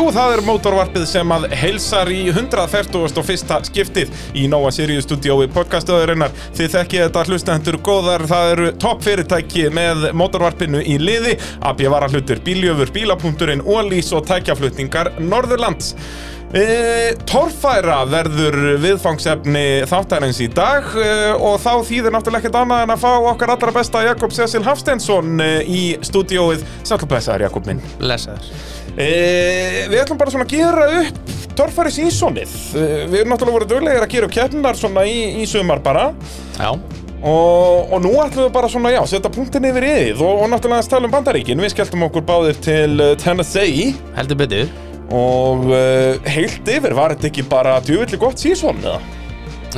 Jú, 0.00 0.06
það 0.16 0.30
er 0.32 0.40
mótorvarpið 0.46 1.02
sem 1.10 1.32
að 1.34 1.42
heilsar 1.60 2.08
í 2.08 2.22
141. 2.30 3.66
skiptið 3.68 4.14
í 4.32 4.46
Nóa 4.48 4.70
Sirius 4.72 5.04
stúdiói 5.04 5.44
podcastöðurinnar. 5.52 6.32
Þið 6.56 6.70
þekkið 6.72 7.02
þetta 7.04 7.24
hlustendur 7.28 7.76
góðar, 7.84 8.24
það 8.30 8.52
eru 8.54 8.70
topp 8.80 9.04
fyrirtæki 9.04 9.66
með 9.76 10.08
mótorvarpinu 10.16 10.80
í 10.80 10.96
liði, 11.04 11.36
AB 11.68 11.84
Varahlutur, 11.92 12.40
Bíljöfur, 12.48 12.94
Bílapunkturinn, 12.96 13.60
Ólís 13.60 14.08
og 14.16 14.24
tækjaflutningar 14.30 15.18
Norðurlands. 15.20 15.92
E, 16.56 16.64
torfæra 17.28 18.00
verður 18.10 18.56
viðfangsefni 18.82 19.84
þáttarins 19.86 20.40
í 20.42 20.48
dag 20.50 20.88
e, 20.98 21.12
og 21.36 21.60
þá 21.62 21.84
þýðir 21.86 22.16
náttúrulega 22.16 22.42
ekkert 22.42 22.58
annað 22.64 22.82
en 22.88 22.94
að 22.96 23.04
fá 23.04 23.12
okkar 23.34 23.52
allra 23.54 23.76
besta 23.76 24.02
Jakob 24.08 24.34
Cecil 24.34 24.64
Hafstensson 24.66 25.38
e, 25.44 25.50
í 25.62 25.82
stúdióið 26.08 26.64
Sæltlubæsaður 26.82 27.46
Jakob 27.46 27.70
minn 27.70 27.84
Blessaður 28.00 28.50
e, 28.96 29.10
Við 29.90 29.98
ætlum 30.04 30.20
bara 30.20 30.32
svona 30.34 30.46
að 30.48 30.54
gera 30.56 30.86
upp 31.02 31.36
torfæri 31.58 31.92
sínsonið 31.98 32.56
e, 32.74 32.86
Við 33.10 33.20
erum 33.20 33.34
náttúrulega 33.34 33.58
voruð 33.58 33.74
döglegir 33.74 34.06
að 34.06 34.14
gera 34.14 34.30
upp 34.30 34.34
keppnar 34.38 34.80
svona 34.80 35.04
í, 35.08 35.20
í 35.42 35.46
sumar 35.50 35.82
bara 35.84 36.10
Já, 36.58 36.72
Og, 37.20 37.90
og 37.92 37.98
nú 38.00 38.14
ætlum 38.22 38.46
við 38.46 38.52
bara 38.54 38.68
svona, 38.72 38.94
já, 38.94 39.00
setja 39.04 39.28
punktin 39.32 39.66
yfir 39.68 39.84
yðið 39.84 40.22
og, 40.24 40.38
og 40.40 40.46
náttúrulega 40.48 40.86
að 40.86 40.92
tala 40.94 41.08
um 41.08 41.12
bandaríkin. 41.12 41.60
Við 41.60 41.74
skelltum 41.74 42.06
okkur 42.06 42.24
báðir 42.24 42.60
til 42.64 42.94
uh, 42.96 43.10
Tennessee 43.20 43.90
heldur 44.16 44.38
betur 44.40 44.70
og 45.12 45.66
uh, 45.68 46.30
heilt 46.30 46.70
yfir 46.70 46.96
var 46.96 47.12
þetta 47.12 47.28
ekki 47.28 47.44
bara 47.50 47.76
djúvillig 47.84 48.22
gott 48.22 48.40
sísón 48.40 48.80
eða? 48.80 49.02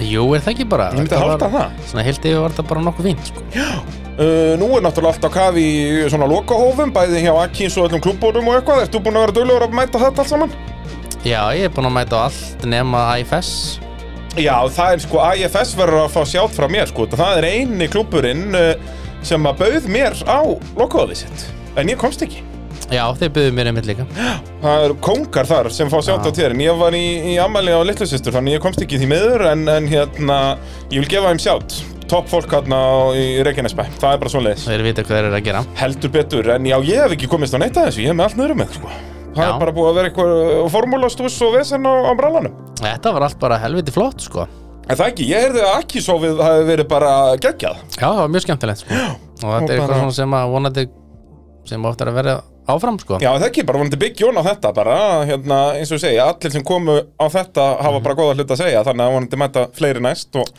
Jú, 0.06 0.28
er 0.36 0.44
það 0.44 0.54
ekki 0.54 0.68
bara 0.70 0.86
Ég 0.92 1.00
myndi 1.00 1.10
Þetta 1.10 1.24
halda 1.24 1.50
það. 1.56 1.82
Svona 1.90 2.06
heilt 2.06 2.30
yfir 2.30 2.44
var 2.44 2.54
þetta 2.54 2.68
bara 2.70 2.86
nokkuð 2.86 3.10
fínt 3.10 3.32
sko. 3.32 3.44
Uh, 4.12 4.52
nú 4.60 4.68
er 4.76 4.82
náttúrulega 4.84 5.14
allt 5.14 5.24
á 5.24 5.30
kafi 5.32 5.62
í 5.64 6.02
svona 6.12 6.26
lokahófum, 6.28 6.90
bæði 6.92 7.22
hjá 7.24 7.32
Akins 7.40 7.78
og 7.80 7.88
öllum 7.88 8.02
klubbórum 8.04 8.50
og 8.50 8.58
eitthvað. 8.58 8.82
Ertu 8.84 9.00
búin 9.00 9.16
að 9.16 9.24
vera 9.26 9.36
duglegur 9.38 9.64
að 9.64 9.78
mæta 9.78 10.02
þetta 10.02 10.24
allt 10.24 10.32
saman? 10.34 10.52
Já, 11.24 11.40
ég 11.56 11.64
er 11.68 11.72
búinn 11.72 11.88
að 11.88 11.96
mæta 11.96 12.20
allt 12.26 12.66
nema 12.68 13.06
IFS 13.22 13.78
Já, 14.36 14.56
það 14.72 14.94
er 14.94 15.02
sko, 15.04 15.18
IFS 15.36 15.74
verður 15.76 16.06
að 16.06 16.14
fá 16.14 16.22
sjátt 16.28 16.54
frá 16.56 16.68
mér 16.72 16.88
sko. 16.88 17.04
Það 17.12 17.40
er 17.40 17.48
eini 17.50 17.88
klubburinn 17.92 18.46
uh, 18.56 18.72
sem 19.24 19.48
að 19.48 19.60
bauð 19.60 19.90
mér 19.92 20.16
á 20.24 20.40
lokahófið 20.76 21.24
sitt. 21.24 21.44
En 21.76 21.88
ég 21.92 22.00
komst 22.00 22.24
ekki. 22.24 22.44
Já, 22.92 23.06
þeir 23.16 23.30
byggðu 23.32 23.52
mér 23.56 23.68
einmitt 23.70 23.86
líka 23.88 24.04
Það 24.60 24.82
eru 24.86 24.96
kóngar 25.04 25.46
þar 25.48 25.68
sem 25.72 25.88
fá 25.88 25.96
sjátt 26.04 26.26
á 26.28 26.32
térin 26.34 26.60
Ég 26.60 26.76
var 26.76 26.92
í, 26.96 27.04
í 27.32 27.36
ammæli 27.40 27.72
á 27.72 27.80
litlu 27.86 28.04
systur 28.08 28.34
Þannig 28.34 28.58
ég 28.58 28.64
komst 28.64 28.82
ekki 28.84 28.98
því 29.00 29.08
miður 29.08 29.44
En, 29.48 29.62
en 29.70 29.86
hérna, 29.88 30.38
ég 30.92 31.00
vil 31.00 31.08
gefa 31.14 31.30
þeim 31.30 31.40
sjátt 31.40 31.76
Topp 32.12 32.28
fólk 32.28 32.50
hérna 32.52 32.78
í 33.16 33.40
Reykjanesbæ. 33.46 33.86
Það 33.96 34.10
er 34.14 34.18
bara 34.20 34.30
svoleiðis. 34.34 34.64
Þeir 34.68 34.82
vita 34.84 35.04
hvað 35.06 35.16
þeir 35.16 35.26
eru 35.30 35.36
að 35.38 35.44
gera. 35.46 35.62
Heldur 35.80 36.10
betur, 36.12 36.48
en 36.52 36.66
já, 36.68 36.74
ég 36.84 36.98
hef 37.06 37.14
ekki 37.16 37.28
komist 37.32 37.56
á 37.56 37.58
neitt 37.62 37.78
að 37.80 37.86
þessu 37.88 38.02
Ég 38.04 38.10
hef 38.12 38.18
með 38.18 38.26
allt 38.26 38.36
nöðrum 38.42 38.60
með, 38.60 38.74
sko. 38.76 38.90
Það 39.32 39.40
Já. 39.46 39.48
er 39.48 39.60
bara 39.62 39.72
búið 39.72 39.88
að 39.88 39.96
vera 39.96 40.10
eitthvað 40.10 40.66
formúlastús 40.74 41.38
og 41.46 41.54
vesen 41.56 41.88
á, 41.88 41.92
á 42.04 42.12
brallanum. 42.18 42.58
Þetta 42.82 43.12
var 43.16 43.24
allt 43.24 43.38
bara 43.40 43.56
helviti 43.62 43.94
flott 43.96 44.20
sko. 44.26 44.44
En 44.90 44.98
það 44.98 45.06
ekki, 45.08 45.28
ég 45.30 45.46
heyrði 45.46 45.62
að 45.64 45.76
Akisófið 45.78 46.42
hafi 46.44 46.66
verið 46.68 46.88
bara 46.90 47.12
geggjað. 47.40 47.80
Já, 47.96 48.04
það 48.10 48.20
var 48.20 48.32
mjög 48.34 48.44
skemmtilegt 48.44 48.82
sko. 48.84 48.92
Og 48.92 49.00
þetta 49.00 49.56
er 49.56 49.56
bara- 49.56 49.72
eitthvað 49.78 50.02
svona 50.02 50.16
sem 50.20 50.36
að 50.36 50.52
vonandi 50.52 50.84
sem 51.72 51.88
ofta 51.88 52.04
er 52.04 52.10
að 52.12 52.18
vera 52.20 52.34
áfram 52.70 52.98
sko. 53.02 53.18
Já, 53.22 53.30
það 53.32 53.46
ekki, 53.48 53.64
bara 53.66 53.80
vonandi 53.80 53.98
byggjón 54.00 54.38
á 54.38 54.42
þetta 54.46 54.72
bara, 54.76 54.96
hérna, 55.28 55.58
eins 55.78 55.90
og 55.90 55.98
ég 55.98 56.04
segja, 56.04 56.28
allir 56.30 56.54
sem 56.54 56.64
komu 56.66 56.98
á 57.18 57.26
þetta 57.32 57.66
hafa 57.82 58.02
bara 58.04 58.18
góða 58.18 58.36
hlut 58.38 58.54
að 58.54 58.62
segja, 58.62 58.84
þannig 58.86 59.06
að 59.06 59.16
vonandi 59.16 59.40
mæta 59.42 59.64
fleiri 59.78 60.04
næst 60.04 60.38
og, 60.38 60.52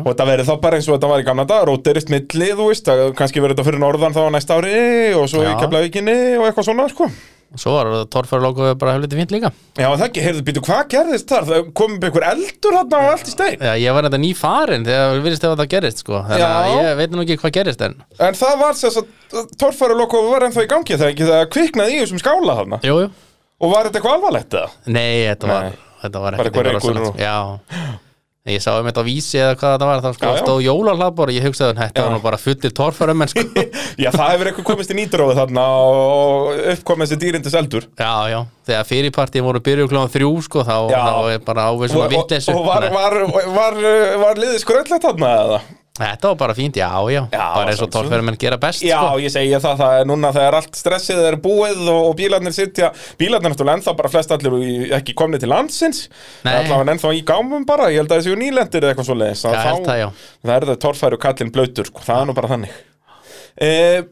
og 0.00 0.10
þetta 0.10 0.28
verið 0.32 0.50
þá 0.50 0.54
bara 0.66 0.80
eins 0.80 0.90
og 0.90 0.96
þetta 0.96 1.12
var 1.12 1.22
í 1.22 1.28
gamla 1.28 1.46
dag, 1.52 1.64
róterist 1.70 2.12
milli, 2.12 2.50
þú 2.58 2.68
veist, 2.72 2.92
kannski 3.18 3.44
verið 3.44 3.58
þetta 3.58 3.68
fyrir 3.70 3.84
norðan 3.84 4.16
þá 4.16 4.22
á 4.26 4.34
næsta 4.34 4.58
ári 4.58 4.76
og 5.14 5.30
svo 5.30 5.44
í 5.44 5.48
Já. 5.48 5.56
Keflavíkinni 5.62 6.18
og 6.40 6.48
eitthvað 6.48 6.70
svona, 6.72 6.90
sko. 6.92 7.10
Svo 7.56 7.72
var 7.76 7.88
torfærlókuð 8.12 8.72
bara 8.80 8.96
helviti 8.96 9.16
fínt 9.16 9.30
líka 9.32 9.50
Já, 9.78 9.86
það 9.86 10.02
ekki, 10.08 10.22
heyrðu, 10.24 10.42
býtu, 10.48 10.62
hvað 10.66 10.80
gerðist 10.92 11.30
þar? 11.30 11.46
Það 11.48 11.68
kom 11.78 11.94
upp 11.96 12.06
einhver 12.08 12.26
eldur 12.32 12.76
þarna 12.76 13.00
og 13.00 13.12
allt 13.12 13.30
í 13.30 13.32
stein. 13.32 13.62
Já, 13.62 13.72
ég 13.80 13.96
var 13.96 14.08
þetta 14.08 14.20
ný 14.22 14.30
farin 14.36 14.86
þegar 14.88 15.12
við 15.14 15.22
virðist 15.26 15.46
ef 15.46 15.54
þetta 15.54 15.68
gerist 15.76 16.02
sko. 16.02 16.22
Þannig 16.26 16.46
að 16.48 16.70
ég 16.74 16.90
veit 17.00 17.14
nú 17.14 17.22
ekki 17.24 17.38
hvað 17.42 17.54
gerist 17.56 17.84
en 17.86 17.94
En 18.18 18.38
það 18.40 18.56
var 18.64 18.80
þess 18.80 19.00
að 19.02 19.52
torfæru 19.62 19.98
var 20.32 20.48
ennþá 20.48 20.66
í 20.66 20.70
gangi 20.74 20.96
þegar 20.98 21.14
ekki 21.14 21.30
það 21.30 21.44
kviknaði 21.54 21.94
í 21.96 22.02
þessum 22.02 22.22
skála 22.24 22.58
þarna. 22.60 22.80
Jú, 22.84 22.98
jú 23.06 23.12
Og 23.56 23.72
var 23.72 23.86
þetta 23.86 24.00
eitthvað 24.02 24.18
alvarlegt 24.18 24.58
eða? 24.58 24.72
Nei, 24.92 25.12
þetta 25.30 25.52
var, 25.52 25.70
þetta 26.02 26.24
var 26.26 26.36
ekkert 26.36 26.74
eitthvað 26.74 28.02
Ég 28.46 28.62
sá 28.62 28.76
um 28.78 28.86
þetta 28.86 29.02
á 29.02 29.08
vísi 29.08 29.38
eða 29.42 29.54
hvað 29.58 29.72
þetta 29.74 29.86
var 29.88 30.02
þá 30.04 30.10
sko 30.14 30.32
stóð 30.38 30.60
jólarhlaðbor 30.68 31.32
og 31.32 31.34
ég 31.34 31.46
hugsaði 31.48 31.72
að 31.72 31.80
þetta 31.80 32.02
var 32.04 32.12
nú 32.14 32.18
bara 32.22 32.38
fullir 32.38 32.74
torfærum 32.78 33.24
en 33.24 33.30
sko 33.32 33.42
Já, 33.96 34.10
það 34.12 34.32
hefur 34.34 34.50
eitthvað 34.50 34.68
komist 34.68 34.92
í 34.92 34.98
nýtrófið 34.98 35.38
þarna 35.40 35.62
og 35.80 36.50
uppkomið 36.74 37.08
þessi 37.08 37.20
dýrindis 37.22 37.56
eldur. 37.56 37.86
Já, 37.96 38.12
já, 38.28 38.38
þegar 38.68 38.90
fyrirpartíð 38.90 39.46
voru 39.46 39.62
byrjuð 39.64 39.88
klóðan 39.92 40.12
þrjú 40.12 40.34
sko 40.44 40.66
þá, 40.66 40.76
þá 40.92 41.32
er 41.32 41.40
bara 41.46 41.70
áveg 41.70 41.86
Og, 41.86 41.94
svona 41.94 42.10
og, 42.10 42.12
vittleysu 42.12 42.52
og 42.52 42.62
var, 42.68 42.86
var, 42.92 43.18
var, 43.56 43.82
var, 44.20 44.40
liðið 44.44 44.62
skröllett 44.64 45.04
þarna 45.06 45.32
eða? 45.40 45.60
Þetta 45.96 46.28
var 46.28 46.34
bara 46.42 46.52
fínt, 46.52 46.76
já, 46.76 46.90
já, 47.08 47.22
Já, 47.32 47.44
bara 47.56 47.72
eins 47.72 47.80
og 47.80 47.94
en 48.12 48.36
gera 48.36 48.58
best 48.60 48.82
Já, 48.84 48.98
sko 49.00 49.20
ég 49.22 49.32
segi 49.32 49.54
það, 49.56 49.78
það 49.80 50.00
er 50.00 50.08
núna 50.10 50.32
þegar 50.36 50.56
allt 50.58 50.76
stressið 50.76 51.22
er 51.24 51.36
búið 51.40 51.80
og, 51.88 52.10
bílarnir 52.18 52.52
sitja, 52.52 52.90
bílarnir 53.16 53.54
náttúrulega 53.54 53.80
ennþá 53.80 53.94
bara 53.96 54.10
flest 54.12 54.34
allir 54.36 54.92
ekki 54.98 55.14
komni 55.16 55.40
til 55.40 55.48
landsins, 55.54 56.02
allavega 56.44 56.98
ennþá 56.98 57.14
í 57.16 57.22
gámum 57.24 57.64
bara, 57.64 57.88
ég 57.94 58.04
held 58.04 58.12
að 58.12 58.20
þessi 58.26 58.36
nýlendir 58.42 58.84
eða 58.84 58.92
eitthvað 58.92 59.08
svo 59.08 59.16
leiðis, 59.22 59.46
það, 59.46 59.94
já. 60.02 60.06
verður 60.52 60.82
torfæru 60.84 61.22
kallinn 61.22 61.54
blöytur, 61.56 61.88
sko, 61.88 62.04
það 62.04 62.20
er 62.20 62.28
nú 62.28 62.36
bara 62.36 62.52
þannig. 62.52 62.76
E, 63.56 63.68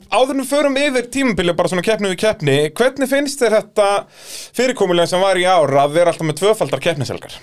áður 0.09 0.39
nú 0.39 0.45
förum 0.49 0.77
yfir 0.81 1.11
tímabili 1.13 1.53
bara 1.57 1.69
svona 1.69 1.85
keppni 1.85 2.09
við 2.15 2.21
keppni, 2.23 2.55
hvernig 2.73 3.11
finnst 3.11 3.43
þér 3.43 3.59
þetta 3.59 3.89
fyrirkomulega 4.57 5.11
sem 5.11 5.21
var 5.21 5.37
í 5.37 5.45
ár 5.45 5.75
að 5.83 5.99
vera 5.99 6.15
alltaf 6.15 6.25
með 6.25 6.39
tvöfaldar 6.41 6.81
keppniselgar? 6.85 7.35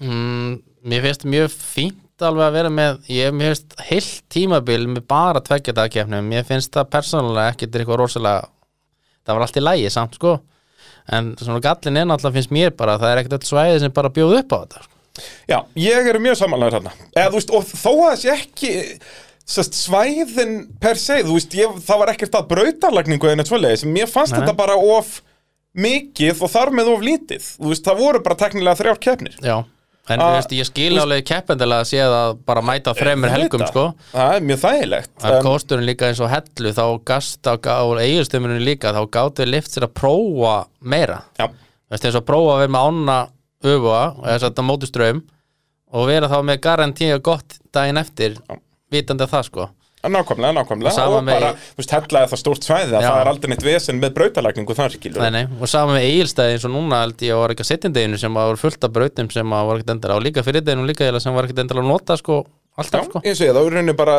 mm, 0.00 0.54
Mér 0.88 1.04
finnst 1.04 1.26
mjög 1.28 1.52
fínt 1.52 2.24
alveg 2.24 2.46
að 2.46 2.56
vera 2.56 2.70
með 2.72 3.10
ég 3.12 3.36
finnst 3.36 3.76
heilt 3.90 4.22
tímabil 4.32 4.80
með 4.88 5.04
bara 5.12 5.44
tveggja 5.44 5.76
dagkeppnum, 5.76 6.24
mér 6.32 6.46
finnst 6.48 6.72
það 6.72 6.88
persónulega 6.96 7.52
ekkert 7.52 7.76
eitthvað 7.76 8.00
rosalega 8.00 8.48
það 9.24 9.36
var 9.36 9.44
allt 9.44 9.60
í 9.60 9.64
lægi 9.64 9.92
samt 9.92 10.16
sko 10.16 10.38
en 11.12 11.32
svona 11.40 11.62
gallin 11.64 12.00
er 12.00 12.08
náttúrulega 12.08 12.38
finnst 12.38 12.54
mér 12.54 12.74
bara 12.76 12.96
það 13.00 13.12
er 13.12 13.22
ekkert 13.22 13.38
öll 13.38 13.50
svæði 13.50 13.80
sem 13.82 13.94
bara 13.96 14.12
bjóð 14.14 14.36
upp 14.40 14.54
á 14.54 14.58
þetta 14.62 14.84
sko. 14.84 14.96
Já, 15.50 15.58
ég 15.76 16.08
er 16.08 16.18
mjög 16.22 16.38
samanlegaður 16.40 16.86
þarna 16.88 17.26
þú 17.28 17.40
veist, 17.40 17.50
og 17.52 17.66
þó 17.68 17.92
að 17.92 18.12
þessi 18.14 18.32
ekki 18.36 18.70
sest, 19.50 19.76
svæðin 19.78 20.54
per 20.82 21.00
se 21.00 21.20
þú 21.26 21.34
veist, 21.36 21.56
ég, 21.58 21.80
það 21.86 22.00
var 22.04 22.12
ekkert 22.14 22.38
að 22.38 22.48
brautarlagningu 22.52 23.32
en 23.32 23.42
eitt 23.42 23.50
svoleiðis, 23.50 23.84
mér 23.88 24.10
fannst 24.10 24.36
Nei. 24.36 24.42
þetta 24.42 24.56
bara 24.58 24.78
of 24.78 25.18
mikið 25.76 26.40
og 26.42 26.50
þar 26.50 26.72
með 26.74 26.94
of 26.94 27.04
lítið. 27.06 27.50
Þú 27.58 27.72
veist, 27.72 27.84
það 27.86 28.00
voru 28.04 28.22
bara 28.26 28.38
teknilega 28.40 28.78
þrjár 28.80 29.00
keppnir. 29.04 29.36
Já, 29.44 29.56
en 30.10 30.22
þú 30.22 30.28
veist, 30.34 30.54
ég 30.58 30.68
skil 30.68 30.90
alveg 30.98 31.26
keppendilega 31.30 31.84
að 31.84 31.90
sé 31.92 32.02
það 32.02 32.36
bara 32.50 32.64
mæta 32.66 32.94
þremur 32.98 33.34
helgum 33.34 33.66
sko. 33.68 33.84
Það 34.14 34.36
er 34.36 34.46
mjög 34.48 34.62
þægilegt 34.64 35.12
að 35.26 35.36
en, 35.36 35.42
kosturinn 35.46 35.86
líka 35.86 36.10
eins 36.10 36.22
og 36.24 36.32
hellu 36.32 36.72
þá 36.74 36.84
gast 37.12 37.50
á, 37.50 37.54
á 37.54 37.86
eiginstömmunum 38.02 38.64
líka 38.66 38.94
þá 38.96 39.02
gáttu 39.18 39.46
lift 39.46 39.74
sér 39.74 39.86
að 39.86 39.94
prófa 40.02 40.56
meira. 40.80 41.20
Já, 41.38 41.46
Þú 41.90 41.94
veist, 41.96 42.04
eins 42.06 42.18
og 42.18 42.26
prófa 42.26 42.56
að 42.56 42.64
vera 42.64 42.74
með 42.74 42.88
ána 42.90 43.20
öfuga 43.66 44.02
eða 44.24 44.42
þetta 44.48 44.64
móti 44.66 44.88
ströym 44.88 45.22
og 45.90 46.04
vera 46.06 46.28
þá 46.30 46.36
með 46.46 46.60
garantíu 46.62 47.16
gott 47.26 47.56
daginn 47.74 47.98
eftir 47.98 48.36
vitandi 48.90 49.24
að 49.26 49.32
það 49.36 49.44
sko 49.50 49.68
nákvæmlega, 50.00 50.54
nákvæmlega 50.56 50.88
Og 50.88 50.94
sama 50.96 51.16
og 51.18 51.24
með- 51.26 51.40
bara, 51.40 51.48
þú 51.52 51.76
veist, 51.82 51.90
hella 51.92 52.20
er 52.24 52.28
það 52.30 52.38
stórt 52.40 52.64
svæði 52.64 52.94
að 52.96 53.02
Já. 53.04 53.08
það 53.10 53.20
er 53.20 53.28
aldrei 53.34 53.48
neitt 53.52 53.64
vesen 53.66 53.98
með 54.00 54.14
brautarlagningu 54.16 54.74
þar, 54.78 54.94
skilur 54.96 55.20
nei, 55.20 55.30
nei. 55.30 55.58
og 55.60 55.68
saman 55.68 55.96
með 55.98 56.06
eigilstæði 56.08 56.54
eins 56.54 56.64
og 56.64 56.72
núna 56.72 57.00
held 57.02 57.20
ég 57.26 57.34
að 57.34 57.40
var 57.42 57.50
ekki 57.52 57.64
að 57.66 57.70
setjandeginu 57.72 58.18
sem 58.22 58.38
var 58.40 58.56
fullt 58.56 58.84
af 58.88 58.94
brautum 58.96 59.28
sem 59.30 59.52
að 59.52 59.66
var 59.68 59.76
ekkert 59.82 59.92
endala 59.96 60.16
og 60.16 60.24
líka 60.24 60.42
fyrir 60.46 60.64
deginu 60.64 60.86
líka 60.88 61.04
eiginlega 61.04 61.20
sem 61.26 61.34
var 61.36 61.44
ekkert 61.44 61.60
endala 61.66 61.84
að 61.84 61.90
nota 61.92 62.16
sko 62.16 62.38
alltaf 62.80 63.06
sko 63.08 63.20
ég 63.26 63.36
segi 63.38 63.50
það, 63.50 63.56
það 63.58 63.66
er 63.70 63.74
rauninni 63.76 63.94
bara 63.98 64.14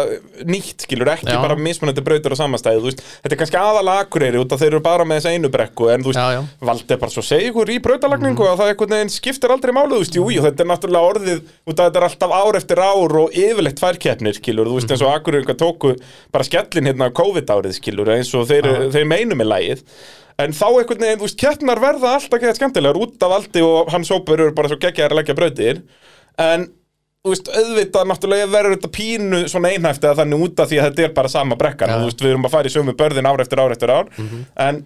nýtt, 0.51 0.85
skilur, 0.85 1.11
ekki 1.15 1.29
Já. 1.31 1.39
bara 1.43 1.57
mismunandi 1.59 2.03
brautur 2.05 2.35
á 2.35 2.37
samastæði, 2.39 2.81
þú 2.83 2.89
veist, 2.91 3.01
þetta 3.23 3.35
er 3.35 3.41
kannski 3.41 3.59
aðalega 3.61 4.05
akureyri 4.05 4.41
út 4.41 4.55
að 4.55 4.63
þeir 4.63 4.69
eru 4.71 4.81
bara 4.85 5.07
með 5.09 5.19
þessa 5.21 5.33
einu 5.35 5.51
brekku, 5.55 5.89
en 5.93 6.05
þú 6.05 6.13
veist, 6.13 6.21
Já, 6.21 6.37
já. 6.37 6.41
valdi 6.71 6.99
bara 7.03 7.15
svo 7.15 7.23
segur 7.25 7.73
í 7.73 7.79
brautalagningu 7.83 8.47
að 8.51 8.57
það 8.61 8.71
einhvern 8.73 8.95
veginn 8.97 9.13
skiptir 9.17 9.55
aldrei 9.55 9.75
máli, 9.75 9.91
þú 9.97 10.01
veist, 10.05 10.17
jú, 10.21 10.27
jú, 10.35 10.45
þetta 10.47 10.65
er 10.65 10.71
náttúrulega 10.71 11.11
orðið, 11.11 11.43
út 11.67 11.75
að 11.81 11.89
þetta 11.91 12.01
er 12.01 12.07
alltaf 12.09 12.37
ár 12.41 12.59
eftir 12.61 12.83
ár 12.85 13.17
og 13.25 13.37
yfirleitt 13.41 13.79
tværkeppnir, 13.81 14.39
skilur, 14.39 14.71
þú 14.71 14.79
veist, 14.79 14.95
eins 14.95 15.05
og 15.05 15.13
akureyringa 15.17 15.57
tóku 15.61 15.93
bara 16.31 16.47
skellin 16.47 16.89
hérna 16.91 17.11
COVID-árið, 17.21 17.77
skilur, 17.79 18.11
eins 18.15 18.31
og 18.37 18.47
þeir, 18.49 18.69
þeir 18.93 19.07
meinu 19.09 19.37
með 19.39 19.51
lægið. 19.55 19.85
En 20.41 20.53
þá 20.57 20.63
einhvern 20.71 21.03
veginn, 21.03 21.19
þú 21.21 21.27
veist, 21.27 21.37
keppnar 21.37 21.81
verða 21.83 22.15
alltaf 22.17 22.41
gett 22.41 22.57
skemmtilegar 22.57 22.97
út 22.97 23.25
af 23.27 23.33
aldi 23.35 23.61
og 23.65 23.91
hans 23.93 24.09
hópur 24.09 24.39
eru 24.41 24.53
bara 24.57 24.71
svo 24.71 24.77
geggjaðar 24.81 25.13
að 25.13 25.19
leggja 25.19 25.35
brautir. 25.37 25.81
En 26.41 26.63
þú 27.21 27.31
veist, 27.35 27.49
auðvitað 27.53 28.07
náttúrulega 28.09 28.49
verður 28.49 28.75
þetta 28.77 28.89
pínu 28.95 29.39
svona 29.51 29.69
einhæft 29.75 30.05
eða 30.07 30.17
þannig 30.23 30.43
út 30.47 30.61
af 30.63 30.69
því 30.71 30.79
að 30.81 30.87
þetta 30.89 31.03
er 31.05 31.13
bara 31.19 31.31
sama 31.31 31.57
brekkan. 31.59 31.91
Ja. 31.91 31.95
og 31.95 32.01
þú 32.01 32.09
veist, 32.09 32.23
við 32.25 32.33
erum 32.33 32.47
að 32.47 32.53
fara 32.55 32.71
í 32.71 32.73
sömu 32.73 32.95
börðin 32.97 33.29
ár 33.29 33.43
eftir 33.43 33.61
ár 33.61 33.75
eftir 33.75 33.93
ár. 33.93 34.09
En, 34.17 34.79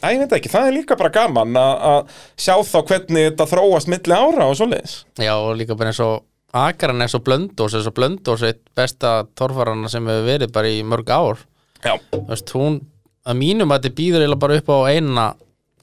að, 0.00 0.14
ég 0.14 0.22
veit 0.22 0.34
ekki, 0.38 0.52
það 0.52 0.68
er 0.70 0.76
líka 0.78 0.98
bara 1.00 1.12
gaman 1.12 1.58
að 1.60 2.14
sjá 2.40 2.54
þá 2.64 2.78
hvernig 2.88 3.26
þetta 3.30 3.48
þróast 3.52 3.92
milli 3.92 4.16
ára 4.16 4.48
og 4.48 4.56
svoleiðis. 4.60 4.96
Já 5.20 5.34
og 5.36 5.52
líka 5.60 5.76
bara 5.76 5.92
eins 5.92 6.00
og 6.04 6.22
Akaran 6.52 7.00
er 7.00 7.08
svo 7.08 7.22
blöndós 7.24 7.76
eins 7.76 7.86
og 7.88 7.94
blöndós 7.96 8.42
eitt 8.44 8.60
besta 8.76 9.22
torfarana 9.40 9.88
sem 9.88 10.04
hefur 10.08 10.26
verið 10.28 10.52
bara 10.52 10.72
í 10.72 10.82
mörg 10.84 11.08
ár. 11.12 11.44
Já, 11.82 11.96
Þú 12.12 12.26
veist, 12.28 12.52
hún 12.56 12.80
að 13.28 13.38
mínum 13.40 13.72
að 13.72 13.84
þetta 13.86 13.98
býður 14.00 14.24
eiginlega 14.24 14.42
bara 14.42 14.58
upp 14.60 14.68
á 14.72 14.78
eina 14.92 15.24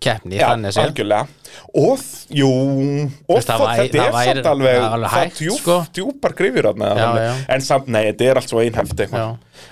keppni 0.04 0.38
Já, 0.40 0.48
þannig 0.54 0.75
séð 0.75 0.86
algjörlega 0.88 1.28
Og, 1.74 2.01
jú 2.40 2.50
Og 2.50 3.36
Veist, 3.36 3.50
það 3.50 3.60
þó- 3.60 3.66
væri- 3.66 3.92
það 3.94 4.12
væri- 4.16 4.34
samt 4.34 4.50
alveg 4.51 4.75
það 4.75 4.86
er 4.86 4.96
alveg 4.96 5.10
það 5.10 5.24
hægt, 5.24 5.40
djúp, 5.40 5.60
sko. 5.60 5.78
djúpar 5.98 6.36
grifir 6.38 6.63
já. 6.69 7.36
En 7.50 7.62
samt, 7.62 7.88
nei, 7.88 8.04
þetta 8.12 8.30
er 8.30 8.36
allt 8.42 8.50
svo 8.54 8.62
einhæft. 8.63 9.00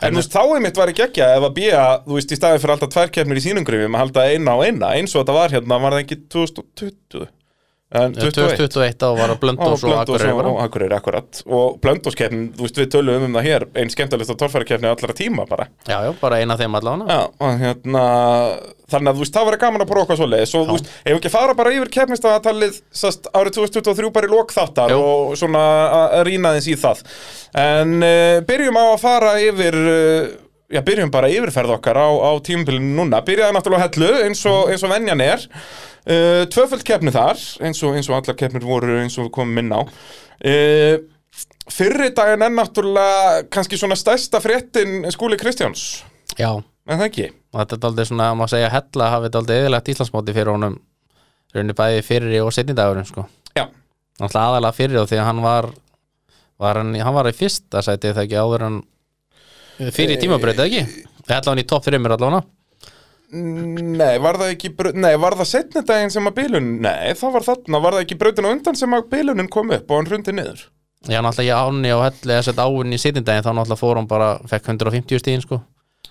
En 0.02 0.14
þú 0.14 0.18
veist, 0.20 0.34
þá 0.34 0.42
einmitt 0.58 0.76
var 0.78 0.88
ekki 0.92 1.04
ekki 1.08 1.22
ef 1.28 1.44
að 1.48 1.54
býja, 1.56 1.84
þú 2.06 2.14
veist, 2.18 2.32
í 2.34 2.40
staðið 2.40 2.62
fyrir 2.66 2.76
alltaf 2.76 2.90
tvær 2.94 3.12
keppnir 3.14 3.38
í 3.38 3.46
sínum 3.46 3.66
grifum 3.66 3.96
að 3.96 4.04
halda 4.04 4.26
eina 4.34 4.52
á 4.52 4.58
eina 4.66 4.88
eins 4.98 5.16
og 5.16 5.24
þetta 5.26 5.34
var 5.38 5.50
hérna, 5.50 5.82
var 5.82 5.92
það 5.98 6.04
ekki 6.06 6.18
2020 6.30 7.28
En 7.28 7.28
21 7.28 7.37
2021 7.88 8.98
þá 9.00 9.06
var 9.16 9.32
að 9.32 9.36
og 9.38 9.40
Blöndós 9.40 9.84
og 9.88 9.94
Akureyri 9.96 10.32
og, 10.36 10.48
og 10.50 10.98
akkurat. 10.98 11.40
Og 11.48 11.78
Blöndóskeppnin, 11.84 12.50
þú 12.58 12.66
veist, 12.66 12.80
við 12.82 12.90
tölum 12.92 13.28
um 13.30 13.38
það 13.38 13.46
hér 13.48 13.66
einn 13.80 13.92
skemmtilegst 13.94 14.34
á 14.36 14.40
torfærakeppni 14.42 14.90
allra 14.90 15.16
tíma 15.16 15.46
bara. 15.48 15.70
Já, 15.88 16.02
já, 16.04 16.12
bara 16.20 16.42
eina 16.42 16.58
þeim 16.60 16.76
allavega. 16.82 17.16
Já, 17.16 17.22
og 17.48 17.62
hérna 17.62 18.04
þannig 18.92 19.12
að 19.12 19.16
þú 19.16 19.24
veist, 19.24 19.36
það 19.38 19.48
verður 19.48 19.62
gaman 19.62 19.84
að 19.86 19.92
prófa 19.94 20.10
hvað 20.10 20.20
svo 20.20 20.28
leið 20.34 20.44
svo, 20.52 20.64
þú 20.68 20.76
veist, 20.76 20.92
ef 20.98 21.08
við 21.08 21.20
ekki 21.22 21.32
fara 21.32 21.56
bara 21.60 21.74
yfir 21.78 21.94
keppnistaðatalið 21.96 22.82
sast, 23.04 23.32
árið 23.36 23.58
2023 23.62 24.12
bara 24.20 24.28
í 24.30 24.34
lok 24.36 24.52
þáttar 24.56 24.92
Jú. 24.92 25.00
og 25.08 25.38
svona 25.40 25.64
að- 26.02 26.26
rýna 26.28 26.54
þess 26.58 26.72
í 26.72 26.78
það. 26.84 27.06
En 27.64 27.96
uh, 28.04 28.36
byrjum 28.48 28.80
á 28.80 28.86
að 28.92 29.02
fara 29.04 29.34
yfir 29.44 29.80
uh, 29.80 30.30
já, 30.76 30.82
byrjum 30.84 31.12
bara 31.12 31.32
yfirferð 31.32 31.76
okkar 31.80 32.00
á, 32.04 32.08
á 32.12 32.32
tímabilinu 32.44 32.96
núna. 33.00 33.24
Byrjaði 33.28 33.56
náttúrulega 33.56 33.84
á 33.84 33.86
hellu 33.88 34.12
eins 34.28 34.44
og, 34.50 34.72
eins 34.72 34.84
og 34.84 34.92
venjan 34.92 35.24
er 35.24 35.48
uh, 36.08 36.44
tvöföld 36.52 36.86
keppni 36.88 37.14
þar 37.14 37.40
eins 37.68 37.84
og, 37.84 37.98
eins 37.98 38.10
og 38.12 38.18
allar 38.20 38.38
keppnir 38.40 38.66
voru 38.66 38.98
eins 39.02 39.18
og 39.20 39.28
við 39.28 39.34
komum 39.38 39.62
inn 39.62 39.74
á. 39.76 39.82
Uh, 40.42 40.96
fyrri 41.72 42.10
daginn 42.16 42.46
er 42.48 42.54
náttúrulega 42.54 43.48
kannski 43.54 43.80
svona 43.80 43.98
stærsta 44.00 44.42
fréttin 44.44 45.04
skúli 45.14 45.40
Kristjáns. 45.40 46.04
Já, 46.38 46.52
en 46.56 47.00
það 47.00 47.08
ekki? 47.10 47.28
Og 47.54 47.62
þetta 47.62 47.78
er 47.78 47.84
daldið 47.86 48.10
svona, 48.12 48.30
má 48.38 48.46
segja, 48.52 48.72
hella 48.74 49.10
hafið 49.16 49.36
daldið 49.36 49.64
eðilegt 49.64 49.92
Íslandsmóti 49.94 50.36
fyrir 50.36 50.54
honum. 50.54 50.80
Raunni 51.56 51.76
bæði 51.78 52.04
fyrir 52.06 52.44
og 52.44 52.54
setni 52.56 52.76
dagurinn 52.78 53.08
sko. 53.08 53.24
Já, 53.56 53.68
Náttúrulega 54.18 54.50
aðalega 54.52 54.76
fyrir 54.76 55.02
og 55.02 55.10
því 55.10 55.22
að 55.22 55.28
hann 55.30 55.42
var, 55.46 55.70
var 56.58 56.82
hann, 56.82 56.94
hann 57.06 57.16
var 57.16 57.30
í 57.30 57.36
fyrsta 57.38 57.84
sæti 57.86 58.12
þegar 58.12 58.26
ekki 58.26 58.40
áður 58.42 58.68
en 58.68 58.80
fyrir 59.94 60.20
tímabreytið 60.22 60.66
ekki? 60.66 61.04
Hella 61.28 61.52
hann 61.52 61.62
í 61.62 61.68
topp 61.70 61.86
fyrir 61.86 62.02
mér 62.02 62.16
allavega 62.16 62.46
Nei, 63.28 64.16
var 64.24 64.38
það 64.40 64.54
ekki 64.54 64.70
Nei, 64.96 65.14
var 65.20 65.36
það 65.36 65.50
setni 65.50 65.82
daginn 65.84 66.14
sem 66.14 66.30
að 66.30 66.38
bilun 66.38 66.70
Nei, 66.86 67.12
það 67.20 67.34
var 67.36 67.46
þarna, 67.50 67.82
var 67.84 67.98
það 67.98 68.06
ekki 68.06 68.20
brautin 68.22 68.48
á 68.48 68.54
undan 68.54 68.80
sem 68.80 68.94
að 68.96 69.10
bilunin 69.12 69.50
kom 69.52 69.74
upp 69.76 69.92
og 69.92 70.00
hann 70.00 70.08
hrundi 70.08 70.36
niður 70.38 70.62
Já, 71.08 71.20
náttúrulega 71.22 71.48
ég 71.52 71.68
áni 71.68 71.92
og 71.94 72.04
helli 72.08 72.38
að 72.38 72.46
setja 72.48 72.66
áinn 72.68 72.96
í 72.96 73.00
setni 73.02 73.24
daginn 73.28 73.44
þá 73.46 73.52
náttúrulega 73.52 73.82
fór 73.84 74.00
hann 74.00 74.08
bara, 74.10 74.30
fekk 74.50 74.72
150 74.74 75.22
stíðin 75.22 75.44
sko. 75.44 75.60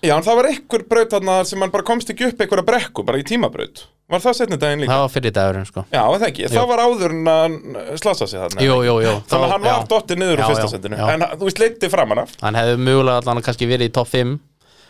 Já, 0.05 0.13
en 0.15 0.23
það 0.25 0.37
var 0.39 0.47
einhver 0.51 0.83
braut 0.87 1.13
þarna 1.15 1.35
sem 1.49 1.61
hann 1.63 1.73
bara 1.73 1.85
komst 1.85 2.09
ekki 2.13 2.29
upp 2.29 2.41
einhverja 2.43 2.65
brekku, 2.69 3.05
bara 3.05 3.19
í 3.19 3.25
tímabraut 3.25 3.87
Var 4.07 4.21
það 4.23 4.35
setni 4.37 4.57
daginn 4.61 4.83
líka? 4.85 4.93
Það 4.93 5.01
var 5.03 5.11
fyrir 5.11 5.33
dagurinn 5.35 5.65
sko. 5.67 5.83
Já, 5.91 6.03
það 6.05 6.25
ekki, 6.29 6.45
það 6.53 6.67
var 6.69 6.81
áður 6.85 7.15
en 7.17 7.31
að 7.33 7.55
slasa 7.99 8.27
sig 8.29 8.39
þarna 8.39 8.63
Jú, 8.63 8.77
jú, 8.87 8.93
jú 9.03 9.15
Þannig 9.27 9.47
að 9.47 9.53
hann 9.55 9.65
var 9.65 9.73
já. 9.73 9.87
dottið 9.91 10.21
niður 10.21 10.37
úr 10.37 10.43
Já, 10.43 10.47
fyrsta 10.53 10.67
já, 10.67 10.71
sendinu 10.75 10.99
já. 11.01 11.07
En 11.11 11.25
þú 11.33 11.49
veist, 11.49 11.59
leiti 11.63 11.89
framan 11.91 12.21
af 12.23 12.37
Hann 12.45 12.59
hefði 12.61 12.77
mögulega 12.85 13.23
allan 13.25 13.43
kannski 13.43 13.67
verið 13.67 13.89
í 13.89 13.95
topp 13.97 14.13
5 14.13 14.37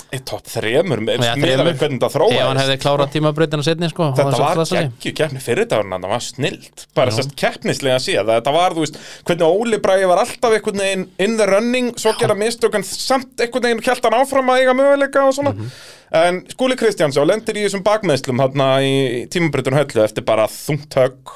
Í 0.07 0.19
topp 0.23 0.45
þremur, 0.47 1.01
með 1.03 1.17
Já, 1.19 1.33
miðað 1.35 1.41
þremur. 1.43 1.67
við 1.67 1.81
hvernig 1.81 2.03
það 2.03 2.13
Ef 2.31 2.43
hann 2.47 2.59
hefði 2.61 2.75
klárað 2.79 3.09
tímabreytina 3.11 3.65
setni 3.65 3.89
sko, 3.91 4.05
Þetta 4.15 4.39
var 4.39 4.61
geggju 4.71 5.11
keppni 5.17 5.41
fyrir 5.43 5.67
dagurinn 5.67 6.05
það 6.05 6.13
var 6.13 6.23
snilt, 6.23 6.83
bara 6.95 7.15
sérst 7.15 7.33
keppnislega 7.39 7.97
það 7.99 8.31
þetta 8.31 8.53
var, 8.55 8.75
þú 8.77 8.85
veist, 8.85 8.99
hvernig 9.27 9.57
Óli 9.57 9.79
Bræði 9.83 10.07
var 10.07 10.21
alltaf 10.23 10.55
einhvern 10.55 10.83
veginn 10.83 11.03
in 11.27 11.35
the 11.41 11.47
running 11.49 11.91
svo 11.99 12.13
gera 12.21 12.37
mistök 12.39 12.77
en 12.79 12.87
samt 12.87 13.43
einhvern 13.43 13.67
veginn 13.67 13.83
kjælt 13.83 14.07
hann 14.07 14.15
áfram 14.21 14.53
að 14.53 14.61
eiga 14.63 14.77
möguleika 14.79 15.25
og 15.27 15.35
svona. 15.35 15.51
Mhm. 15.51 15.75
en 16.17 16.39
Skúli 16.47 16.77
Kristjánsson 16.79 17.27
lendir 17.27 17.57
í 17.59 17.65
þessum 17.67 17.83
bakmeðslum 17.83 18.39
hérna 18.39 18.69
í 18.79 19.27
tímabreytun 19.27 19.75
höllu 19.75 20.05
eftir 20.05 20.23
bara 20.23 20.47
þungt 20.47 20.95
högg 20.95 21.35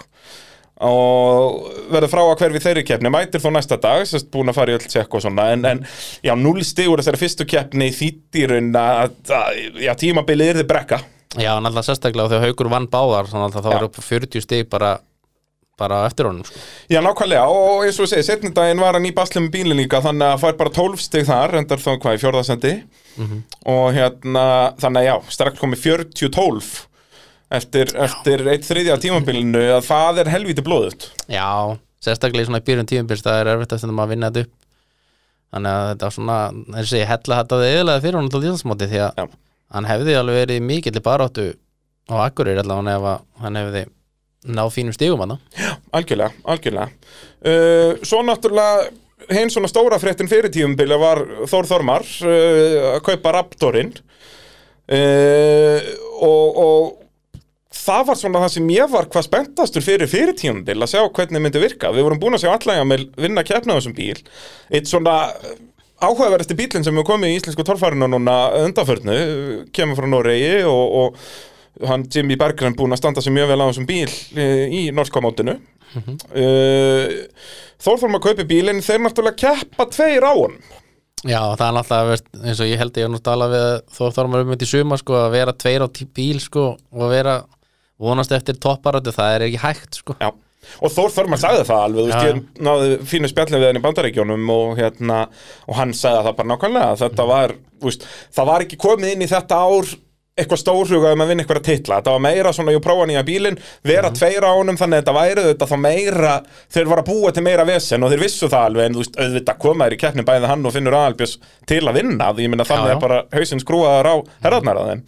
og 0.87 1.69
verður 1.91 2.11
frá 2.11 2.21
að 2.23 2.41
hverfi 2.41 2.61
þeirri 2.63 2.83
keppni. 2.87 3.11
Mætir 3.13 3.43
þó 3.43 3.51
næsta 3.53 3.77
dag, 3.81 4.01
sérst 4.09 4.31
búin 4.33 4.49
að 4.49 4.57
fara 4.57 4.73
í 4.73 4.77
öll 4.79 4.87
tjekk 4.89 5.17
og 5.17 5.23
svona, 5.25 5.51
en, 5.53 5.67
en 5.69 5.83
já, 6.25 6.33
núl 6.39 6.63
stigur 6.65 7.01
þessari 7.01 7.21
fyrstu 7.21 7.47
keppni 7.49 7.91
þýttirun 7.95 8.71
að, 8.79 9.15
að 9.37 9.61
já, 9.85 9.93
tímabilið 10.01 10.55
yrði 10.55 10.67
brekka. 10.71 11.01
Já, 11.37 11.53
náttúrulega 11.61 11.87
sérstaklega 11.87 12.33
þegar 12.33 12.49
Haukur 12.49 12.71
vann 12.73 12.89
báðar 12.91 13.29
þannig 13.31 13.55
að 13.55 13.63
það 13.63 13.73
var 13.77 13.87
upp 13.87 13.99
á 14.01 14.03
40 14.03 14.43
stig 14.43 14.67
bara, 14.71 14.91
bara 15.79 16.01
eftir 16.09 16.27
honum 16.27 16.43
sko. 16.47 16.59
Já, 16.91 16.99
nákvæmlega, 17.05 17.45
og 17.47 17.85
eins 17.85 17.99
og 18.01 18.09
ég 18.09 18.11
segi, 18.15 18.27
setni 18.27 18.51
daginn 18.57 18.81
var 18.83 18.97
hann 18.97 19.07
í 19.07 19.13
basli 19.15 19.43
með 19.45 19.53
bílinn 19.53 19.79
líka, 19.79 20.01
þannig 20.03 20.27
að 20.27 20.41
fær 20.43 20.57
bara 20.59 20.73
12 20.75 21.05
stig 21.05 21.27
þar, 21.29 21.55
endar 21.61 21.83
þá 21.83 21.91
hvað 21.93 22.17
í 22.17 22.23
fjórðasendi 22.25 22.73
og 23.71 23.85
hérna, 23.95 24.45
þannig 24.81 25.05
að 25.05 25.07
já, 25.07 25.15
strax 25.37 25.61
komið 25.61 25.85
40-12 25.85 26.73
eftir, 27.57 27.91
eftir 27.99 28.43
eitt 28.51 28.65
þriðja 28.67 28.97
tímabilinu 29.03 29.61
að 29.77 29.85
það 29.89 30.23
er 30.23 30.31
helviti 30.33 30.65
blóðut 30.65 31.07
Já, 31.31 31.77
sérstaklega 32.03 32.45
í 32.45 32.49
svona 32.49 32.61
í 32.63 32.67
byrjun 32.69 32.89
tímubils 32.89 33.23
það 33.25 33.39
er 33.41 33.51
erfitt 33.53 33.75
eftir 33.77 33.93
að 33.93 34.13
vinna 34.13 34.31
þetta 34.31 34.45
upp. 34.45 34.57
Þannig 35.51 35.77
að 35.77 35.87
þetta 35.89 36.07
var 36.07 36.15
svona 36.15 36.37
þessi 36.77 37.01
hella 37.09 37.39
þetta 37.41 37.63
eðilega 37.67 38.03
fyrir 38.05 38.17
honum 38.19 38.31
til 38.31 38.43
Íslandsmóti 38.45 38.87
því 38.91 39.01
að 39.03 39.19
Já. 39.19 39.25
hann 39.75 39.89
hefði 39.89 40.15
alveg 40.19 40.39
verið 40.39 40.63
mikill 40.67 41.03
baráttu 41.03 41.47
á 42.07 42.15
Akureyri 42.23 42.63
allavega 42.63 42.95
ef 42.95 43.09
að 43.11 43.43
hann 43.43 43.59
hefði 43.59 43.83
náð 44.57 44.71
fínum 44.73 44.95
stigum 44.95 45.21
að 45.25 45.35
Algjörlega, 45.91 46.31
algjörlega. 46.47 46.87
Uh, 47.43 47.99
Svo 48.07 48.21
náttúrulega 48.23 48.87
hinn 49.35 49.51
svona 49.53 49.69
stóra 49.69 49.99
fréttin 50.01 50.29
fyrir 50.31 50.51
tímabili 50.53 50.97
var 50.97 51.21
Þór 51.51 51.67
Þormar 51.69 52.07
uh, 52.25 52.95
að 52.95 53.03
kaupa 53.05 53.35
Raptorinn. 53.35 53.91
Uh, 54.91 55.77
og, 56.23 56.57
og 56.63 57.00
það 57.71 58.07
var 58.09 58.19
svona 58.19 58.43
það 58.43 58.53
sem 58.55 58.71
ég 58.75 58.91
var 58.91 59.07
hvað 59.11 59.27
spenntastur 59.27 59.85
fyrir 59.85 60.09
fyrir 60.11 60.35
tímabil 60.37 60.77
að 60.81 60.93
sjá 60.93 61.01
hvernig 61.07 61.43
myndi 61.43 61.61
virka. 61.63 61.91
Við 61.95 62.07
vorum 62.07 62.21
búin 62.21 62.37
að 62.37 62.45
sjá 62.45 62.53
allega 62.53 62.87
með 62.87 63.05
vinna 63.19 63.45
keppna 63.47 63.75
á 63.75 63.77
þessum 63.79 63.95
bíl. 63.97 64.17
Eitt 64.71 64.91
svona 64.91 65.15
áhugaverðasti 66.01 66.57
bílinn 66.57 66.85
sem 66.85 66.97
hefur 66.97 67.13
komið 67.13 67.31
í 67.31 67.39
íslensku 67.39 67.65
torfærinu 67.65 68.09
núna 68.09 68.35
undanförnu 68.63 69.17
kemur 69.75 69.99
frá 69.99 70.09
Noregi 70.09 70.61
og, 70.67 70.97
og 71.01 71.87
hann 71.87 72.07
Jimmy 72.11 72.37
Berggren 72.39 72.75
búin 72.77 72.93
að 72.95 73.03
standa 73.03 73.23
sig 73.23 73.33
mjög 73.35 73.53
vel 73.53 73.61
á 73.61 73.69
þessum 73.69 73.87
bíl 73.89 74.09
eh, 74.09 74.65
í 74.67 74.81
norska 74.95 75.23
mótinu. 75.23 75.59
Mm 75.91 76.19
Þórþórm 77.81 78.19
að 78.19 78.21
kaupi 78.27 78.43
bílinn 78.45 78.83
þeir 78.85 78.99
náttúrulega 79.01 79.41
keppa 79.41 79.87
tveir 79.89 80.21
á 80.21 80.37
honum. 80.37 80.59
Já, 81.25 81.41
það 81.57 81.63
er 81.65 81.73
náttúrulega 81.77 82.45
eins 82.45 82.59
og 82.61 82.69
ég 82.69 82.77
held 82.77 82.99
ég 82.99 83.07
að 83.07 83.13
nú 83.15 83.19
tala 83.25 83.47
við 83.49 83.65
Þór 83.95 84.13
Þormar 84.13 84.43
um 84.43 84.51
þetta 84.53 84.67
í 84.67 84.69
suma 84.69 84.99
sko, 85.01 85.15
að 85.17 85.33
vera 85.33 85.55
tveir 85.57 85.85
á 85.85 85.87
bíl 85.89 86.37
sko, 86.43 86.65
og 86.77 87.09
vera 87.09 87.39
vonast 88.01 88.33
eftir 88.35 88.59
topparötu, 88.61 89.13
það 89.15 89.35
er 89.35 89.47
ekki 89.47 89.61
hægt 89.65 90.01
sko. 90.01 90.17
Já. 90.21 90.31
Og 90.81 90.93
Þór 90.93 91.09
Þormar 91.15 91.41
sagði 91.41 91.65
það 91.67 91.83
alveg, 91.87 92.03
þú 92.03 92.11
veist, 92.11 92.27
ég 92.27 92.61
náði 92.67 92.91
fínu 93.09 93.31
spjallin 93.31 93.61
við 93.63 93.67
hann 93.71 93.79
í 93.79 93.83
bandaríkjónum 93.83 94.53
og 94.53 94.77
hérna, 94.77 95.23
og 95.65 95.77
hann 95.79 95.95
sagði 95.97 96.27
það 96.27 96.37
bara 96.37 96.51
nákvæmlega, 96.51 96.99
þetta 97.01 97.27
var, 97.31 97.55
veist, 97.81 98.05
það 98.37 98.49
var 98.51 98.65
ekki 98.67 98.79
komið 98.85 99.15
inn 99.15 99.25
í 99.25 99.29
þetta 99.31 99.57
ár 99.57 99.89
eitthvað 100.41 100.61
stórhugað 100.61 101.15
um 101.15 101.23
að 101.25 101.31
vinna 101.31 101.43
eitthvað 101.43 101.65
titla, 101.65 101.97
þetta 101.99 102.13
var 102.13 102.21
meira 102.23 102.53
svona, 102.55 102.71
ég 102.71 102.83
prófa 102.85 103.07
nýja 103.09 103.23
bílinn, 103.27 103.57
vera 103.85 104.13
tveir 104.15 104.45
á 104.47 104.51
honum, 104.53 104.77
þannig 104.79 105.01
að 105.01 105.03
þetta 105.03 105.15
væri 105.17 105.43
þetta 105.49 105.67
þá 105.67 105.75
meira, 105.83 106.37
þeir 106.71 106.87
var 106.93 107.01
að 107.01 107.09
búa 107.11 107.33
til 107.35 107.43
meira 107.45 107.65
vesen 107.67 108.05
og 108.05 108.13
þeir 108.13 108.23
vissu 108.23 108.47
það 108.47 108.69
alveg, 108.69 108.87
en 108.87 108.95
þú 108.95 109.03
veist, 109.03 109.19
auðvitað 109.19 109.59
komaður 109.65 109.97
í 109.97 109.99
keppni 110.05 110.25
bæði 110.29 110.51
hann 110.53 110.65
og 110.69 110.75
finnur 110.77 110.97
aðalbjörns 111.01 111.35
til 111.67 111.81
að 111.83 111.99
vinna, 111.99 112.31
því 112.31 112.47
ég 112.47 112.53
minna 112.53 112.69
þannig 112.69 112.95
að 112.95 113.03
bara 113.03 113.19
hausinn 113.35 113.63
skrúaðar 113.65 114.07
á 114.07 114.15
herðarnar 114.47 114.81
að 114.81 114.91
þeim 114.93 115.05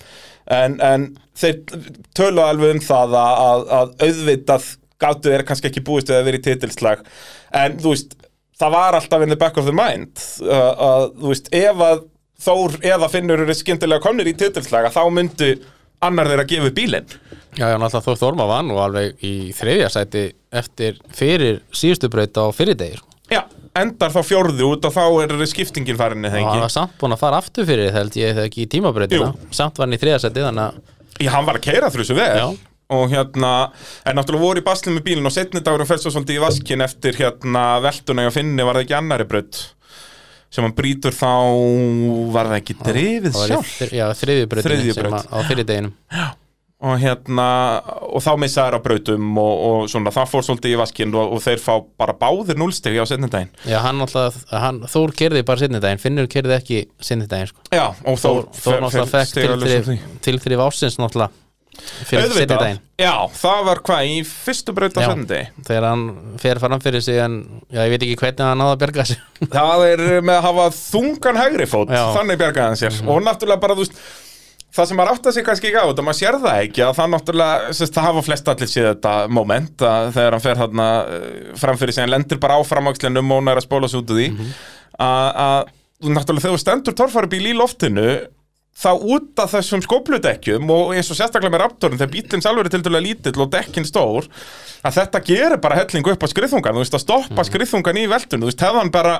en, 0.51 0.79
en 0.83 1.09
þeir 1.39 1.59
tölu 2.17 2.43
alveg 2.43 2.77
um 2.77 2.81
það 2.83 3.17
að, 3.19 3.43
að, 3.43 3.67
að 3.77 3.93
auðvitað 4.07 4.71
gáttu 5.03 5.33
þeir 5.33 5.45
kannski 5.47 5.69
ekki 5.69 5.85
búist 5.85 6.11
við 6.11 6.19
að 6.19 6.27
vera 6.29 6.39
í 6.39 6.45
titilslag 6.47 7.03
en 7.59 7.77
þú 7.81 7.93
veist, 7.93 8.17
það 8.59 8.75
var 8.77 8.97
alltaf 8.97 9.25
in 9.25 9.33
the 9.33 9.39
back 9.39 9.59
of 9.59 9.69
the 9.69 9.75
mind 9.75 10.25
að, 10.43 10.83
að 10.89 11.07
þú 11.21 11.31
veist, 11.35 11.53
ef 11.63 11.87
að 11.91 12.09
Þór 12.43 12.73
eða 12.83 13.07
Finnur 13.07 13.39
eru 13.39 13.53
skyndilega 13.55 14.03
komnir 14.03 14.27
í 14.27 14.33
titilslag 14.35 14.89
þá 14.91 15.03
myndu 15.13 15.53
annar 16.03 16.27
þeirra 16.27 16.43
að 16.43 16.49
gefa 16.51 16.71
bílinn 16.75 17.13
Já, 17.53 17.67
já, 17.69 17.77
náttúrulega 17.77 18.03
Þór 18.07 18.19
Þormar 18.19 18.49
var 18.49 18.63
nú 18.65 18.79
alveg 18.81 19.23
í 19.23 19.33
þriðja 19.55 19.89
sæti 19.93 20.23
eftir 20.51 20.97
fyrir 21.13 21.61
síðustu 21.71 22.09
braut 22.11 22.35
á 22.35 22.49
fyrirdegir 22.55 22.99
sko. 22.99 23.12
Já, 23.31 23.41
endar 23.79 24.11
þá 24.13 24.19
fjórðu 24.27 24.67
út 24.73 24.85
og 24.87 24.93
þá 24.93 25.03
er 25.23 25.45
skiptingin 25.49 25.97
farinni 25.99 26.27
og 26.27 26.35
þegar 26.35 26.49
ekki? 26.49 26.63
var 26.65 26.73
samt 26.73 26.97
búin 26.99 27.15
að 27.15 27.21
fara 27.23 27.39
aftur 27.39 27.67
fyrir 27.69 27.89
það 27.89 27.97
held 28.01 28.17
ég 28.19 28.33
þegar 28.35 28.49
ekki 28.49 28.65
í 28.65 28.69
tímabrautina. 28.73 29.29
Samt 29.55 29.79
var 29.79 29.87
hann 29.87 29.95
í 29.95 30.01
þriðja 30.01 30.19
sæti 30.25 30.43
þannig 30.43 30.67
að 30.67 31.23
Já, 31.23 31.29
hann 31.35 31.47
var 31.47 31.59
að 31.59 31.65
keira 31.67 31.91
þrjussu 31.93 32.17
vel. 32.17 32.29
Já. 32.41 32.47
og 32.93 33.09
hérna, 33.09 33.51
en 34.05 34.17
náttúrulega 34.19 34.43
voru 34.43 34.61
í 34.61 34.65
baslið 34.65 34.97
með 34.97 35.05
bílinn 35.07 35.29
og 35.29 35.33
setni 35.33 35.61
dagur 35.63 35.85
fer 35.89 36.01
svo 36.01 36.11
svolítið 36.13 36.35
í 36.37 36.43
vaskin 36.43 36.83
eftir 36.85 37.17
hérna 37.17 37.63
velduna 37.81 38.27
og 38.27 38.35
finni 38.35 38.67
var 38.67 38.77
það 38.77 38.85
ekki 38.85 38.97
annari 38.99 39.27
braut? 39.29 39.61
Sem 40.53 40.67
hann 40.67 40.75
brýtur 40.77 41.15
þá 41.17 41.31
var 42.35 42.51
það 42.51 42.59
ekki 42.59 42.75
drifið 42.83 43.33
það 43.33 43.47
sjálf 43.53 43.73
já, 43.95 44.05
þriðju 44.19 44.49
brautinni 44.51 44.75
Þriðju 44.83 44.97
sem 44.99 45.15
á 45.17 45.37
fyrirdeginum 45.47 45.95
og 46.83 46.97
hérna, 46.99 47.45
og 48.11 48.23
þá 48.23 48.31
missa 48.41 48.65
þær 48.65 48.75
á 48.75 48.79
brautum 48.83 49.37
og, 49.39 49.53
og 49.67 49.85
svona, 49.91 50.11
það 50.11 50.31
fór 50.33 50.45
svolítið 50.47 50.73
í 50.73 50.79
vaskin 50.81 51.13
og, 51.15 51.35
og 51.37 51.43
þeir 51.45 51.61
fá 51.63 51.77
bara 52.01 52.15
báðir 52.19 52.59
núlstegi 52.59 52.99
á 52.99 53.07
setni 53.07 53.29
daginn 53.31 53.53
Já, 53.63 53.77
hann 53.85 54.01
náttúrulega, 54.01 54.43
hann, 54.59 54.81
Þór 54.91 55.13
kerði 55.21 55.45
bara 55.47 55.63
sinni 55.63 55.79
daginn, 55.83 56.01
Finnur 56.03 56.27
kerði 56.31 56.57
ekki 56.57 56.81
sinni 57.03 57.29
daginn 57.31 57.53
sko. 57.53 57.63
Já, 57.71 57.85
og 58.03 58.19
Þór, 58.19 58.49
Þór 58.51 58.67
Þór 58.67 58.83
náttúrulega 58.87 59.13
fekk 59.15 60.19
tilþrif, 60.27 60.65
ásins 60.67 60.99
náttúrulega 60.99 61.31
fyrir 61.73 62.27
setni 62.27 62.35
Auðvitað, 62.35 62.59
daginn 62.61 62.81
já, 63.01 63.13
það 63.39 63.61
var 63.65 63.79
hvað 63.87 64.09
í 64.11 64.17
fyrstu 64.27 64.75
braut 64.77 64.97
á 64.99 65.01
söndi 65.07 65.39
þegar 65.65 65.87
hann 65.87 66.03
fer 66.43 66.59
fram 66.61 66.83
fyrir 66.83 67.03
sig 67.05 67.17
en 67.23 67.39
já, 67.73 67.79
ég 67.81 67.95
veit 67.95 68.03
ekki 68.05 68.19
hvernig 68.21 68.43
hann 68.45 68.61
náða 68.61 68.75
að 68.75 68.83
berga 68.83 69.05
sig 69.09 69.23
Það 69.55 69.85
er 69.87 70.03
með 70.19 70.35
að 70.35 70.45
hafa 70.45 70.67
þungan 70.77 71.39
hægri 71.41 71.67
fót 71.71 71.95
Já. 71.95 72.03
Þannig 72.15 72.39
bjargaði 72.43 72.69
hann 72.69 72.79
sér. 72.79 72.99
Og 73.09 73.25
náttúrulega 73.25 73.63
bara, 73.63 73.75
þú 73.79 73.87
veist 73.87 73.97
Það 74.73 74.87
sem 74.89 74.97
maður 74.97 75.11
átt 75.13 75.27
að 75.29 75.35
sig 75.35 75.43
kannski 75.45 75.67
ekki 75.69 75.81
á 75.81 75.85
þetta, 75.85 76.03
maður 76.07 76.17
sér 76.19 76.37
það 76.41 76.61
ekki 76.65 76.81
að 76.87 76.95
það 76.97 77.09
náttúrulega, 77.13 77.73
sérst, 77.77 77.93
það 77.93 78.07
hafa 78.09 78.23
flest 78.25 78.47
allir 78.53 78.71
séð 78.71 78.87
þetta 78.89 79.11
moment 79.37 79.83
að 79.85 80.07
þegar 80.15 80.33
hann 80.37 80.43
fer 80.47 80.61
þarna 80.63 80.87
uh, 81.03 81.27
framfyrir 81.61 81.93
sig, 81.93 82.01
hann 82.07 82.13
lendir 82.15 82.39
bara 82.41 82.57
á 82.57 82.61
framvakslinum 82.65 83.35
og 83.37 83.43
nær 83.45 83.61
að 83.61 83.67
spóla 83.67 83.89
sig 83.91 84.01
út 84.01 84.13
úr 84.15 84.21
því 84.23 84.29
Mhm. 84.33 84.53
að, 84.97 85.27
að 85.45 85.59
þú 86.03 86.15
náttúrulega 86.17 86.45
þegar 86.47 86.57
þú 86.57 86.63
stendur 86.63 86.97
torfærubíl 87.03 87.45
í 87.51 87.53
loftinu 87.59 88.07
þá 88.73 88.89
út 88.97 89.41
af 89.43 89.51
þessum 89.53 89.83
skópludekkjum 89.85 90.71
og 90.73 90.93
eins 90.97 91.11
og 91.13 91.17
sérstaklega 91.19 91.53
með 91.53 91.61
Raptorin 91.61 91.99
þegar 91.99 92.11
bílinn 92.15 92.43
sjálfur 92.43 92.67
er 92.67 92.73
til 92.73 92.81
dæla 92.87 93.01
lítill 93.05 93.43
og 93.43 93.51
dekkin 93.53 93.85
stór 93.85 94.27
að 94.83 94.97
þetta 94.97 95.21
gerir 95.27 95.59
bara 95.61 95.77
hellingu 95.77 96.13
upp 96.15 96.25
á 96.25 96.27
skriðþungan 96.31 96.79
þú 96.79 96.81
veist 96.81 96.97
að 96.97 97.03
stoppa 97.05 97.45
skriðþungan 97.47 97.99
í 98.01 98.05
veltunu 98.11 98.47
þú 98.47 98.49
veist 98.49 98.65
hefði 98.65 98.81
hann 98.81 98.93
bara 98.95 99.13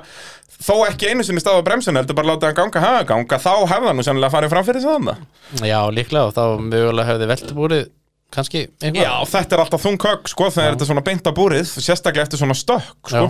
þó 0.58 0.74
ekki 0.90 1.12
einu 1.14 1.26
sinni 1.28 1.44
stað 1.44 1.62
á 1.62 1.68
bremsun 1.70 2.00
heldur 2.02 2.18
bara 2.18 2.34
láta 2.34 2.50
hann 2.50 2.58
ganga 2.58 2.82
haga 2.84 3.04
ganga 3.14 3.40
þá 3.46 3.52
hefði 3.72 3.92
hann 3.92 4.02
nú 4.02 4.08
sennilega 4.08 4.34
farið 4.34 4.56
fram 4.56 4.68
fyrir 4.68 4.88
þannig 4.88 5.70
já, 5.70 5.80
líklega 5.94 6.26
og 6.32 6.34
þá 6.34 6.44
mögulega 6.66 7.10
hefði 7.14 7.30
veltubúrið 7.34 7.86
kannski 8.34 8.64
eitthvað. 8.82 9.04
Já, 9.06 9.14
þetta 9.30 9.56
er 9.56 9.62
alltaf 9.64 9.84
þung 9.86 10.02
högg 10.08 10.30
sko 10.32 10.50
þegar 10.50 10.74
þetta 10.74 10.86
er 10.88 10.90
svona 10.90 11.06
beint 11.06 11.30
á 11.30 11.32
búrið 11.38 11.70
sérstaklega 11.78 12.26
eftir 12.26 12.42
svona 12.42 12.58
stökk 12.58 13.12
sko. 13.14 13.28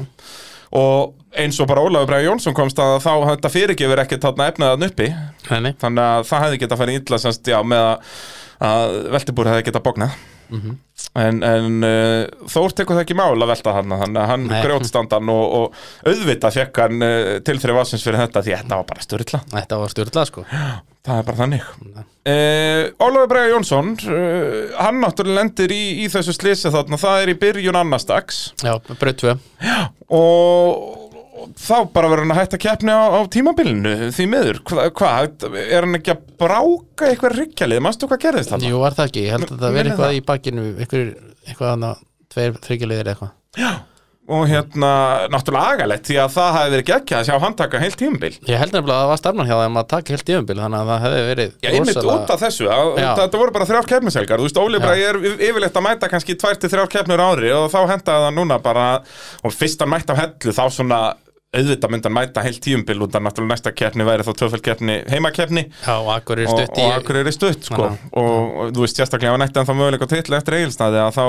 Og 0.74 1.14
eins 1.38 1.60
og 1.62 1.70
bara 1.70 1.84
Ólafur 1.86 2.10
Bræði 2.10 2.28
Jónsson 2.30 2.56
komst 2.58 2.80
að 2.82 3.00
þá 3.04 3.12
þetta 3.32 3.52
fyrirgefur 3.54 4.02
ekkert 4.04 4.28
þarna 4.28 4.50
efnaðan 4.52 4.88
uppi 4.90 5.10
nei. 5.10 5.74
þannig 5.82 6.04
að 6.04 6.28
það 6.30 6.46
hefði 6.46 6.62
getað 6.64 6.82
farið 6.82 7.00
illa 7.02 7.20
semst, 7.22 7.50
já, 7.50 7.58
með 7.66 7.88
að, 7.88 8.14
að 8.70 8.98
veltibúr 9.16 9.52
hefði 9.52 9.68
getað 9.70 9.86
bóknað 10.54 10.62
Mhm. 10.64 10.76
en, 11.18 11.40
en 11.44 11.84
uh, 11.84 12.48
Þór 12.54 12.74
tekur 12.78 12.96
það 12.96 13.02
ekki 13.04 13.16
mál 13.18 13.34
að 13.42 13.50
velta 13.50 13.74
hann 13.74 13.92
hann 13.98 14.44
Nei. 14.48 14.60
grjótstandan 14.64 15.30
og, 15.34 15.54
og 15.58 15.78
auðvitað 16.06 16.54
fekk 16.60 16.82
hann 16.84 17.02
uh, 17.02 17.40
til 17.44 17.58
þrjá 17.60 17.74
vassins 17.80 18.04
fyrir 18.06 18.22
þetta 18.22 18.44
því 18.46 18.54
þetta 18.60 18.78
var 18.80 18.86
bara 18.92 19.02
styrla 19.08 19.42
þetta 19.56 19.80
var 19.82 19.94
stjórnlað 19.96 20.30
sko. 20.30 20.46
Það 21.04 21.18
er 21.20 21.26
bara 21.28 21.38
þannig. 21.42 21.64
Uh, 22.24 22.84
Ólafur 23.04 23.28
Bræði 23.34 23.50
Jónsson 23.52 23.90
uh, 24.08 24.78
hann 24.80 25.02
náttúrulega 25.04 25.42
lendir 25.42 25.74
í, 25.76 25.82
í 26.06 26.08
þessu 26.14 26.32
slisi 26.38 26.72
þarna 26.72 27.02
það 27.02 27.24
er 27.26 27.32
í 27.34 27.40
byrjun 27.42 27.76
annars 27.82 28.06
dags. 28.08 28.44
Já, 28.64 28.78
braut 29.02 29.20
2 29.26 29.34
og 30.14 31.00
og 31.04 31.13
þá 31.60 31.76
bara 31.94 32.10
verður 32.12 32.26
hann 32.26 32.36
að 32.36 32.42
hætta 32.42 32.60
keppni 32.62 32.96
á, 32.96 33.04
á 33.14 33.22
tímabilinu 33.34 33.94
því 34.16 34.28
miður, 34.32 34.60
hvað, 34.70 34.92
hva, 35.00 35.14
er 35.64 35.88
hann 35.88 36.00
ekki 36.00 36.16
að 36.16 36.26
bráka 36.44 37.10
eitthvað 37.10 37.38
ryggjalið, 37.40 37.84
manstu 37.86 38.10
hvað 38.12 38.26
gerðist 38.28 38.54
þarna? 38.54 38.74
jú, 38.74 38.82
var 38.84 38.98
það 38.98 39.10
ekki, 39.12 39.26
ég 39.28 39.38
held 39.38 39.50
að 39.50 39.66
það 39.66 39.80
veri 39.80 39.94
eitthvað 39.94 40.10
það. 40.10 40.20
í 40.20 40.28
bakkinu 40.32 40.68
eitthvað, 40.84 41.72
hann 41.72 41.90
að 41.90 42.06
tveir, 42.34 42.62
þryggjulegir 42.68 43.12
eitthvað 43.14 43.34
og 44.24 44.46
hérna, 44.48 44.90
náttúrulega 45.28 45.74
agalegt 45.76 46.08
því 46.08 46.16
að 46.24 46.30
það 46.32 46.54
hefði 46.56 46.72
verið 46.74 46.86
geggja 46.88 47.18
að 47.18 47.26
sjá 47.28 47.34
hann 47.44 47.56
taka 47.60 47.80
heilt 47.82 47.98
tímabil 48.00 48.30
ég 48.48 48.62
held 48.62 48.72
nefnilega 48.72 48.96
að 48.96 49.02
það 49.02 49.10
var 49.10 49.20
stefnan 49.20 49.50
hjá 49.50 49.56
þeim 49.60 49.80
að 49.82 49.90
taka 49.92 50.14
heilt 50.14 50.32
yfirbil 50.32 50.56
þannig 50.62 50.80
að 50.80 50.92
það 50.92 51.04
hefði 51.04 51.26
verið 51.28 51.50
Já, 51.52 51.70
einmitt 51.74 52.00
út 52.14 52.32
af 52.32 52.44
þessu, 52.46 52.70
að, 52.72 52.92
Já. 53.04 53.10
þetta 53.20 53.42
voru 53.42 53.56
bara 53.58 53.68
þrjár 53.68 53.90
keppnishelgar, 53.90 54.40
þú 54.40 54.48
veist, 54.48 54.62
Óli 54.64 54.80
Já. 54.80 54.84
Bræði 54.86 55.10
er 55.10 55.20
yfirleitt 55.50 55.82
að 55.82 55.86
mæta 55.90 56.12
kannski 56.14 56.38
tvær 56.40 56.62
til 56.62 56.72
þrjár 56.72 56.94
keppnur 56.96 57.26
ári 57.26 57.52
og 57.52 57.68
þá 57.74 57.80
hendaði 57.92 58.24
það 58.30 58.38
núna 58.40 58.60
bara, 58.64 58.88
og 59.44 59.58
fyrst 59.60 59.84
hann 59.84 59.92
mætti 59.92 60.16
á 60.16 60.22
hellu 60.24 60.56
þá 60.56 60.64
svona 60.72 61.02
auðvitað 61.54 61.92
myndi 61.94 62.10
hann 62.10 62.16
mæta 62.18 62.44
heilt 62.46 62.60
tímabil 62.66 63.04
út 63.06 63.16
af 63.18 63.24
náttúrulega 63.26 63.54
næsta 63.54 63.74
keppni 63.78 64.06
væri 64.08 64.26
þá 64.26 64.32
tvöfælt 64.40 64.64
keppni, 64.66 64.96
heimakeppni 65.12 65.64
og 65.94 66.10
akkur 66.16 66.42
er 66.44 66.50
og, 66.50 66.56
stutt 66.58 66.80
og 66.82 66.94
akkur 66.98 67.20
er 67.22 67.30
stutt 67.36 67.68
sko. 67.70 67.82
Þannig 67.84 68.16
og, 68.24 68.56
og 68.64 68.72
þú 68.78 68.86
veist 68.86 69.02
sérstaklega 69.02 69.34
ef 69.34 69.38
hann 69.38 69.46
ætti 69.48 69.62
ennþá 69.62 69.76
möguleika 69.80 70.08
á 70.10 70.14
titli 70.14 70.40
eftir 70.40 70.58
eigilstaði 70.60 71.02
að 71.04 71.12
þá 71.20 71.26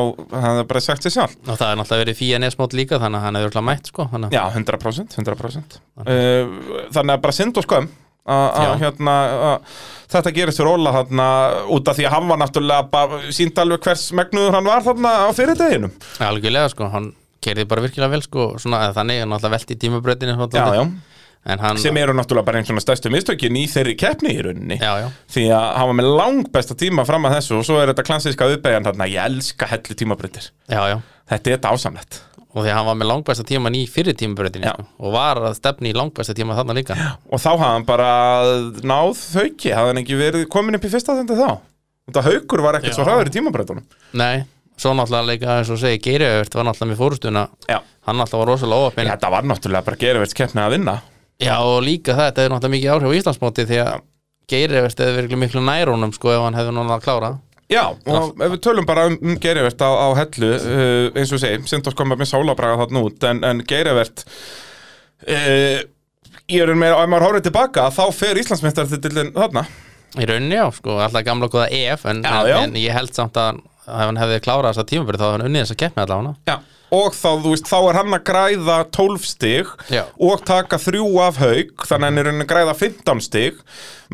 hann 0.47 0.63
er 0.63 0.71
bara 0.71 0.85
sagt 0.85 1.05
sér 1.05 1.17
sjálf 1.19 1.37
og 1.45 1.59
það 1.61 1.67
er 1.69 1.81
náttúrulega 1.83 2.05
verið 2.07 2.21
fíja 2.23 2.41
nesmót 2.43 2.77
líka 2.79 3.01
þannig 3.03 3.21
að 3.21 3.27
hann 3.29 3.41
hefur 3.41 3.51
örugglega 3.51 3.69
mætt 3.69 3.93
sko 3.93 4.09
þannig. 4.15 4.33
að- 4.33 4.39
já 4.39 4.45
100%, 4.55 5.19
100%. 5.21 5.79
Uh, 6.01 6.89
þannig 6.95 7.19
að 7.19 7.23
bara 7.29 7.37
synd 7.41 7.61
og 7.61 7.69
skömm 7.69 7.91
að 8.25 8.55
að, 8.57 8.71
hérna, 8.81 9.15
að, 9.51 9.73
þetta 10.15 10.31
gerist 10.33 10.61
fyrir 10.61 10.71
Óla 10.79 10.93
þarna 10.95 11.27
út 11.77 11.91
af 11.93 11.99
því 11.99 12.07
að 12.09 12.15
hann 12.15 12.31
var 12.31 12.39
náttúrulega 12.41 13.03
sínt 13.37 13.59
alveg 13.61 13.83
hvers 13.85 14.07
megnuður 14.17 14.57
hann 14.57 14.65
var 14.71 14.87
þarna 14.87 15.13
á 15.25 15.29
fyrirdeginum 15.37 15.93
algjörlega 16.25 16.71
sko, 16.73 16.89
hann 16.95 17.11
kerði 17.45 17.67
bara 17.71 17.85
virkilega 17.85 18.13
vel 18.15 18.23
sko, 18.25 18.47
svona, 18.63 18.87
þannig, 18.97 19.23
hann 19.23 19.35
náttúrulega 19.35 19.59
velti 19.59 19.77
í 19.77 19.81
tímabröðinu 19.85 20.49
já, 20.55 20.67
já. 20.79 20.85
hann 21.65 21.81
sem 21.83 22.01
eru 22.01 22.17
náttúrulega 22.17 22.49
bara 22.49 22.61
einn 22.61 22.69
svona 22.69 22.85
stærstu 22.85 23.13
mistökin 23.13 23.61
í 23.61 23.65
þeirri 23.71 23.97
keppni 24.01 24.35
í 24.35 24.45
rauninni. 24.45 24.79
Já, 24.81 24.93
já, 25.05 25.09
því 25.37 25.49
að 25.55 25.67
hann 25.79 25.91
var 25.93 25.99
með 26.01 26.13
langbesta 26.21 26.79
tíma 26.81 27.07
fram 27.09 27.29
að 27.29 27.39
þessu 27.39 27.59
og 27.61 27.67
svo 27.69 27.81
er 27.81 27.93
þetta 27.93 28.07
klansíska 28.11 28.53
uppeyjan 28.57 28.87
þarna 28.89 29.11
ég 29.13 29.33
elska 29.33 29.69
helli 29.73 29.99
tímabreytir 30.03 30.49
já, 30.51 30.81
já. 30.95 30.97
Þetta 31.31 31.51
er 31.51 31.59
þetta 31.59 31.75
ásamlegt 31.77 32.23
og 32.55 32.63
því 32.63 32.71
að 32.71 32.77
hann 32.79 32.87
var 32.87 32.99
með 33.01 33.09
langbæsta 33.11 33.45
tíman 33.49 33.75
í 33.75 33.83
fyrir 33.91 34.15
tímabröðinu 34.19 34.69
Já. 34.69 34.75
sko, 34.77 34.87
og 35.03 35.15
var 35.17 35.41
að 35.43 35.57
stefni 35.59 35.91
í 35.91 35.97
langbæsta 35.97 36.37
tíma 36.39 36.55
þarna 36.55 36.77
líka. 36.79 36.97
Og 37.27 37.43
þá 37.43 37.49
hafði 37.51 37.67
hann 37.67 37.87
bara 37.89 38.11
náð 38.87 39.23
hauki, 39.35 39.73
hafði 39.75 39.91
hann 39.91 40.03
ekki 40.05 40.19
verið 40.21 40.45
komin 40.53 40.79
upp 40.79 40.87
í 40.87 40.91
fyrsta 40.93 41.17
þendi 41.19 41.39
þá? 41.41 41.49
Þetta 42.05 42.25
haukur 42.29 42.63
var 42.63 42.79
ekkert 42.79 42.93
Já. 42.93 42.99
svo 42.99 43.07
hraður 43.09 43.31
í 43.31 43.35
tímabreytunum 43.35 43.85
nei, 44.21 44.45
svo 44.81 44.93
náttúrulega 44.99 45.29
líka 45.31 45.57
eins 45.61 45.71
og 45.71 45.79
segi 45.81 46.01
Geirivert 46.03 46.55
var 46.59 46.67
náttúrulega 46.69 46.93
með 46.93 47.01
fórustuna 47.03 47.45
já, 47.71 47.79
hann 48.09 48.19
náttúrulega 48.19 48.41
var 48.45 48.51
rosalega 48.53 48.89
óöppin 48.89 49.11
þetta 49.13 49.31
var 49.35 49.47
náttúrulega 49.51 49.87
bara 49.87 50.01
gerðverðs 50.01 50.35
keppni 50.39 50.65
að 50.65 50.75
vinna. 50.79 50.97
Já, 51.43 51.55
og 51.63 51.81
líka 51.87 52.15
það, 52.15 52.29
þetta 52.31 52.43
er 52.45 52.53
náttúrulega 52.55 52.75
mikið 52.77 52.93
áhrif 52.95 53.11
á 53.11 53.17
Íslandsmóti 53.21 53.67
því 53.71 53.81
að 53.85 54.03
Geirivert 54.51 55.01
hefði 55.01 55.17
verið 55.17 55.39
miklu 55.41 55.63
nær 55.65 55.91
honum 55.95 56.13
sko 56.13 56.35
ef 56.35 56.43
hann 56.45 56.59
hefði 56.59 56.75
núna 56.77 56.99
að 56.99 57.05
klára. 57.07 57.31
Já, 57.73 57.81
og 57.89 58.43
ef 58.45 58.51
við 58.53 58.61
tölum 58.67 58.85
bara 58.87 59.07
um, 59.09 59.15
um 59.25 59.39
gerðverðt 59.41 59.81
á, 59.81 59.89
á 59.89 60.09
hellu, 60.21 60.51
uh, 60.53 61.07
eins 61.17 61.33
og 61.33 61.41
segi 61.41 61.63
Sintos 61.71 61.97
kom 61.97 62.13
með 62.13 62.27
sálabraga 62.29 62.77
þarna 62.83 63.03
út 63.09 63.25
en, 63.31 63.41
en 63.49 63.63
gerðverðt 63.65 64.27
uh, 64.27 65.81
ég 66.53 66.61
er 66.67 66.75
með, 66.77 66.93
ef 66.99 67.09
maður 67.09 67.27
horfður 67.29 67.47
tilbaka 67.49 67.87
þá 67.95 68.03
fer 68.13 68.41
Íslandsmeistartitillin 68.43 69.33
þarna. 69.37 69.65
Í 70.15 70.29
rauninni 70.29 70.59
já, 70.61 70.67
sko, 70.77 70.99
alltaf 71.03 71.25
gamla 71.27 71.49
góða 71.51 71.71
EF 71.75 72.05
en, 72.13 72.21
Já, 72.23 72.37
já. 72.53 72.59
en 72.67 72.77
ég 72.79 72.95
held 72.95 73.17
samt 73.17 73.41
að 73.41 73.65
ef 73.87 74.07
hann 74.09 74.21
hefði 74.21 74.43
klárað 74.45 74.73
þessa 74.73 74.89
tímabröð 74.91 75.21
þá 75.21 75.27
hefði 75.27 75.37
hann 75.37 75.47
unnið 75.49 75.65
þessa 75.65 75.81
keppni 75.83 76.05
allavega. 76.05 76.35
Já, 76.49 76.57
og 76.99 77.17
þá, 77.17 77.31
þú 77.45 77.55
veist, 77.55 77.71
þá 77.71 77.79
er 77.81 77.99
hann 78.01 78.19
að 78.19 78.27
græða 78.29 78.77
12 78.99 79.27
stig 79.31 79.73
Já. 79.93 80.05
og 80.29 80.45
taka 80.47 80.81
þrjú 80.83 81.09
af 81.25 81.41
haug, 81.43 81.75
þannig 81.89 82.05
að 82.05 82.07
hann 82.11 82.23
er 82.23 82.31
raunin 82.31 82.47
að 82.47 82.53
græða 82.53 82.77
15 82.85 83.25
stig. 83.25 83.59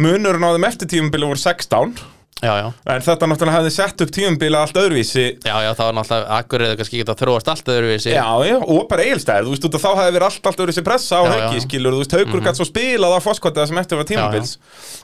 Munurinn 0.00 0.47
á 0.47 0.55
þeim 0.55 0.71
eftir 0.71 0.91
tímubili 0.95 1.29
voru 1.29 1.43
16 1.43 2.00
já, 2.41 2.53
já, 2.57 2.67
en 2.89 3.03
þetta 3.05 3.27
náttúrulega 3.29 3.59
hefði 3.59 3.71
sett 3.75 4.03
upp 4.05 4.12
tímubili 4.17 4.57
allt 4.57 4.79
öðruvísi. 4.81 5.25
Já, 5.45 5.55
já, 5.61 5.71
þá 5.77 5.83
var 5.83 5.97
náttúrulega 5.99 6.39
akkur 6.39 6.65
eða 6.65 6.79
kannski 6.81 7.00
geta 7.03 7.17
þróast 7.21 7.50
allt 7.53 7.69
öðruvísi. 7.75 8.15
Já, 8.15 8.29
já, 8.49 8.55
og 8.61 8.87
bara 8.89 9.05
eigilstæð, 9.05 9.45
þú 9.45 9.53
veist, 9.53 9.67
út 9.69 9.77
af 9.77 9.85
þá 9.85 9.91
hefði 9.91 10.15
verið 10.17 10.29
allt, 10.31 10.49
allt 10.49 10.62
öðruvísi 10.65 10.87
pressa 10.87 11.21
á 11.21 11.23
já. 11.29 11.50
skilur, 11.67 11.99
þú 11.99 12.05
veist, 12.05 12.17
haugur 12.17 12.47
gætt 12.47 12.61
svo 12.61 12.69
spilað 12.69 13.19
á 13.19 13.21
foskvotið 13.27 13.69
sem 13.69 13.83
eftir 13.83 14.00
var 14.00 14.09
tímubils 14.09 14.55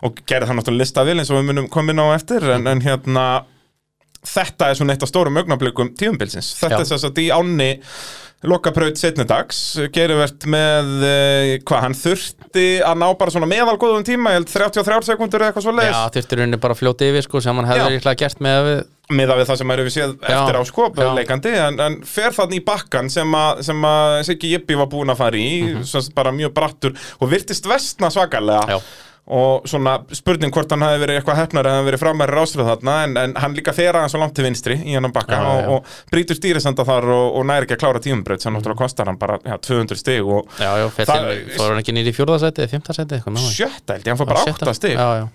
og 0.01 0.25
gerði 0.25 0.49
það 0.49 0.59
náttúrulega 0.63 0.87
lista 0.87 1.05
vil 1.05 1.19
eins 1.21 1.35
og 1.35 1.41
við 1.41 1.51
munum 1.51 1.69
koma 1.77 1.93
inn 1.93 2.01
á 2.01 2.09
eftir 2.17 2.49
en, 2.57 2.67
en 2.73 2.83
hérna 2.85 3.27
þetta 4.27 4.71
er 4.71 4.79
svona 4.79 4.97
eitt 4.97 5.07
af 5.07 5.13
stórum 5.13 5.41
augnablikum 5.41 5.93
tímubilsins 5.99 6.55
þetta 6.61 6.81
Já. 6.81 6.85
er 6.85 6.91
þess 6.93 7.11
að 7.11 7.21
í 7.23 7.29
ánni 7.35 7.71
lokapraut 8.47 8.99
setnudags 9.01 9.61
geruvert 9.95 10.45
með 10.51 10.91
eh, 11.09 11.53
hvað, 11.67 11.81
hann 11.87 11.97
þurfti 11.97 12.67
að 12.85 12.99
ná 13.01 13.07
bara 13.19 13.33
svona 13.33 13.49
meðalgóðum 13.49 14.05
tíma 14.07 14.35
ég 14.35 14.43
held 14.43 14.51
33 14.53 15.09
sekundur 15.09 15.43
eða 15.43 15.55
eitthvað 15.55 15.67
svo 15.67 15.75
Já, 15.81 16.03
þurftur 16.19 16.43
henni 16.45 16.61
bara 16.61 16.77
að 16.77 16.83
fljóta 16.83 17.09
yfir 17.09 17.25
sko 17.27 17.43
sem 17.43 17.57
hann 17.57 17.71
hefði 17.71 17.87
Já. 17.87 17.95
líklega 17.97 18.21
gert 18.27 18.45
með 18.45 18.59
að 18.59 18.69
við 18.69 18.85
miða 19.17 19.37
við 19.39 19.49
það 19.49 19.59
sem 19.61 19.73
erum 19.73 19.87
við 19.87 19.95
séð 19.95 20.15
Já. 20.19 20.29
eftir 20.35 20.59
á 20.59 20.63
sko 20.67 20.87
Já. 20.91 21.09
leikandi, 21.15 21.55
en, 21.63 21.81
en 21.87 21.99
fer 22.11 22.35
þannig 22.37 22.61
í 22.61 22.65
bakkan 22.67 23.11
sem 23.13 23.37
að, 23.39 23.61
sem 23.69 23.89
að 23.89 24.15
Siggi 24.29 24.53
Jippi 24.53 24.79
var 24.79 24.91
búin 24.91 25.15
að 25.15 25.21
fara 25.23 25.41
í 25.41 25.51
mm 25.63 25.85
bara 26.17 26.33
mjög 26.35 26.53
brattur 26.57 26.95
og 27.21 27.31
virtist 27.31 27.67
vestna 27.69 28.09
svakalega. 28.13 28.77
Já. 28.77 28.81
Og 29.27 29.65
svona 29.67 29.97
spurning 30.15 30.53
hvort 30.55 30.71
hann 30.71 30.85
hefði 30.87 31.01
verið 31.03 31.17
eitthvað 31.19 31.39
hefnar 31.41 31.67
eða 31.67 31.85
verið 31.89 32.03
frámæri 32.03 32.35
rásröð 32.37 32.69
þarna 32.71 32.93
en, 33.07 33.17
en 33.19 33.33
hann 33.43 33.57
líka 33.59 33.73
fer 33.75 33.97
aðeins 33.99 34.13
svo 34.15 34.21
langt 34.23 34.37
til 34.39 34.45
vinstri 34.47 34.77
í 34.87 34.95
hennan 34.95 35.11
bakka 35.17 35.35
Já, 35.35 35.41
já, 35.43 35.57
já. 35.65 35.71
og, 35.73 35.89
og 35.89 36.13
brýtur 36.15 36.39
stýrisenda 36.39 36.85
þar 36.87 37.09
og, 37.17 37.25
og 37.41 37.47
næri 37.51 37.67
ekki 37.67 37.75
að 37.75 37.81
klára 37.83 38.03
tíumbreyt 38.05 38.45
sem 38.47 38.55
náttúrulega 38.55 38.83
kostar 38.85 39.11
hann 39.11 39.19
bara 39.19 39.41
já, 39.43 39.57
200 39.67 39.99
stig 39.99 40.23
og 40.23 40.47
Já, 40.63 40.71
já, 40.79 40.87
Það- 41.01 41.27
fór 41.57 41.73
hann 41.75 41.83
ekki 41.83 41.97
nýri 41.99 42.13
í 42.15 42.17
fjórðasæti 42.21 42.63
eða 42.63 42.73
fimmtasæti 42.77 43.19
eitthvað 43.19 43.41
hann 43.41 43.51
sjötta 43.57 43.97
held 43.99 44.07
ég, 44.07 44.13
hann 44.15 44.21
fór 44.23 44.31
bara 44.31 44.45
Sjötta? 44.47 44.71
8 44.71 44.79
stig. 44.79 44.95
Já, 44.95 45.09
já, 45.19 45.27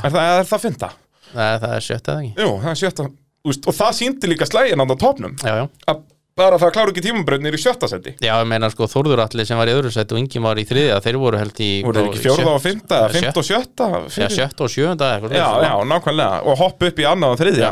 er 0.00 0.16
það, 0.16 0.30
er 0.40 0.48
það 0.54 0.64
fynda? 0.64 0.90
Nei, 1.34 1.52
það 1.66 1.76
er 1.76 1.84
sjötta 1.90 2.16
eða 2.16 2.24
ekki? 2.24 2.32
Jú, 2.46 2.56
það 2.64 2.72
er 2.72 2.80
sjötta 2.80 3.08
og 3.44 3.74
það 3.76 3.90
síndi 4.00 4.28
líka 4.32 4.46
slægin 4.48 4.80
á 4.80 4.86
topnum 4.96 5.36
að 5.44 5.98
bara 6.34 6.58
það 6.58 6.72
kláru 6.74 6.90
ekki 6.90 7.02
tímumbreytnir 7.04 7.54
í 7.54 7.60
sjötta 7.62 7.86
seti 7.90 8.16
já, 8.18 8.32
ég 8.34 8.48
meina 8.50 8.66
sko 8.72 8.88
Þórður 8.90 9.22
Alli 9.22 9.44
sem 9.46 9.58
var 9.60 9.70
í 9.70 9.74
öðru 9.76 9.92
sæti 9.94 10.16
og 10.16 10.18
Ingi 10.18 10.40
var 10.42 10.58
í 10.58 10.64
þriðja 10.66 10.96
þeir 11.04 11.18
voru 11.22 11.38
held 11.38 11.60
í 11.62 11.68
voru 11.84 12.00
þeir 12.00 12.08
ekki 12.10 12.22
fjórða 12.24 12.54
og 12.56 12.62
fymta, 12.64 12.98
fymta 13.14 13.42
og 13.42 13.46
sjötta 13.46 13.86
Já, 14.14 14.26
sjötta 14.34 14.66
og 14.66 14.72
eitthvað 14.74 15.36
já, 15.36 15.44
svoleiðis. 15.44 15.68
já, 15.68 15.86
nákvæmlega. 15.92 16.40
Og 16.50 16.58
hoppa 16.58 16.88
upp 16.90 16.98
í 16.98 17.06
annað 17.06 17.34
og 17.36 17.40
þriðja 17.42 17.70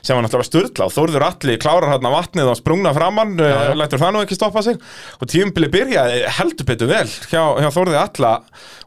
sem 0.00 0.16
var 0.16 0.26
náttúrulega 0.26 0.48
styrla 0.48 0.88
og 0.88 0.94
Þórður 0.96 1.26
allir 1.28 1.62
klárar 1.62 1.92
hérna 1.92 2.12
vatnið 2.16 2.50
og 2.50 2.58
sprungna 2.58 2.94
framann 2.96 3.36
já. 3.38 3.54
uh, 3.70 3.72
lætur 3.78 4.02
það 4.02 4.14
nú 4.16 4.24
ekki 4.24 4.38
stoppa 4.40 4.64
sig. 4.66 4.82
Og 5.20 5.30
tímubili 5.30 5.70
byrjaði 5.70 6.20
heldur 6.40 6.70
betur 6.72 6.90
vel 6.90 7.06
hjá, 7.06 7.42
hjá 7.62 7.70
Þórði 7.78 8.00
alla 8.02 8.34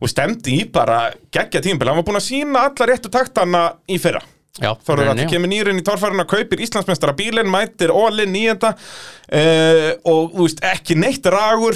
og 0.03 0.12
stemdi 0.12 0.60
í 0.60 0.68
bara 0.74 1.06
geggja 1.32 1.63
tímubili, 1.63 1.94
hann 1.94 2.01
var 2.01 2.08
búin 2.12 2.20
að 2.20 2.27
sína 2.27 2.68
alla 2.68 2.92
réttu 2.92 3.13
taktana 3.13 3.65
í 3.88 4.00
fyrra. 4.01 4.20
Já, 4.20 4.33
Þorður 4.53 5.07
að 5.10 5.19
já. 5.24 5.25
kemur 5.31 5.50
nýrinn 5.50 5.79
í 5.79 5.83
torfæruna, 5.86 6.27
kaupir 6.29 6.60
Íslandsmeistara 6.62 7.15
bílinn, 7.17 7.48
mætir 7.50 7.89
all-in 7.89 8.36
í 8.38 8.43
þetta 8.51 8.69
uh, 8.77 9.88
og 10.12 10.36
þú 10.36 10.45
veist, 10.45 10.62
ekki 10.69 10.98
neitt 11.01 11.25
ragur, 11.33 11.74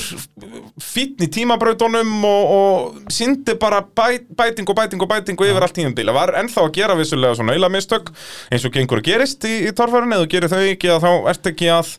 fínn 0.86 1.25
í 1.25 1.29
tímabrautunum 1.34 2.12
og, 2.29 2.53
og 2.60 3.10
syndi 3.10 3.57
bara 3.57 3.81
bæ, 3.81 4.19
bæting 4.29 4.69
og 4.69 4.77
bæting 4.77 5.01
og 5.01 5.10
bæting 5.10 5.41
og 5.41 5.50
yfir 5.50 5.65
allt 5.65 5.77
tímabíla. 5.79 6.13
Var 6.19 6.36
ennþá 6.43 6.67
að 6.67 6.75
gera 6.77 7.00
vissulega 7.01 7.39
svona 7.39 7.57
auðlamistök 7.57 8.13
eins 8.53 8.69
og 8.69 8.77
gengur 8.77 9.01
gerist 9.10 9.50
í, 9.50 9.55
í 9.65 9.74
torfæruna, 9.74 10.22
þú 10.22 10.31
gerir 10.36 10.53
þau 10.53 10.62
ekki 10.67 10.93
að 10.93 11.07
þá 11.07 11.12
ert 11.34 11.50
ekki 11.55 11.74
að 11.79 11.96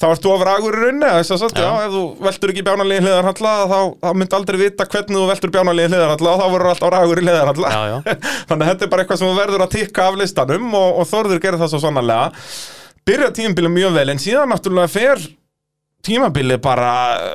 þá 0.00 0.06
ertu 0.08 0.30
of 0.32 0.42
ragur 0.46 0.76
í 0.76 0.80
rauninni, 0.80 1.08
þess 1.18 1.34
að 1.34 1.40
sagt, 1.42 1.58
já. 1.60 1.66
Já. 1.66 1.86
ef 1.86 1.94
þú 1.94 2.02
veltur 2.24 2.52
ekki 2.52 2.64
bjánalegi 2.66 3.04
hliðarhalla 3.04 3.54
þá, 3.68 3.78
þá 4.00 4.10
myndi 4.16 4.36
aldrei 4.38 4.58
vita 4.60 4.86
hvernig 4.94 5.18
þú 5.18 5.24
veltur 5.28 5.52
bjánalegi 5.56 5.90
hliðarhalla 5.92 6.30
og 6.32 6.40
þá 6.40 6.46
verður 6.54 6.70
alltaf 6.72 6.92
ragur 6.94 7.20
í 7.20 7.24
hliðarhalla 7.26 7.72
Já, 7.74 7.80
já. 7.90 7.96
Þannig 8.48 8.64
að 8.64 8.70
þetta 8.70 8.86
er 8.86 8.92
bara 8.94 9.04
eitthvað 9.04 9.20
sem 9.20 9.30
þú 9.30 9.40
verður 9.40 9.64
að 9.66 9.74
tikka 9.76 10.06
af 10.06 10.20
listanum 10.20 10.70
og, 10.80 11.02
og 11.02 11.10
Þórður 11.10 11.42
gerir 11.44 11.60
það 11.60 11.74
svo 11.74 11.82
sannarlega 11.84 12.46
Byrja 13.10 13.28
tímabilið 13.36 13.76
mjög 13.76 13.98
vel 13.98 14.14
en 14.14 14.22
síðan 14.22 14.52
náttúrulega 14.54 14.92
fer 14.92 15.26
tímabilið 16.06 16.60
bara 16.64 16.92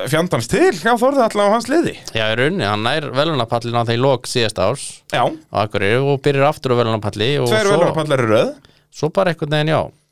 fjandans 0.09 0.49
til 0.49 0.71
hjá 0.73 0.95
Þórður 0.97 1.27
allavega 1.27 1.53
á 1.53 1.55
hans 1.55 1.69
liði 1.69 1.93
Já, 2.15 2.23
í 2.31 2.39
rauninni, 2.39 2.65
hann 2.65 2.85
nær 2.85 3.11
velunapallin 3.13 3.77
á 3.77 3.85
þeir 3.85 4.01
lók 4.01 4.29
síðast 4.29 4.61
árs 4.61 4.87
Já, 5.13 5.21
Akureyri 5.53 6.01
og 6.01 6.17
byrjar 6.25 6.49
aftur 6.49 6.73
á 6.73 6.81
og 6.81 8.17
röð 8.25 8.55
svo 8.95 9.11
bara 9.11 9.33
einhvern 9.33 9.53
veginn, 9.53 9.73
já 9.75 10.04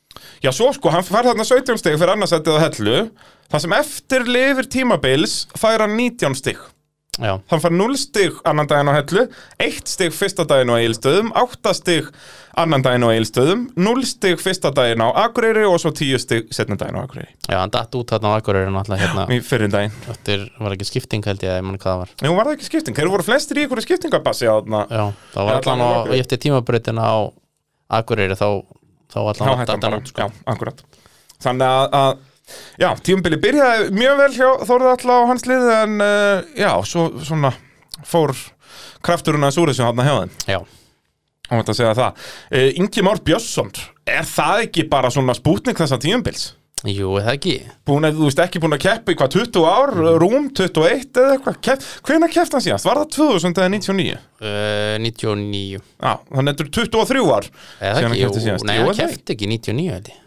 Já, 0.44 0.50
svo 0.52 0.70
sko, 0.76 0.92
hann 0.94 1.06
fær 1.06 1.30
þarna 1.30 1.46
17 1.48 1.80
stig 1.80 1.98
fyrir 2.00 2.14
annarsættið 2.14 2.60
á 2.60 2.64
hellu. 2.66 2.98
Það 3.52 3.64
sem 3.66 3.74
eftir 3.80 4.28
lifir 4.28 4.70
tímabils 4.72 5.34
fær 5.58 5.84
hann 5.84 5.96
19 5.98 6.38
stig. 6.40 6.60
Já, 7.22 7.36
Hann 7.46 7.60
fær 7.62 7.70
0 7.70 7.94
stig 7.94 8.32
annan 8.42 8.66
daginn 8.66 8.88
á 8.90 8.94
hellu 8.96 9.28
1 9.62 9.86
stig 9.86 10.10
fyrsta 10.10 10.42
daginn 10.50 10.72
á 10.74 10.82
eilstöðum 10.82 11.28
8 11.38 11.70
stig 11.78 12.08
annan 12.58 12.82
daginn 12.82 13.06
á 13.06 13.14
eilstöðum 13.14 13.68
0 13.78 14.02
stig 14.10 14.42
fyrsta 14.42 14.72
daginn 14.74 14.98
á 14.98 15.14
Akureyri 15.22 15.62
og 15.62 15.78
svo 15.78 15.92
10 15.94 16.18
stig 16.18 16.50
setna 16.50 16.74
daginn 16.80 16.98
á 16.98 17.06
Akureyri. 17.06 17.30
Já, 17.46 17.60
hann 17.60 17.70
datt 17.70 17.94
út 17.94 18.10
þarna 18.10 18.34
á 18.34 18.38
Akureyri 18.40 18.74
náttúrulega 18.74 19.06
hérna. 19.06 19.26
Í 19.30 19.38
fyrir 19.46 19.70
daginn. 19.70 19.94
Eftir, 20.10 20.42
var 20.58 20.74
ekki 20.74 20.88
skipting 20.90 21.22
held 21.30 21.46
ég, 21.46 21.54
ég 21.54 21.62
mann 21.68 21.78
hvað 21.78 21.92
það 21.92 22.02
var. 22.02 22.14
Jú, 22.26 22.34
var 22.34 22.50
það 22.50 22.56
ekki 22.58 22.68
skipting? 22.72 22.98
Þeir 22.98 23.12
voru 23.14 23.28
flestir 23.30 23.62
í 23.62 23.66
ykkur 23.68 23.84
skiptingabassi 23.86 24.50
á 24.50 24.54
þarna. 24.58 24.82
Já, 24.90 25.04
það 25.36 25.50
var 25.52 25.60
allan 25.62 25.86
á, 25.86 25.90
eftir 26.18 26.42
tímabrautina 26.48 27.06
á 27.14 27.16
Akureyri 28.02 28.34
þá, 28.42 28.48
þá 29.14 29.18
allan 29.22 29.60
hættan 29.62 29.82
bara, 29.84 30.00
út 30.02 30.10
sko. 30.10 30.26
já, 30.26 30.44
akkurat. 30.52 30.84
Þannig 31.44 31.68
að, 31.70 31.98
að 32.02 32.22
Já, 32.76 32.90
tímabili 33.00 33.38
byrjaði 33.40 33.92
mjög 33.96 34.18
vel 34.18 34.32
hjá 34.34 34.48
Þórði 34.68 34.88
Alla 34.90 35.14
og 35.22 35.30
hans 35.30 35.46
liði 35.48 35.76
en 35.78 35.94
uh, 36.04 36.42
já, 36.58 36.70
svo 36.84 37.06
svona 37.24 37.54
fór 38.04 38.34
krafturinn 39.04 39.46
að 39.48 39.54
súri 39.56 39.74
sem 39.76 39.86
hann 39.88 40.04
hjá 40.04 40.18
þeim. 40.18 40.34
Já, 40.50 40.58
og 40.60 41.54
þetta 41.54 41.72
að 41.72 41.78
segja 41.78 41.94
það. 42.00 42.26
Uh, 42.50 42.66
Ingi 42.82 43.04
Már 43.06 43.22
Björnsson, 43.24 43.72
er 44.04 44.28
það 44.28 44.66
ekki 44.66 44.84
bara 44.92 45.12
svona 45.14 45.36
spútning 45.38 45.78
þessa 45.78 45.96
tímabils? 46.02 46.50
Jú, 46.84 47.10
það 47.16 47.30
ekki. 47.32 47.54
Búin 47.88 48.04
að, 48.08 48.18
þú 48.18 48.26
veist, 48.28 48.40
ekki 48.44 48.60
búin 48.60 48.76
að 48.76 48.82
keppa 48.84 49.14
í 49.14 49.16
hvað 49.20 49.30
20 49.34 49.64
ár, 49.70 49.92
rúm 50.20 50.48
21 50.52 51.20
eða 51.22 51.32
eitthvað, 51.36 51.58
Kepp, 51.64 51.86
hvenær 52.08 52.32
keppt 52.34 52.56
hann 52.58 52.64
síðast? 52.66 52.88
Var 52.88 53.00
það 53.00 53.10
2000 53.16 53.60
eða 53.62 53.70
99? 53.72 54.18
uh, 54.44 54.96
99 55.00 55.80
Já, 55.80 56.12
þannig 56.28 56.44
að 56.44 56.50
þetta 56.52 56.66
er 56.66 56.72
23 56.76 57.24
ár 57.24 57.48
Eða 57.48 57.94
síðan 57.94 58.04
hann 58.04 58.14
ekki, 58.14 58.24
keppti 58.24 58.40
jú, 58.40 58.44
síðast. 58.48 58.68
nei, 58.68 58.74
Jú, 58.76 58.84
hann 58.84 58.92
er 58.92 58.94
það 58.94 59.02
kefti 59.14 59.36
ekki 59.38 59.50
99 59.54 59.90
held 59.94 60.12
ég. 60.12 60.22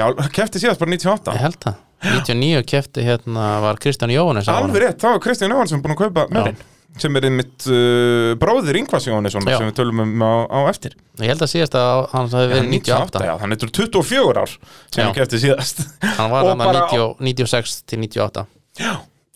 Já, 0.00 0.04
keppti 0.38 0.62
síðast 0.62 0.80
bara 0.84 0.94
98 0.94 1.34
Ég 1.34 1.44
held 1.48 1.60
það. 1.66 1.78
99 2.00 2.62
kefti 2.70 3.02
hérna 3.04 3.48
var 3.60 3.76
Kristján 3.82 4.12
Jóhannes 4.14 4.46
á 4.48 4.54
honum. 4.56 4.70
Alveg 4.70 4.86
rétt, 4.86 5.00
þá 5.02 5.08
er 5.10 5.18
Kristján 5.26 5.52
Jóhansson 5.52 5.82
búin 5.84 5.92
að 5.96 6.04
kaupa 6.06 6.28
mörinn 6.32 6.60
sem 7.00 7.16
er 7.16 7.26
einmitt 7.28 7.66
uh, 7.70 8.32
bróðir 8.40 8.80
Ingvars 8.80 9.06
Jóhannesson 9.08 9.46
Já. 9.46 9.58
sem 9.60 9.68
við 9.70 9.76
tölum 9.78 10.02
um 10.04 10.24
á, 10.24 10.32
á 10.50 10.60
eftir. 10.72 10.96
Ég 11.20 11.30
held 11.32 11.44
að 11.44 11.52
síðast 11.52 11.76
að 11.78 12.00
hann 12.14 12.32
hafi 12.32 12.50
verið 12.50 12.72
98 12.74 13.22
já, 13.26 13.32
að 13.36 13.54
þetta 13.54 13.68
er 13.68 13.74
24 13.78 14.42
ár 14.42 14.56
sem 14.56 14.98
Já. 14.98 15.04
hann 15.04 15.16
kefti 15.20 15.42
síðast. 15.44 15.84
Hann 16.18 16.34
var 16.34 16.50
hann 16.50 16.66
90 16.66 17.22
96 17.30 17.78
til 17.90 18.02
98 18.02 18.46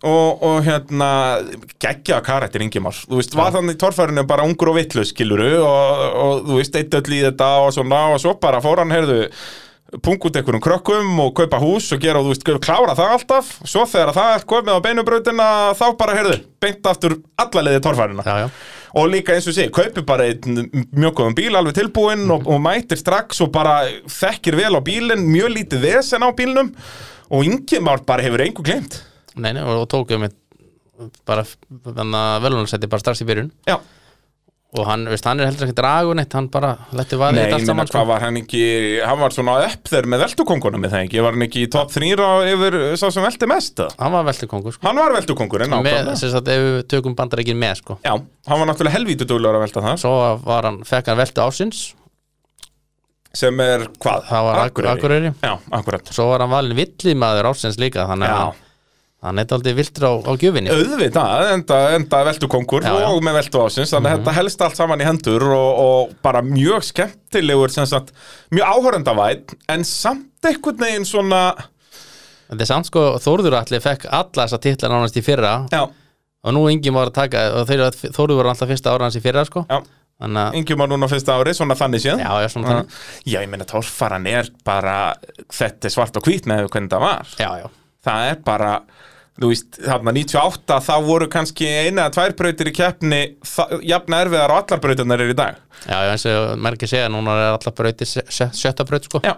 og, 0.05 0.43
og 0.45 0.59
hérna 0.67 1.11
geggja 1.81 2.21
karakter 2.25 2.63
Ingimar. 2.65 2.97
Þú 3.09 3.21
veist, 3.21 3.37
var 3.39 3.55
þannig 3.55 3.79
í 3.79 3.81
torfærinu 3.81 4.27
bara 4.29 4.45
ungur 4.45 4.73
og 4.75 4.79
vitlaus 4.79 5.15
skiluru 5.15 5.55
og, 5.65 6.03
og 6.25 6.49
þú 6.49 6.59
veist, 6.59 6.77
eitt 6.77 6.97
öll 6.99 7.17
í 7.17 7.23
þetta 7.25 7.51
og 7.65 7.73
svona 7.77 8.03
og 8.13 8.21
svo 8.23 8.35
bara 8.41 8.61
fór 8.65 8.83
hann, 8.83 8.93
heyrðu 8.93 9.23
punga 10.03 10.29
út 10.29 10.39
einhverjum 10.39 10.63
krökkum 10.65 11.21
og 11.23 11.35
kaupa 11.39 11.61
hús 11.63 11.91
og 11.95 12.03
gera 12.03 12.21
og 12.21 12.29
þú 12.29 12.35
veist, 12.35 12.51
klára 12.65 12.97
það 12.99 13.15
alltaf. 13.17 13.53
Svo 13.63 13.85
þegar 13.91 14.15
það 14.17 14.33
er 14.35 14.47
komið 14.51 14.79
á 14.79 14.85
beinubrautina 14.89 15.49
þá 15.79 15.85
bara, 16.01 16.19
heyrðu, 16.19 16.39
beint 16.65 16.91
aftur 16.91 17.17
alla 17.45 17.65
leiði 17.69 17.83
torfærina 17.85 18.27
Já, 18.27 18.37
já, 18.45 18.49
og 19.01 19.09
líka 19.13 19.35
eins 19.37 19.49
og 19.51 19.57
sé, 19.57 19.69
kaupi 19.75 20.05
bara 20.07 20.29
einn 20.31 20.69
mjög 20.95 21.19
góðum 21.21 21.39
bíl 21.39 21.55
alveg 21.55 21.79
tilbúinn 21.79 22.27
og, 22.31 22.47
og 22.51 22.63
mætir 22.65 23.01
strax 23.01 23.43
og 23.45 23.53
bara 23.55 23.83
þekkir 24.11 24.59
vel 24.61 24.75
á 24.75 24.81
bílinn, 24.85 25.27
mjög 25.31 25.57
lítið 25.59 25.89
vesen 25.89 26.27
á 26.27 26.31
bílnum. 26.35 26.75
Og 27.35 27.47
Ingimar 27.49 28.03
bara 28.07 28.23
hefur 28.23 28.43
einhver 28.45 28.67
glemt 28.67 29.03
nei, 29.35 29.53
nei, 29.55 29.63
og 29.67 29.87
tókum 29.91 30.25
við 30.25 30.35
bara 31.27 31.45
velunarsætti 32.43 32.89
bara 32.91 33.03
strax 33.03 33.23
í 33.25 33.29
byrjun. 33.29 33.51
Já, 33.67 33.79
og 34.75 34.87
hann, 34.89 35.05
veist, 35.07 35.27
hann 35.29 35.39
er 35.39 35.47
heldur 35.47 35.69
ekki 35.69 35.77
dragun 35.79 36.19
eitt, 36.23 36.33
hann 36.35 36.49
bara 36.51 36.73
letti 36.99 37.15
vaðið 37.21 37.37
Nei, 37.39 37.45
ég 37.47 37.55
allt 37.55 37.69
saman 37.69 37.87
sko. 37.87 37.97
hvað 38.01 38.09
var 38.11 38.25
hann 38.27 38.39
ekki, 38.41 38.63
hann 39.07 39.21
var 39.21 39.35
svona 39.37 39.55
upp 39.69 39.91
þeir 39.93 40.09
með 40.11 40.25
veltukongunum 40.25 40.83
með 40.83 40.95
það 40.97 41.05
ekki, 41.07 41.21
var 41.23 41.37
hann 41.37 41.47
ekki 41.47 41.63
í 41.63 41.71
top 41.71 41.93
3 41.95 42.11
á 42.19 42.33
yfir 42.51 42.79
sá 42.99 43.07
sem 43.15 43.23
velti 43.27 43.49
mest 43.51 43.85
hann 44.01 44.17
var 44.17 44.27
veldur 44.27 44.51
kongur 44.51 44.75
sko. 44.75 44.87
Hann 44.89 44.99
var 44.99 45.15
veltukongurinn 45.15 45.71
með, 45.71 45.91
ákvæmlega. 45.93 46.17
sem 46.25 46.33
sagt, 46.35 46.51
ef 46.51 46.65
við 46.67 46.81
tökum 46.91 47.15
bandarækin 47.19 47.61
með 47.63 47.77
sko. 47.85 47.99
Já, 48.03 48.15
hann 48.19 48.63
var 48.65 48.71
náttúrulega 48.73 48.97
helvítu 48.99 49.29
duglegur 49.31 49.61
að 49.61 49.67
velta 49.69 49.85
það, 49.87 50.01
svo 50.03 50.15
var 50.49 50.71
hann, 50.71 50.81
fekk 50.91 51.13
hann 51.13 51.23
veldu 51.23 51.47
ásins 51.47 51.85
sem 53.35 53.59
er 53.65 53.89
hvað? 53.99 54.29
það 54.29 54.45
var 54.47 54.61
Akureyri. 54.95 55.33
Já, 55.43 55.55
akkurat. 55.75 56.11
svo 56.15 56.29
var 56.31 56.45
hann 56.45 56.53
valin 56.55 56.77
villimaður 56.79 57.49
ásins 57.51 57.79
líka 57.83 58.07
þannig 58.11 58.31
Já. 59.25 59.29
að 59.29 59.31
hann 59.31 59.41
er 59.41 59.55
aldrei 59.57 59.73
viltur 59.79 60.05
á, 60.05 60.13
á 60.21 60.33
gjöfinni 60.37 60.73
Auðvitað, 60.75 61.45
enda, 61.55 61.79
enda 61.97 62.19
veltukongur 62.29 62.85
Já, 62.85 62.93
já. 63.01 63.07
og 63.09 63.23
með 63.25 63.39
veltu 63.41 63.63
ásins, 63.65 63.93
þannig 63.95 64.11
að 64.13 64.19
þetta 64.21 64.35
helst 64.37 64.65
allt 64.67 64.77
saman 64.77 65.01
í 65.01 65.07
hendur 65.09 65.47
og, 65.49 65.81
og 65.85 66.13
bara 66.25 66.43
mjög 66.45 66.85
skemmtilegur, 66.91 67.73
sagt, 67.73 68.13
mjög 68.53 68.69
áhöröndavætt, 68.77 69.57
en 69.73 69.85
samt 69.89 70.45
einhvern 70.45 70.85
veginn 70.85 71.09
svona, 71.09 71.43
þetta 72.51 72.67
er 72.67 72.71
samt 72.75 72.91
sko, 72.93 73.05
Þórður 73.25 73.57
allir 73.63 73.81
fekk 73.85 74.05
alla 74.13 74.45
þessa 74.45 74.61
titla 74.69 74.91
nánast 74.93 75.17
í 75.17 75.25
fyrra 75.25 75.55
já, 75.73 75.83
og 76.45 76.53
nú 76.53 76.67
enginn 76.69 76.95
var 76.97 77.09
að 77.09 77.17
taka 77.23 77.45
Þórður 77.65 78.43
var 78.43 78.51
alltaf 78.53 78.69
fyrsta 78.69 78.93
ára 78.93 79.09
hans 79.09 79.17
í 79.17 79.23
fyrra 79.25 79.47
sko. 79.49 79.65
já, 79.71 79.79
þannig 80.21 80.59
yngjum 80.61 80.83
var 80.85 80.93
núna 80.93 81.09
á 81.09 81.13
fyrsta 81.15 81.39
ári, 81.41 81.55
svona 81.57 81.75
þannig 81.81 82.05
séð. 82.05 82.21
já, 82.21 82.29
já, 82.45 82.51
svona 82.53 82.69
þannig 82.75 83.01
Já, 83.33 83.39
ég 83.41 83.49
meina, 83.51 83.65
tórfaran 83.73 84.29
er 84.29 84.53
bara, 84.69 84.99
þetta 85.49 85.91
svart 85.97 86.21
og 86.21 86.29
hvít 86.29 86.45
með 86.51 86.69
hvernig 86.69 86.93
það 86.93 87.07
var. 87.09 87.33
já, 87.41 87.49
já, 87.65 87.73
það 88.05 88.29
er 88.35 88.39
bara 88.45 88.75
þú 89.41 89.51
veist, 89.51 89.79
þarna 89.83 90.15
98 90.15 90.81
þá 90.87 90.95
voru 91.07 91.29
kannski 91.33 91.67
eina 91.67 92.05
eða 92.05 92.13
tvær 92.17 92.35
brautir 92.39 92.71
í 92.71 92.75
keppni 92.77 93.23
jafn 93.83 94.19
erfiðar 94.21 94.55
og 94.55 94.61
allar 94.63 94.83
brautirnar 94.85 95.25
er 95.25 95.33
í 95.33 95.39
dag 95.39 95.59
já, 95.89 95.97
eins 96.13 96.27
og 96.31 96.61
merkir 96.63 96.91
segja 96.91 97.11
núna 97.13 97.35
er 97.41 97.57
alltaf 97.57 97.75
brauti 97.79 98.07
sjötta 98.07 98.87
braut 98.87 99.09
sko. 99.09 99.23
já. 99.25 99.35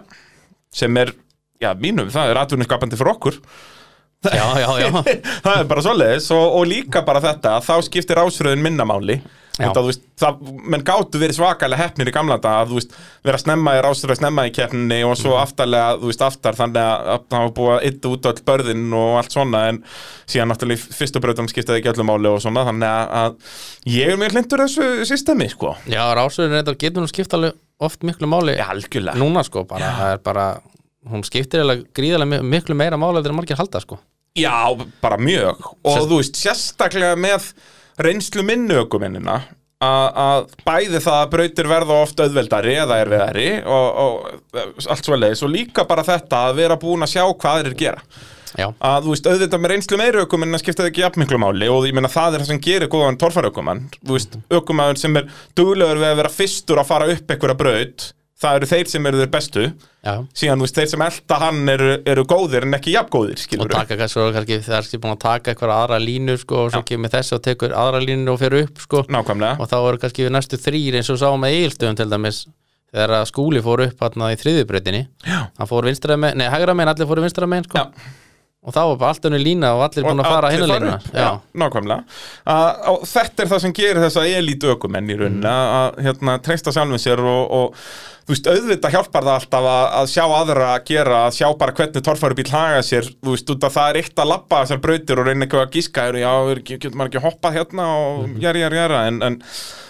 sem 0.73 1.01
er, 1.01 1.15
já, 1.63 1.71
mínum, 1.81 2.11
það 2.13 2.33
er 2.33 2.41
atvinniskapandi 2.43 2.99
fyrir 2.99 3.15
okkur 3.15 3.41
já, 4.25 4.45
já, 4.61 4.69
já, 4.83 4.91
það 5.45 5.55
er 5.55 5.67
bara 5.73 5.85
svoleiðis 5.85 6.29
og, 6.35 6.45
og 6.59 6.69
líka 6.69 7.03
bara 7.07 7.23
þetta 7.23 7.57
að 7.57 7.67
þá 7.69 7.75
skiptir 7.89 8.21
ásröðin 8.21 8.63
minnamáli. 8.65 9.19
Þetta, 9.57 9.81
veist, 9.87 10.01
það, 10.21 10.41
menn 10.69 10.83
gáttu 10.85 11.19
verið 11.21 11.37
svakalega 11.39 11.81
heppnir 11.81 12.09
í 12.11 12.13
gamla 12.13 12.35
þetta 12.37 12.51
að 12.61 12.73
veist, 12.75 12.91
vera 13.25 13.39
snemma 13.41 13.71
í 13.73 13.79
rásröð 13.81 14.19
snemma 14.19 14.43
í 14.45 14.51
keppninni 14.53 14.99
og 15.07 15.15
svo 15.17 15.33
aftarlega, 15.39 15.95
þú 15.97 16.11
veist, 16.11 16.23
aftar 16.27 16.57
þannig 16.59 16.81
að 16.83 17.09
að 17.15 17.23
það 17.33 17.45
var 17.47 17.53
búið 17.57 17.71
að 17.73 17.87
ytta 17.89 18.11
út 18.13 18.29
öll 18.31 18.43
börðin 18.51 18.83
og 18.99 19.15
allt 19.17 19.33
svona 19.33 19.61
en 19.71 19.79
síðan 20.29 20.51
náttúrulega 20.53 20.97
fyrstu 20.99 21.21
brautum 21.23 21.49
skiptaði 21.49 21.81
ekki 21.81 21.91
öllum 21.95 22.09
máli 22.11 22.29
og 22.29 22.41
svona 22.45 22.65
þannig 22.69 23.15
að, 23.21 23.39
ég 23.97 24.13
er 24.13 24.21
mér 24.21 24.35
hlindur 24.37 24.63
þessu 24.65 24.89
systemi, 25.09 25.49
sko. 25.49 25.73
Já 25.89 26.03
rásöðun 26.19 26.59
þetta 26.59 26.75
getur 26.85 27.01
nú 27.05 27.09
skipt 27.09 27.33
alveg 27.33 27.57
oft 27.81 28.05
miklu 28.05 28.29
máli 28.29 28.57
Já, 28.57 28.69
núna 29.17 29.43
sko, 29.45 29.65
bara, 29.69 29.89
það 29.97 30.13
er 30.17 30.21
bara 30.25 30.45
hún 31.07 31.23
skiptir 31.25 31.65
gríðarlega 31.97 32.29
mi- 32.35 32.53
miklu 32.57 32.75
meira 32.77 32.97
máli 32.99 33.23
en 33.25 33.35
margir 33.37 33.57
halda 33.57 33.81
sko. 33.81 33.97
Já, 34.37 34.53
bara 35.01 35.17
mjög. 35.17 35.57
Og 35.81 35.95
Sest- 35.97 36.09
þú 36.11 36.17
veist, 36.19 36.35
sérstaklega 36.37 37.15
með 37.17 37.53
reynslu 38.01 38.45
minnu 38.45 38.81
ökumennina 38.83 39.41
að 39.83 40.47
bæði 40.65 41.01
það 41.03 41.19
að 41.19 41.27
brautir 41.35 41.67
verða 41.69 41.99
oft 42.01 42.21
auðveldari 42.23 42.73
eða 42.81 42.97
erfiðari 43.03 43.49
og, 43.61 43.99
og 44.01 44.87
allt 44.89 45.05
svo 45.05 45.19
leiðis 45.19 45.43
og 45.45 45.53
líka 45.53 45.85
bara 45.85 46.05
þetta 46.05 46.47
að 46.47 46.57
vera 46.63 46.79
búin 46.81 47.05
að 47.05 47.13
sjá 47.13 47.23
hvað 47.29 47.61
þeir 47.67 47.77
gera. 47.83 48.01
Já, 48.57 48.71
að 48.81 49.05
þú 49.05 49.11
veist, 49.11 49.27
auðvitað 49.29 49.61
með 49.61 49.71
reynslu 49.73 49.97
meiri 49.99 50.21
ökumenn 50.23 50.57
skipta 50.57 50.81
það 50.81 50.89
ekki 50.89 51.03
jafn 51.03 51.21
miklu 51.21 51.37
máli 51.43 51.67
og 51.69 51.85
ég 51.85 51.93
meina 51.93 52.09
það 52.09 52.37
er 52.37 52.41
það 52.41 52.49
sem 52.49 52.61
gerir 52.63 52.89
góðan 52.89 53.19
torfarökumann 53.21 53.83
þú 53.99 54.15
veist, 54.15 54.37
ökumæður 54.49 55.01
sem 55.01 55.19
er 55.19 55.27
duglegur 55.57 55.99
við 56.01 56.09
að 56.09 56.21
vera 56.23 56.31
fyrstur 56.33 56.81
að 56.81 56.89
fara 56.89 57.09
upp 57.13 57.33
einhverja 57.35 57.59
braut 57.59 58.07
það 58.41 58.59
eru 58.59 58.69
þeir 58.69 58.91
sem 58.91 59.07
eru 59.09 59.21
þeir 59.21 59.31
bestu. 59.33 59.63
Já. 60.07 60.13
Síðan, 60.37 60.59
þú 60.61 60.67
veist, 60.67 60.77
þeir 60.77 60.91
sem 60.91 61.03
elda 61.07 61.39
hann 61.41 61.71
eru, 61.73 61.89
eru 62.13 62.25
góðir 62.29 62.67
en 62.67 62.77
ekki 62.77 62.93
jafn 62.93 63.11
góðir, 63.15 63.39
og 63.39 63.43
skilur 63.43 63.73
taka 63.73 63.97
kannski, 63.99 64.27
kannski 64.35 64.59
það 64.67 64.77
er 64.77 64.87
ekki 64.87 65.01
búin 65.03 65.15
að 65.15 65.23
taka 65.25 65.51
eitthvað 65.53 65.73
aðra 65.75 65.97
línu 66.03 66.37
sko 66.41 66.61
og 66.65 66.71
svo 66.75 66.83
kemur 66.87 67.11
þessi 67.13 67.35
og 67.37 67.41
tekur 67.47 67.75
aðra 67.75 68.03
línu 68.03 68.31
og 68.33 68.39
fer 68.43 68.55
upp 68.61 68.85
sko. 68.85 69.03
Nákvæmlega. 69.11 69.57
Og 69.59 69.71
þá 69.71 69.77
eru 69.79 70.03
kannski 70.05 70.27
við 70.27 70.33
næstu 70.37 70.61
þrýr 70.61 70.99
eins 71.01 71.11
og 71.11 71.19
sáum 71.23 71.43
með 71.43 71.57
eilstöðum 71.57 71.99
til 71.99 72.09
dæmis 72.13 72.45
þegar 72.93 73.17
að 73.17 73.25
skúli 73.31 73.63
fór 73.65 73.83
upp 73.87 74.05
hérna 74.05 74.29
í 74.31 74.37
þriðjubreytinni 74.39 75.01
Já. 75.27 75.39
hann 75.57 75.69
fór 75.69 75.89
vinstra 75.89 76.15
megin, 76.15 76.39
nei 76.39 76.47
hægra 76.53 76.75
megin, 76.77 76.93
allir 76.93 77.09
fóru 77.09 77.25
vinstra 77.25 77.49
megin 77.49 77.67
sko. 77.67 77.83
Já. 77.83 78.15
Og 78.67 78.73
þá 78.75 78.81
var 78.83 78.97
bara 78.99 79.13
allt 79.15 79.25
önnu 79.29 79.39
lína 79.39 79.69
og 79.77 79.85
allir 79.87 80.03
búin 80.03 80.19
að 80.19 80.27
fara 80.33 80.49
hinna 80.51 80.67
fara 80.67 80.83
lína 80.83 81.21
Já, 81.23 81.29
nákvæmlega 81.63 82.03
að, 82.51 82.83
og 82.91 83.05
þetta 83.07 83.43
er 83.45 83.51
það 83.53 83.63
sem 83.65 83.73
gerir 83.79 84.01
þessa 84.03 84.25
elítu 84.27 84.73
ökumenn 84.75 85.09
í 85.13 85.17
rauninni 85.21 85.47
Mm. 85.47 85.73
að 85.79 86.03
hérna, 86.07 86.37
treysta 86.43 86.73
sjálfum 86.75 86.99
sér 86.99 87.21
og, 87.23 87.51
og 87.61 87.81
þú 88.27 88.33
veist, 88.35 88.47
auðvitað 88.51 88.91
hjálpar 88.97 89.23
það 89.23 89.37
alltaf 89.39 89.67
að, 89.71 89.85
að 90.01 90.09
sjá 90.11 90.23
aðra 90.41 90.67
að 90.75 90.85
gera, 90.91 91.19
að 91.29 91.35
sjá 91.37 91.47
bara 91.61 91.75
hvernig 91.77 92.03
torfærubíl 92.03 92.49
haga 92.51 92.81
sér, 92.83 93.07
þú 93.23 93.35
veist, 93.37 93.51
út 93.55 93.63
að 93.69 93.75
það 93.77 93.89
er 93.93 93.99
eitt 94.01 94.19
að 94.19 94.31
lappa 94.33 94.61
þessar 94.65 94.81
brautir 94.83 95.21
og 95.23 95.27
reyna 95.29 95.45
eitthvað 95.47 95.63
að 95.63 95.75
gíska 95.77 96.07
já, 96.19 96.31
er 96.51 96.59
ekki- 96.61 96.79
getur 96.83 96.97
maður 96.99 97.13
ekki 97.13 97.23
hoppað 97.23 97.55
hérna 97.61 97.85
og 97.95 98.27
Mhm. 98.27 98.39
jæri, 98.43 98.63
jæri, 98.65 98.79
jæri, 98.81 98.99
en, 99.07 99.21
en 99.29 99.39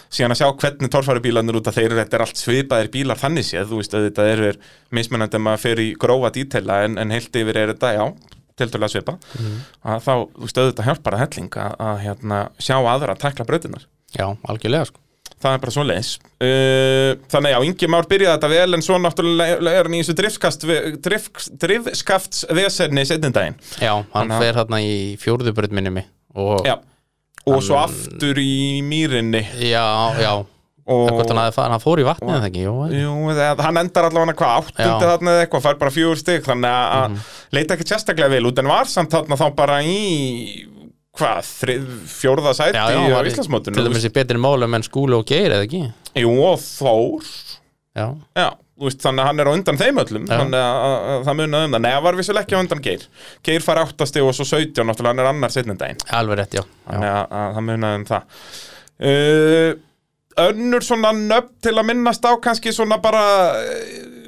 síðan 0.07 0.31
að 0.35 0.39
sjá 0.43 0.47
hvernig 0.61 0.91
torfærubílanir 0.93 1.57
út 1.57 1.67
að 1.67 1.77
þeir 1.81 1.97
þetta 1.97 2.13
er 2.19 2.21
allt 2.27 2.37
svipaðir 2.43 2.91
bílar 2.93 3.17
þannig 3.19 3.43
séð, 3.49 3.65
þú 3.73 3.81
veist, 3.81 3.97
auðvitað 3.97 4.31
eru 4.37 4.53
mismunandi 4.93 5.35
að 5.35 5.45
maður 5.49 5.63
fer 5.65 5.81
í 5.83 5.89
grófa 5.97 6.31
dítela 6.37 6.83
en, 6.85 6.97
en 7.01 7.09
heilt 7.11 7.33
yfir 7.41 7.57
er 7.57 7.73
þetta, 7.73 7.93
já, 7.97 8.05
tildulega 8.57 8.91
svipa 8.93 9.17
að 9.85 9.99
þá, 10.05 10.13
veist, 10.43 10.57
auðvitað 10.61 10.87
hjálpar 10.89 11.17
að 11.17 11.23
helling 11.25 11.59
að, 11.63 11.75
að 11.89 11.99
hérna, 12.05 12.39
sjá 12.59 12.77
aðra 12.79 13.13
að 13.15 13.21
takla 13.25 13.45
brautinar 13.49 13.85
já, 14.17 14.25
algjörlega 14.49 14.89
sko. 14.89 15.01
það 15.37 15.53
er 15.53 15.61
bara 15.63 15.75
svo 15.75 15.85
leis 15.85 16.11
uh, 16.17 17.11
þannig 17.33 17.53
já, 17.53 17.59
Ingi 17.69 17.89
Már 17.93 18.09
byrjaði 18.09 18.33
þetta 18.37 18.51
vel 18.55 18.77
en 18.79 18.85
svo 18.85 18.99
náttúrulega 19.03 19.73
er 19.77 19.89
hann 19.89 19.97
í 19.97 20.01
þessu 20.01 20.17
drifskast 20.17 20.67
drift, 21.05 21.47
drifskaftsvesenni 21.61 23.05
setjum 23.07 23.35
daginn. 23.35 23.57
Já, 23.81 23.93
hann 23.93 24.05
Þannig 24.13 24.37
að- 24.37 24.45
fer 24.45 24.61
hérna 24.61 24.81
í 24.83 24.93
mig 25.93 26.07
og 26.37 26.65
og 27.47 27.61
svo 27.63 27.77
aftur 27.79 28.37
í 28.41 28.81
mýrinni. 28.83 29.39
Já, 29.63 29.85
já, 30.19 30.33
hvort 30.87 31.31
hann, 31.35 31.71
hann 31.73 31.83
fór 31.83 31.99
í 31.99 32.05
vatni 32.07 32.31
eða 32.31 32.47
ekki, 32.47 32.63
jú, 32.63 32.75
Jú, 32.95 33.13
eða, 33.33 33.49
hann 33.65 33.79
endar 33.83 34.07
allavega 34.07 34.37
hvað, 34.39 34.69
áttundi 34.71 35.09
þarna 35.11 35.33
eða 35.35 35.45
eitthvað, 35.45 35.65
fær 35.67 35.79
bara 35.81 35.93
fjögur 35.97 36.21
stig 36.21 36.45
þannig 36.47 36.77
að 36.77 37.07
mm 37.11 37.25
leita 37.57 37.75
ekki 37.77 37.85
sérstaklega 37.87 38.29
vel 38.33 38.47
út 38.49 38.59
en 38.59 38.67
var 38.71 38.89
samt 38.91 39.13
þarna 39.15 39.37
þá 39.39 39.45
bara 39.55 39.77
í 39.87 39.97
hvað, 41.17 41.47
fjórða 42.11 42.51
sæti 42.57 42.77
já, 42.77 42.85
já, 42.93 43.17
í- 43.23 43.31
Íslandsmótinu 43.31 43.77
til 43.79 43.85
dæmis 43.87 44.05
í 44.07 44.11
betri 44.13 44.37
málum 44.41 44.75
en 44.77 44.83
skúli 44.85 45.15
og 45.17 45.25
geir 45.29 45.55
eða 45.55 45.65
ekki? 45.67 45.83
Jú, 46.21 46.31
og 46.45 46.59
Þór. 46.61 47.29
Já, 47.97 48.07
Já, 48.37 48.47
veist, 48.77 48.99
þannig 49.01 49.23
að 49.23 49.29
hann 49.31 49.41
er 49.41 49.49
á 49.49 49.53
undan 49.57 49.79
þeim 49.79 50.01
öllum 50.03 50.27
þannig 50.29 50.59
að, 50.61 50.75
að, 50.85 50.97
að 51.15 51.23
það 51.25 51.37
munaði 51.39 51.65
um 51.69 51.73
það. 51.73 51.81
Nei, 51.87 51.89
það 51.95 52.03
var 52.05 52.17
vissulega 52.19 52.45
ekki 52.45 52.57
á 52.59 52.61
undan 52.61 52.83
Geir. 52.85 53.05
Geir 53.47 53.65
fær 53.65 53.81
áttastig 53.81 54.27
og 54.27 54.35
svo 54.37 54.45
17, 54.51 54.85
náttúrulega 54.85 55.15
hann 55.15 55.23
er 55.23 55.29
annar 55.31 55.55
setnum 55.55 55.79
daginn. 55.81 56.03
Alveg 56.19 56.37
rétt, 56.43 56.53
já, 56.59 56.63
Þannig 56.85 57.09
já. 57.09 57.15
að, 57.17 57.33
að 57.41 57.55
það 57.57 57.65
munaði 57.71 58.01
um 58.03 58.05
það. 58.11 58.37
Uh, 58.97 59.71
Önnur 60.37 60.85
svona 60.85 61.13
nöfn 61.15 61.53
til 61.65 61.73
að 61.75 61.87
minnast 61.89 62.25
á 62.27 62.31
kannski 62.41 62.73
svona 62.75 62.99
bara 63.03 63.23
uh, 63.57 64.27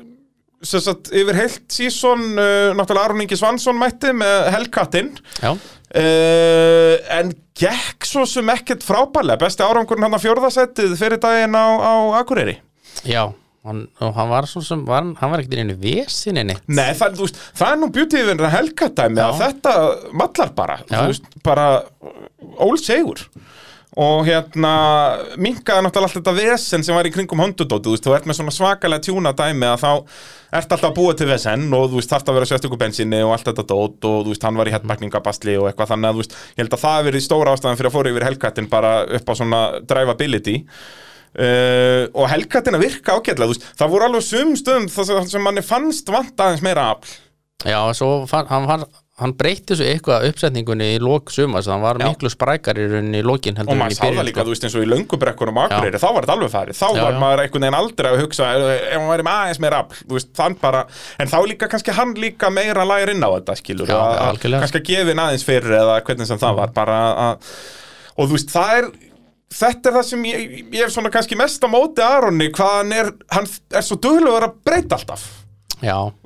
sem 0.66 0.82
sagt, 0.84 1.12
yfir 1.16 1.38
heilt 1.38 1.68
sísón 1.72 2.24
uh, 2.34 2.72
náttúrulega 2.78 3.10
Aron 3.10 3.24
Ingi 3.24 3.38
Svansson 3.40 3.78
mætti 3.80 4.12
með 4.18 4.50
Hellkattinn 4.56 5.14
já, 5.40 5.52
uh, 5.54 6.96
en 7.20 7.36
gekk 7.60 8.08
svo 8.08 8.26
sem 8.30 8.50
ekkert 8.56 8.86
frábærlega. 8.88 9.42
Besti 9.44 9.66
árangurinn 9.66 10.08
hann 10.08 10.18
að 10.18 10.26
fjórðasættið 10.26 10.98
fyrir 11.00 11.22
daginn 11.22 11.58
á, 11.60 11.68
á 11.80 11.94
Akureyri. 12.22 12.58
Já 13.04 13.30
hann, 13.68 13.86
og 14.00 14.14
hann 14.16 14.32
var 14.32 14.48
svo 14.50 14.62
sem, 14.66 14.84
var, 14.88 15.06
hann 15.20 15.32
var 15.32 15.44
ekkert 15.44 15.58
í 15.58 15.64
einu 15.64 15.76
vesinni 15.82 16.46
Nei, 16.48 16.92
það, 16.98 17.20
veist, 17.20 17.40
það 17.58 17.74
er 17.74 17.80
nú 17.82 17.90
bjútíðin 17.96 18.44
að 18.44 18.54
helgatæmi 18.56 19.24
að 19.24 19.40
þetta 19.44 19.74
mallar 20.22 20.54
bara, 20.58 20.78
veist, 20.90 21.28
bara 21.46 21.68
ólsegur 22.64 23.26
og 23.98 24.28
hérna 24.28 24.72
minkaði 25.42 25.82
náttúrulega 25.82 26.06
allt 26.06 26.18
þetta 26.20 26.34
vesen 26.38 26.84
sem 26.86 26.94
var 26.94 27.08
í 27.10 27.12
kringum 27.14 27.42
hondudóti, 27.42 27.88
þú 27.88 27.96
veist, 27.96 28.06
þú 28.06 28.14
ert 28.14 28.28
með 28.30 28.38
svona 28.38 28.54
svakalega 28.54 29.06
tjúna 29.08 29.34
dæmi 29.34 29.66
að 29.66 29.82
þá 29.82 29.90
ert 30.60 30.76
alltaf 30.76 30.94
búa 30.94 31.16
til 31.18 31.30
vesen 31.32 31.66
og 31.74 31.88
þú 31.90 31.98
veist, 31.98 32.12
þarft 32.14 32.30
að 32.30 32.38
vera 32.38 32.50
sérstöku 32.52 32.78
bensinni 32.80 33.22
og 33.26 33.34
allt 33.34 33.50
þetta 33.50 33.66
dót 33.72 34.10
og 34.10 34.20
þú 34.28 34.34
veist, 34.36 34.46
hann 34.46 34.60
var 34.62 34.70
í 34.70 34.76
headbackningabastli 34.76 35.58
og 35.58 35.70
eitthvað 35.72 35.94
þannig 35.96 36.10
að 36.10 36.20
þú 36.20 36.24
veist, 36.24 36.38
ég 36.54 36.62
held 36.64 36.78
að 36.78 36.84
það 36.84 36.98
hafi 36.98 37.10
verið 37.10 37.26
stóra 37.26 37.56
ástæðan 37.56 37.80
fyrir 37.80 37.90
að 37.90 37.98
fóra 37.98 38.14
yfir 38.14 38.28
helgatinn 38.30 38.70
bara 38.70 38.94
upp 39.20 39.30
á 39.30 39.34
svona 39.40 39.62
drivability. 39.90 40.58
Uh, 41.30 42.10
og 42.18 42.26
helgatin 42.26 42.74
að 42.74 42.88
virka 42.88 43.14
ágætlega 43.18 43.50
þú 43.50 43.54
veist, 43.54 43.66
það 43.78 43.92
voru 43.94 44.06
alveg 44.08 44.24
sum 44.26 44.56
stöðum 44.58 44.88
það 44.90 45.12
sem 45.30 45.44
manni 45.46 45.62
fannst 45.66 46.10
vant 46.10 46.42
aðeins 46.42 46.64
meira 46.66 46.88
afl. 46.96 47.12
Já, 47.68 47.78
svo 47.94 48.24
fann, 48.30 48.48
hann, 48.50 48.66
var, 48.70 48.86
hann 49.20 49.34
breytti 49.40 49.76
svo 49.76 49.86
eitthvað 49.88 50.26
uppsetningunni 50.30 50.88
í 50.96 51.00
lók 51.04 51.32
sumas, 51.36 51.68
hann 51.72 51.82
var 51.84 52.00
Já. 52.00 52.08
miklu 52.10 52.30
sprækar 52.32 52.80
í 52.80 52.86
rauninni 52.92 53.20
í 53.20 53.26
lókin 53.28 53.58
og 53.62 53.70
maður 53.76 53.98
sá 53.98 54.06
það 54.08 54.28
líka, 54.30 54.46
þú 54.48 54.54
veist, 54.54 54.64
eins 54.68 54.78
og 54.80 54.86
í 54.86 54.90
löngubrekkunum 54.94 55.60
Akureyri, 55.66 56.00
þá 56.00 56.08
var 56.16 56.24
þetta 56.28 56.36
alveg 56.38 56.54
farið, 56.54 56.78
þá 56.80 56.88
Já, 56.88 57.02
var 57.04 57.14
já. 57.16 57.20
maður 57.26 57.44
einhvern 57.44 57.66
veginn 57.68 57.80
aldrei 57.82 58.10
að 58.14 58.22
hugsa 58.24 58.48
ef 58.56 58.96
hann 58.96 59.10
væri 59.12 59.28
með 59.28 59.36
aðeins 59.42 59.62
meira 59.66 59.82
afl, 59.84 60.00
þú 60.08 60.18
veist, 60.20 60.32
þann 60.40 60.56
bara 60.64 60.86
en 61.20 61.34
þá 61.34 61.38
líka 61.52 61.70
kannski 61.76 61.98
hann 62.00 62.16
líka 62.20 62.50
meira 62.56 62.88
læri 62.88 63.18
inn 63.18 63.24
á 63.28 63.30
þetta, 63.36 63.58
skilur, 63.60 63.92
að- 63.92 64.24
að 64.30 64.42
kannski 64.64 64.82
að 64.84 64.88
gefa 64.94 65.14
inn 65.16 65.24
aðeins 65.28 65.46
fyrir 65.48 65.78
eða 65.84 66.00
hvernig 66.08 66.28
sem 66.32 66.40
það 66.42 66.56
var, 66.64 66.74
bara 66.80 66.98
að 67.28 67.54
og 68.20 68.28
þú 68.28 68.34
veist, 68.38 68.50
það 68.56 68.74
er 68.80 68.90
þetta 69.50 69.90
er 69.90 69.96
það 69.98 70.04
sem 70.06 70.24
ég, 70.30 70.42
ég 70.76 70.84
hef 70.86 70.92
svona 70.94 71.10
kannski 71.10 71.36
mest 71.40 71.64
á 71.66 71.70
móti 71.72 72.04
Aronni, 72.06 72.52
hvað 72.54 72.74
hann 72.80 72.92
er 72.94 73.08
hann 73.34 73.48
er 73.74 73.82
svo 73.82 73.96
duglegur 73.98 74.46
að 74.46 74.58
breyta 74.68 75.00
alltaf 75.00 75.24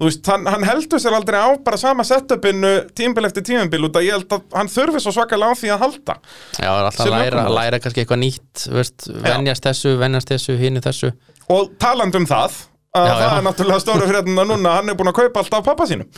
veist, 0.02 0.26
hann, 0.32 0.48
hann 0.50 0.66
heldur 0.66 1.02
sér 1.02 1.16
aldrei 1.18 1.38
á 1.38 1.50
bara 1.64 1.78
sama 1.78 2.06
setupinu 2.08 2.72
tímbil 2.98 3.28
eftir 3.30 3.46
tímbil 3.46 3.88
út 3.88 3.98
að 4.00 4.08
ég 4.08 4.18
held 4.18 4.36
að 4.38 4.46
hann 4.58 4.72
þurfi 4.74 5.02
svo 5.04 5.14
svakalega 5.14 5.54
á 5.54 5.60
því 5.60 5.72
að 5.76 5.84
halda. 5.86 6.16
Já, 6.58 6.70
er 6.70 6.88
alltaf 6.88 7.06
að 7.06 7.14
læra, 7.16 7.44
læra 7.54 7.80
kannski 7.84 8.04
eitthvað 8.04 8.22
nýtt 8.24 8.64
veist, 8.74 9.08
venjast 9.28 9.68
þessu, 9.68 9.96
venjast 10.02 10.34
þessu, 10.34 10.58
hinu 10.62 10.84
þessu. 10.84 11.12
Og 11.54 11.76
talandi 11.82 12.22
um 12.22 12.30
það 12.30 12.62
að 12.94 13.10
Já, 13.10 13.14
það 13.14 13.26
já. 13.26 13.34
er 13.38 13.46
náttúrulega 13.48 13.84
stóra 13.84 14.08
fréttina 14.10 14.48
núna 14.48 14.78
hann 14.78 14.90
er 14.94 14.98
búin 14.98 15.12
að 15.14 15.20
kaupa 15.22 15.44
allt 15.44 15.58
af 15.58 15.66
pappa 15.66 15.88
sínum. 15.90 16.10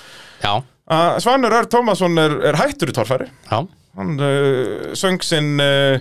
Já, 0.44 0.54
að 0.92 1.20
Svanur 1.24 1.56
Ör 1.60 1.68
Tómasson 1.72 2.20
er, 2.22 2.38
er 2.52 2.60
hættur 2.60 2.92
í 2.92 2.96
torfæri. 2.96 3.28
Já, 3.52 3.60
hann 4.00 4.16
uh, 4.20 4.94
söng 4.96 5.24
sinn 5.24 5.56
uh, 5.64 6.00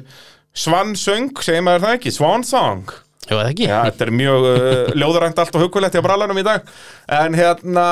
Svansöng, 0.55 1.33
segir 1.42 1.64
maður 1.66 1.88
það 1.88 1.97
ekki, 1.99 2.14
Svansong 2.14 2.94
jú, 3.31 3.39
Já, 3.65 3.77
þetta 3.89 4.07
er 4.07 4.13
mjög 4.15 4.47
uh, 4.51 4.93
ljóðrænt 4.99 5.41
allt 5.43 5.57
og 5.57 5.65
hugulegt 5.65 5.97
hjá 5.97 6.03
brallanum 6.05 6.41
í 6.41 6.45
dag. 6.47 6.67
En 7.19 7.37
hérna 7.37 7.87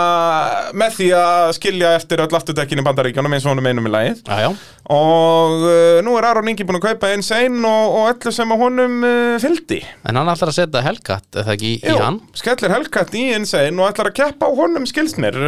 með 0.76 0.96
því 0.98 1.08
að 1.18 1.52
skilja 1.58 1.94
eftir 1.98 2.22
öll 2.24 2.36
afturdekkin 2.38 2.82
í 2.82 2.86
bandaríkjónum 2.86 3.36
eins 3.36 3.46
og 3.46 3.54
honum 3.54 3.68
einum 3.70 3.88
í 3.88 3.92
lagið. 3.92 4.22
Já, 4.28 4.46
já, 4.46 4.50
og 4.92 5.66
uh, 5.66 5.98
nú 6.04 6.16
er 6.18 6.28
Aron 6.28 6.52
Ingi 6.52 6.66
búin 6.68 6.80
að 6.80 6.88
kaupa 6.90 7.12
eins 7.12 7.30
einn 7.36 7.60
og, 7.68 7.98
og 7.98 8.08
öllu 8.12 8.34
sem 8.34 8.54
að 8.54 8.64
honum 8.64 8.96
uh, 9.08 9.36
fylgdi. 9.42 9.82
En 10.08 10.20
hann 10.20 10.32
ætlar 10.32 10.52
að 10.52 10.58
setja 10.60 10.84
helgatt 10.84 11.42
eða 11.42 11.56
ekki 11.56 11.74
í, 11.74 11.82
í 11.82 11.98
hann? 12.00 12.22
skellir 12.38 12.72
Helgat 12.72 13.14
í 13.18 13.26
eins 13.36 13.52
einn 13.58 13.80
og 13.80 13.90
ætlar 13.90 14.12
að 14.12 14.18
keppa 14.22 14.48
á 14.48 14.52
honum 14.56 14.88
skilsnir. 14.88 15.38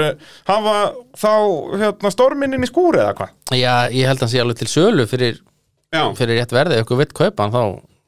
Hafa 0.48 0.76
þá 1.18 1.32
hérna, 1.80 2.12
storminn 2.12 2.56
inn 2.56 2.66
í 2.66 2.70
skúri 2.70 3.00
eða 3.02 3.16
hvað? 3.18 3.34
Já, 3.54 3.74
ég 3.92 4.08
held 4.08 4.20
að 4.20 4.26
hann 4.26 4.32
sé 4.32 4.42
alveg 4.42 4.60
til 4.60 4.70
sölu 4.70 5.06
fyrir, 5.10 5.40
fyrir 6.18 6.40
rétt 6.40 6.54
verði, 6.54 6.78
ef 6.78 6.86
ykkur 6.86 7.02
vill 7.02 7.12
kaupa 7.14 7.46
hann 7.46 7.54
þá, 7.54 7.62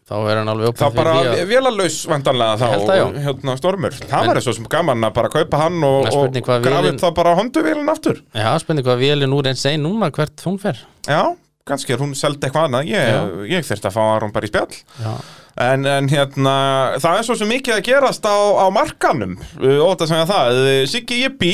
þá 0.07 0.15
er 0.31 0.39
hann 0.41 0.51
alveg 0.53 0.77
þá 0.79 0.85
bara 0.95 1.15
fyrir 1.17 1.33
því 1.33 1.41
að 1.45 1.49
vélalauss 1.51 1.97
vandanlega 2.11 2.59
þá 2.61 2.67
Ég 2.67 2.75
held 2.77 2.91
að 2.95 3.01
já. 3.01 3.07
hérna, 3.27 3.57
stormur. 3.59 3.97
Það 4.13 4.29
væri 4.31 4.45
svo 4.45 4.55
sem 4.59 4.69
gaman 4.77 5.09
að 5.09 5.17
bara 5.17 5.33
kaupa 5.35 5.63
hann 5.65 5.81
og, 5.89 6.11
og 6.15 6.37
grafa 6.37 6.61
vélin- 6.85 7.01
það 7.03 7.17
bara 7.19 7.33
honduvélin 7.41 7.91
aftur. 7.91 8.21
Já, 8.37 8.51
spurning 8.63 8.87
hvað 8.87 9.03
vélinn 9.03 9.35
úr 9.35 9.49
eins 9.51 9.65
einn 9.67 9.83
núna 9.87 10.13
hvert 10.15 10.47
hún 10.47 10.61
fer. 10.63 10.79
Já, 11.09 11.23
kannski 11.67 11.97
er 11.97 12.05
hún 12.05 12.15
seldi 12.15 12.47
eitthvað 12.47 12.69
annað. 12.71 12.93
Ég, 12.93 13.35
ég 13.57 13.67
þurfti 13.67 13.91
að 13.91 13.97
fá 13.99 14.03
Aron 14.15 14.33
bara 14.37 14.47
í 14.47 14.53
spjall. 14.53 14.79
Já, 15.03 15.17
En, 15.57 15.87
en 15.89 16.05
hérna, 16.13 16.55
það 17.01 17.15
er 17.17 17.23
svo 17.25 17.35
sem 17.41 17.49
mikið 17.49 17.79
að 17.79 17.87
gerast 17.87 18.27
á, 18.29 18.37
á 18.61 18.69
markanum, 18.69 19.39
uh, 19.57 19.79
ótt 19.89 20.03
að 20.05 20.11
segja 20.11 20.27
það. 20.29 20.59
Siggi 20.93 21.23
Jippi 21.23 21.53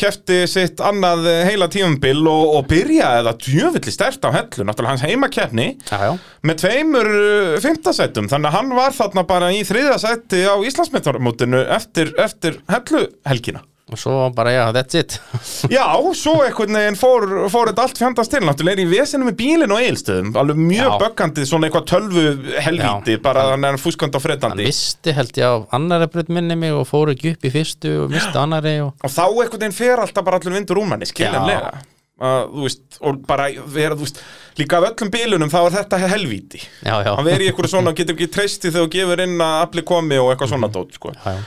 kefti 0.00 0.42
sitt 0.50 0.80
annað 0.84 1.28
uh, 1.28 1.42
heila 1.48 1.68
tímumbil 1.72 2.22
og, 2.30 2.56
og 2.58 2.66
byrjaði 2.70 3.22
það 3.28 3.38
djöfulli 3.46 3.94
stert 3.94 4.26
á 4.28 4.30
hellu, 4.34 4.66
náttúrulega 4.66 4.94
hans 4.94 5.06
já, 5.88 6.10
með 6.46 6.60
tveimur 6.64 7.12
uh, 7.12 7.54
fimmtasættum, 7.64 8.28
þannig 8.32 8.52
að 8.52 8.58
hann 8.60 8.74
var 8.80 8.98
þarna 8.98 9.26
bara 9.28 9.52
í 9.56 9.62
þriða 9.66 9.96
sætti 10.02 10.44
á 10.44 10.54
Íslandsmetarmótinu 10.68 11.64
eftir, 11.78 12.12
eftir 12.20 12.60
helluhelgina. 12.72 13.64
Og 13.86 13.98
svo 14.02 14.14
bara, 14.34 14.50
já, 14.50 14.62
that's 14.74 14.98
it 14.98 15.16
Já, 15.76 15.84
svo 16.18 16.32
einhvern 16.42 16.74
veginn 16.74 16.98
fór, 16.98 17.26
fór 17.52 17.70
þetta 17.70 17.84
allt 17.86 18.00
fjandast 18.00 18.32
til, 18.34 18.40
náttúrulega 18.42 18.82
í 18.82 18.86
vesinu 18.90 19.28
með 19.28 19.36
bílinn 19.38 19.74
og 19.76 19.82
eilstöðum, 19.84 20.32
alveg 20.42 20.58
mjög 20.58 20.88
Já. 20.90 20.96
böggandi, 21.04 21.44
svona 21.46 21.68
eitthvað 21.68 21.84
tölvu 21.92 22.24
helvíti, 22.66 23.14
Já. 23.14 23.20
bara 23.22 23.44
þannig 23.52 23.68
að 23.68 23.76
hann 23.76 23.82
fúskandi 23.84 24.18
og 24.18 24.24
hann 24.24 24.26
fredandi. 24.26 24.66
misti 24.66 25.14
held 25.14 25.38
ég 25.38 25.46
á 25.46 25.54
annari 25.78 26.08
breyt 26.10 26.32
minni 26.34 26.56
mig 26.58 26.74
og 26.74 26.86
fór 26.90 27.12
ekki 27.14 27.36
upp 27.36 27.46
í 27.46 27.52
fyrstu 27.54 27.92
og 28.04 28.14
misti 28.16 28.40
annari 28.42 28.78
og 28.82 28.96
og 29.06 29.12
þá 29.12 29.22
einhvern 29.28 29.60
veginn 29.60 29.76
fer 29.78 30.02
alltaf 30.02 30.26
bara 30.26 30.40
allur 30.42 30.56
vindur 30.58 30.82
úr 30.82 30.90
manni 30.90 31.06
skiljanlega 31.06 31.70
uh, 32.20 32.42
veist, 32.64 32.98
og 33.06 33.20
bara 33.28 33.46
vera, 33.70 33.94
veist 33.98 34.18
líka 34.58 34.80
af 34.80 34.88
öllum 34.90 35.12
bílunum 35.14 35.52
þá 35.52 35.60
er 35.60 35.76
þetta 35.76 36.00
helvíti 36.10 36.58
já, 36.58 36.96
já, 37.06 37.12
hann 37.12 37.28
veri 37.28 37.46
í 37.46 37.52
einhverju 37.52 37.76
svona, 37.76 37.94
getur 37.94 38.16
ekki 38.18 38.32
treysti 38.34 38.72
þegar 38.72 38.88
þú 38.88 38.92
gefur 38.96 39.22
inn 39.28 39.38
að 39.46 39.60
afli 39.68 39.86
komi 39.86 40.18
og 40.18 40.32
eitthvað 40.32 40.52
svona 40.56 40.72
dót 40.74 40.98
sko. 40.98 41.14
já. 41.14 41.38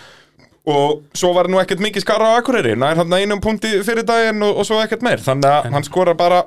Og 0.67 1.03
svo 1.15 1.31
var 1.37 1.47
nú 1.51 1.59
ekkert 1.61 1.79
mikið 1.83 2.03
skara 2.03 2.33
á 2.35 2.37
Akureyri 2.41 2.75
nær 2.79 2.99
hann 2.99 3.13
einum 3.15 3.39
punkti 3.43 3.79
fyrir 3.85 4.03
daginn 4.07 4.43
og, 4.43 4.57
og 4.61 4.67
svo 4.67 4.79
ekkert 4.83 5.05
meir. 5.05 5.21
Þannig 5.23 5.49
að 5.49 5.69
hann 5.75 5.87
skora 5.87 6.13
bara 6.19 6.43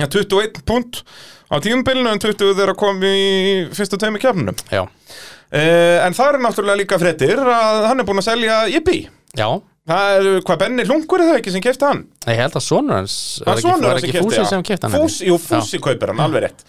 ja, 0.00 0.06
21 0.08 0.62
punkt 0.66 1.02
á 1.50 1.58
tímabilinu 1.60 2.08
en 2.14 2.22
20 2.22 2.54
þegar 2.56 2.76
kom 2.78 3.02
í 3.04 3.68
fyrstu 3.76 3.98
teimi 4.00 4.20
kjafnunum 4.22 4.56
já. 4.70 4.84
uh, 4.86 5.96
En 6.06 6.14
það 6.16 6.34
er 6.36 6.40
náttúrulega 6.46 6.80
líka 6.80 6.98
fréttir 7.02 7.36
að 7.42 7.88
hann 7.90 8.00
er 8.00 8.06
búinn 8.08 8.22
að 8.22 8.28
selja 8.30 8.60
Jippi 8.70 9.00
Já, 9.38 9.48
Það 9.90 10.14
er, 10.14 10.26
hvað, 10.46 10.58
Benni 10.62 10.84
Hlungur 10.86 11.22
er 11.24 11.30
það 11.32 11.38
ekki 11.40 11.52
sem 11.56 11.62
kefti 11.64 11.86
hann? 11.88 12.00
ég 12.30 12.38
held 12.38 12.56
að 12.60 12.62
sonur 12.62 12.96
hans 13.00 13.14
var 13.42 13.56
er 13.58 13.62
ekki, 13.62 13.82
var 13.82 14.00
ekki 14.00 14.22
Fúsi 14.22 14.44
sem 14.46 14.64
kefti 14.68 14.86
hann 14.86 14.94
Fúsi, 14.94 15.26
jú, 15.26 15.38
Fúsi 15.42 15.80
kaupir 15.82 16.12
hann, 16.12 16.22
alveg 16.22 16.44
rétt. 16.46 16.62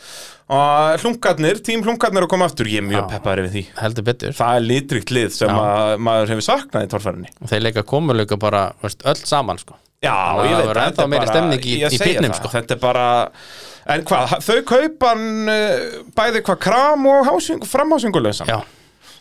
Og 0.52 1.04
hlungarnir, 1.06 1.62
tím 1.64 1.84
hlungarnir 1.86 2.26
að 2.26 2.32
koma 2.34 2.48
aftur 2.50 2.68
Ég 2.68 2.82
er 2.82 2.88
mjög 2.90 3.06
peppaður 3.14 3.46
við 3.46 3.54
því. 3.54 3.62
Heldur 3.78 4.08
betur. 4.10 4.34
Það 4.36 4.58
er 4.58 4.66
litríkt 4.66 5.14
lið 5.16 5.30
sem 5.38 5.54
maður 6.02 6.34
hefur 6.34 6.48
saknað 6.50 6.88
í 6.88 6.92
torfærinni 6.92 7.32
og 7.38 7.54
þeir 7.54 7.64
leika 7.68 7.86
komuleika 7.88 8.40
bara 8.42 8.66
veist, 8.82 9.06
öll 9.08 9.22
saman 9.22 9.62
sko. 9.62 9.78
Já, 10.02 10.12
að 10.18 10.48
ég 10.50 10.58
veit 10.58 10.72
þetta 10.82 11.06
er 11.06 11.14
bara- 11.14 11.46
í- 11.62 11.78
ég 11.78 11.94
bítnum, 11.94 12.32
það, 12.32 12.38
sko. 12.42 12.52
Þetta 12.58 12.76
er 12.76 12.82
bara 12.82 13.08
En 13.92 14.04
hvað, 14.06 14.36
þau 14.46 14.60
kaupa 14.70 15.14
hann 15.14 15.50
uh, 15.50 16.04
bæði 16.18 16.42
hvað 16.46 16.60
kram 16.62 17.08
og 17.10 17.26
hásing, 17.30 17.64
framhásingulösan 17.66 18.50
Já, 18.50 18.60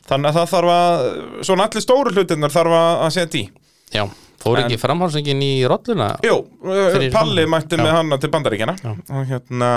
Þannig 0.09 0.31
að 0.33 0.37
það 0.41 0.51
þarf 0.51 0.73
að, 0.75 1.07
svona 1.47 1.67
allir 1.69 1.85
stóru 1.85 2.13
hlutinnar 2.17 2.53
þarf 2.53 2.75
að 2.81 3.13
setja 3.15 3.41
í 3.41 3.47
já, 3.94 4.05
fór 4.40 4.59
En- 4.59 4.64
ekki 4.64 4.79
framhálsingin 4.81 5.42
í 5.44 5.50
rolluna 5.68 6.11
Jú, 6.24 6.37
Fyrir 6.64 7.12
Palli 7.12 7.44
mætti 7.50 7.76
Já. 7.79 7.83
með 7.85 7.92
hann 7.98 8.18
til 8.22 8.31
bandaríkjana 8.33 8.76
og 8.94 9.29
hérna, 9.29 9.70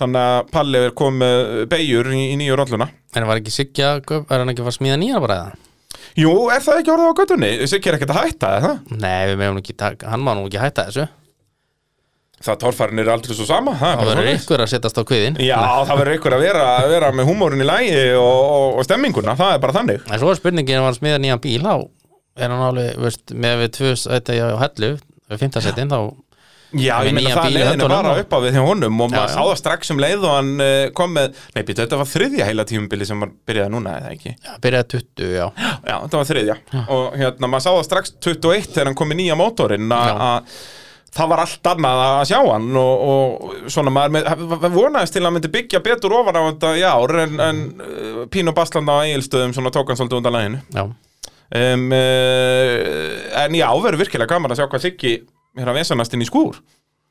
þannig 0.00 0.26
að 0.32 0.50
Palli 0.54 0.82
er 0.86 0.94
komið 0.96 1.66
beigur 1.72 2.12
í, 2.14 2.22
í 2.32 2.36
nýju 2.40 2.56
rolluna. 2.62 2.88
En 3.16 3.26
var 3.28 3.40
ekki 3.42 3.52
Sigga, 3.54 3.96
er 4.00 4.38
hann 4.38 4.52
ekki 4.54 4.64
að 4.64 4.76
smíða 4.78 4.98
nýja 5.02 5.20
bara 5.24 5.40
eða? 5.42 5.64
Jú, 6.18 6.32
er 6.50 6.62
það 6.64 6.80
ekki 6.80 6.92
orðið 6.94 7.12
á 7.12 7.18
göttunni? 7.20 7.52
Siggi 7.70 7.90
er 7.90 7.98
ekkert 7.98 8.14
að 8.14 8.22
hætta, 8.24 8.50
eða? 8.58 8.72
Nei, 8.96 9.22
við 9.30 9.40
meðum 9.42 9.60
ekki 9.62 9.76
hann 10.08 10.24
má 10.24 10.34
nú 10.34 10.48
ekki 10.48 10.62
hætta 10.62 10.88
þessu. 10.88 11.08
Það 12.38 12.58
torfærin 12.62 13.00
er 13.02 13.08
aldrei 13.10 13.34
svo 13.34 13.44
sama 13.48 13.72
Það, 13.74 13.96
Það 13.98 14.08
verður 14.12 14.28
ykkur 14.36 14.62
að 14.62 14.68
setjast 14.70 14.98
á 14.98 15.02
kviðin 15.10 15.38
Já, 15.42 15.56
það 15.88 15.98
verður 15.98 16.18
ykkur 16.20 16.36
að 16.36 16.42
vera, 16.44 16.66
vera 16.92 17.08
með 17.10 17.26
húmórin 17.32 17.64
í 17.64 17.66
lægi 17.66 17.96
og, 18.14 18.42
og, 18.44 18.66
og 18.78 18.86
stemminguna, 18.86 19.34
það 19.38 19.56
er 19.56 19.62
bara 19.64 19.74
þannig. 19.74 20.04
En 20.06 20.20
svo 20.22 20.30
er 20.30 20.38
spurningin 20.38 20.78
að 20.78 20.86
hann 20.86 20.98
smíða 21.00 21.18
nýjan 21.24 21.42
bíl 21.42 21.58
þá 21.66 21.72
er 22.38 22.54
hann 22.54 22.64
alveg, 22.70 22.94
veist, 23.04 23.34
með 23.34 23.60
við 23.64 23.70
tvö 23.78 23.92
sæti 24.00 24.38
á 24.40 24.48
hellu, 24.64 24.94
við 25.28 25.44
fymtasettin 25.44 25.92
þá 25.92 26.00
Já, 26.76 26.98
ég 27.00 27.14
meina 27.16 27.30
það 27.32 27.46
leiðinu 27.54 27.70
höndunum 27.70 27.92
bara 27.94 28.10
upp 28.20 28.34
á 28.36 28.38
við 28.44 28.56
hjá 28.58 28.60
honum 28.66 28.98
og 29.00 29.06
Já, 29.08 29.12
maður 29.14 29.30
já. 29.30 29.32
sá 29.32 29.40
það 29.40 29.54
strax 29.62 29.92
um 29.94 30.00
leið 30.04 30.24
og 30.28 30.34
hann 30.34 30.50
uh, 30.60 30.80
kom 30.98 31.14
með, 31.16 31.38
nei, 31.54 31.62
býtu, 31.64 31.80
þetta 31.80 32.00
var 32.02 32.10
þriðja 32.10 32.48
heila 32.50 32.66
tímubili 32.68 33.06
sem 33.08 33.22
var 33.24 33.30
byrjaði 33.48 33.72
núna, 33.72 33.94
eða 34.02 34.10
ekki? 34.12 34.34
já, 34.36 34.50
byrjaði 34.66 34.90
20, 34.98 35.30
já 35.32 35.46
Já, 35.56 35.94
þetta 36.02 36.20
var 36.20 36.28
þriðja 36.28 36.58
og 36.92 37.16
hérna, 37.22 37.48
maður 37.54 37.64
sá 37.64 37.70
það 37.70 37.86
strax 37.88 38.12
21 38.28 38.68
þegar 38.74 38.90
hann 38.90 38.98
kom 39.00 39.16
í 39.16 39.18
nýja 39.22 39.38
mótorinn 39.40 39.88
Já. 39.88 40.12
að 40.28 40.52
það 41.18 41.32
var 41.32 41.44
allt 41.46 41.72
annað 41.72 42.04
að 42.04 42.20
sjá 42.34 42.38
hann 42.50 42.68
og, 42.84 43.08
og 43.08 43.66
svona 43.72 43.94
maður 43.96 44.16
með, 44.18 44.68
vonaðist 44.76 45.16
til 45.16 45.24
að 45.24 45.36
myndi 45.38 45.54
byggja 45.56 45.80
betur 45.88 46.18
ofan 46.20 46.36
á 46.36 46.42
þetta 46.50 46.74
í 46.76 46.84
ár 46.84 47.16
en, 47.24 47.40
en 47.48 47.64
uh, 47.80 48.22
Pínu 48.28 48.52
Basland 48.52 48.92
á 48.92 49.08
eigilstöðum 49.08 49.56
svona 49.56 49.72
tók 49.72 49.88
hann 49.88 49.96
svolítið 50.02 50.20
undan 50.20 50.36
læginu 50.36 50.60
Já, 50.76 50.84
um, 51.54 51.86
en 51.92 53.56
já, 53.58 53.68
verður 53.82 54.02
virkilega 54.04 54.34
gaman 54.34 54.52
að 54.52 54.60
sjá 54.60 54.66
hvað 54.68 54.84
Siggi 54.84 55.14
að 55.58 55.78
vesanast 55.78 56.14
inn 56.14 56.24
í 56.24 56.28
skúr. 56.28 56.58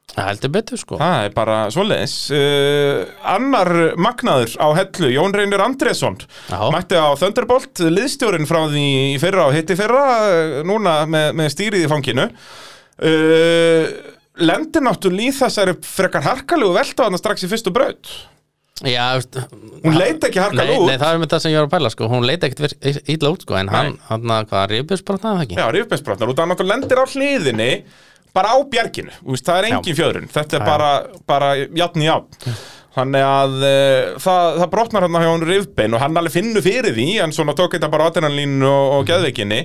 Það 0.07 0.27
heldur 0.31 0.51
betur 0.55 0.79
sko. 0.79 0.97
Það 1.01 1.25
er 1.25 1.33
bara 1.35 1.55
svoleiðis. 1.73 2.13
Uh, 2.31 3.01
Annar 3.27 3.71
magnaður 3.99 4.55
á 4.55 4.67
hellu 4.79 5.09
Jón 5.11 5.35
Reynir 5.35 5.61
Andresson. 5.61 6.15
Mætti 6.73 6.97
á 6.97 7.11
Thunderbolt, 7.19 7.83
liðstjórin 7.83 8.47
frá 8.49 8.63
því 8.71 8.85
í 9.11 9.17
fyrra 9.21 9.49
og 9.49 9.57
hitti 9.57 9.77
fyrra 9.77 10.05
uh, 10.07 10.61
Núna 10.67 11.01
með, 11.11 11.33
með 11.37 11.51
stýrið 11.53 11.85
í 11.85 11.91
fanginu. 11.91 12.29
Uh, 12.97 13.83
Lendir 14.37 14.83
náttúrulega 14.85 15.33
í 15.33 15.37
þessari 15.37 15.75
frekar 15.85 16.25
harkalegu 16.25 16.73
velta 16.75 17.07
hann 17.07 17.17
strax 17.19 17.45
í 17.45 17.51
fyrstu 17.51 17.73
braut 17.73 18.09
Já, 18.85 19.05
Hún 19.81 19.95
leit 19.97 20.21
ekki 20.21 20.37
harkalega 20.37 20.69
nei, 20.69 20.77
út. 20.77 20.89
Nei, 20.91 20.99
það 21.01 21.15
er 21.15 21.21
með 21.23 21.31
það 21.31 21.43
sem 21.43 21.53
ég 21.53 21.57
var 21.57 21.65
að 21.65 21.71
pæla 21.73 21.89
sko. 21.93 22.09
Hún 22.11 22.27
leit 22.29 22.43
ekkert 22.45 22.75
illa 23.09 23.31
út 23.33 23.45
sko 23.45 23.57
En 23.57 23.71
hann, 23.73 23.95
hann, 24.11 24.33
hvað, 24.51 24.65
rifbjörnsbrotnaði 24.73 25.39
það 25.39 25.45
ekki? 25.47 25.57
Já, 25.57 25.65
rifbeinsbrotnar 25.73 26.33
út 26.33 26.37
að 26.37 26.45
hann 26.45 26.53
náttúrulega 26.53 26.75
lendir 26.75 27.01
á 27.01 27.05
hliðinni 27.09 27.71
bara 28.37 28.53
á 28.53 28.57
bjarginu, 28.69 29.13
Þú 29.23 29.33
veist, 29.33 29.47
það 29.47 29.59
er 29.59 29.69
engin 29.71 29.97
fjöðrun 29.97 30.27
þetta 30.33 30.59
er 30.59 30.61
Já, 30.61 30.67
bara, 30.67 30.89
bara 31.29 31.53
játn 31.57 32.03
í 32.03 32.09
játn 32.09 32.57
þannig 32.97 33.25
að 33.27 33.55
uh, 33.61 34.15
það, 34.21 34.59
það 34.61 34.69
brotnar 34.73 35.05
hann 35.05 35.17
hjá 35.21 35.29
hann 35.29 35.45
rifbein 35.45 35.93
og 35.93 36.01
hann 36.01 36.17
alveg 36.17 36.33
finnur 36.33 36.65
fyrir 36.65 36.95
því 36.95 37.07
en 37.23 37.33
svona 37.35 37.53
tók 37.57 37.75
þetta 37.75 37.91
bara 37.93 38.07
adrenalínu 38.09 38.65
og, 38.65 38.93
og 38.95 39.03
geðveikinni. 39.09 39.59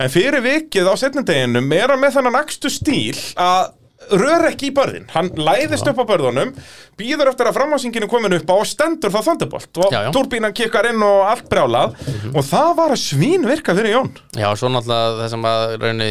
En 0.00 0.12
fyrir 0.12 0.40
vikið 0.44 0.88
á 0.88 0.94
setnindeginum 0.96 1.68
er 1.76 1.92
hann 1.92 2.00
með 2.00 2.16
þannig 2.16 2.38
akstu 2.40 2.72
stíl 2.72 3.18
að 3.36 3.74
rör 4.14 4.44
ekki 4.48 4.68
í 4.70 4.74
börðin, 4.76 5.08
hann 5.12 5.28
læðist 5.34 5.88
upp 5.90 5.98
á 6.00 6.04
börðunum 6.08 6.52
býður 6.98 7.32
eftir 7.32 7.48
að 7.50 7.56
framhásinginu 7.58 8.08
komin 8.10 8.36
upp 8.38 8.50
á 8.50 8.54
og 8.54 8.66
stendur 8.70 9.10
það 9.12 9.26
þöndubolt 9.32 9.80
og 9.82 9.92
Já, 9.92 10.00
já. 10.06 10.10
turbínan 10.14 10.54
kikkar 10.56 10.88
inn 10.92 11.02
og 11.04 11.24
allt 11.28 11.48
brjálað 11.50 11.96
og 12.32 12.46
það 12.46 12.70
var 12.78 12.94
að 12.94 13.02
svín 13.02 13.46
virka 13.48 13.74
fyrir 13.76 13.96
Jón 13.96 14.12
Já, 14.38 14.48
svo 14.56 14.70
náttúrulega 14.72 15.18
það 15.22 15.32
sem 15.34 15.48
að 15.50 15.64
raunni 15.82 16.10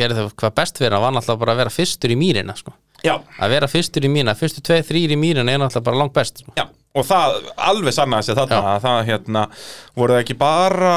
gerði 0.00 0.18
það 0.22 0.32
hvað 0.40 0.56
best 0.62 0.80
fyrir 0.80 0.96
hann 0.96 1.04
var 1.06 1.16
náttúrulega 1.18 1.42
bara 1.44 1.54
að 1.56 1.62
vera 1.64 1.74
fyrstur 1.76 2.12
í 2.14 2.18
mýrina 2.20 2.54
sko. 2.56 2.72
Að 3.04 3.48
vera 3.54 3.68
fyrstur 3.70 4.04
í 4.06 4.10
mýrina, 4.12 4.34
fyrstu 4.36 4.60
tveið, 4.64 4.84
þrýr 4.90 5.14
í 5.14 5.16
mýrina 5.20 5.52
er 5.54 5.60
náttúrulega 5.62 5.86
bara 5.88 6.00
langt 6.02 6.14
best 6.16 6.42
sko. 6.44 6.52
Já, 6.56 6.66
og 6.96 7.06
það 7.08 7.38
alveg 7.68 7.96
sannaði 7.96 8.28
sig 8.28 8.38
þarna 8.38 8.60
Já. 8.60 8.68
að 8.74 8.84
það 8.86 9.00
hérna 9.10 9.42
voru 9.98 10.16
ekki 10.20 10.36
bara 10.40 10.94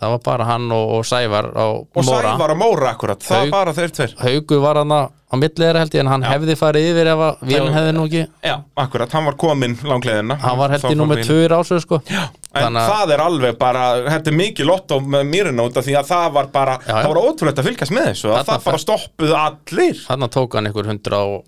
það 0.00 0.10
var 0.14 0.20
bara 0.24 0.44
hann 0.48 0.70
og, 0.72 0.90
og 0.98 1.04
Sævar 1.04 1.50
á 1.52 1.64
og 1.76 1.86
Móra. 2.04 2.34
Sævar 2.34 2.54
og 2.54 2.58
Móra 2.60 2.90
akkurat, 2.94 3.20
það 3.20 3.36
Hauk- 3.36 3.50
var 3.50 3.64
bara 3.66 3.72
þeir 3.76 3.90
tveir. 3.98 4.14
Haugu 4.24 4.60
var 4.62 4.80
hann 4.80 4.92
á 4.96 5.34
milli 5.38 5.60
þeirra 5.62 5.78
held 5.84 5.92
ég 5.94 6.00
en 6.00 6.10
hann 6.10 6.22
Já. 6.24 6.30
hefði 6.32 6.56
farið 6.58 6.86
yfir 6.90 7.10
ef 7.12 7.20
að 7.26 7.50
Já. 7.52 7.60
hefði 7.76 7.92
nú 7.94 8.04
ekki. 8.08 8.22
Já, 8.48 8.54
akkurat, 8.84 9.12
hann 9.12 9.24
var 9.28 9.36
kominn 9.38 9.76
langleðina 9.86 10.38
hann 10.42 10.58
var 10.58 10.70
held 10.74 10.82
ég 10.88 10.96
nú 10.98 11.06
með 11.06 11.20
bíl. 11.20 11.28
tvö 11.28 11.48
rásöð 11.52 11.80
sko. 11.84 12.00
Já, 12.10 12.22
en 12.54 12.62
Þannig 12.64 12.80
að- 12.80 12.90
það 12.96 13.12
er 13.14 13.22
alveg 13.26 13.58
bara, 13.58 13.84
þetta 14.10 14.26
er 14.32 14.38
mikið 14.40 14.66
lott 14.66 14.88
á 14.90 14.96
með 14.98 15.28
mýrina 15.30 15.62
út 15.68 15.76
af 15.76 15.84
því 15.86 15.94
að 16.00 16.08
það 16.10 16.32
var 16.32 16.46
bara, 16.46 16.78
Já, 16.86 16.94
það 17.04 17.08
var 17.14 17.22
ótrúlegt 17.22 17.58
að 17.62 17.68
fylgjast 17.70 17.92
með 17.94 18.08
þessu, 18.10 18.28
Þarna 18.34 18.44
það 18.50 18.64
bara 18.64 18.78
stoppuðu 18.86 19.36
allir. 19.44 19.96
Þannig 20.08 20.30
tók 20.34 20.54
hann 20.58 20.66
ykkur 20.72 20.86
100 20.90 21.12
og 21.20 21.44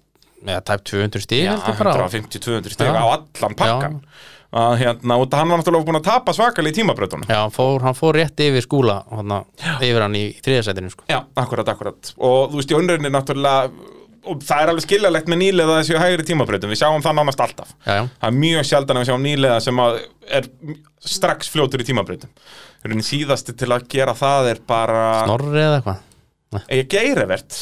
eða 0.46 0.60
tæp 0.66 0.84
200 0.84 1.20
stíg 1.22 1.42
Já, 1.46 1.50
held 1.56 1.66
ég 1.72 1.78
bara 1.78 2.08
150-200 2.08 2.70
steg 2.74 2.86
Já. 2.86 2.98
á 2.98 3.06
allan 3.18 3.54
pakkan 3.54 4.00
að 4.52 4.74
hérna, 4.82 5.16
að 5.16 5.38
hann 5.38 5.52
var 5.52 5.62
náttúrulega 5.62 5.88
búin 5.88 6.00
að 6.00 6.08
tapa 6.10 6.34
svakalega 6.36 6.74
í 6.74 6.78
tímabröðunum 6.80 7.30
Já, 7.30 7.38
hann 7.40 7.54
fór, 7.54 7.80
hann 7.86 7.96
fór 7.96 8.18
rétt 8.20 8.44
yfir 8.44 8.64
skúla 8.66 9.00
hana, 9.08 9.42
yfir 9.80 10.04
hann 10.04 10.18
í 10.18 10.26
þriðasætinu 10.44 10.92
sko. 10.92 11.08
Já, 11.08 11.22
akkurat, 11.40 11.72
akkurat. 11.72 12.12
Og 12.20 12.52
þú 12.52 12.60
veist, 12.60 12.74
í 12.74 12.78
önrunni 12.78 13.12
náttúrulega 13.12 13.90
og 14.22 14.42
það 14.46 14.60
er 14.62 14.70
alveg 14.70 14.84
skiljalegt 14.84 15.30
með 15.32 15.40
nýlega 15.40 15.78
þessu 15.80 15.98
hægri 15.98 16.26
tímabreytum, 16.28 16.70
við 16.70 16.78
sjáum 16.78 17.02
það 17.02 17.16
nánast 17.18 17.40
alltaf. 17.42 17.72
Já, 17.82 17.96
já, 17.96 18.02
það 18.20 18.28
er 18.28 18.36
mjög 18.44 18.68
sjaldan 18.68 19.00
að 19.00 19.02
við 19.02 19.08
sjáum 19.10 19.24
nýlega 19.26 19.56
sem 19.64 19.82
er 20.38 20.46
strax 21.02 21.50
fljótur 21.50 21.82
í 21.82 21.88
tímabreytum 21.88 22.30
síðasti 22.82 23.54
til 23.58 23.70
að 23.74 23.86
gera 23.90 24.14
það 24.14 24.48
er 24.52 24.62
bara 24.66 25.02
Snorri 25.26 25.60
eða 25.62 25.78
eitthvað 25.80 26.08
geirivert 26.92 27.60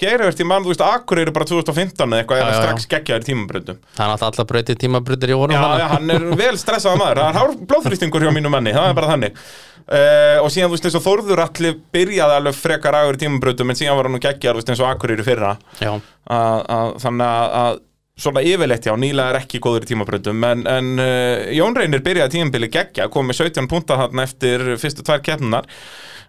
geirivert 0.00 0.40
í 0.42 0.46
mann, 0.48 0.64
þú 0.66 0.72
veist, 0.72 0.84
Akkur 0.86 1.20
eru 1.22 1.32
bara 1.36 1.48
2015 1.48 2.04
eða 2.06 2.22
eitthvað, 2.22 2.42
eða 2.42 2.58
strax 2.62 2.88
geggjaður 2.92 3.24
í 3.24 3.28
tímabreytum 3.30 3.78
það 3.96 4.04
er 4.16 4.26
alltaf 4.30 4.50
breytið 4.50 4.80
tímabrutir 4.84 5.32
í 5.32 5.38
honum 5.38 5.56
Já, 5.56 5.78
já, 5.80 5.86
hann 5.94 6.12
er 6.16 6.26
vel 6.36 6.52
stressaða 6.60 7.00
maður. 7.00 7.22
Það 7.22 7.30
er 7.30 7.40
hár 7.40 7.56
blóðþrýstingur 7.72 8.26
hjá 8.26 8.34
mínu 8.36 8.52
manni, 8.52 8.74
það 8.76 8.90
er 8.90 8.98
bara 8.98 9.10
þannig. 9.14 9.40
Uh, 9.86 10.42
Og 10.42 10.48
síðan, 10.50 10.70
þú 10.70 10.74
veist, 10.74 10.86
eins 10.88 10.98
og 10.98 11.04
Þórður 11.04 11.42
allir 11.44 11.76
byrjaði 11.94 12.38
alveg 12.40 12.56
frekar 12.58 12.96
agur 12.98 13.14
í 13.14 13.20
tímabröðum 13.22 13.70
En 13.70 13.78
síðan 13.78 13.98
var 14.00 14.08
hann 14.08 14.16
nú 14.16 14.22
geggjar, 14.24 14.56
þú 14.56 14.62
veist, 14.62 14.72
eins 14.72 14.82
og 14.82 14.88
Akkur 14.90 15.12
eru 15.14 15.26
fyrra. 15.26 15.52
Að, 15.78 16.62
að, 16.76 16.96
Þannig 17.04 17.52
að, 17.60 17.78
Svona 18.16 18.40
yfirleitt, 18.48 18.86
já, 18.88 18.94
nýlega 18.96 19.28
er 19.34 19.38
ekki 19.42 19.58
góður 19.60 19.84
í 19.84 19.90
tímabröðum 19.90 20.44
En, 20.48 20.62
en 20.72 20.86
uh, 20.98 21.46
Jón 21.52 21.76
Reynir 21.76 22.00
byrjaði 22.02 22.38
tímabili 22.38 22.70
geggja 22.72 23.10
Kom 23.12 23.28
með 23.28 23.42
17 23.44 23.68
púnta 23.70 23.98
þarna 24.00 24.24
eftir 24.24 24.64
fyrstu 24.80 25.04
tvær 25.06 25.20
keppnunar 25.26 25.68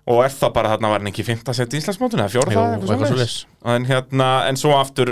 Og 0.08 0.22
er 0.24 0.32
það 0.32 0.52
bara 0.56 0.70
þarna 0.72 0.90
var 0.94 1.02
hann 1.02 1.10
ekki 1.12 1.20
í 1.26 1.28
5. 1.28 1.42
seti 1.58 1.76
í 1.76 1.82
Íslandsmótinu 1.82 2.24
eða 2.24 2.32
4. 2.32 2.52
Jú, 2.54 2.62
eitthvað 2.64 2.92
eitthvað 2.94 3.10
svoleiðis. 3.12 3.34
En, 3.68 3.88
hérna, 3.90 4.28
en 4.48 4.60
svo 4.62 4.72
aftur 4.78 5.10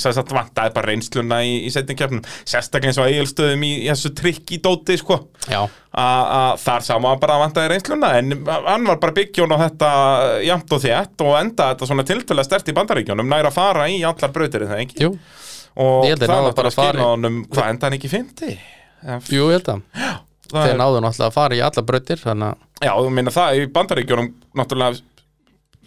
sem 0.00 0.14
sagt 0.16 0.32
vantaði 0.32 0.72
bara 0.72 0.88
reynsluna 0.88 1.42
í, 1.44 1.58
í 1.68 1.72
setjum 1.74 1.98
keppnum 2.00 2.22
sérstaklega 2.48 2.94
eins 2.94 3.00
og 3.02 3.10
eigilstöðum 3.10 3.66
í, 3.68 3.72
í 3.84 3.90
þessu 3.90 4.12
trikk 4.16 4.54
í 4.56 4.60
dóti 4.64 4.96
sko. 5.02 5.18
að 5.92 6.56
þar 6.64 6.84
sá 6.86 6.94
maður 6.96 7.20
bara 7.26 7.36
að 7.36 7.42
vantaði 7.44 7.70
reynsluna 7.74 8.12
en 8.16 8.32
hann 8.48 8.88
var 8.88 9.00
bara 9.02 9.16
byggjón 9.18 9.52
á 9.52 9.58
þetta 9.66 9.90
jamt 10.48 10.72
og 10.72 10.80
þétt 10.86 11.24
og 11.26 11.34
enda 11.42 11.68
þetta 11.74 11.88
svona 11.90 12.06
tiltölu 12.08 12.44
stert 12.46 12.70
í 12.72 12.76
bandaríkjónum 12.78 13.28
næra 13.28 13.50
að 13.52 13.58
fara 13.58 13.88
í 13.92 13.98
allar 14.08 14.32
brautir 14.32 14.64
er 14.64 14.72
það 14.72 14.84
ekki 14.86 15.04
jú, 15.04 15.10
og 15.84 16.08
það 16.16 16.32
var 16.46 16.56
bara 16.56 16.72
að 16.72 16.78
skila 16.78 17.10
honum 17.10 17.42
hvað 17.52 17.72
enda 17.74 17.90
hann 17.90 17.98
ekki 17.98 18.12
50 18.16 18.56
jú, 19.36 19.50
ég 19.52 19.58
held 19.58 19.68
að 19.74 20.31
þeir 20.52 20.78
náðu 20.80 21.00
náttúrulega 21.04 21.28
að 21.30 21.36
fara 21.36 21.56
í 21.56 21.62
alla 21.64 21.82
að, 21.82 22.60
já, 22.82 22.92
þú 22.92 23.10
meina 23.16 23.34
það 23.34 23.58
í 23.58 23.66
bandaríkjónum 23.76 24.30
náttúrulega 24.60 25.00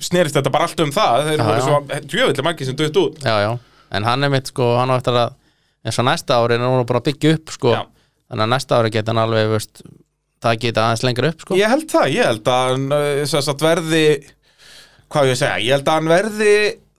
snerist 0.04 0.36
þetta 0.36 0.51
bara 0.54 0.67
allt 0.67 0.84
um 0.84 0.93
það. 0.95 1.30
Þeir 1.30 1.39
Já, 1.39 1.45
voru 1.47 1.58
já. 1.58 1.65
svo 1.65 1.99
djöfulli 2.12 2.45
margir 2.45 2.69
sem 2.69 2.78
dutt 2.80 3.01
út. 3.01 3.19
Já, 3.23 3.36
já. 3.45 3.51
En 3.95 4.08
hann 4.08 4.28
er 4.28 4.32
mitt 4.34 4.49
sko, 4.51 4.71
hann 4.80 4.91
á 4.91 4.95
eftir 4.97 5.19
að 5.19 5.36
eins 5.86 5.99
og 6.01 6.08
næsta 6.08 6.39
ári 6.41 6.58
er 6.58 6.65
hann 6.65 6.88
bara 6.89 7.01
að 7.01 7.12
byggja 7.12 7.36
upp 7.38 7.54
sko. 7.56 7.75
Já. 7.75 7.84
þannig 8.25 8.45
að 8.47 8.54
næsta 8.56 8.80
ári 8.80 8.91
geta 8.95 9.13
hann 9.13 9.21
alveg 9.21 9.51
veist, 9.54 9.84
það 10.41 10.62
geta 10.63 10.86
aðeins 10.88 11.04
lengra 11.06 11.30
upp 11.32 11.45
sko. 11.45 11.60
Ég 11.60 11.69
held 11.71 11.86
það, 11.91 12.08
ég 12.15 12.32
held 12.32 12.49
að 12.56 12.71
hann 12.71 13.30
sagt, 13.30 13.62
verði 13.62 14.06
hvað 15.13 15.30
ég 15.32 15.39
segja, 15.39 15.60
ég 15.62 15.78
held 15.78 15.91
að 15.91 15.99
hann 15.99 16.12
verði 16.12 16.54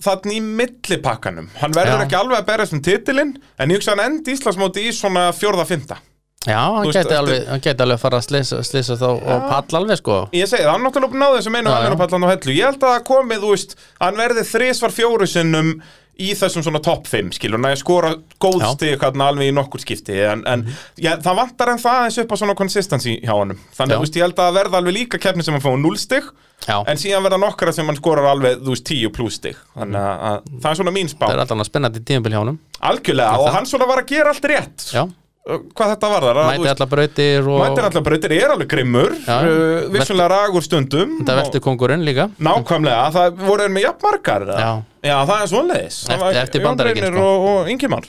þannig 0.06 0.36
í 0.36 0.42
millipakkanum. 0.60 1.48
Hann 1.58 1.74
verður 1.74 2.04
ekki 2.04 2.18
alveg 2.20 2.38
að 2.38 2.48
berjast 2.52 2.76
um 2.76 2.84
titilinn 2.84 3.34
en 3.58 3.72
ég 3.72 3.80
hugsa 3.80 3.96
hann 3.96 4.04
endi 4.06 4.36
Íslandsmóti 4.36 4.86
í 4.86 4.94
svona 4.94 5.28
fjórða 5.36 5.66
fynda 5.68 5.98
Já, 6.46 6.60
hann 6.76 6.88
eftir- 6.88 7.18
alveg, 7.18 7.46
hann 7.50 7.60
gæti 7.60 7.84
alveg 7.84 7.98
að 7.98 8.02
fara 8.06 8.18
að 8.20 8.26
slisa, 8.28 8.62
slisa 8.62 8.96
þá 9.00 9.06
og 9.10 9.46
palla 9.50 9.80
alveg 9.82 9.98
sko. 10.00 10.18
Ég 10.32 10.46
segi 10.50 10.62
það, 10.62 10.72
hann 10.72 10.86
náttúrulega 10.86 11.20
náði 11.22 11.38
þessum 11.40 11.58
einu 11.58 11.70
Já, 11.70 11.76
já. 11.76 11.86
almenna 11.90 12.26
á 12.26 12.32
hellu. 12.32 12.56
Ég 12.56 12.64
held 12.70 12.80
að 12.82 12.92
það 12.94 13.06
komið, 13.10 13.40
þú 13.44 13.54
veist, 13.56 13.76
hann 14.00 14.20
verði 14.20 14.44
þrisvar 14.52 14.94
fjóru 14.94 15.26
sinnum 15.30 15.72
í 16.16 16.30
þessum 16.32 16.64
svona 16.64 16.80
topp 16.80 17.06
5, 17.10 17.34
skilur, 17.36 17.60
næja 17.60 17.76
skora 17.82 18.14
góð 18.40 18.62
Já. 18.62 18.70
stig 18.72 19.00
hérna 19.02 19.26
alveg 19.28 19.50
í 19.50 19.52
nokkur 19.52 19.82
skipti 19.82 20.14
en, 20.24 20.46
en 20.48 20.62
já, 20.96 21.18
það 21.20 21.36
vantar 21.42 21.68
en 21.74 21.82
það 21.82 22.06
eins 22.06 22.18
upp 22.22 22.32
á 22.32 22.36
svona 22.40 22.54
consistency 22.56 23.18
hjá 23.20 23.34
honum. 23.36 23.58
Þannig 23.76 23.92
að, 23.92 24.00
þú 24.00 24.06
veist, 24.06 24.16
ég 24.16 24.24
held 24.24 24.40
að 24.46 24.56
verða 24.56 24.80
alveg 24.80 24.96
líka 24.96 25.20
keppni 25.20 25.44
sem 25.44 25.52
hann 25.52 25.60
fá 25.66 25.74
0 25.76 26.00
stig 26.00 26.30
Já, 26.64 26.78
en 26.88 26.96
síðan 26.96 27.26
verða 27.26 27.36
nokkara 27.42 27.74
sem 27.76 27.84
hann 27.84 27.98
skorar 28.00 28.30
alveg, 28.32 28.62
þú 28.64 28.72
veist, 28.72 28.86
10 28.88 29.12
pluss 29.12 29.36
stig. 29.36 29.58
Þannig 29.76 30.00
að, 30.00 30.24
að 30.30 30.48
það 30.64 30.70
er 30.70 30.78
svona 30.80 30.94
mín 30.96 31.10
spá. 31.12 31.26
Það 31.26 31.34
er 31.36 31.42
alltaf 31.44 31.68
spennandi 31.68 32.00
tímabil 32.08 32.32
hjá 32.32 32.40
honum. 32.40 32.58
Algjörlega, 32.80 33.36
og 33.44 33.52
hann 33.52 33.68
svona 33.68 33.88
var 33.92 34.00
að 34.00 34.08
gera 34.14 34.32
allt 34.32 34.48
rétt. 34.48 34.86
Já, 34.96 35.04
hvað 35.46 35.90
þetta 35.92 36.08
var 36.10 36.24
þar 36.26 36.38
mæti 36.50 36.68
allar 36.72 36.88
brautir 36.90 37.46
og 37.46 37.60
Mætir 37.62 37.84
allar 37.86 38.02
breytir, 38.08 38.32
er 38.34 38.50
alveg 38.54 38.68
grimmur 38.72 39.12
Já. 39.22 39.36
uh, 39.46 39.84
vissulega 39.94 40.26
ragur 40.32 40.64
stundum 40.66 41.12
þetta 41.20 41.36
velti 41.38 41.60
kongurinn 41.62 42.02
líka 42.06 42.26
Nákvæmlega, 42.42 43.04
það 43.14 43.36
voru 43.46 43.68
með 43.70 43.84
jafnmargar 43.86 44.46
eða? 44.48 44.58
Já. 44.58 44.72
Já, 45.06 45.16
það 45.30 45.42
er 45.44 45.52
svoleiðis 45.52 46.00
Það 46.08 46.16
Eftir- 46.16 46.26
var 46.26 46.40
eftir 46.42 46.90
Reynir 46.90 47.12
sko. 47.14 47.28
og, 47.30 47.46
og 47.52 47.70
Ingimar 47.70 48.08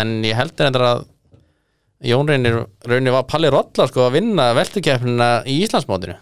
En 0.00 0.14
ég 0.24 0.38
heldur 0.38 0.70
endur 0.70 0.86
að 0.88 1.04
Jón 2.08 2.28
Reynir 2.30 2.56
raunir 2.88 3.12
var 3.18 3.26
Palli 3.28 3.50
Rollar 3.52 3.90
sko 3.92 4.06
að 4.06 4.16
vinna 4.20 4.48
veltukeppnina 4.56 5.28
í 5.50 5.58
Íslandsmótinu 5.66 6.16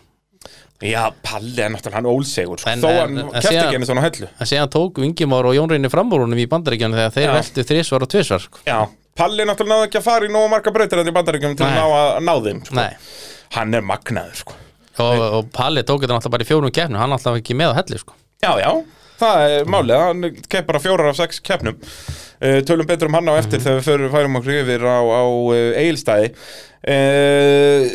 Já, 0.82 1.06
Palli 1.24 1.62
er 1.62 1.70
náttúrulega 1.72 1.96
hann 2.02 2.08
ólsegur 2.10 2.58
sko. 2.60 2.68
En- 2.68 2.82
Þó 2.82 2.90
hann 3.00 3.14
síðan- 3.40 3.62
ekki 3.62 3.76
henni 3.78 3.86
svona 3.88 4.02
á 4.02 4.06
hellu 4.10 4.26
En 4.40 4.46
síðan 4.50 4.68
tók 4.74 4.98
Vingimár 5.00 5.46
og 5.48 5.54
Jón 5.56 5.70
Reynir 5.70 5.88
framúrunum 5.94 6.36
í 6.42 6.48
bandaríkjunum 6.50 6.98
þegar 6.98 7.14
þeir 7.14 7.28
Já. 7.30 7.34
veltu 7.38 7.64
þrísvar 7.70 8.02
og 8.02 8.10
tvisvar 8.12 8.42
sko. 8.44 8.58
Já, 8.66 8.80
Palli 9.16 9.46
náttúrulega 9.48 9.80
náði 9.80 9.88
ekki 9.88 10.00
að 10.00 10.06
fara 10.06 10.28
í 10.28 10.32
nógu 10.32 10.50
marga 10.52 10.72
breytir 10.74 11.00
en 11.02 11.08
í 11.10 11.14
bandaríkjum 11.16 11.56
til 11.56 11.66
að 11.66 11.76
ná, 11.78 11.84
að, 11.86 12.10
ná 12.26 12.32
þeim 12.44 12.60
sko. 12.68 12.86
Hann 13.56 13.78
er 13.78 13.86
magnaður 13.86 14.40
sko. 14.42 14.56
og, 15.04 15.22
og 15.38 15.48
Palli 15.56 15.84
tók 15.86 16.04
þetta 16.04 16.16
náttúrulega 16.18 16.34
bara 16.36 16.46
í 16.46 16.50
fjórum 16.50 16.74
keppnum 16.76 17.00
hann 17.02 17.16
alltaf 17.16 17.38
ekki 17.40 17.56
með 17.56 17.72
á 17.72 17.78
helli 17.80 18.00
sko. 18.02 18.16
Já, 18.44 18.50
já, 18.60 18.70
það 19.20 19.44
er 19.56 19.70
málið 19.72 20.02
Hann 20.04 20.26
kepp 20.52 20.66
bara 20.68 20.82
fjórar 20.84 21.08
af 21.12 21.16
sex 21.16 21.40
keppnum 21.40 21.78
uh, 21.80 22.58
Tölum 22.68 22.88
betur 22.88 23.08
um 23.08 23.16
hann 23.16 23.32
á 23.32 23.40
eftir 23.40 23.62
þegar 23.64 23.78
við 23.80 23.88
förum, 23.88 24.12
færum 24.12 24.36
okkur 24.42 24.58
yfir 24.60 24.84
á, 24.84 24.98
á 25.00 25.22
uh, 25.24 25.54
Egilstæði 25.80 26.28
uh, 26.92 27.88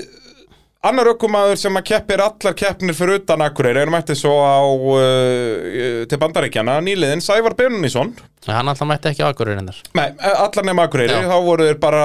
Annar 0.82 1.12
ökumaður 1.12 1.60
sem 1.62 1.76
að 1.78 1.84
keppir 1.92 2.22
allar 2.26 2.56
keppnir 2.58 2.96
fyrir 2.98 3.20
utan 3.20 3.42
Akureyri 3.46 3.84
en 3.84 3.92
mætti 3.94 4.16
svo 4.18 4.32
á 4.42 4.66
uh, 4.66 6.06
til 6.10 6.18
bandaríkjana 6.18 6.80
nýliðin 6.82 7.22
Sævar 7.22 7.54
Benunnísson 7.60 8.16
hann 8.48 8.72
alltaf 8.72 8.88
mætti 8.90 9.12
ekki 9.12 9.22
á 9.22 9.30
akkurinn 9.30 9.60
hennar 9.62 9.78
Nei, 9.94 10.08
allar 10.32 10.66
nema 10.66 10.88
Akureyri, 10.90 11.14
Já. 11.14 11.28
þá 11.30 11.36
voru 11.46 11.68
þeir 11.70 11.78
bara 11.84 12.02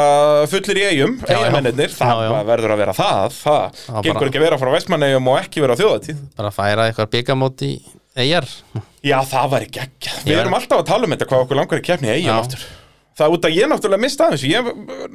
fullir 0.52 0.80
í 0.82 0.84
eigum, 0.90 1.14
eigamennir, 1.24 1.94
það 1.96 2.12
Já, 2.20 2.26
já. 2.28 2.34
verður 2.50 2.74
að 2.74 2.82
vera 2.82 2.94
það, 2.98 3.38
það 3.38 3.62
Já, 3.64 3.94
gengur 3.96 4.18
bara- 4.20 4.28
ekki 4.28 4.40
að 4.42 4.44
vera 4.44 4.58
frá 4.60 4.72
Vestmannegjum 4.76 5.30
og 5.32 5.38
ekki 5.40 5.64
vera 5.64 5.72
á 5.72 5.80
þjóðatíð. 5.80 6.18
bara 6.36 6.50
að 6.52 6.58
færa 6.58 6.86
eitthvað 6.90 7.08
byggamót 7.16 7.64
í 7.64 7.70
eigjar 8.20 8.48
Já, 9.08 9.16
það 9.32 9.48
var 9.54 9.64
ekki 9.70 9.80
ekki, 9.86 10.12
við 10.28 10.42
erum 10.42 10.58
alltaf 10.58 10.82
að 10.82 10.90
tala 10.92 11.08
um 11.08 11.16
þetta 11.16 11.30
hvað 11.32 11.46
okkur 11.46 11.60
langar 11.62 11.80
í 11.80 11.86
keppni 11.88 12.12
í 12.12 12.18
eigum 12.18 12.42
aftur. 12.42 12.68
Það 13.16 13.24
er 13.30 13.32
út 13.38 13.46
að 13.48 13.56
ég 13.56 13.68
náttúrulega 13.72 14.02
mista 14.04 14.28
þessu, 14.28 14.48
ég 14.52 14.66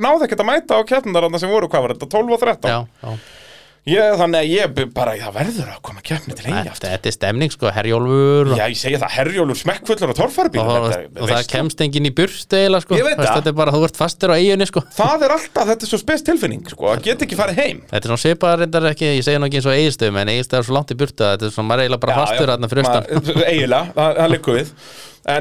náði 0.01 0.25
ekkert 0.25 0.41
að 0.41 0.47
mæta 0.49 0.81
á 0.81 0.89
keppnindar 0.89 1.27
sem 1.37 1.51
voru, 1.53 1.69
hvað 1.69 1.83
var 1.85 1.93
þetta, 1.93 2.07
12 2.09 2.33
og 2.33 2.41
13? 2.41 2.71
já, 2.73 2.79
já. 3.05 3.40
Ég, 3.89 4.11
þannig 4.13 4.37
að 4.37 4.49
ég 4.51 4.73
bara, 4.93 5.15
það 5.17 5.31
verður 5.39 5.69
að 5.73 5.77
koma 5.87 6.01
keppni 6.05 6.35
til 6.37 6.45
eigi 6.51 6.69
aftur. 6.69 6.91
þetta 6.91 7.09
er 7.09 7.15
stemning 7.15 7.49
sko, 7.53 7.69
herjólfur 7.73 8.51
og, 8.51 8.59
Já, 8.59 8.65
ég 8.69 8.77
segi 8.77 8.99
það, 9.01 9.13
herjólur 9.15 9.57
smekkfullur 9.57 10.11
og 10.13 10.17
torfarbíl. 10.19 10.61
og, 10.61 10.85
og, 10.85 11.17
og 11.17 11.31
það 11.31 11.47
kemst 11.49 11.81
enginn 11.81 12.05
í 12.05 12.11
burst 12.13 12.53
eiginlega 12.53 12.85
sko. 12.85 12.99
Ég 12.99 13.07
veit 13.07 13.17
það. 13.17 13.31
þetta 13.39 13.49
er 13.49 13.57
bara, 13.57 13.73
þú 13.73 13.81
ert 13.87 13.97
fastur 13.97 14.29
á 14.29 14.35
eiginni 14.37 14.67
sko. 14.69 14.83
Það 14.99 15.25
er 15.25 15.33
alltaf, 15.33 15.65
þetta 15.71 15.87
er 15.87 15.91
svo 15.95 15.99
spes 16.03 16.21
tilfinning, 16.29 16.61
sko, 16.69 16.91
að 16.93 17.01
geta 17.09 17.25
ekki 17.25 17.39
farið 17.41 17.57
heim. 17.63 17.81
Þetta 17.89 18.05
er 18.05 18.11
svona 18.13 18.23
svipaðar 18.27 18.61
reyndar 18.61 18.85
ekki, 18.91 19.09
ég 19.17 19.25
segja 19.25 19.41
nú 19.41 19.49
ekki 19.49 19.61
eins 19.63 19.69
og 19.71 19.79
eigistöðum 19.79 20.21
en 20.21 20.33
eigistöð 20.35 20.59
er 20.61 20.67
svo 20.69 20.77
langt 20.77 20.93
í 20.93 20.99
burtu 21.01 21.25
að 21.25 21.33
þetta 21.33 21.49
er 21.49 21.55
svona, 21.57 21.69
maður 21.71 21.81
er 21.81 21.87
eiginlega 21.89 22.05
bara 22.05 22.19
fastur 22.21 22.53
þarna 22.53 22.69
fyrir 22.69 22.85
austan 22.85 23.09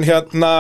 hérna 0.09 0.53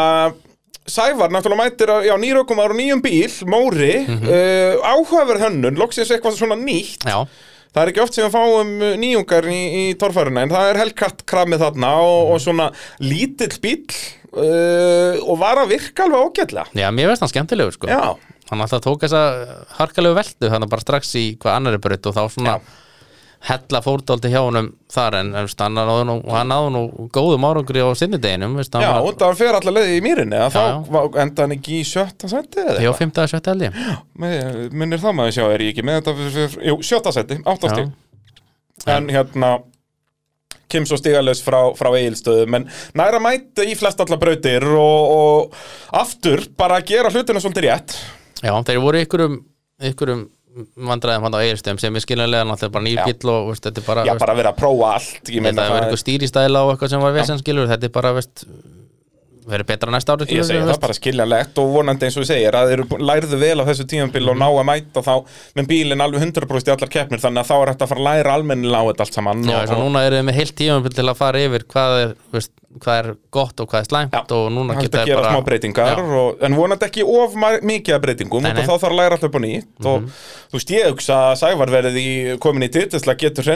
Sævar 0.90 1.30
náttúrulega 1.30 1.60
mætir 1.68 1.90
á 1.92 2.16
nýrökumar 2.18 2.72
og 2.72 2.78
nýjum 2.78 3.02
bíl, 3.04 3.30
Móri 3.46 3.92
Mhm. 4.08 4.26
uh, 4.26 4.80
áhugaverð 4.90 5.44
hönnun, 5.44 5.76
loksins 5.78 6.10
eitthvað 6.10 6.38
svona 6.40 6.56
nýtt 6.58 7.04
Já, 7.06 7.26
Það 7.70 7.82
er 7.82 7.92
ekki 7.92 8.02
oft 8.02 8.16
sem 8.16 8.26
við 8.26 8.34
fáum 8.34 8.72
uh, 8.82 8.94
nýjungar 8.98 9.46
í, 9.50 9.60
í 9.82 9.84
torfæruna 10.00 10.46
en 10.46 10.54
það 10.54 10.70
er 10.72 10.80
Hellcat 10.82 11.22
kramið 11.30 11.62
þarna 11.64 11.92
og, 12.02 12.32
og 12.34 12.42
svona 12.42 12.70
lítill 13.02 13.52
bíl 13.62 13.78
uh, 14.34 15.20
og 15.22 15.38
var 15.42 15.62
að 15.62 15.76
virka 15.76 16.06
alveg 16.08 16.26
ógætlega 16.26 16.82
já, 16.82 16.88
mér 16.94 17.12
veist 17.12 17.24
hann 17.24 17.32
skemmtilegur 17.32 17.78
sko. 17.78 17.90
Já, 17.90 18.16
Hann 18.50 18.64
alltaf 18.64 18.82
tók 18.82 19.04
þessa 19.04 19.20
harkalegu 19.78 20.16
veldu 20.18 20.48
þannig 20.50 20.70
bara 20.72 20.82
strax 20.82 21.12
í 21.14 21.24
hvað 21.38 21.58
annar 21.60 21.76
er 21.76 21.82
braut 21.84 22.08
og 22.10 22.16
þá 22.16 22.22
svona 22.34 22.54
hella 23.48 23.80
fórdáldi 23.80 24.28
hjá 24.28 24.42
honum 24.44 24.66
þar 24.92 25.14
en, 25.20 25.30
en 25.40 25.46
hann 25.48 25.76
náðu 25.78 26.02
nú, 26.04 26.16
hann 26.28 26.50
góðum 27.14 27.46
árangri 27.48 27.80
á 27.80 27.88
sinnideginum 27.96 28.58
hann 28.60 28.82
já 28.84 28.90
var- 28.92 29.06
og 29.08 29.16
það 29.22 29.38
fer 29.38 29.56
allar 29.56 29.76
leiði 29.78 29.94
í 29.96 30.02
mýrinni 30.04 30.36
að 30.36 30.58
Já, 30.58 30.60
þá 30.84 30.92
já. 30.92 31.22
enda 31.24 31.46
hann 31.46 31.54
ekki 31.56 31.78
í 31.80 31.86
sjötta 31.88 32.28
seti? 32.28 32.66
5. 32.98 33.16
að 33.24 33.32
7. 33.32 33.48
held 33.48 33.64
ég 33.64 34.72
Minnir 34.76 35.00
það 35.00 35.16
maður 35.16 35.36
sjá, 35.38 35.44
er 35.54 35.64
ég 35.64 35.72
ekki 35.72 35.86
með 35.88 36.00
þetta 36.02 36.14
fyrir, 36.20 36.50
fyrir, 36.52 36.66
Jú, 36.68 36.76
sjötta 36.90 37.12
seti, 37.16 37.38
áttastig 37.48 37.88
Já. 38.84 38.96
en 38.96 39.08
hérna 39.12 39.52
kem 40.70 40.84
svo 40.86 40.98
stigalaus 41.00 41.40
frá, 41.42 41.58
frá 41.74 41.88
eigilstöðum 41.96 42.54
en 42.60 42.68
næra 42.94 43.18
mæta 43.24 43.64
í 43.66 43.72
flest 43.78 44.00
allar 44.04 44.20
brautir 44.22 44.68
og, 44.68 45.16
og 45.16 45.56
aftur 45.98 46.44
bara 46.60 46.78
gera 46.86 47.10
hlutina 47.10 47.40
svolítið 47.42 47.66
rétt 47.70 47.96
Já, 48.44 48.52
þeir 48.68 48.78
voru 48.84 49.00
ykkurum 49.04 49.40
ykkurum 49.90 50.26
vandræðum 50.90 51.26
hann 51.26 51.36
á 51.36 51.40
eigirstöðum 51.44 51.80
sem 51.82 51.96
er 51.96 52.04
skiljanlega 52.04 52.48
náttúrulega 52.48 52.74
bara 52.74 52.86
nýr 52.86 53.00
bíll 53.06 53.32
og 53.32 53.50
veist, 53.52 53.66
þetta 53.66 53.82
er 53.82 53.86
bara, 53.86 54.04
Já, 54.06 54.12
veist, 54.14 54.24
bara 54.24 54.36
vera 54.40 54.52
að 54.52 54.58
prófa 54.58 54.90
allt 54.96 55.30
þetta 55.30 55.50
er 55.50 55.58
það 55.60 55.78
eitthvað 55.78 56.02
stýristæla 56.02 56.62
og 56.64 56.72
eitthvað 56.74 56.92
sem 56.94 57.04
var 57.04 57.16
vesen 57.16 57.42
skilur 57.42 57.70
þetta 57.70 57.88
er 57.90 57.94
bara, 57.94 58.12
veist 58.18 58.44
verið 59.48 59.66
betra 59.70 59.92
næsta 59.92 60.14
ári 60.14 60.26
Ég 60.34 60.46
segi 60.46 60.62
það 60.66 60.80
bara 60.82 60.96
skiljanlegt 60.96 61.60
og 61.62 61.72
vonandi 61.74 62.06
eins 62.06 62.16
og 62.18 62.24
ég 62.24 62.30
segir 62.30 62.56
að 62.56 62.72
þeir 62.72 62.82
lærðu 63.00 63.36
vel 63.40 63.58
á 63.60 63.64
þessu 63.68 63.86
tímabil 63.90 64.30
og 64.32 64.36
ná 64.40 64.46
að 64.48 64.66
mæta 64.68 65.00
þá 65.06 65.14
með 65.58 65.64
bílinn 65.70 66.04
alveg 66.04 66.20
100% 66.26 66.70
í 66.70 66.74
allar 66.74 66.90
keppnir 66.92 67.22
þannig 67.22 67.42
að 67.42 67.48
þá 67.50 67.56
er 67.56 67.68
þetta 67.72 67.84
að 67.86 67.90
fara 67.92 68.00
að 68.00 68.08
læra 68.08 68.30
almennilega 68.38 68.80
á 68.80 68.88
þetta 68.90 69.02
allt 69.06 69.16
saman 69.18 69.44
Já, 69.46 69.56
og, 69.56 69.68
svo 69.70 69.78
núna 69.80 69.98
eru 70.06 70.16
við 70.20 70.26
með 70.28 70.38
heilt 70.40 70.56
tímabil 70.60 70.92
til 70.96 71.06
að 71.06 71.20
fara 71.20 71.44
yfir 71.46 71.62
hvað 71.74 71.90
er, 72.00 72.10
veist, 72.36 72.52
hvað 72.80 72.96
er 73.00 73.06
gott 73.34 73.56
og 73.60 73.66
hvað 73.70 73.80
er 73.80 73.88
slæmt 73.88 74.12
Já, 74.16 74.22
og 74.36 74.46
núna 74.54 74.78
geta 74.78 74.96
að 75.02 75.06
gera 75.10 75.20
bara 75.20 75.32
smá 75.34 75.42
breytingar 75.48 75.98
og, 76.04 76.28
en 76.46 76.58
vonandi 76.58 76.84
ekki 76.86 77.02
of 77.06 77.30
mikið 77.40 77.96
af 77.96 78.02
breytingum 78.04 78.42
Nei, 78.44 78.52
og 78.52 78.56
nei. 78.60 78.66
þá 78.66 78.74
þarf 78.76 78.90
að 78.90 78.98
læra 79.00 79.12
alltaf 79.16 79.28
upp 79.30 79.38
á 79.38 79.42
nýtt 79.46 79.88
og 79.90 79.98
þú 80.50 80.54
veist 80.58 80.74
ég 80.76 80.90
hugsa 80.90 81.16
að 81.30 81.38
Sævar 81.40 81.70
verið 81.72 81.94
í 82.00 82.08
komin 82.42 82.66
í 82.66 82.72
titilslag 82.74 83.18
getur 83.20 83.46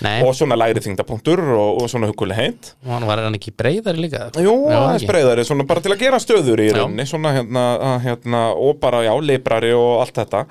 Nei, 0.02 0.16
og 0.24 0.32
svona 0.34 0.56
læri 0.58 0.80
þingdapunktur 0.82 1.42
og, 1.44 1.82
og 1.84 1.90
svona 1.92 2.08
huguleg 2.10 2.38
heint 2.40 2.70
og 2.82 2.94
hann 2.96 3.06
var 3.06 3.20
hann 3.22 3.36
ekki 3.38 3.52
breyðari 3.54 4.00
líka? 4.06 4.24
Jú, 4.42 4.54
aðeins 4.72 5.04
ekki. 5.04 5.10
breyðari, 5.12 5.44
svona 5.46 5.68
bara 5.68 5.84
til 5.84 5.92
að 5.92 6.02
gera 6.02 6.20
stöður 6.24 6.62
í 6.64 6.70
Já. 6.70 6.74
rauninni, 6.80 7.06
svona 7.06 7.34
hérna, 7.36 7.64
hérna 8.02 8.42
og 8.56 8.80
bara, 8.82 9.04
já, 9.06 9.12
librari 9.22 9.70
og 9.76 10.00
allt 10.02 10.18
þetta. 10.22 10.42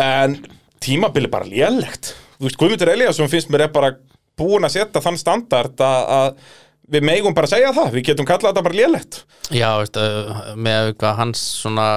En 0.00 0.38
tímabili 0.80 1.28
bara 1.28 1.50
lélegt. 1.50 2.14
Þú 2.38 2.46
veist, 2.46 2.60
Guðmundur 2.62 2.94
Eliasson 2.94 3.28
finnst 3.28 3.50
mér 3.52 3.66
er 3.66 3.74
bara 3.74 3.92
búin 4.38 4.64
að 4.64 4.78
setja 4.78 5.02
þann 5.04 5.18
standard 5.20 5.82
að, 5.84 6.14
að 6.16 6.60
við 6.90 7.06
megum 7.06 7.36
bara 7.36 7.48
að 7.48 7.56
segja 7.56 7.72
það, 7.76 7.94
við 7.96 8.06
getum 8.10 8.28
kallað 8.28 8.50
þetta 8.50 8.66
bara 8.66 8.78
lélegt. 8.80 9.22
Já, 9.50 9.70
veist, 9.80 9.98
uh, 10.00 10.42
með 10.58 10.92
hans 11.20 11.44
svona 11.60 11.88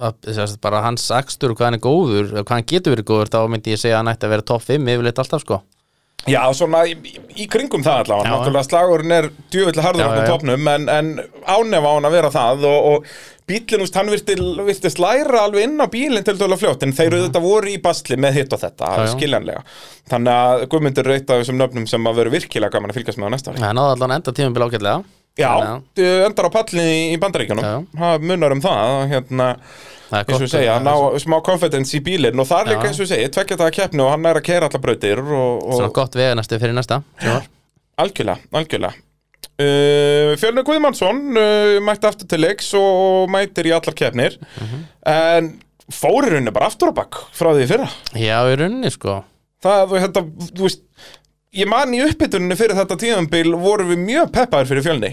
að, 0.00 0.58
bara 0.62 0.82
hans 0.84 1.06
akstur 1.14 1.52
og 1.52 1.60
hvað 1.60 1.70
hann 1.70 1.78
er 1.78 1.84
góður 1.84 2.28
eða 2.34 2.44
hvað 2.44 2.58
hann 2.58 2.68
getur 2.72 2.94
verið 2.96 3.08
góður 3.10 3.32
þá 3.32 3.40
myndi 3.52 3.72
ég 3.72 3.80
segja 3.80 3.96
að 3.96 4.02
hann 4.02 4.12
ætti 4.12 4.28
að 4.28 4.34
vera 4.34 4.46
topp 4.50 4.66
5 4.66 4.92
yfirleitt 4.92 5.22
alltaf 5.22 5.44
sko. 5.44 5.62
Já, 6.26 6.40
svona 6.58 6.80
í, 6.90 6.96
í 7.38 7.44
kringum 7.50 7.84
það 7.86 8.00
allavega, 8.02 8.30
náttúrulega 8.32 8.66
slagurinn 8.66 9.14
er 9.14 9.28
djöfull 9.52 9.84
harður 9.84 10.10
á 10.10 10.14
já. 10.16 10.28
topnum 10.32 10.70
en, 10.72 10.88
en 10.90 11.10
ánefa 11.46 11.92
á 11.92 11.94
hann 11.94 12.08
að 12.08 12.16
vera 12.16 12.30
það 12.34 12.64
og, 12.66 12.88
og 12.90 13.10
bílinn, 13.46 13.82
úst, 13.84 13.96
hann 13.98 14.10
virti, 14.10 14.36
virtist 14.66 15.00
læra 15.02 15.44
alveg 15.46 15.66
inn 15.66 15.82
á 15.82 15.86
bílinn 15.90 16.26
til 16.26 16.36
dæla 16.38 16.58
fljótt 16.60 16.84
en 16.86 16.94
þeir 16.96 17.18
auðvitað 17.18 17.46
voru 17.46 17.72
í 17.72 17.80
basli 17.82 18.18
með 18.20 18.40
hitt 18.40 18.56
og 18.56 18.62
þetta. 18.62 18.92
Já, 18.92 19.04
já. 19.06 19.12
skiljanlega. 19.14 19.64
Þannig 20.12 20.40
að 20.42 20.66
Guðmundur 20.72 21.10
er 21.10 21.18
eitt 21.18 21.30
af 21.30 21.42
þessum 21.42 21.60
nöfnum 21.60 21.88
sem 21.90 22.10
að 22.10 22.22
vera 22.22 22.34
virkilega 22.36 22.74
gaman 22.76 22.92
að 22.92 23.00
fylgjast 23.00 23.22
með 23.22 23.30
á 23.30 23.34
næsta 23.36 23.54
ári. 23.54 23.62
Það 23.64 23.76
náði 23.80 23.96
allan 23.96 24.16
enda 24.18 24.36
tímabil 24.36 24.66
ágætlega. 24.66 24.96
Já, 25.36 25.52
þú 25.98 26.06
endar 26.26 26.48
á 26.48 26.50
palli 26.54 26.86
í. 27.12 27.18
Það 27.20 28.24
munar 28.24 28.56
um 28.56 28.64
það, 28.64 28.94
hérna 29.12 29.50
Það 30.06 30.20
er 30.20 30.30
eins 30.30 30.44
og 30.46 30.50
segja, 30.52 30.74
ná 30.86 30.92
smá 31.18 31.40
confidence 31.44 31.96
í 31.98 32.00
bílinn. 32.06 32.38
Og 32.38 32.46
það 32.46 32.60
er 32.60 32.72
líka 32.72 32.90
eins 32.90 33.00
og 33.02 33.08
segja, 33.10 33.32
tvekja 33.34 33.58
það 33.58 33.66
að 33.66 33.74
keppni 33.74 34.04
og 34.04 34.12
hann 34.12 34.28
er 34.30 34.38
að 34.38 34.46
kera 34.46 34.68
allar 34.70 34.82
brautir 34.84 35.22
og, 35.24 35.64
Svona 35.66 35.88
og 35.90 35.96
gott 35.98 36.18
veganæstu 36.18 36.60
fyrir 36.62 36.76
næsta 36.78 37.00
algjörlega, 37.96 38.38
algjörlega 38.52 39.05
uh, 39.62 40.32
Fjölnir 40.40 40.66
Guðmannsson 40.66 41.22
uh, 41.36 41.76
mætti 41.84 42.10
aftur 42.10 42.28
til 42.30 42.42
leiks 42.44 42.72
og 42.78 43.30
mætir 43.32 43.70
í 43.70 43.74
allar 43.76 43.96
keppnir. 43.96 44.38
En 45.06 45.54
fórirunni 45.92 46.50
bara 46.54 46.70
aftur 46.70 46.90
á 46.90 46.98
bakk 46.98 47.20
frá 47.36 47.52
því 47.54 47.68
fyrra? 47.70 47.90
Já, 48.18 48.40
í 48.50 48.58
rauninni 48.58 48.90
sko. 48.90 49.20
Það, 49.62 49.84
þú, 49.90 50.00
þetta, 50.04 50.24
þú 50.50 50.66
veist 50.66 50.82
ég 51.56 51.70
man 51.70 51.94
í 51.94 52.02
uppbytunni 52.04 52.58
fyrir 52.58 52.76
þetta 52.78 52.98
tíðanbíl 53.00 53.54
voru 53.60 53.86
við 53.92 54.02
mjög 54.02 54.32
peppaðir 54.34 54.72
fyrir 54.72 54.86
fjölni. 54.88 55.12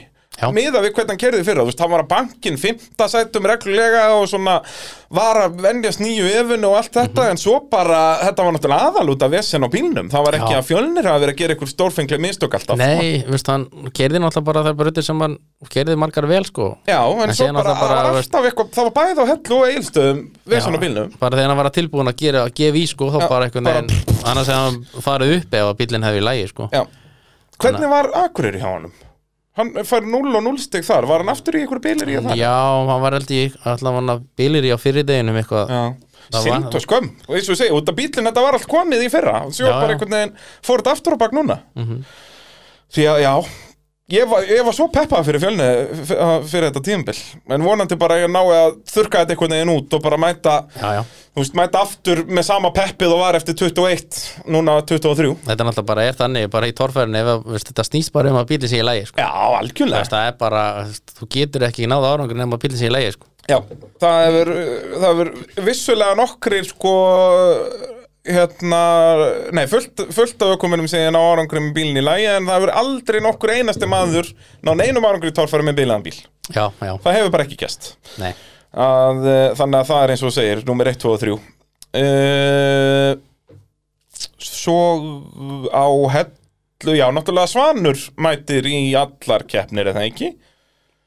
Miða 0.53 0.81
við 0.83 0.93
hvernig 0.95 1.13
hann 1.13 1.19
kerði 1.21 1.43
fyrra, 1.45 1.61
þú 1.63 1.69
veist, 1.69 1.79
hann 1.83 1.91
var 1.93 2.01
að 2.03 2.07
bankin 2.09 2.57
fymta 2.57 3.05
sætum 3.07 3.45
reglulega 3.47 4.05
og 4.17 4.25
svona 4.31 4.55
var 5.13 5.37
að 5.43 5.59
venjast 5.61 6.01
nýju 6.01 6.25
efun 6.39 6.65
og 6.65 6.73
allt 6.79 6.91
þetta 6.97 7.27
en 7.29 7.37
svo 7.37 7.59
bara, 7.69 7.99
þetta 8.23 8.43
var 8.47 8.55
náttúrulega 8.55 8.87
aðal 8.89 9.11
út 9.13 9.21
af 9.27 9.31
vesen 9.31 9.63
á 9.63 9.69
bílnum, 9.69 10.09
það 10.09 10.25
var 10.25 10.37
ekki 10.39 10.55
Já. 10.55 10.57
að 10.57 10.67
fjölnir 10.71 11.05
hafa 11.05 11.21
verið 11.21 11.33
að 11.35 11.39
gera 11.43 11.55
ykkur 11.57 11.69
stórfenglega 11.69 12.23
mistök 12.25 12.57
alltaf. 12.57 12.77
Nei, 12.81 13.21
veist 13.29 13.51
hann, 13.53 13.67
kerði 13.93 14.23
náttúrulega 14.23 14.47
bara 14.49 14.63
þær 14.65 14.77
brautir 14.81 15.05
sem 15.05 15.21
hann 15.21 15.37
kerði 15.69 15.95
margar 16.01 16.27
vel 16.27 16.43
sko. 16.49 16.71
Já, 16.89 16.97
en, 17.13 17.29
En 17.29 17.35
svo 17.37 17.51
bara, 17.53 17.77
bara, 17.77 18.01
það 18.09 18.17
veist- 18.17 18.33
eitthvað, 18.41 18.73
það 18.73 18.89
var 18.89 18.95
bæði 18.97 19.21
á 19.21 19.25
hellu 19.31 19.61
og 19.61 19.69
eilstöðum 19.69 20.25
vesen 20.49 20.73
á 20.75 20.79
bílnum. 20.81 21.13
bara 21.19 21.37
þegar 21.37 21.47
hann 21.53 21.57
var 21.61 21.69
tilbúin 21.77 22.09
að 22.09 22.17
gera, 22.25 22.49
gefa 22.49 22.77
í 22.81 22.85
sko 22.89 23.11
þá 23.13 23.19
Já, 23.21 23.29
bara 23.29 23.49
bara- 23.69 23.81
veginn 23.85 24.25
annars 24.25 24.49
hann 29.57 29.69
að? 29.73 29.75
Hann 29.75 29.85
fær 29.89 30.07
0 30.09 30.35
og 30.39 30.43
0 30.47 30.57
stig 30.63 30.85
þar, 30.87 31.05
var 31.09 31.23
hann 31.23 31.29
aftur 31.33 31.57
í 31.59 31.63
ykkur 31.65 31.81
bílir 31.83 32.09
í 32.09 32.17
það? 32.19 32.35
Já, 32.39 32.53
hann 32.89 33.01
var 33.03 33.17
hann 33.99 34.25
bílir 34.39 34.65
í 34.65 34.73
á 34.73 34.77
fyrirdeginum 34.81 35.37
eitthvað 35.41 35.73
Sint 36.33 36.73
og 36.73 36.81
skömm 36.81 37.09
og 37.27 37.35
eins 37.35 37.49
og 37.51 37.57
segi, 37.59 37.73
út 37.75 37.89
af 37.91 37.95
bílinn 37.97 38.25
þetta 38.29 38.41
var 38.45 38.55
allt 38.57 38.67
komið 38.71 39.03
í 39.05 39.09
fyrra 39.11 39.43
og 39.45 39.51
svo 39.53 39.67
Já, 39.67 39.73
bara 39.75 39.93
einhvern 39.93 40.15
veginn 40.15 40.31
fór 40.65 40.79
þetta 40.81 40.93
aftur 40.95 41.13
á 41.13 41.21
bak 41.21 41.35
núna 41.35 41.57
Mhm. 41.75 41.99
því 42.95 43.03
að 43.11 43.19
já 43.25 43.33
ég 44.11 44.27
var, 44.27 44.43
ég 44.49 44.63
var 44.67 44.75
svo 44.75 44.89
peppað 44.91 45.27
fyrir 45.29 45.43
fjölni 45.43 45.67
fyrir 46.49 46.67
þetta 46.69 46.83
tímabil. 46.83 47.19
En 47.55 47.65
vonandi 47.65 47.97
bara 47.99 48.19
ég 48.21 48.31
nái 48.31 48.43
að 48.57 48.77
þurka 48.91 49.23
þetta 49.23 49.35
einhvern 49.35 49.55
veginn 49.55 49.73
út 49.73 49.95
og 49.97 50.03
bara 50.03 50.19
mæta, 50.19 50.55
Já, 50.75 50.87
já, 50.99 51.01
veist, 51.39 51.55
mæta 51.57 51.83
aftur 51.85 52.23
með 52.27 52.47
sama 52.49 52.73
peppið 52.75 53.15
og 53.15 53.23
var 53.23 53.39
eftir 53.39 53.57
21 53.63 54.21
núna 54.53 54.77
23 54.83 55.33
þetta 55.47 55.55
er 55.55 55.69
náttúrulega 55.69 55.89
bara 55.93 56.07
er 56.09 56.19
þannig 56.19 56.49
bara 56.53 56.69
í 56.69 56.75
veist, 56.75 57.71
þetta 57.71 57.87
snýst 57.87 58.13
bara 58.15 58.33
um 58.33 58.41
að 58.41 58.49
bílinn 58.51 58.73
sé 58.73 58.81
í 58.81 58.87
lægi 58.87 59.09
sko. 59.11 59.23
Já, 59.23 59.31
algjörlega. 59.61 60.09
Það 60.11 60.27
er 60.31 60.39
bara, 60.43 60.63
þú 61.19 61.29
getur 61.37 61.67
ekki 61.69 61.87
náða 61.89 62.13
árangur 62.15 62.43
nema 62.43 62.57
að 62.59 62.65
bílinn 62.67 62.81
sé 62.83 62.91
í 62.91 62.93
lægi 62.93 63.15
sko. 63.15 63.29
Já, 63.43 63.57
það 63.99 64.21
hefur, 64.23 64.49
það 64.93 65.09
hefur 65.09 65.65
vissulega 65.67 66.15
nokkrir 66.15 66.67
sko 66.69 66.93
hérna, 68.23 68.81
nei, 69.51 69.65
fullt, 69.67 69.99
fullt 70.15 70.43
af 70.45 70.53
ökumunum 70.55 70.87
segja 70.87 71.11
ná 71.11 71.19
árangri 71.19 71.59
með 71.59 71.73
bílinn 71.75 71.99
í 71.99 72.03
lægi 72.05 72.29
en 72.31 72.47
það 72.47 72.55
hefur 72.55 72.71
aldrei 72.79 73.19
nokkur 73.23 73.51
einasti 73.57 73.89
maður 73.89 74.29
ná 74.63 74.71
neinum 74.79 75.07
árangri 75.07 75.33
í 75.33 75.35
torfæri 75.35 75.65
með 75.67 75.81
bílaðan 75.81 76.05
bíl. 76.05 76.15
Já, 76.49 76.65
já, 76.79 76.93
það 77.03 77.17
hefur 77.17 77.33
bara 77.33 77.47
ekki 77.47 77.59
gæst 77.59 77.89
að, 78.19 79.19
uh, 79.27 79.49
þannig 79.59 79.79
að 79.81 79.89
það 79.91 80.03
er 80.03 80.13
eins 80.13 80.23
og 80.23 80.33
segir 80.35 80.63
nummer 80.67 80.89
1, 80.91 81.01
2 81.03 81.11
og 81.11 81.19
3 81.21 81.35
uh, 81.99 83.11
svo 84.43 84.79
á 85.69 85.87
hellu, 86.15 86.95
já, 86.95 87.05
náttúrulega 87.11 87.51
Svanur 87.51 87.99
mætir 88.23 88.67
í 88.71 88.95
allar 88.97 89.45
keppnir 89.49 89.91
eða 89.91 90.07
ekki 90.07 90.33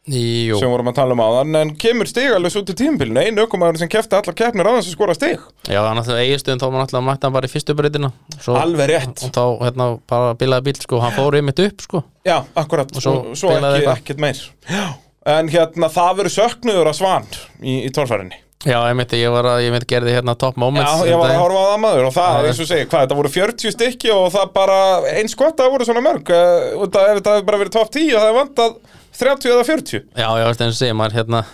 Jú, 0.07 0.59
sem 0.61 0.70
vorum 0.70 0.86
að 0.92 0.98
tala 1.00 1.14
um 1.16 1.22
áðan 1.24 1.59
en 1.59 1.70
kemur 1.82 2.07
stigalus 2.07 2.54
út 2.61 2.68
í 2.70 2.76
tímabilinu. 2.78 3.24
Einu 3.26 3.42
ökumæður 3.42 3.80
sem 3.80 3.90
kefti 3.90 4.14
allar 4.14 4.36
keppnir 4.38 4.68
þess 4.70 4.92
að 4.92 4.94
skora 4.94 5.16
stig. 5.18 5.42
Já, 5.66 5.80
þannig 5.82 6.11
að 6.12 6.20
eiginstöðum 6.22 6.61
þá 6.62 6.66
var 6.68 6.76
náttúrulega 6.78 7.07
mætti 7.09 7.26
hann 7.26 7.34
bara 7.34 7.50
í 7.50 7.52
fyrstu 7.52 7.74
breytina. 7.80 8.12
Svo, 8.38 8.54
alveg 8.61 8.92
rétt. 8.92 9.24
Og 9.26 9.34
þá 9.34 9.42
hérna 9.64 9.88
bara 10.12 10.36
bílaði 10.38 10.68
bíl 10.68 10.78
sko, 10.84 11.02
hann 11.02 11.16
fór 11.18 11.40
einmitt 11.40 11.64
upp 11.66 11.82
sko. 11.88 12.04
Já, 12.26 12.36
akkurat, 12.54 12.94
Og 12.94 13.02
svo 13.02 13.16
svo 13.34 13.50
bilaði 13.57 13.82
ekki, 13.82 13.96
ekkert 13.96 14.22
meir. 14.22 14.44
Já. 14.70 14.86
en 15.26 15.50
hérna 15.50 15.90
það 15.90 16.18
verður 16.20 16.36
söknuður 16.36 16.92
að 16.92 16.98
svan 17.00 17.24
í, 17.59 17.80
í 17.82 17.90
torfærinni 17.90 18.38
Já, 18.67 18.79
einmitt, 18.89 19.12
ég 19.14 19.31
var 19.31 19.47
að, 19.47 19.61
ég 19.67 19.75
mitt 19.75 19.87
gerði 19.91 20.17
hérna 20.17 20.35
top 20.39 20.57
moments 20.59 20.91
já, 20.91 21.12
ég 21.12 21.21
var 21.21 21.31
að 21.31 21.37
um 21.37 21.45
horfa 21.45 21.61
á 21.62 21.67
það 21.71 21.83
maður 21.85 22.09
og 22.09 22.17
það, 22.17 22.49
eins 22.51 22.62
og 22.64 22.71
segir, 22.71 22.89
hvað, 22.91 23.05
þetta 23.05 23.19
voru 23.21 23.33
40 23.37 23.75
stykki 23.77 24.11
og 24.14 24.27
það 24.35 24.49
bara, 24.57 24.79
eins 25.12 25.37
gott 25.39 25.55
að 25.55 25.62
það 25.69 25.77
voru 25.77 25.87
svona 25.91 26.03
mörg 26.07 26.33
af 26.35 26.81
ef 26.81 26.97
þetta 26.97 27.37
hefði 27.37 27.47
bara 27.51 27.61
verið 27.62 27.77
top 27.77 27.93
10 27.95 28.09
og 28.11 28.19
það 28.19 28.27
hefði 28.27 28.41
vantað 28.41 28.75
30 29.21 29.55
eða 29.55 29.69
40 29.71 30.03
Já, 30.03 30.29
já, 30.43 30.47
eins 30.51 30.67
og 30.67 30.81
segir 30.81 30.99
maður 30.99 31.19
hérna 31.21 31.45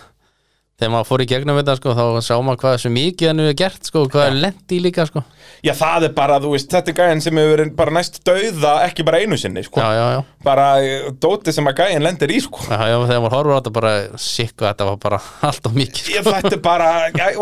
þegar 0.83 0.93
maður 0.93 1.09
fór 1.09 1.23
í 1.23 1.27
gegnum 1.31 1.59
þetta 1.61 1.75
sko, 1.79 1.93
þá 1.95 2.03
sá 2.25 2.33
maður 2.43 2.59
hvað 2.63 2.75
svo 2.83 2.91
mikið 2.93 3.29
hann 3.31 3.41
hefur 3.43 3.57
gert 3.63 3.89
sko, 3.89 4.03
hvað 4.11 4.27
er 4.27 4.37
lent 4.43 4.75
í 4.75 4.79
líka 4.83 5.05
sko. 5.07 5.23
já, 5.63 5.73
það 5.79 6.07
er 6.09 6.15
bara, 6.17 6.39
þú 6.43 6.53
veist, 6.53 6.69
þetta 6.73 6.91
er 6.91 6.97
gæðin 6.99 7.23
sem 7.23 7.39
hefur 7.39 7.53
verið 7.55 7.73
bara 7.79 7.95
næst 7.97 8.19
dauða, 8.27 8.73
ekki 8.89 9.05
bara 9.07 9.21
einu 9.23 9.39
sinni 9.39 9.63
sko. 9.65 9.79
Já, 9.79 9.89
já, 9.97 10.05
já, 10.17 10.21
bara 10.43 10.67
eh, 10.83 11.09
dótið 11.23 11.57
sem 11.57 11.71
að 11.71 11.79
gæðin 11.81 12.07
lendir 12.07 12.33
í 12.35 12.39
sko. 12.43 12.65
já, 12.67 12.79
já 12.91 12.97
þegar 12.99 13.23
maður 13.23 13.37
horfur 13.37 13.55
á 13.55 13.59
þetta 13.59 13.75
bara 13.79 13.93
sikku, 14.27 14.67
þetta 14.67 14.89
var 14.91 15.01
bara 15.07 15.21
allt 15.49 15.69
of 15.71 15.77
mikið 15.79 16.03
sko. 16.03 16.15
ég 16.17 16.51
er 16.53 16.63
bara 16.63 16.89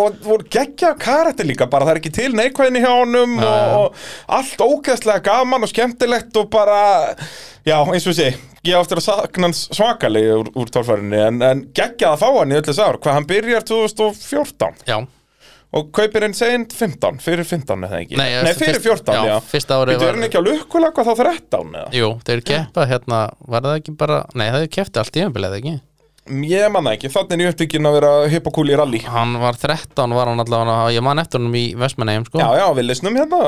og 0.02 0.20
voru 0.26 0.50
geggja 0.52 0.94
karakter 1.02 1.48
líka 1.50 1.70
bara 1.72 1.88
það 1.88 1.96
er 1.96 2.02
ekki 2.04 2.14
til 2.22 2.32
neikvæðin 2.38 2.80
í 2.80 2.84
hjá 2.86 2.92
honum 2.94 3.38
Já, 3.42 3.48
já. 3.48 3.72
og, 3.78 3.88
og 3.88 4.38
allt 4.38 4.66
ógeðslega 4.68 5.26
gaman 5.26 5.66
og 5.66 5.72
skemmtilegt 5.72 6.38
og 6.42 6.52
bara 6.54 6.82
já 7.68 7.78
eins 7.86 8.08
og 8.10 8.16
sé 8.18 8.28
ég 8.66 8.76
á 8.78 8.82
eftir 8.82 9.00
að 9.02 9.08
sakna 9.08 9.48
hans 9.50 9.64
svakalega 9.74 10.36
úr, 10.42 10.52
úr 10.58 10.70
tórfærinni 10.74 11.18
en, 11.28 11.42
en 11.46 11.64
geggja 11.78 12.14
að 12.14 12.22
fá 12.24 12.30
hann 12.40 12.54
í 12.54 12.60
öllu 12.60 12.76
sár 12.78 12.98
hvað 13.02 13.18
hann 13.20 13.28
byrjar 13.30 13.66
2014 13.70 14.86
Já, 14.90 14.98
og 15.72 15.92
kaupir 15.96 16.26
einn 16.28 16.36
segint 16.38 16.74
15 16.76 17.22
fyrir 17.24 17.48
15 17.48 17.86
eða 17.88 18.02
ekki? 18.04 18.18
Nei, 18.20 18.28
Nei 18.44 18.52
fyrst- 18.52 18.66
fyrir 18.66 18.82
14 18.84 19.16
já, 19.16 19.22
já, 19.30 19.38
fyrsta 19.54 19.78
árið 19.80 19.96
Býtu, 19.96 20.02
er 20.02 20.12
var- 20.12 20.20
hann 20.20 20.28
ekki 20.30 20.42
á 20.42 20.48
lukkulega 20.50 21.06
þá 21.08 21.14
13 21.24 21.72
eða? 21.80 21.88
Jú, 21.96 22.10
þeir 22.28 22.44
keppa 22.52 22.86
hérna, 22.90 23.22
var 23.48 23.62
það 23.70 23.80
ekki 23.80 23.96
bara 23.98 24.20
nei, 24.36 24.50
það 24.52 24.68
kefti 24.78 25.02
allt 25.02 25.16
í 25.22 25.26
umbilið, 25.30 25.58
ekki? 25.62 25.78
Ég 26.46 26.70
man 26.72 26.86
það 26.86 26.94
ekki, 27.00 27.10
þannig 27.16 27.32
er 27.34 27.42
ég 27.42 27.54
upptökin 27.56 27.88
að 27.90 27.96
vera 27.98 28.10
hipp 28.30 28.46
og 28.48 28.54
cool 28.54 28.70
í 28.70 28.76
rally. 28.78 29.00
Hann 29.10 29.34
var 29.42 29.58
13, 29.58 30.14
var 30.14 30.30
hann 30.30 30.40
allavega 30.44 30.92
ég 30.94 31.02
man 31.04 31.18
eftir 31.18 31.42
honum 31.42 31.56
í 31.58 31.64
Vestmannegjum 31.82 32.28
sko. 32.30 32.38
já 32.44 32.60
já, 32.62 32.68
við 32.78 32.86
lesnum 32.92 33.18
hérna 33.18 33.40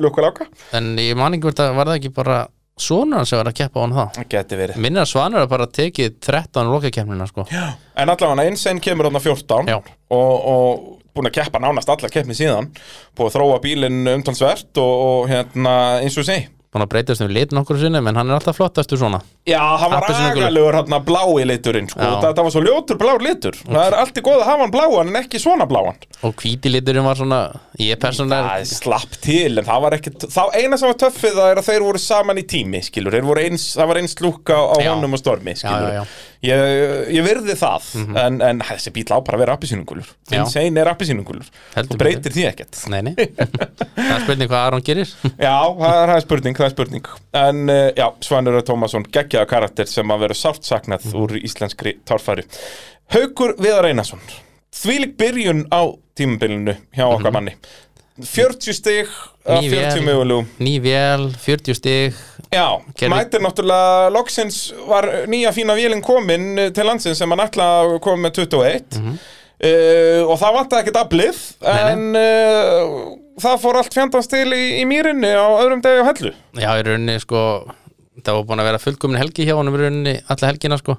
lukkulega 0.00 0.46
en 0.72 0.96
ég 0.96 1.14
man 1.20 1.36
ekki 1.36 1.52
var 1.52 1.86
það 1.92 1.98
ekki 1.98 2.14
bara 2.16 2.38
sonur 2.80 3.20
hans 3.20 3.32
sem 3.32 3.38
var 3.40 3.50
að 3.50 3.58
keppa 3.60 3.80
á 3.80 3.82
hann 3.84 3.94
það 3.96 4.16
það 4.16 4.28
geti 4.34 4.58
verið 4.62 4.80
Minnir 4.80 5.04
að 5.04 5.10
Svanur 5.12 5.44
að 5.44 5.50
bara 5.52 5.68
tekið 5.68 6.16
13 6.24 6.72
lokakefnina 6.72 7.28
sko. 7.28 7.44
En 7.52 8.12
allavega 8.14 8.46
eins 8.48 8.64
einn 8.70 8.80
kemur 8.82 9.08
þarna 9.08 9.22
14 9.22 9.70
Já. 9.72 9.78
og, 10.16 10.32
og 10.54 10.86
búin 11.12 11.28
að 11.28 11.36
keppa 11.40 11.60
nánast 11.60 11.92
alla 11.92 12.10
keppni 12.12 12.36
síðan 12.36 12.70
búin 13.16 13.28
að 13.28 13.36
þróa 13.36 13.60
bílinn 13.64 14.02
umtalsvert 14.16 14.80
og, 14.80 14.92
og 15.06 15.30
hérna 15.32 15.76
eins 16.00 16.16
og 16.16 16.28
segi 16.28 16.48
Búin 16.72 16.86
að 16.86 16.88
breytast 16.94 17.20
um 17.20 17.28
lit 17.28 17.50
nokkur 17.52 17.76
sinni 17.76 18.00
en 18.00 18.16
hann 18.16 18.30
er 18.30 18.38
alltaf 18.38 18.56
flottastur 18.56 18.96
svona 18.96 19.18
Já, 19.44 19.58
hann 19.60 19.90
var 19.92 19.98
Appelsínugulur. 20.06 20.46
agalegur 20.46 20.76
hérna 20.78 21.00
blái 21.04 21.44
liturinn 21.50 21.88
sko. 21.90 22.00
Já. 22.00 22.14
þetta 22.22 22.44
var 22.46 22.54
svo 22.54 22.62
ljótur 22.64 22.98
blár 23.02 23.20
litur 23.26 23.58
það 23.60 23.82
er 23.90 23.96
allt 23.98 24.16
í 24.16 24.22
góð 24.24 24.38
að 24.40 24.46
hafa 24.48 24.64
hann 24.64 24.72
bláan 24.72 25.10
en 25.12 25.18
ekki 25.20 25.40
svona 25.42 25.66
bláan 25.68 26.00
og 26.24 26.32
hvíti 26.40 26.72
liturinn 26.72 27.04
var 27.04 27.20
svona 27.20 27.42
ég 27.76 28.00
persónulega 28.00 28.54
Það 28.54 28.72
slapp 28.72 29.18
til 29.20 29.60
en 29.60 29.68
það 29.68 29.84
var 29.84 29.98
ekki 29.98 30.14
þá 30.24 30.42
eina 30.62 30.80
sem 30.80 30.88
var 30.88 30.98
töffið 31.04 31.36
það 31.42 31.50
er 31.52 31.60
að 31.60 31.68
þeir 31.68 31.86
voru 31.90 32.02
saman 32.06 32.40
í 32.40 32.46
tími 32.54 32.80
skilur, 32.88 33.18
voru 33.28 33.44
eins, 33.44 33.68
það 33.76 33.92
var 33.92 34.00
eins 34.00 34.16
lúka 34.24 34.56
á 34.56 34.76
Já. 34.80 34.94
honum 34.94 35.12
og 35.18 35.20
stormi 35.20 35.52
skilur 35.60 35.92
já, 35.92 36.00
já. 36.00 36.06
Ég, 36.42 36.60
ég 37.14 37.22
virði 37.22 37.54
það 37.54 37.84
en, 38.18 38.40
en 38.42 38.62
þessi 38.66 38.90
bíl 38.96 39.04
á 39.14 39.22
bara 39.22 39.36
að 39.38 39.42
vera 39.44 39.54
appisínungulur 39.54 40.08
þinn 40.26 40.48
sein 40.50 40.80
er 40.82 40.88
appisínungulur 40.90 41.46
og 41.78 41.92
breytir 42.00 42.34
því 42.34 42.46
ekkert. 42.48 42.80
Nei, 42.90 42.98
nei. 43.06 43.12
Það 43.14 44.08
er 44.16 44.24
spurning 44.24 44.50
hvað 44.50 44.64
Aron 44.66 44.82
gerir. 44.88 45.12
Já, 45.46 45.54
það 45.78 46.00
er, 46.16 46.24
spurning, 46.24 46.58
það 46.58 46.66
er 46.66 46.74
spurning. 46.74 47.06
En 47.44 47.62
uh, 47.70 47.82
já, 47.94 48.06
Svanur 48.26 48.58
Tómasson, 48.66 49.06
geggjaða 49.14 49.48
karakter 49.54 49.86
sem 49.92 50.10
að 50.16 50.24
vera 50.26 50.38
sárt 50.42 50.66
saknað 50.66 51.06
Mhm. 51.12 51.20
úr 51.22 51.36
íslenskri 51.46 51.94
tárfæri 52.08 52.44
Haukur 53.14 53.54
Viðar 53.62 53.88
Einarsson. 53.92 54.20
Þvílik 54.72 55.14
byrjun 55.20 55.66
á 55.70 55.82
tímabilinu 56.18 56.74
hjá 56.96 57.06
okkar 57.06 57.32
manni 57.38 57.54
40 58.20 58.72
stig 58.76 59.06
af 59.46 59.62
Mhm. 59.62 59.70
Ný 59.70 59.70
40 59.70 59.98
vél. 59.98 60.04
mögulegum 60.04 60.46
Ný 60.60 60.74
vél, 60.84 61.22
40 61.38 61.74
stig 61.74 62.14
Já, 62.52 62.66
Gerði- 62.94 63.08
mætir 63.14 63.40
náttúrulega 63.40 64.10
loksins 64.12 64.72
var 64.86 65.04
nýja 65.26 65.52
fína 65.52 65.74
vélinn 65.74 66.02
komin 66.04 66.58
eh, 66.58 66.70
til 66.70 66.84
landsins 66.84 67.18
sem 67.18 67.30
hann 67.30 67.40
ætla 67.40 67.64
að 67.82 68.00
koma 68.04 68.28
með 68.28 68.32
21 68.44 68.98
uh, 69.00 70.28
og 70.28 70.38
það 70.38 70.52
aflið 71.00 71.38
Mhm. 71.62 71.72
Nei, 71.72 71.92
en 71.92 72.16
uh, 72.16 73.16
það 73.40 73.60
fór 73.62 73.76
allt 73.80 73.94
fjandans 73.94 74.28
til 74.28 74.46
í, 74.52 74.82
í 74.82 74.84
mýrinni 74.84 75.32
á 75.32 75.46
öðrum 75.62 75.80
degi 75.82 76.02
á 76.02 76.08
hellu 76.10 76.32
Já, 76.58 76.70
í 76.76 76.82
rauninni 76.84 77.18
sko 77.22 77.64
það 78.22 78.34
var 78.36 78.44
búin 78.44 78.60
að 78.60 78.68
vera 78.70 78.78
fullkomin 78.82 79.18
helgi 79.22 79.46
hjá 79.48 79.54
honum 79.56 79.74
í 79.74 79.80
rauninni 79.86 80.16
alla 80.28 80.50
helgina 80.52 80.76
sko 80.78 80.98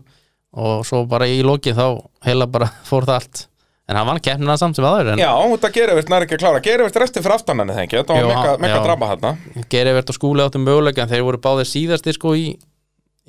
og 0.58 0.84
svo 0.86 1.06
bara 1.10 1.26
í 1.30 1.44
loki 1.46 1.72
þá 1.74 2.02
heila 2.26 2.48
bara 2.50 2.72
fór 2.90 3.06
það 3.06 3.20
allt 3.22 3.48
en 3.94 4.00
hann 4.02 4.10
vann 4.10 4.20
keppnina 4.26 4.58
samt 4.58 4.76
sem 4.80 4.86
aður 4.90 5.14
en 5.14 5.22
Já, 5.22 5.30
þetta 5.54 5.70
Geirivert 5.78 6.10
nær 6.12 6.26
ekki 6.26 6.38
að 6.40 6.44
klára 6.44 6.62
Geirivert 6.66 6.98
resti 7.04 7.22
fyrir 7.24 7.38
aftan 7.38 7.62
henni 7.64 7.78
þengi 7.78 8.00
Þetta 8.02 8.20
var 8.20 8.60
mega 8.66 8.78
já. 8.80 8.84
drama 8.90 9.10
hérna 9.14 9.34
Gerivert 9.70 10.10
og 10.10 10.18
skúli 10.18 10.44
áttu 10.48 10.62
möguleika 10.64 11.06
en 11.06 11.12
þeir 11.14 11.26
voru 11.30 11.42
báðir 11.46 11.70
síðasti 11.70 12.16
sko 12.18 12.34
í, 12.40 12.48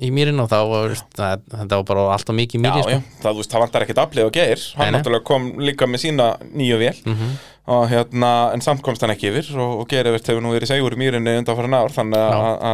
í 0.01 0.09
mýrin 0.11 0.41
og 0.43 0.49
þá 0.51 0.57
var 0.73 0.95
það, 1.15 1.43
þetta 1.53 1.81
bara 1.87 2.07
alltaf 2.17 2.35
mikið 2.41 2.57
Já, 2.59 2.63
mýri 2.65 2.81
já, 2.81 2.87
sko. 2.99 3.19
það, 3.23 3.29
þú 3.31 3.43
veist, 3.43 3.51
það 3.53 3.63
vantar 3.67 3.85
ekkert 3.85 4.01
aflið 4.07 4.25
á 4.27 4.31
Geir 4.39 4.63
Hann 4.79 4.89
Nei, 4.91 4.95
náttúrulega 4.99 5.27
kom 5.29 5.45
líka 5.69 5.87
með 5.93 6.03
sína 6.07 6.31
nýju 6.51 6.79
vél 6.81 6.97
Mhm. 7.05 7.35
og 7.65 7.87
hérna, 7.89 8.31
en 8.53 8.61
samt 8.61 8.83
komst 8.85 9.01
hann 9.01 9.09
ekki 9.15 9.31
yfir 9.31 9.47
og, 9.57 9.79
og 9.81 9.87
Geirivert 9.89 10.27
hefur 10.29 10.43
nú 10.45 10.51
verið 10.53 10.69
segur 10.69 10.93
í 10.93 10.99
mýrinni 11.01 11.37
undan 11.39 11.55
fyrir 11.57 11.73
ár 11.73 11.89
þannig 11.95 12.19
að, 12.21 12.43
Já. 12.61 12.73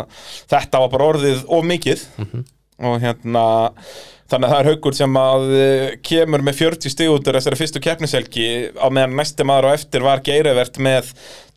þetta 0.52 0.82
var 0.84 0.90
bara 0.92 1.06
orðið 1.14 1.46
of 1.48 1.64
mikið 1.70 2.04
Mhm. 2.20 2.42
Og 2.80 3.02
hérna 3.04 3.46
þannig 4.32 4.48
að 4.48 4.54
það 4.54 4.62
er 4.62 4.70
haugur 4.70 4.96
sem 4.96 5.18
að 5.20 5.46
eh, 5.58 5.86
kemur 6.08 6.44
með 6.46 6.60
40 6.62 6.94
stig 6.94 7.12
út 7.12 7.28
úr 7.28 7.38
þessari 7.38 7.60
fyrstu 7.60 7.82
keppniselgi 7.84 8.46
á 8.80 8.88
meðan 8.94 9.18
næsti 9.20 9.46
maður 9.48 9.72
á 9.72 9.76
eftir 9.76 10.06
var 10.06 10.24
Geirivert 10.26 10.80
með 10.82 11.12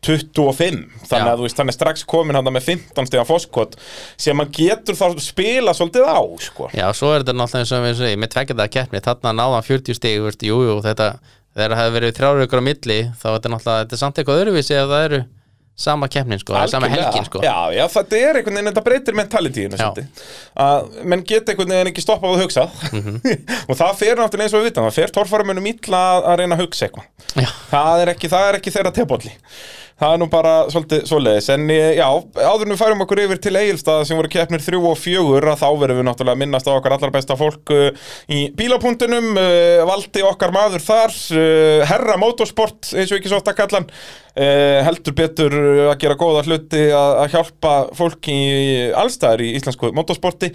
25 0.05 0.81
þannig 1.07 1.29
Já. 1.29 1.31
að 1.31 1.39
þú 1.39 1.47
veist, 1.47 1.61
hann 1.61 1.71
er 1.71 1.77
strax 1.77 2.03
komin 2.09 2.37
hann 2.37 2.51
með 2.51 2.67
15 2.67 3.09
stiga 3.09 3.25
foskot 3.27 3.77
sem 4.21 4.37
hann 4.41 4.51
getur 4.53 4.99
þá 4.99 5.07
spila 5.23 5.73
svolítið 5.77 6.05
á 6.05 6.19
sko. 6.45 6.69
Já, 6.75 6.85
svo 6.97 7.13
er 7.13 7.23
þetta 7.23 7.37
náttúrulega 7.39 7.79
og 7.79 7.87
við 7.87 7.97
segjum 8.01 8.25
með 8.25 8.33
tveggjadaða 8.35 8.73
keppni, 8.75 9.03
þarna 9.07 9.33
náðan 9.39 9.67
40 9.71 9.97
stig 9.97 10.21
veist, 10.25 10.45
jú, 10.45 10.59
jú, 10.67 10.77
þetta, 10.85 11.09
þegar 11.55 11.77
það 11.77 11.83
hefur 11.83 11.97
verið 11.99 12.19
þrjára 12.19 12.45
ykkur 12.49 12.61
á 12.61 12.67
milli, 12.69 12.99
þá 13.15 13.25
er 13.31 13.39
þetta 13.39 13.53
náttúrulega 13.55 13.85
þetta 13.85 13.97
er 13.97 14.03
samt 14.03 14.21
eitthvað 14.21 14.43
öðruvísi 14.43 14.77
ef 14.77 14.91
það 14.91 15.07
eru 15.09 15.23
sama 15.75 16.07
keppnin 16.07 16.39
sko, 16.39 16.53
eða 16.55 16.69
sama 16.71 16.87
helgin 16.87 17.25
sko. 17.27 17.41
Já, 17.43 17.55
já, 17.75 17.83
þetta 17.91 18.19
er 18.19 18.37
einhvern 18.39 18.55
veginn, 18.55 18.69
þetta 18.71 18.83
breytir 18.85 19.17
svolítið. 19.81 20.21
að 20.65 21.01
menn 21.11 21.23
geta 21.27 21.51
einhvern 21.51 21.73
veginn 21.75 21.91
ekki 21.91 22.03
stoppað 22.05 22.35
að 22.37 22.43
hugsa 22.45 22.65
Mhm. 22.93 23.17
og 23.69 23.75
það 23.81 23.95
fer 23.99 24.15
náttúrulega 24.21 24.47
eins 24.47 24.55
og 24.55 24.61
við 24.63 24.69
vitum 24.69 24.87
það 24.87 24.95
fer 25.01 25.15
torfærumunum 25.17 25.67
illa 25.73 26.03
að, 26.15 26.29
reyna 26.43 26.55
að 26.55 26.63
hugsa 26.63 26.87
eitthvað. 26.87 27.09
Það 27.73 28.05
er 28.05 28.13
ekki, 28.15 28.31
það 28.31 28.47
er 28.49 28.59
ekki 28.61 28.75
þeirra 28.77 28.93
tebólli 28.95 29.33
það 29.99 30.13
er 30.13 30.19
nú 30.19 30.27
bara 30.31 30.53
svolítið 30.71 31.05
svoleiðis. 31.07 31.47
En 31.53 31.69
eh, 31.71 31.93
já, 31.99 32.07
áður 32.43 32.71
við 32.73 32.81
færum 32.81 33.05
okkur 33.05 33.21
yfir 33.23 33.39
til 33.43 33.55
Egilstað 33.61 34.03
sem 34.09 34.19
voru 34.19 34.31
keppnir 34.31 34.63
þrjú 34.63 34.81
og 34.89 34.99
fjögur 34.99 35.47
að 35.53 35.61
þá 35.61 35.67
verðum 35.79 36.01
við 36.01 36.07
náttúrulega 36.09 36.35
að 36.35 36.41
minnast 36.43 36.67
á 36.67 36.75
okkar 36.75 36.97
allar 36.97 37.13
besta 37.15 37.39
fólk 37.39 37.71
uh, 37.71 37.87
í 38.27 38.41
bílapunktunum 38.59 39.31
uh, 39.39 39.85
valdi 39.87 40.25
okkar 40.27 40.53
maður 40.55 40.83
þar 40.83 41.17
herra 41.87 42.19
motorsport, 42.19 42.91
eins 42.91 43.11
og 43.11 43.19
ekki 43.19 43.31
svo 43.31 43.39
oft 43.39 43.49
að 43.51 43.59
kalla 43.61 43.79
hann 43.79 43.87
uh, 43.87 44.81
heldur 44.89 45.15
betur 45.15 45.55
að 45.93 45.95
gera 46.03 46.19
góða 46.19 46.43
hluti 46.49 46.83
að, 46.91 47.21
hjálpa 47.31 47.75
fólki 47.95 48.35
allstæðar 48.99 49.45
í 49.45 49.53
íslensku 49.55 49.93
motorsporti. 49.95 50.51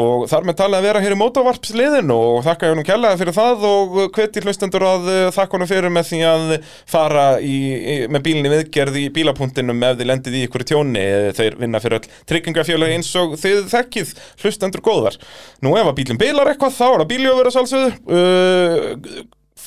Og 0.00 0.24
þar 0.28 0.46
með 0.48 0.58
talað 0.60 0.80
að 0.80 0.86
vera 0.88 1.02
hér 1.04 1.16
í 1.16 1.20
motorvarpsliðin 1.20 2.12
og 2.12 2.42
þakka 2.46 2.68
ég 2.68 2.74
honum 2.74 2.86
kærlega 2.88 3.18
fyrir 3.20 3.36
það 3.36 3.66
og 3.68 3.98
hveti 4.16 4.44
hlustendur 4.44 4.86
að 4.88 5.10
þakka 5.36 5.58
honum 5.58 5.68
fyrir 5.68 5.92
með 5.92 6.08
því 6.08 6.22
að 6.28 6.54
fara 6.88 7.26
í, 7.44 7.56
í, 7.76 7.96
með 8.12 8.24
bílinni 8.28 8.52
viðgerð 8.52 8.81
í 8.98 9.04
bílapunktinum 9.14 9.84
ef 9.86 9.98
þið 10.00 10.08
lendið 10.10 10.38
í 10.38 10.42
ykkur 10.46 10.64
tjóni 10.68 11.04
þeir 11.36 11.58
vinna 11.60 11.80
fyrir 11.82 12.00
öll 12.00 12.10
tryggingafjölu 12.30 12.88
eins 12.94 13.12
og 13.20 13.36
þið 13.40 13.68
þekkið 13.72 14.14
hlustendur 14.42 14.82
góðar. 14.84 15.20
Nú 15.62 15.76
ef 15.78 15.92
að 15.92 15.96
bílinn 16.00 16.20
bilar 16.20 16.50
eitthvað 16.52 16.74
þá 16.80 16.86
er 16.88 17.04
það 17.04 17.12
bíljófur 17.12 17.50
að 17.50 17.56
salsöðu 17.58 17.92
uh, 18.18 19.22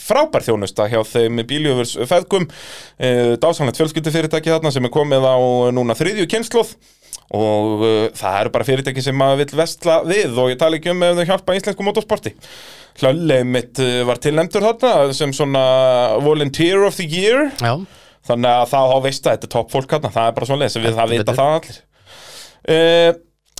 frábær 0.06 0.46
þjónusta 0.46 0.90
hjá 0.92 1.00
þeim 1.08 1.42
bíljöfurs 1.48 1.96
feðgum 2.10 2.50
uh, 2.50 3.34
dásanlegt 3.42 3.80
fjölskyldufyrirtæki 3.82 4.54
þarna 4.54 4.74
sem 4.76 4.86
er 4.86 4.94
komið 4.94 5.26
á 5.26 5.38
núna 5.74 5.98
þriðju 5.98 6.30
kynnslóð 6.36 6.76
og 7.34 7.82
uh, 7.82 8.08
það 8.14 8.40
eru 8.42 8.54
bara 8.54 8.68
fyrirtæki 8.68 9.04
sem 9.04 9.18
maður 9.18 9.44
vill 9.44 9.60
vestla 9.62 10.00
við 10.06 10.38
og 10.42 10.52
ég 10.54 10.60
tala 10.62 10.78
ekki 10.78 10.92
um 10.94 11.06
ef 11.06 11.18
þau 11.18 11.30
hjálpa 11.32 11.58
íslensku 11.58 11.86
motorsporti. 11.88 12.36
Hlöllið 13.02 13.46
mitt 13.50 13.82
uh, 13.82 14.02
var 14.08 14.22
tilnæmdur 14.22 14.66
þarna 14.68 15.16
sem 15.18 15.34
svona 15.36 15.66
volunteer 16.24 16.86
of 16.86 17.00
the 17.00 17.08
year. 17.10 17.50
Já, 17.60 17.80
þannig 18.30 18.50
að 18.52 18.66
þá 18.72 18.80
þá 18.92 18.98
veist 19.06 19.28
að 19.28 19.36
þetta 19.36 19.48
er 19.48 19.54
topp 19.56 19.76
fólk 19.76 19.94
þarna 19.94 20.12
það 20.16 20.32
er 20.32 20.36
bara 20.40 20.50
svona 20.50 20.64
leið 20.66 20.74
sem 20.74 20.86
við 20.86 20.98
það 21.00 21.14
vita 21.16 21.38
það 21.38 21.54
allir. 21.60 21.80
Uh, 22.66 23.12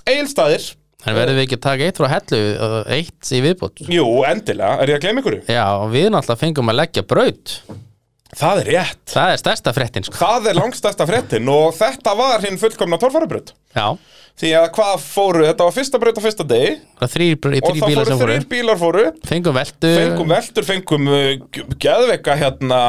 Egilstaðir 0.06 0.68
en 1.06 1.14
verðum 1.16 1.38
við 1.38 1.44
ekki 1.46 1.58
að 1.58 1.64
taka 1.66 1.86
eitt 1.86 1.98
frá 2.00 2.08
hellu 2.10 2.40
uh, 2.66 2.78
eitt 2.96 3.30
í 3.30 3.40
viðbót? 3.44 3.82
Jú, 3.92 4.06
endilega, 4.26 4.78
er 4.82 4.92
ég 4.92 4.98
að 4.98 5.04
gleyma 5.06 5.22
ykkur? 5.22 5.36
Já, 5.46 5.64
og 5.78 5.90
við 5.94 6.08
náttúrulega 6.10 6.42
fengum 6.42 6.72
að 6.72 6.80
leggja 6.80 7.04
braut. 7.06 7.54
Það 8.36 8.60
er 8.60 8.68
rétt. 8.72 9.02
Það 9.12 9.32
er 9.32 9.40
stærsta 9.40 9.72
fréttin 9.76 10.06
sko. 10.06 10.18
Það 10.18 10.48
er 10.50 10.58
langstæsta 10.58 11.06
fréttin 11.08 11.50
og 11.52 11.70
þetta 11.76 12.14
var 12.18 12.42
hinn 12.44 12.58
fullkomna 12.60 12.98
torfærubröð 13.00 13.52
Já, 13.76 13.86
Því 14.36 14.50
að 14.52 14.66
hvað 14.76 14.96
fóru, 15.00 15.44
þetta 15.46 15.64
var 15.64 15.72
fyrsta 15.72 15.98
braut 16.00 16.18
á 16.20 16.22
fyrsta 16.26 16.44
degi. 16.44 16.72
Það 17.00 17.12
og 17.56 17.78
það 17.80 18.10
fóru 18.20 18.32
þrýr 18.34 18.42
bílar 18.50 18.80
fóru. 18.80 19.04
Fengum 19.24 19.54
veldu 19.56 19.92
Fengum 19.96 20.34
veldur, 20.34 20.66
fengum 20.68 21.06
uh, 21.08 21.62
geðveika 21.80 22.34
hérna 22.36 22.80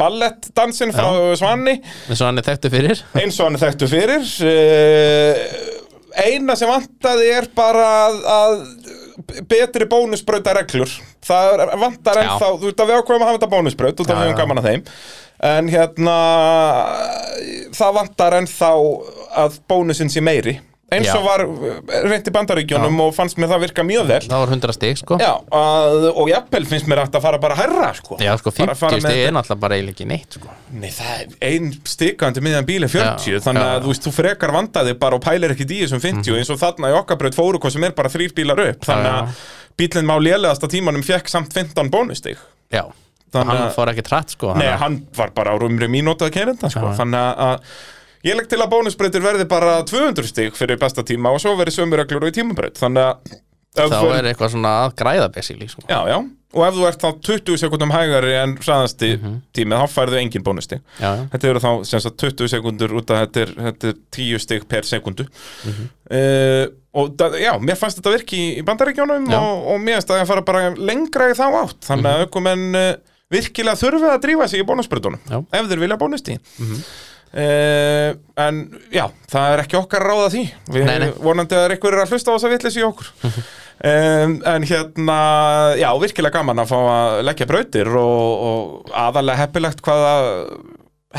ballettdansinn 0.00 0.94
frá 0.96 1.10
Svanni. 1.36 1.74
Eins 2.08 2.22
og 2.22 2.30
hann 2.30 2.40
er 2.40 2.46
þekktu 2.46 2.70
fyrir. 2.72 3.02
Eins 3.20 3.36
og 3.36 3.50
hann 3.50 3.58
er 3.58 3.64
þekktu 3.66 3.90
fyrir. 3.92 4.30
Uh, 4.48 5.76
Eina 6.18 6.56
sem 6.56 6.70
vantaði 6.70 7.28
er 7.36 7.50
bara 7.54 7.84
að, 8.06 8.16
að 8.32 9.44
betri 9.50 9.86
bónusbrauta 9.90 10.54
reglur 10.56 10.90
Það 11.26 11.62
vantar 11.82 12.22
ennþá, 12.22 12.48
þú 12.56 12.70
veit 12.70 12.80
að 12.80 12.88
við 12.88 12.96
ákveðum 13.02 13.24
að 13.26 13.28
hafa 13.28 13.36
þetta 13.36 13.50
bónusbraut 13.52 14.00
af 14.00 14.08
Já, 14.08 14.14
við 14.14 14.22
höfum 14.22 14.32
já. 14.32 14.38
gaman 14.40 14.62
að 14.62 14.70
þeim. 14.70 14.86
En 15.48 15.68
hérna, 15.70 16.16
það 17.76 17.94
vantar 18.00 18.38
ennþá 18.40 18.72
að 19.44 19.60
bónusinn 19.68 20.10
sé 20.10 20.24
meiri 20.24 20.56
Eins 20.88 21.04
Já. 21.04 21.18
og 21.18 21.24
var 21.26 21.42
reyndi 22.08 22.32
bandaríkjónum 22.32 23.00
og 23.04 23.10
fannst 23.12 23.36
mér 23.36 23.50
það 23.50 23.60
virka 23.66 23.82
mjög 23.84 24.06
vel 24.08 24.20
Það 24.24 24.40
var 24.40 24.52
100 24.54 24.72
stig 24.72 24.96
sko 25.02 25.18
Já, 25.20 25.32
að, 25.52 26.06
og 26.16 26.30
jafnvel 26.30 26.64
finnst 26.70 26.86
mér 26.88 27.02
að 27.04 27.18
fara 27.20 27.36
bara 27.42 27.56
hærra 27.58 27.90
sko. 27.98 28.16
Já, 28.24 28.30
sko, 28.40 28.52
Bara 28.56 28.72
50 28.72 28.80
fara 28.80 28.96
með 28.96 29.04
þetta- 29.04 29.26
er 29.28 29.34
náttúrulega 29.36 29.60
bara 29.66 29.76
eiginlega 29.76 29.92
ekki 29.98 30.06
neitt 30.08 30.36
sko 30.38 30.48
Nei, 30.72 30.88
það 30.88 31.10
er 31.18 31.26
ein 31.50 31.66
stikandi 31.92 32.40
miðan 32.46 32.64
bíl 32.70 32.86
er 32.88 32.92
40 32.94 33.34
Já, 33.36 33.42
Þannig 33.44 33.66
já. 33.66 33.74
að 33.74 33.84
þú 33.84 33.92
veist, 33.92 34.06
þú 34.08 34.12
frekar 34.16 34.54
vandaði 34.56 34.94
bara 35.04 35.18
og 35.20 35.24
pælir 35.28 35.52
ekki 35.52 35.66
í 35.68 35.82
þessum 35.84 36.00
50 36.06 36.38
eins 36.40 36.50
og 36.56 36.60
þarna 36.64 36.88
í 36.94 36.96
okkar 37.02 37.20
braut 37.20 37.36
fóru 37.36 37.60
hvað 37.60 37.76
sem 37.76 37.84
er 37.84 37.92
bara 38.00 38.08
þrýr 38.16 38.32
bílar 38.40 38.64
upp 38.70 38.88
Þannig 38.88 39.12
Já, 39.12 39.18
að 39.20 39.44
bílinn 39.76 40.08
má 40.08 40.16
lélegast 40.24 40.64
að 40.64 40.72
tímanum 40.78 41.04
fekk 41.04 41.28
samt 41.28 41.52
15 41.52 41.92
bónustig 41.92 42.40
Já, 42.72 42.86
Þannig 43.28 43.52
hann 43.52 43.62
að- 43.68 43.76
fór 43.76 43.92
ekki 43.92 44.06
trætt 44.08 44.32
sko 44.38 44.56
Nei, 44.56 44.72
hann- 44.80 45.02
var 45.12 45.36
bara 45.36 45.52
á 45.52 45.56
rúmri 45.60 45.84
mínútað 45.84 46.32
keinenda 46.32 46.72
sko. 46.72 46.80
Já. 46.80 46.96
Þannig 46.96 47.20
að- 47.20 47.38
að 47.44 47.60
ég 48.24 48.34
legg 48.38 48.48
til 48.50 48.58
að 48.62 48.70
bónusbreytir 48.72 49.22
verði 49.22 49.44
bara 49.48 49.82
200 49.86 50.26
stig 50.26 50.56
fyrir 50.58 50.78
besta 50.80 51.02
tíma 51.06 51.30
og 51.34 51.40
svo 51.42 51.54
verði 51.58 51.76
sömu 51.78 51.96
reglur 52.00 52.24
og 52.26 52.32
í 52.32 52.38
tímabraut 52.40 52.78
Þannig 52.80 53.04
að 53.04 53.36
Þá 53.78 54.00
er 54.16 54.26
eitthvað 54.32 54.50
svona 54.56 54.70
að 54.88 54.94
græða 54.98 55.28
basically 55.30 55.68
sko 55.70 55.82
Já, 55.86 55.98
já, 56.10 56.16
og 56.56 56.62
ef 56.66 56.74
þú 56.74 56.86
ert 56.88 57.02
þá 57.04 57.08
20 57.28 57.58
sekundum 57.60 57.92
hægari 57.94 58.32
en 58.40 58.54
hraðasti 58.58 59.10
tímið, 59.54 59.82
þá 59.84 59.92
færðu 59.92 60.18
engin 60.18 60.42
já, 60.98 61.10
Þetta 61.30 61.48
eru 61.52 61.60
þá 61.62 61.70
sagt 61.86 62.16
20 62.24 62.48
sekundur 62.50 62.94
út 62.98 63.12
að 63.14 63.20
þetta 63.22 63.42
er, 63.44 63.52
þetta 63.68 63.92
er 63.92 63.98
10 64.16 64.38
stig 64.42 64.66
per 64.72 64.82
sekundu 64.88 65.28
Mhm. 65.68 65.84
og 66.98 67.12
það, 67.20 67.36
já, 67.44 67.52
mér 67.60 67.76
fannst 67.78 68.00
þetta 68.00 68.14
virki 68.16 68.38
í, 68.40 68.48
í 68.58 68.64
bandaríkjónum 68.66 69.28
Já. 69.30 69.38
og, 69.38 69.66
og 69.74 69.80
mér 69.84 69.98
finnst 70.00 70.10
að 70.10 70.22
ég 70.24 70.30
fara 70.32 70.42
bara 70.48 70.70
lengra 70.74 71.28
í 71.30 71.36
þá 71.38 71.44
átt 71.60 71.84
þannig 71.86 72.08
Mhm. 72.08 72.14
að 72.16 72.24
aukumenn 72.24 72.66
uh, 72.74 72.94
virkilega 73.30 73.76
þurfið 73.78 74.10
að 74.16 74.22
drífa 74.24 74.48
sig 74.48 74.64
í 74.64 74.66
bónusbrutunum 74.66 75.20
Já. 75.28 75.44
ef 75.52 75.68
þeir 75.70 75.84
vilja 75.84 76.00
bónusti 76.00 76.38
Mhm. 76.58 76.82
Uh, 77.28 78.14
en 78.40 78.60
já, 78.94 79.04
það 79.28 79.52
er 79.54 79.62
ekki 79.64 79.76
okkar 79.82 80.04
að 80.06 80.12
ráða 80.12 80.28
því. 80.32 80.44
Við 80.74 80.86
Nei, 80.88 80.94
nei. 81.04 81.10
vonandi 81.22 81.58
að 81.58 81.74
einhver 81.74 81.96
er 81.98 82.04
að 82.06 82.14
hlusta 82.14 82.32
á 82.32 82.34
þess 82.36 82.48
að 82.48 82.54
vitlis 82.56 82.78
í 82.80 82.86
okkur. 82.88 83.10
Um, 83.78 84.32
en 84.48 84.64
hérna 84.66 85.18
já, 85.78 85.90
virkilega 86.02 86.40
gaman 86.40 86.64
að 86.64 86.72
fá 86.72 86.78
að 86.82 87.20
leggja 87.28 87.46
brautir 87.46 87.90
og, 88.00 88.48
og 88.48 88.96
aðalega 89.04 89.44
heppilegt 89.44 89.84
hvaða 89.86 90.14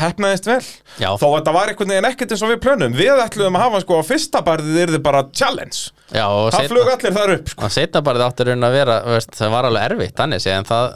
hefnaðist 0.00 0.46
vel. 0.46 0.60
Já, 1.00 1.08
þó 1.18 1.24
að 1.30 1.36
þetta 1.38 1.54
var 1.56 1.70
einhvern 1.72 1.92
veginn 1.94 2.08
ekkert 2.10 2.34
eins 2.34 2.44
og 2.46 2.52
við 2.52 2.60
plönum. 2.66 2.96
Við 2.98 3.22
ætluðum 3.24 3.58
að 3.58 3.64
hafa 3.64 3.80
sko 3.84 3.98
að 4.00 4.10
fyrsta 4.10 4.42
barðið 4.46 4.82
yrði 4.84 5.00
bara 5.06 5.22
challenge, 5.34 5.80
já 6.14 6.26
það 6.54 6.68
flög 6.74 6.90
allir 6.94 7.16
þar 7.16 7.32
upp 7.36 7.50
sko. 7.54 7.70
Bara 8.00 8.20
það 8.20 8.26
átti 8.28 8.46
raun 8.50 8.68
að 8.68 8.76
vera, 8.76 8.98
veist, 9.14 9.32
það 9.38 9.54
var 9.56 9.70
alveg 9.70 9.88
erfitt, 9.90 10.16
þannig 10.20 10.46
en 10.54 10.68
það, 10.70 10.86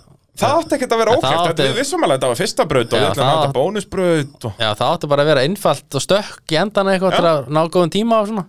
það 0.41 0.59
átti 0.59 0.76
ekkert 0.78 0.95
að 0.97 1.01
vera 1.05 1.14
ókvæmt 1.18 1.62
við 1.64 1.76
vissum 1.78 2.03
alveg 2.03 2.14
að 2.14 2.18
þetta 2.18 2.32
var 2.32 2.41
fyrsta 2.43 2.66
braut 2.72 2.91
og 2.93 2.99
Já, 2.99 3.05
við 3.05 3.09
ætlum 3.12 3.24
að 3.24 3.30
hafa 3.30 3.45
þetta 3.45 3.59
bónusbraut 3.61 4.47
og... 4.49 4.53
já, 4.59 4.68
það 4.80 4.91
átti 4.95 5.11
bara 5.14 5.24
að 5.24 5.30
vera 5.32 5.45
einfalt 5.47 5.99
og 6.01 6.05
stökk 6.05 6.55
í 6.55 6.61
endana 6.64 6.95
eitthvað 6.97 7.14
Já. 7.14 7.16
til 7.20 7.30
að 7.30 7.49
ná 7.55 7.61
góðum 7.70 7.93
tíma 7.95 8.20
og 8.24 8.30
svona. 8.32 8.47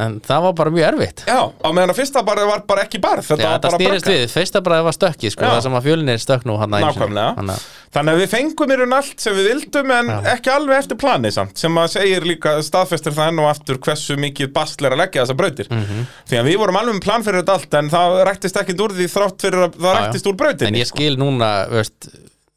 En 0.00 0.12
það 0.22 0.44
var 0.44 0.52
bara 0.60 0.70
mjög 0.70 0.84
erfitt. 0.86 1.22
já, 1.26 1.40
á 1.50 1.68
meðan 1.74 1.90
að 1.90 1.98
fyrsta 1.98 2.20
barðið 2.24 2.46
var 2.52 2.60
bara 2.68 2.84
ekki 2.86 3.00
barð 3.02 3.26
þetta 3.26 3.42
Já, 3.42 3.48
var 3.48 3.56
þetta 3.56 3.70
bara 3.72 3.80
stýrist 3.80 4.04
brekka. 4.06 4.20
við, 4.20 4.34
fyrsta 4.36 4.60
bara 4.68 4.82
var 4.86 4.94
stökkið, 4.96 5.32
sko, 5.34 5.42
Já. 5.42 5.50
það 5.56 5.62
sem 5.66 5.78
að 5.80 5.88
fjölinni 5.88 6.12
er 6.14 6.22
stökk 6.22 6.46
nú 6.46 6.54
hann 6.60 6.70
Nákvæmlega. 6.76 7.56
Þannig 7.90 8.14
að 8.14 8.20
við 8.22 8.28
fengum 8.30 8.70
í 8.70 8.76
raun 8.78 8.92
allt 8.94 9.18
sem 9.18 9.34
við 9.34 9.46
vildum 9.50 9.88
en 9.90 10.10
Já. 10.12 10.18
ekki 10.36 10.50
alveg 10.54 10.78
eftir 10.78 10.98
planið 11.00 11.32
samt 11.34 11.58
sem 11.58 11.74
að 11.82 11.88
segir 11.96 12.26
líka 12.28 12.52
staðfestir 12.62 13.16
það 13.16 13.30
enn 13.32 13.40
og 13.42 13.48
aftur 13.50 13.80
hversu 13.82 14.14
mikið 14.22 14.52
basl 14.54 14.86
er 14.86 14.94
að 14.94 15.00
leggja 15.02 15.24
þessa 15.24 15.36
brautir 15.40 15.66
Mhm. 15.74 16.04
því 16.30 16.38
að 16.38 16.46
við 16.52 16.58
vorum 16.62 16.78
alveg 16.78 16.94
með 17.00 17.02
plan 17.08 17.24
fyrir 17.26 17.42
þetta 17.42 17.56
allt 17.58 17.74
en 17.80 17.90
það 17.90 18.24
rættist 18.30 18.60
ekki 18.62 18.76
úr 18.78 18.94
því 18.94 19.08
þrátt 19.16 19.40
fyrir 19.42 19.64
að 19.66 19.74
það 19.82 19.96
rættist 19.98 20.26
úr 20.30 20.36
brautinni 20.38 20.68
En 20.70 20.78
ég 20.84 20.86
skil 20.92 21.16
núna, 21.18 21.50
veist, 21.74 22.08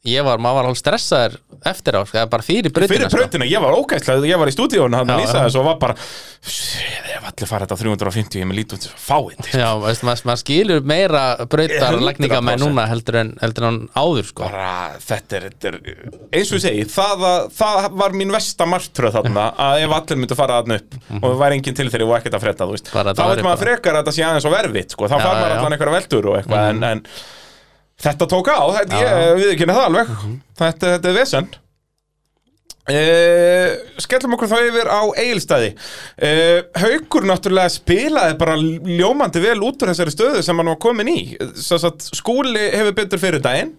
ég 0.06 0.22
var, 0.24 0.38
maður 0.38 0.54
var 0.60 0.64
alveg 0.70 0.82
stressaður 0.84 1.36
eftir 1.70 1.96
á, 1.96 2.00
sko, 2.04 2.18
eða 2.20 2.30
bara 2.32 2.44
fyrir 2.46 2.72
brautina 2.74 3.08
fyrir 3.08 3.12
brautina, 3.14 3.48
ég 3.48 3.62
var 3.64 3.76
ógæslega 3.78 4.28
ég 4.28 4.38
var 4.40 4.50
í 4.50 4.54
stúdíónu, 4.56 4.96
hann 5.00 5.08
Já, 5.08 5.16
lýsa 5.20 5.38
já. 5.40 5.44
þessu 5.48 5.60
og 5.62 5.66
var 5.70 5.78
bara 5.82 5.96
ef 6.44 7.24
allir 7.30 7.48
fara 7.48 7.64
þetta 7.66 7.76
á 7.76 7.80
350 7.80 8.40
ég 8.42 8.48
með 8.50 8.58
lítið 8.60 8.76
út 8.76 8.86
fáið 9.00 9.38
sko. 9.48 9.58
Já, 9.60 9.68
veist, 9.84 10.02
maður, 10.06 10.24
maður 10.28 10.40
skilur 10.42 10.82
meira 10.90 11.22
brautar 11.48 11.96
100%. 11.96 12.04
lækninga 12.08 12.40
með 12.44 12.58
núna 12.64 12.84
heldur 12.90 13.18
en, 13.22 13.30
heldur 13.40 13.66
en 13.70 13.78
áður 13.96 14.28
sko. 14.30 14.44
bara, 14.48 14.70
þetta 15.04 15.38
er, 15.38 15.46
þetta 15.48 15.70
er 15.70 15.78
eins 16.34 16.52
og 16.52 16.58
ég 16.58 16.64
segi, 16.66 16.84
það, 16.94 17.24
að- 17.30 17.46
það 17.60 17.88
var 18.04 18.16
mín 18.20 18.34
versta 18.34 18.68
martröð 18.68 19.16
þarna, 19.18 19.46
að 19.68 19.84
ef 19.86 19.96
allir 19.98 20.20
myndu 20.24 20.38
fara 20.38 20.60
þarna 20.60 20.80
upp 20.82 20.98
og 21.20 21.28
það 21.30 21.40
væri 21.44 21.58
enginn 21.60 21.78
til 21.80 21.88
þeirri 21.94 22.08
og 22.10 22.16
ekkert 22.18 22.38
að 22.38 22.44
fredda, 22.48 22.68
þú 22.68 22.76
veist 22.76 22.92
Bara 22.94 23.14
þá 23.14 23.14
þetta 23.14 23.28
veit 23.30 23.34
væri 23.34 23.46
maður 23.48 23.56
bara- 23.56 23.64
frekar 23.64 23.94
að 23.94 24.04
þetta 24.04 24.16
sé 24.18 24.26
aðeins 24.28 24.48
og 24.50 24.54
verfitt, 24.58 24.90
sko, 24.98 25.08
þá 25.08 25.16
Já, 25.16 25.24
far 25.24 25.34
maður 25.40 25.48
já, 25.48 25.54
já. 25.54 25.58
allan 25.64 25.78
einhverja 25.78 25.96
veldur 25.98 26.28
og 26.30 26.38
eitthvað, 26.42 26.68
en, 26.74 26.84
en 26.92 27.04
þetta 28.04 28.28
tók 28.30 28.48
á, 28.52 28.60
þetta, 28.78 29.02
Já, 29.02 29.12
ég 29.24 29.36
við 29.40 29.52
ekki 29.54 29.68
það 29.70 29.84
alveg. 29.88 30.16
Þetta, 30.60 30.90
þetta 30.94 31.10
er 31.12 31.16
vesen. 31.18 31.52
Uh, 32.84 33.70
skellum 34.04 34.34
okkur 34.36 34.50
þá 34.50 34.58
yfir 34.60 34.88
á 34.92 35.00
eigilstæði 35.16 35.70
uh, 35.72 36.58
Haukur 36.82 37.24
náttúrulega 37.24 37.72
spilaði 37.72 38.34
bara 38.36 38.58
ljómandi 38.60 39.40
vel 39.40 39.54
út 39.64 39.80
úr 39.80 39.88
þessari 39.88 40.12
stöðu 40.12 40.42
sem 40.44 40.60
hann 40.60 40.68
var 40.68 40.76
komin 40.84 41.08
í. 41.08 41.20
Að 41.40 42.04
skúli 42.12 42.66
hefur 42.74 42.98
betur 42.98 43.22
fyrir 43.22 43.40
daginn. 43.44 43.72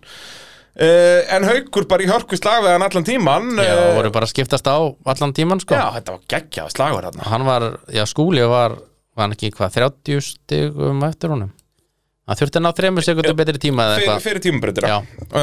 Uh, 0.75 1.21
en 1.37 1.45
Haukur 1.45 1.85
bara 1.91 2.03
í 2.03 2.09
hörku 2.09 2.35
slag 2.39 2.65
við 2.65 2.73
hann 2.73 2.83
allan 2.83 3.05
tíman 3.07 3.53
Já, 3.61 3.75
voru 3.95 4.09
bara 4.11 4.27
skiptast 4.27 4.65
á 4.67 4.75
allan 5.07 5.31
tíman 5.37 5.61
sko. 5.63 5.77
já, 5.77 5.85
þetta 5.99 6.17
var 6.17 6.25
geggjað 6.33 6.73
slagur 6.73 7.05
hann 7.07 7.21
Hann 7.29 7.45
var, 7.47 7.67
já, 7.93 8.03
skúli 8.09 8.43
var 8.43 8.75
var 9.15 9.29
hann 9.29 9.35
ekki 9.37 9.53
hvað, 9.55 9.77
30 9.77 10.25
stigum 10.25 11.03
eftir 11.07 11.31
honum 11.31 11.53
Hann 12.25 12.37
þurfti 12.39 12.57
að 12.57 12.63
ná 12.65 12.69
þremur 12.73 13.05
sekundum 13.05 13.35
betri 13.37 13.59
tíma 13.61 13.83
eða 13.85 13.97
eitthvað. 13.99 14.21
fyrir 14.23 14.41
tímabrautina 14.41 14.87
Já. 14.89 14.95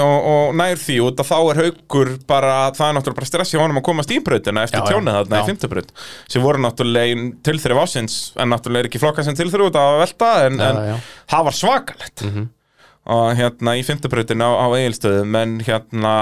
og, 0.02 0.24
og 0.32 0.54
nær 0.58 0.80
því 0.82 0.96
út 1.04 1.20
að 1.22 1.28
þá 1.28 1.36
er 1.52 1.60
Haukur 1.62 2.08
bara, 2.26 2.54
það 2.74 2.88
er 2.88 2.96
náttúrulega 2.96 3.18
bara 3.20 3.28
stress 3.30 3.52
hjá 3.54 3.60
honum 3.62 3.78
að 3.78 3.84
komast 3.86 4.10
í 4.10 4.18
brautina 4.26 4.64
eftir 4.66 4.82
tjónið 4.88 5.18
þarna 5.20 5.42
í 5.44 5.46
fimmtubraut 5.52 5.92
sem 6.34 6.42
voru 6.42 6.62
náttúrulega 6.64 7.28
tilþrif 7.46 7.82
ásins 7.84 8.16
en 8.34 8.50
náttúrulega 8.50 8.82
er 8.82 8.90
ekki 8.90 9.02
flokka 9.04 9.22
sem 9.28 9.38
tilþrif 9.38 9.68
út 9.70 9.78
að 9.78 10.00
velta 10.02 10.32
en, 10.48 10.58
Já, 10.58 10.66
en 10.72 10.90
já. 10.90 10.96
það 11.36 11.46
var 11.50 11.58
svakalett 11.60 12.24
og 13.12 13.32
hérna 13.38 13.72
í 13.78 13.82
fimmtubrautina 13.86 14.46
á, 14.46 14.52
á 14.62 14.66
eigilstöðum 14.78 15.38
en 15.38 15.54
hérna 15.66 16.12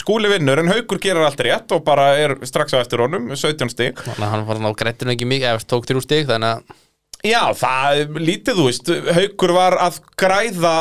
skúli 0.00 0.28
vinnur 0.32 0.60
en 0.60 0.68
Haukur 0.72 1.00
gerir 1.04 1.24
allt 1.24 1.40
rétt 1.44 1.72
og 1.76 1.84
bara 1.86 2.10
er 2.20 2.34
strax 2.48 2.72
á 2.76 2.80
eftir 2.80 3.00
honum 3.00 3.30
17 3.32 3.72
stig. 3.72 3.96
Þannig 3.96 4.24
að 4.26 4.32
hann 4.34 4.44
var 4.48 4.60
ná 4.60 4.70
grættinu 4.76 5.14
ekki 5.14 5.28
mikið 5.28 5.48
eða 5.54 5.64
tók 5.72 5.88
þrjú 5.88 6.02
stig 6.04 6.28
þannig 6.28 6.58
að 6.58 6.80
Já, 7.22 7.42
það 7.54 8.16
lítið, 8.18 8.56
þú 8.58 8.64
veist, 8.66 8.88
Haukur 9.18 9.52
var 9.54 9.76
að 9.78 10.00
græða 10.18 10.74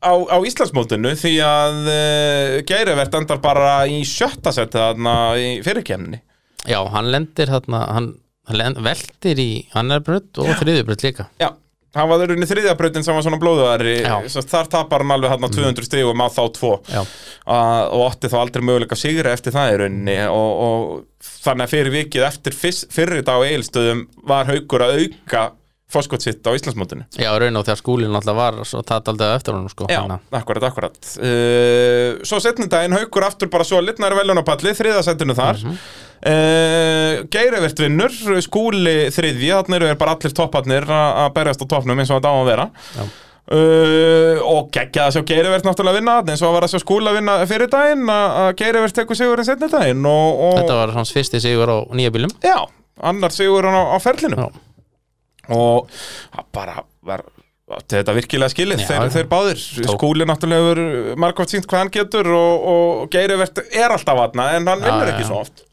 á, 0.00 0.12
á 0.16 0.36
Íslandsmótinu 0.48 1.12
því 1.18 1.34
að 1.44 1.90
uh, 1.92 2.54
Geirivert 2.68 3.18
endar 3.18 3.42
bara 3.44 3.74
í 3.90 4.00
sjötta 4.08 4.54
seti 4.54 4.80
þarna 4.80 5.14
í 5.36 5.50
fyrirkemni. 5.66 6.22
Já, 6.68 6.80
hann 6.92 7.10
lendir 7.12 7.52
þarna 7.52 7.82
hann, 7.92 8.08
hann 8.48 8.60
lend, 8.62 8.80
veltir 8.84 9.38
í 9.42 9.50
annar 9.78 10.00
brödd 10.04 10.40
og 10.42 10.50
þriðju 10.58 10.86
brödd 10.88 11.04
líka 11.06 11.28
Já, 11.40 11.52
hann 11.96 12.08
var 12.10 12.20
þurrunni 12.22 12.46
þriðjabrautin 12.50 13.04
sem 13.06 13.16
var 13.16 13.24
svona 13.24 13.38
blóðuðari. 13.40 13.94
Mm. 14.04 14.26
þar 14.52 14.68
tapar 14.74 15.04
hann 15.04 15.14
alveg 15.16 15.32
þarna 15.32 15.50
200 15.54 15.86
stigum 15.88 16.20
á 16.20 16.28
þá 16.28 16.42
tvo. 16.58 16.72
Uh, 16.88 17.04
og 17.48 18.02
átti 18.10 18.28
þá 18.32 18.36
aldrei 18.42 18.64
möguleika 18.68 18.98
sigra 18.98 19.32
eftir 19.32 19.54
það 19.56 19.72
í 19.72 19.78
rauninni. 19.82 20.18
Og, 20.28 20.50
og 20.66 21.30
þannig 21.44 21.64
að 21.68 21.72
fyrir 21.76 21.94
vikið 21.96 22.26
eftir 22.28 22.58
fyrir 22.58 23.20
þetta 23.22 23.38
á 23.38 23.46
eigilstöðum 23.46 24.04
var 24.28 24.50
Haukur 24.52 24.84
að 24.84 25.00
auka 25.06 25.46
fórskot 25.88 26.20
sitt 26.20 26.44
á 26.44 26.52
Íslandsmótinu. 26.52 27.06
já 27.16 27.30
raun 27.40 27.56
og 27.56 27.64
þegar 27.64 27.78
skúlinn 27.80 28.12
alltaf 28.18 28.36
var 28.36 28.58
svo 28.68 28.82
tatt 28.84 29.06
aldrei 29.08 29.30
eftir 29.38 29.54
honum 29.56 29.70
sko 29.72 29.86
Já, 29.88 30.02
að- 30.04 30.36
akkurat, 30.36 30.66
akkurat. 30.68 30.98
Uh, 31.16 32.20
Svo 32.28 32.36
setni 32.44 32.68
daginn 32.68 32.92
haukur 32.92 33.24
aftur 33.24 33.48
bara 33.48 33.64
svo 33.64 33.80
litnar 33.80 34.12
veljónapalli, 34.18 34.74
þriðasættinu 34.76 35.34
þar. 35.38 35.64
Mm 35.64 35.78
Geirivert 36.22 37.78
vinnur, 37.78 38.12
skúli 38.42 38.96
þriðji 39.14 39.52
Þannig 39.54 39.78
eru 39.84 39.94
bara 40.00 40.16
allir 40.16 40.34
topparnir 40.34 40.86
að 40.90 41.22
að 41.24 41.32
berjast 41.38 41.62
á 41.62 41.66
toppnum 41.70 42.02
eins 42.02 42.10
og 42.10 42.18
þetta 42.20 42.32
á 42.34 42.36
að 42.40 42.48
vera. 42.52 42.68
Uh, 43.48 44.42
Og 44.44 44.66
geggja 44.76 45.06
að 45.06 45.14
sjá 45.16 45.22
Geirivert 45.30 45.64
náttúrulega 45.64 45.96
vinna 45.96 46.16
þarna, 46.18 46.34
eins 46.34 46.42
og 46.44 46.50
að 46.50 46.56
var 46.58 46.66
að 46.66 46.72
sjá 46.74 46.82
skúla 46.82 47.14
vinna 47.16 47.36
fyrir 47.48 47.70
daginn 47.72 48.10
að 48.12 48.34
að 48.42 48.48
Geirivert 48.60 48.96
tekur 48.98 49.16
sigurinn 49.16 49.46
setni 49.48 49.70
daginn 49.72 50.04
og, 50.10 50.42
og 50.50 50.58
Þetta 50.58 50.76
var 50.82 50.92
hans 50.98 51.12
fyrsti 51.16 51.40
sigur 51.40 51.72
á 51.72 51.78
nýja 51.96 52.12
bílum 52.12 52.34
Já, 52.44 52.58
annar 53.08 53.32
sigurinn 53.32 53.72
á, 53.72 53.82
á 53.88 53.96
ferlinu 54.04 54.36
Já. 54.36 54.48
og 55.56 55.88
það 56.34 56.50
bara 56.58 56.76
var 57.08 57.24
þetta 57.88 58.14
virkilega 58.16 58.52
skilið, 58.52 58.82
Já, 58.84 58.88
þeir, 58.90 59.10
þeir 59.16 59.26
báðir. 59.32 59.64
Skúli 59.94 60.28
náttúrulega 60.28 60.68
hefur 60.68 61.16
margótt 61.24 61.52
sínt 61.52 61.66
hvað 61.68 61.82
hann 61.86 61.94
getur 61.96 62.28
og, 62.36 62.68
og 62.74 63.08
Geirivert 63.12 63.64
er 63.64 63.92
alltaf 63.96 64.22
aðna 64.26 64.50
en 64.58 64.68
hann 64.74 64.84
vinnur 64.84 65.14
ekki 65.14 65.24
svo 65.28 65.40
oft 65.46 65.64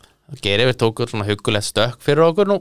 Geirivir 0.41 0.75
tókur 0.79 1.09
svona 1.09 1.27
hugulegt 1.27 1.67
stökk 1.69 2.01
fyrir 2.03 2.25
okkur 2.25 2.49
nú. 2.49 2.59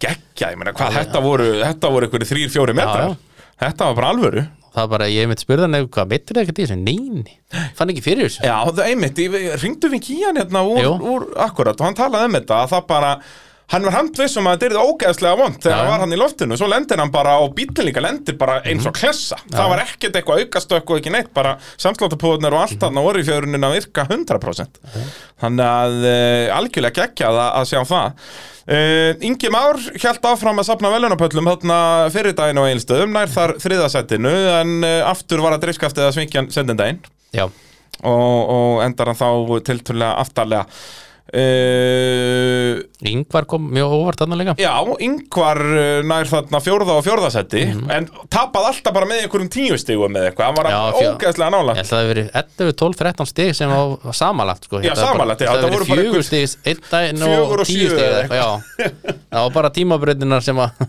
Geggja, 0.00 0.52
ég 0.52 0.58
meina 0.60 0.72
hvað, 0.76 0.96
þetta 1.00 1.20
voru 1.24 1.50
þetta 1.62 1.90
voru 1.92 2.08
ykkur 2.08 2.24
þrýr, 2.28 2.50
fjóri 2.52 2.74
metrar. 2.76 3.14
já. 3.14 3.44
þetta 3.64 3.88
var 3.88 3.98
bara 3.98 4.10
alvöru. 4.14 4.46
Það 4.70 4.84
var 4.84 4.90
bara, 4.92 5.06
ég 5.10 5.26
mitt 5.26 5.42
spurðan 5.42 5.74
eða 5.74 5.88
hvað 5.96 6.10
mittur 6.12 6.38
ekkert 6.44 6.60
í 6.60 6.66
þessu, 6.66 6.76
neini. 6.78 7.32
Fann 7.74 7.90
ekki 7.90 8.04
fyrir 8.04 8.28
þessu. 8.28 8.44
Já, 8.46 8.54
það 8.68 8.84
einmitt, 8.86 9.22
ringdu 9.64 9.90
við 9.90 9.98
ekki 9.98 10.18
í 10.20 10.26
hann 10.28 10.38
hérna 10.38 10.62
úr, 10.62 11.06
úr 11.10 11.24
akkurat 11.42 11.80
og 11.80 11.88
hann 11.88 11.98
talaði 11.98 12.28
um 12.28 12.36
þetta 12.38 12.60
að 12.60 12.74
það 12.76 12.84
bara 12.92 13.10
Hann 13.70 13.84
var 13.86 13.94
handviss 13.94 14.34
um 14.40 14.48
að 14.50 14.56
þetta 14.56 14.66
er 14.66 14.74
það 14.74 14.88
ógeðslega 14.90 15.38
vond 15.38 15.58
þegar 15.62 15.76
Já, 15.76 15.80
hann 15.80 15.90
var 15.92 16.02
hann 16.02 16.14
í 16.14 16.18
loftinu. 16.18 16.56
Svo 16.58 16.68
lendir 16.70 16.98
hann 16.98 17.12
bara 17.14 17.36
á 17.38 17.44
bílinn 17.54 17.86
líka 17.86 18.02
lendir 18.02 18.36
bara 18.40 18.56
eins 18.66 18.88
og 18.88 18.96
klessa. 18.96 19.38
Það 19.46 19.70
var 19.72 19.82
ekkert 19.84 20.18
eitthvað 20.18 20.42
aukastökk 20.44 20.90
og 20.90 20.98
ekki 21.00 21.12
neitt 21.14 21.30
Bara 21.36 21.52
samslátapúðunar 21.78 22.56
og 22.56 22.64
allt 22.64 22.82
hann 22.86 22.98
á 22.98 23.02
orðifjörunin 23.02 23.68
að 23.68 23.76
virka 23.78 24.06
100% 24.10 24.80
Þannig 25.40 25.66
að 25.68 25.96
uh, 26.02 26.56
algjörlega 26.58 27.04
geggjað 27.04 27.40
að, 27.44 27.52
að 27.60 27.70
sjá 27.70 27.80
það. 27.92 28.26
Uh, 28.70 29.24
Ingi 29.30 29.50
Már 29.54 29.78
hjælt 29.94 30.26
áfram 30.28 30.60
að 30.60 30.68
safna 30.68 30.90
velunapöllum 30.92 31.48
Þarna 31.54 31.78
fyrir 32.12 32.34
daginn 32.38 32.60
á 32.60 32.68
einstöðum 32.68 33.14
Nær 33.16 33.30
þar 33.32 33.54
þriðasettinu 33.62 34.34
En 34.58 34.76
uh, 34.84 34.98
aftur 35.10 35.42
var 35.46 35.56
að 35.56 35.64
driftskaftið 35.64 36.06
að 36.10 36.16
svingja 36.18 36.44
sendindaginn 36.54 37.00
og, 38.04 38.50
og 38.50 38.82
endar 38.84 39.10
hann 39.10 39.18
þá 39.18 39.60
tilturlega 39.66 40.18
aftarlega 40.22 40.66
uh, 41.34 42.80
Ingvar 43.10 43.46
kom 43.50 43.68
mjög 43.72 43.94
óvart 43.96 44.20
þarna 44.20 44.38
líka 44.40 44.54
Já, 44.60 44.74
yngvar 45.06 45.60
uh, 45.62 46.00
nær 46.06 46.28
þarna 46.30 46.60
fjórða 46.64 46.96
og 46.98 47.04
fjórðasetti 47.06 47.64
en 47.96 48.08
tapað 48.32 48.70
alltaf 48.70 48.94
bara 48.96 49.08
með 49.10 49.24
einhverjum 49.24 49.50
tíu 49.52 49.78
stigum 49.80 50.12
með 50.14 50.30
eitthvað, 50.30 50.50
hann 50.50 50.58
var. 50.58 50.70
Já, 50.70 50.80
ógeðslega 51.14 51.50
Ég 51.50 51.56
nálægt 51.56 51.80
held 51.80 51.86
að 51.86 51.90
það 51.90 52.00
hefði 52.00 52.12
verið 52.12 52.30
11, 52.42 52.78
12, 52.84 53.00
13 53.02 53.30
stig 53.32 53.52
sem 53.58 53.74
var 53.74 54.16
samanlagt 54.20 54.68
sko. 54.68 54.82
Já, 54.84 54.94
samanlagt, 54.98 55.44
já, 55.46 55.52
Það 55.54 55.76
voru 55.76 55.90
bara 55.90 56.04
fjögur 56.04 56.26
stig 56.26 56.56
einn 56.70 56.86
daginn 56.90 57.28
og 57.28 57.66
tíu 57.68 57.90
eða 57.94 58.24
eða 58.24 58.40
já. 58.40 58.48
Það 59.30 59.44
var 59.44 59.54
bara 59.60 59.74
tímabröðinar 59.76 60.44
sem 60.44 60.60
að 60.60 60.88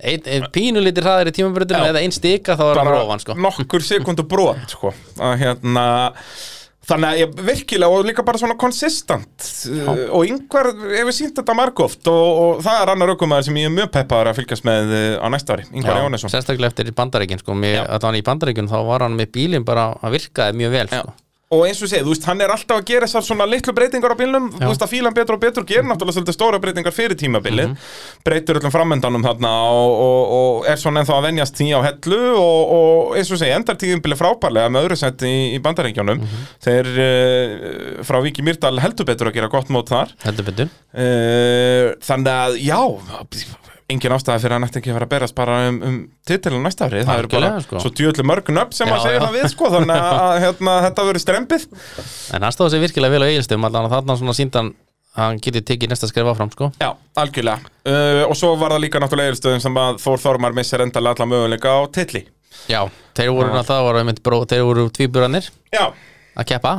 ein 0.00 0.46
pínulítir 0.54 1.04
hraðir 1.04 1.30
í 1.30 1.34
tímabröðinu 1.36 1.90
eða 1.90 2.02
ein 2.04 2.14
stika 2.14 2.56
þá 2.56 2.64
var 2.70 2.80
bara 2.80 2.94
rófan 2.96 3.22
sko. 3.22 3.36
nokkur 3.36 3.84
sekundu 3.84 4.24
brot 4.28 4.72
sko. 4.72 4.94
að 5.20 5.34
hérna 5.44 5.84
Þannig 6.88 7.10
að 7.10 7.18
ég 7.20 7.40
virkilega 7.44 7.92
og 7.92 8.06
líka 8.08 8.22
bara 8.24 8.40
svona 8.40 8.56
konsistant 8.58 9.46
uh, 9.68 9.90
og 10.16 10.24
yngvar 10.24 10.70
hefur 10.72 11.14
sínt 11.14 11.36
þetta 11.36 11.56
margóft 11.58 12.08
og, 12.08 12.28
og 12.44 12.62
það 12.64 12.82
er 12.82 12.92
annar 12.94 13.12
aukumæður 13.12 13.48
sem 13.50 13.58
ég 13.60 13.68
er 13.68 13.74
mjög 13.74 13.90
peppaður 13.98 14.30
að 14.32 14.38
fylgjast 14.40 14.66
með 14.66 14.94
uh, 14.96 15.20
á 15.20 15.26
næsta 15.34 15.58
ári, 15.58 15.66
Yngvar 15.76 16.00
Jónesson 16.00 16.32
sérstaklega 16.32 16.72
eftir 16.72 16.88
í 16.88 16.96
bandaríkin 16.96 17.42
sko. 17.42 17.58
Já. 17.60 17.82
hann 17.84 18.16
í 18.16 18.24
bandaríkin 18.24 18.70
þá 18.70 18.78
var 18.88 19.04
hann 19.04 19.18
með 19.18 19.34
bílinn 19.36 19.66
bara 19.68 19.90
að 20.00 20.16
virkaði 20.16 20.56
mjög 20.62 20.78
vel 20.78 20.86
sko. 20.94 21.18
Og 21.50 21.64
eins 21.66 21.80
og 21.82 21.88
segið, 21.90 22.04
þú 22.06 22.12
veist, 22.12 22.26
hann 22.30 22.42
er 22.44 22.52
alltaf 22.54 22.78
að 22.78 22.84
gera 22.86 23.06
þessar 23.08 23.24
svona 23.26 23.46
litlu 23.50 23.72
breytingar 23.74 24.12
á 24.14 24.20
bílnum, 24.20 24.44
þú 24.54 24.68
veist 24.68 24.84
að 24.86 24.92
fílan 24.92 25.14
betur 25.16 25.34
og 25.34 25.40
betur 25.42 25.64
gerir 25.66 25.88
náttúrulega 25.88 26.14
svolítið 26.14 26.36
stóra 26.36 26.60
breytingar 26.62 26.94
fyrir 26.94 27.18
tímabilið, 27.18 27.72
breytur 28.22 28.60
öllum 28.60 28.70
framöndanum 28.70 29.24
þarna 29.24 29.50
og, 29.74 29.94
og, 30.04 30.34
og 30.36 30.68
er 30.70 30.78
svona 30.78 31.02
ennþá 31.02 31.16
að 31.16 31.26
venjast 31.26 31.58
því 31.58 31.66
á 31.74 31.80
hellu 31.88 32.20
og, 32.38 32.70
og 32.76 33.16
eins 33.18 33.32
og 33.34 33.40
segið, 33.42 33.54
endar 33.56 33.80
tíðumbilið 33.82 34.20
frábærlega 34.22 34.70
með 34.70 34.86
öðru 34.86 34.98
sett 35.00 35.24
í, 35.26 35.34
í 35.56 35.58
bandaríkjónum, 35.64 36.22
þeir 36.62 36.92
uh, 36.94 38.06
frá 38.06 38.20
Viki 38.28 38.46
Mýrdal 38.46 38.76
heldur 38.86 39.10
betur 39.10 39.32
að 39.32 39.40
gera 39.40 39.50
gott 39.50 39.74
mót 39.74 39.90
þar, 39.90 40.14
heldur 40.22 40.46
betur. 40.52 40.70
Uh, 40.94 41.98
þannig 42.06 42.30
að 42.46 42.60
já, 42.62 42.78
engin 43.90 44.14
ástæða 44.14 44.42
fyrir 44.42 44.54
að 44.54 44.58
hann 44.58 44.66
ætti 44.68 44.80
ekki 44.80 44.92
að 44.92 44.98
vera 44.98 45.08
að 45.08 45.12
berast 45.14 45.36
bara 45.38 45.56
um, 45.68 45.80
um 45.86 45.96
titilin 46.28 46.62
næsta 46.66 46.86
ári, 46.88 47.02
það 47.06 47.22
eru 47.22 47.30
bara 47.34 47.50
sko. 47.64 47.80
svo 47.82 47.90
djöðlu 47.98 48.26
mörgun 48.30 48.60
upp 48.62 48.76
sem 48.76 48.88
Já, 48.90 48.94
að 48.96 49.06
segja 49.06 49.18
já. 49.18 49.22
það 49.24 49.36
við, 49.38 49.48
sko, 49.54 49.70
þannig 49.74 50.04
að 50.10 50.36
hérna, 50.44 50.76
þetta 50.86 51.06
verður 51.08 51.24
strempið. 51.24 51.66
En 52.36 52.46
hann 52.46 52.54
stóð 52.56 52.70
sér 52.74 52.84
virkilega 52.84 53.16
vel 53.16 53.24
á 53.24 53.30
eigilstum 53.30 53.66
allan 53.68 53.88
að 53.88 53.96
þarna 53.96 54.18
svona 54.20 54.36
síndan 54.38 54.72
hann 55.18 55.40
getið 55.42 55.66
tekið 55.70 55.90
næsta 55.90 56.10
skref 56.10 56.30
áfram 56.30 56.52
sko. 56.54 56.70
Já, 56.80 56.92
algjörlega. 57.18 57.72
Uh, 57.82 58.22
Og 58.28 58.36
svo 58.38 58.52
var 58.60 58.76
það 58.76 58.84
líka 58.84 59.02
náttúrulega 59.02 59.34
eilstöðum 59.34 59.64
sem 59.64 59.80
að 59.82 59.98
Þór 60.04 60.22
Þormar 60.22 60.54
missir 60.54 60.84
endalega 60.84 61.18
alla 61.18 61.30
möguleika 61.32 61.74
á 61.74 61.80
titli. 61.90 62.22
Já, 62.70 62.84
þeir 63.18 63.32
voru 63.34 63.50
náttúrulega 63.50 63.68
það 63.72 63.82
voru, 63.88 64.04
einmitt 64.04 64.22
bró, 64.22 64.38
þeir 64.46 64.64
voru 64.68 64.86
tvíburanir 64.94 65.50
Já, 65.72 65.84
að 66.38 66.48
keppa 66.50 66.74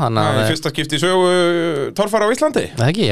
fyrsta 0.48 0.72
skipti 0.72 1.00
í 1.00 1.02
sögu 1.02 1.92
Torfara 1.98 2.28
á 2.28 2.34
Íslandi. 2.34 2.66
Það 2.78 2.92
ekki, 2.92 3.06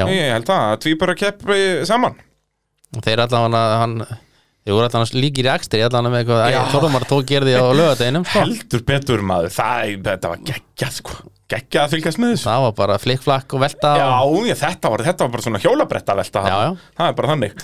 þeir 2.98 3.24
allavega 3.26 3.82
hann 3.84 3.98
þeir 4.04 4.76
voru 4.76 4.88
allavega 4.88 5.24
líkir 5.24 5.50
í 5.50 5.52
akstri 5.54 5.84
allavega 5.86 6.14
með 6.14 6.24
eitthvað, 6.24 6.72
Þorðumar 6.76 7.10
tók 7.10 7.28
gerði 7.30 7.58
á 7.58 7.66
lögadeginum 7.70 8.26
sko. 8.26 8.46
Heldur 8.46 8.88
betur 8.88 9.26
maður, 9.26 9.54
það, 9.56 9.94
þetta 10.10 10.34
var 10.34 10.48
geggjað 10.50 10.98
sko. 11.02 11.20
Geggja 11.50 11.86
að 11.86 11.94
fylgjast 11.96 12.20
með 12.22 12.36
þessu. 12.36 12.46
Það 12.46 12.64
var 12.68 12.74
bara 12.78 12.96
flikkflakk 13.02 13.54
og 13.58 13.62
velta 13.64 13.94
Já, 13.98 14.10
og... 14.22 14.44
já, 14.46 14.54
þetta 14.60 14.92
var, 14.94 15.04
þetta 15.08 15.26
var 15.26 15.32
bara 15.34 15.46
svona 15.48 15.62
hjólabretta 15.64 16.16
velta 16.20 16.44
Já, 16.46 16.58
já. 16.62 16.92
Það 17.00 17.08
er 17.08 17.16
bara 17.18 17.32
þannig. 17.32 17.64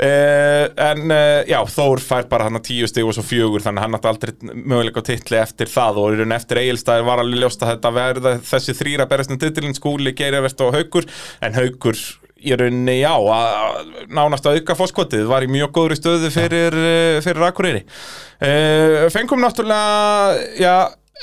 Uh, 0.00 0.64
En 0.80 1.12
uh, 1.12 1.42
já, 1.44 1.58
Þór 1.68 2.00
fær 2.02 2.26
bara 2.30 2.48
hann 2.48 2.58
að 2.58 2.64
tíu 2.70 2.88
stig 2.88 3.04
og 3.04 3.12
svo 3.12 3.22
fjögur 3.26 3.60
Þannig 3.60 3.84
hann 3.84 3.98
átti 3.98 4.08
aldrei 4.08 4.32
möguleika 4.48 5.04
á 5.04 5.08
titli 5.10 5.38
eftir 5.38 5.70
það. 5.70 6.00
Og 6.02 6.16
í 6.16 6.18
raun 6.22 6.34
eftir 6.34 6.62
Egilstaði 6.64 7.06
var 7.06 7.22
alveg 7.22 7.44
ljóst 7.44 7.62
að 7.62 7.74
þetta 7.74 7.92
verða 8.00 8.32
Þessi 8.50 8.74
þrýra 8.80 9.06
berast 9.12 9.34
um 9.34 9.38
titilin 9.44 9.76
skúli, 9.78 10.16
geirivert 10.18 10.66
og 10.66 10.74
haukur. 10.74 11.06
En 11.44 11.54
haukur 11.54 12.00
í 12.40 12.54
rauninni 12.56 13.00
já 13.00 13.12
að, 13.12 13.90
nánast 14.12 14.46
að 14.48 14.60
auka 14.60 14.76
fóskotið 14.78 15.26
var 15.30 15.44
í 15.44 15.50
mjög 15.52 15.72
góðri 15.76 15.98
stöðu 15.98 16.30
fyrir, 16.34 16.76
uh, 16.76 17.18
fyrir 17.24 17.46
Akureyri. 17.50 17.82
Uh, 18.40 19.06
Fengum 19.12 19.42
náttúrulega 19.44 20.40
já, 20.60 20.74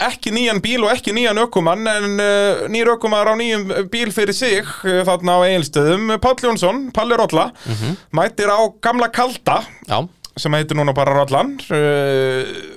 ekki 0.08 0.34
nýjan 0.36 0.62
bíl 0.62 0.84
og 0.86 0.92
ekki 0.94 1.16
nýjan 1.18 1.42
ökumann 1.42 1.88
en 1.90 2.22
uh, 2.22 2.66
nýr 2.70 2.94
ökumar 2.94 3.30
á 3.30 3.34
nýjum 3.40 3.66
bíl 3.94 4.14
fyrir 4.14 4.38
sig 4.38 4.68
þarna 4.84 5.40
á 5.42 5.46
eigilstöðum 5.48 6.14
Páll 6.22 6.38
Jónsson, 6.46 6.88
Palli 6.94 7.18
Rolla 7.18 7.50
mætir 8.14 8.54
á 8.54 8.62
gamla 8.84 9.10
kalda 9.10 9.64
Já, 9.90 10.04
sem 10.38 10.54
heitir 10.54 10.78
núna 10.78 10.94
bara 10.94 11.18
Rollan 11.18 11.56
uh, 11.74 12.77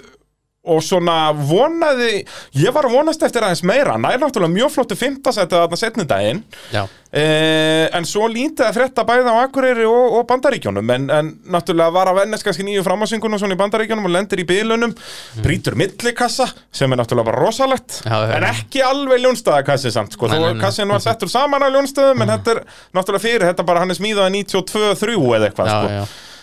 og 0.69 0.83
svona 0.85 1.31
vonaði 1.33 2.25
ég 2.61 2.75
var 2.77 2.85
að 2.85 2.99
vonast 2.99 3.23
eftir 3.25 3.47
aðeins 3.47 3.63
meira. 3.65 3.95
Hann 3.97 4.05
er 4.11 4.21
náttúrulega 4.21 4.53
mjög 4.53 4.75
flottu 4.75 4.99
fimmtasætti 4.99 5.57
þarna 5.57 5.79
setnudaginn 5.81 6.43
já, 6.75 6.85
Eh, 7.11 7.89
en 7.91 8.05
svo 8.07 8.29
lítið 8.31 8.69
að 8.69 8.77
frétta 8.77 9.03
bæða 9.03 9.33
á 9.35 9.43
Akureyri 9.43 9.83
og, 9.83 10.13
og 10.21 10.27
Bandaríkjónum 10.29 10.93
en, 10.95 11.09
en 11.11 11.31
náttúrulega 11.51 11.91
var 11.91 12.07
að 12.13 12.21
vennast 12.21 12.47
kannski 12.47 12.63
nýju 12.63 12.85
framásyngun 12.87 13.35
og 13.35 13.41
svona 13.43 13.57
í 13.57 13.59
Bandaríkjónum 13.59 14.07
og 14.07 14.13
lendir 14.15 14.39
í 14.39 14.47
bílunum 14.47 14.95
brýtur 15.43 15.75
millikassa 15.75 16.47
sem 16.71 16.87
er 16.95 17.01
náttúrulega 17.03 17.33
bara 17.33 17.43
rosalegt. 17.43 17.99
Já, 18.07 18.15
en 18.37 18.47
ekki 18.53 18.85
alveg 18.87 19.25
ljónstæðakassi 19.25 19.91
samt 19.91 20.15
sko, 20.15 20.31
Nei, 20.31 20.39
nei, 20.39 20.53
nei. 20.55 20.63
kassin 20.63 20.87
var 20.95 21.03
settur 21.03 21.33
saman 21.35 21.67
á 21.67 21.75
ljónstöðum 21.75 22.23
en 22.23 22.37
þetta 22.37 22.55
er 22.55 22.63
náttúrulega 22.95 23.27
fyrir, 23.27 23.49
þetta 23.51 23.67
bara 23.67 23.83
hann 23.83 23.91
er 23.91 23.99
smíðað 23.99 24.31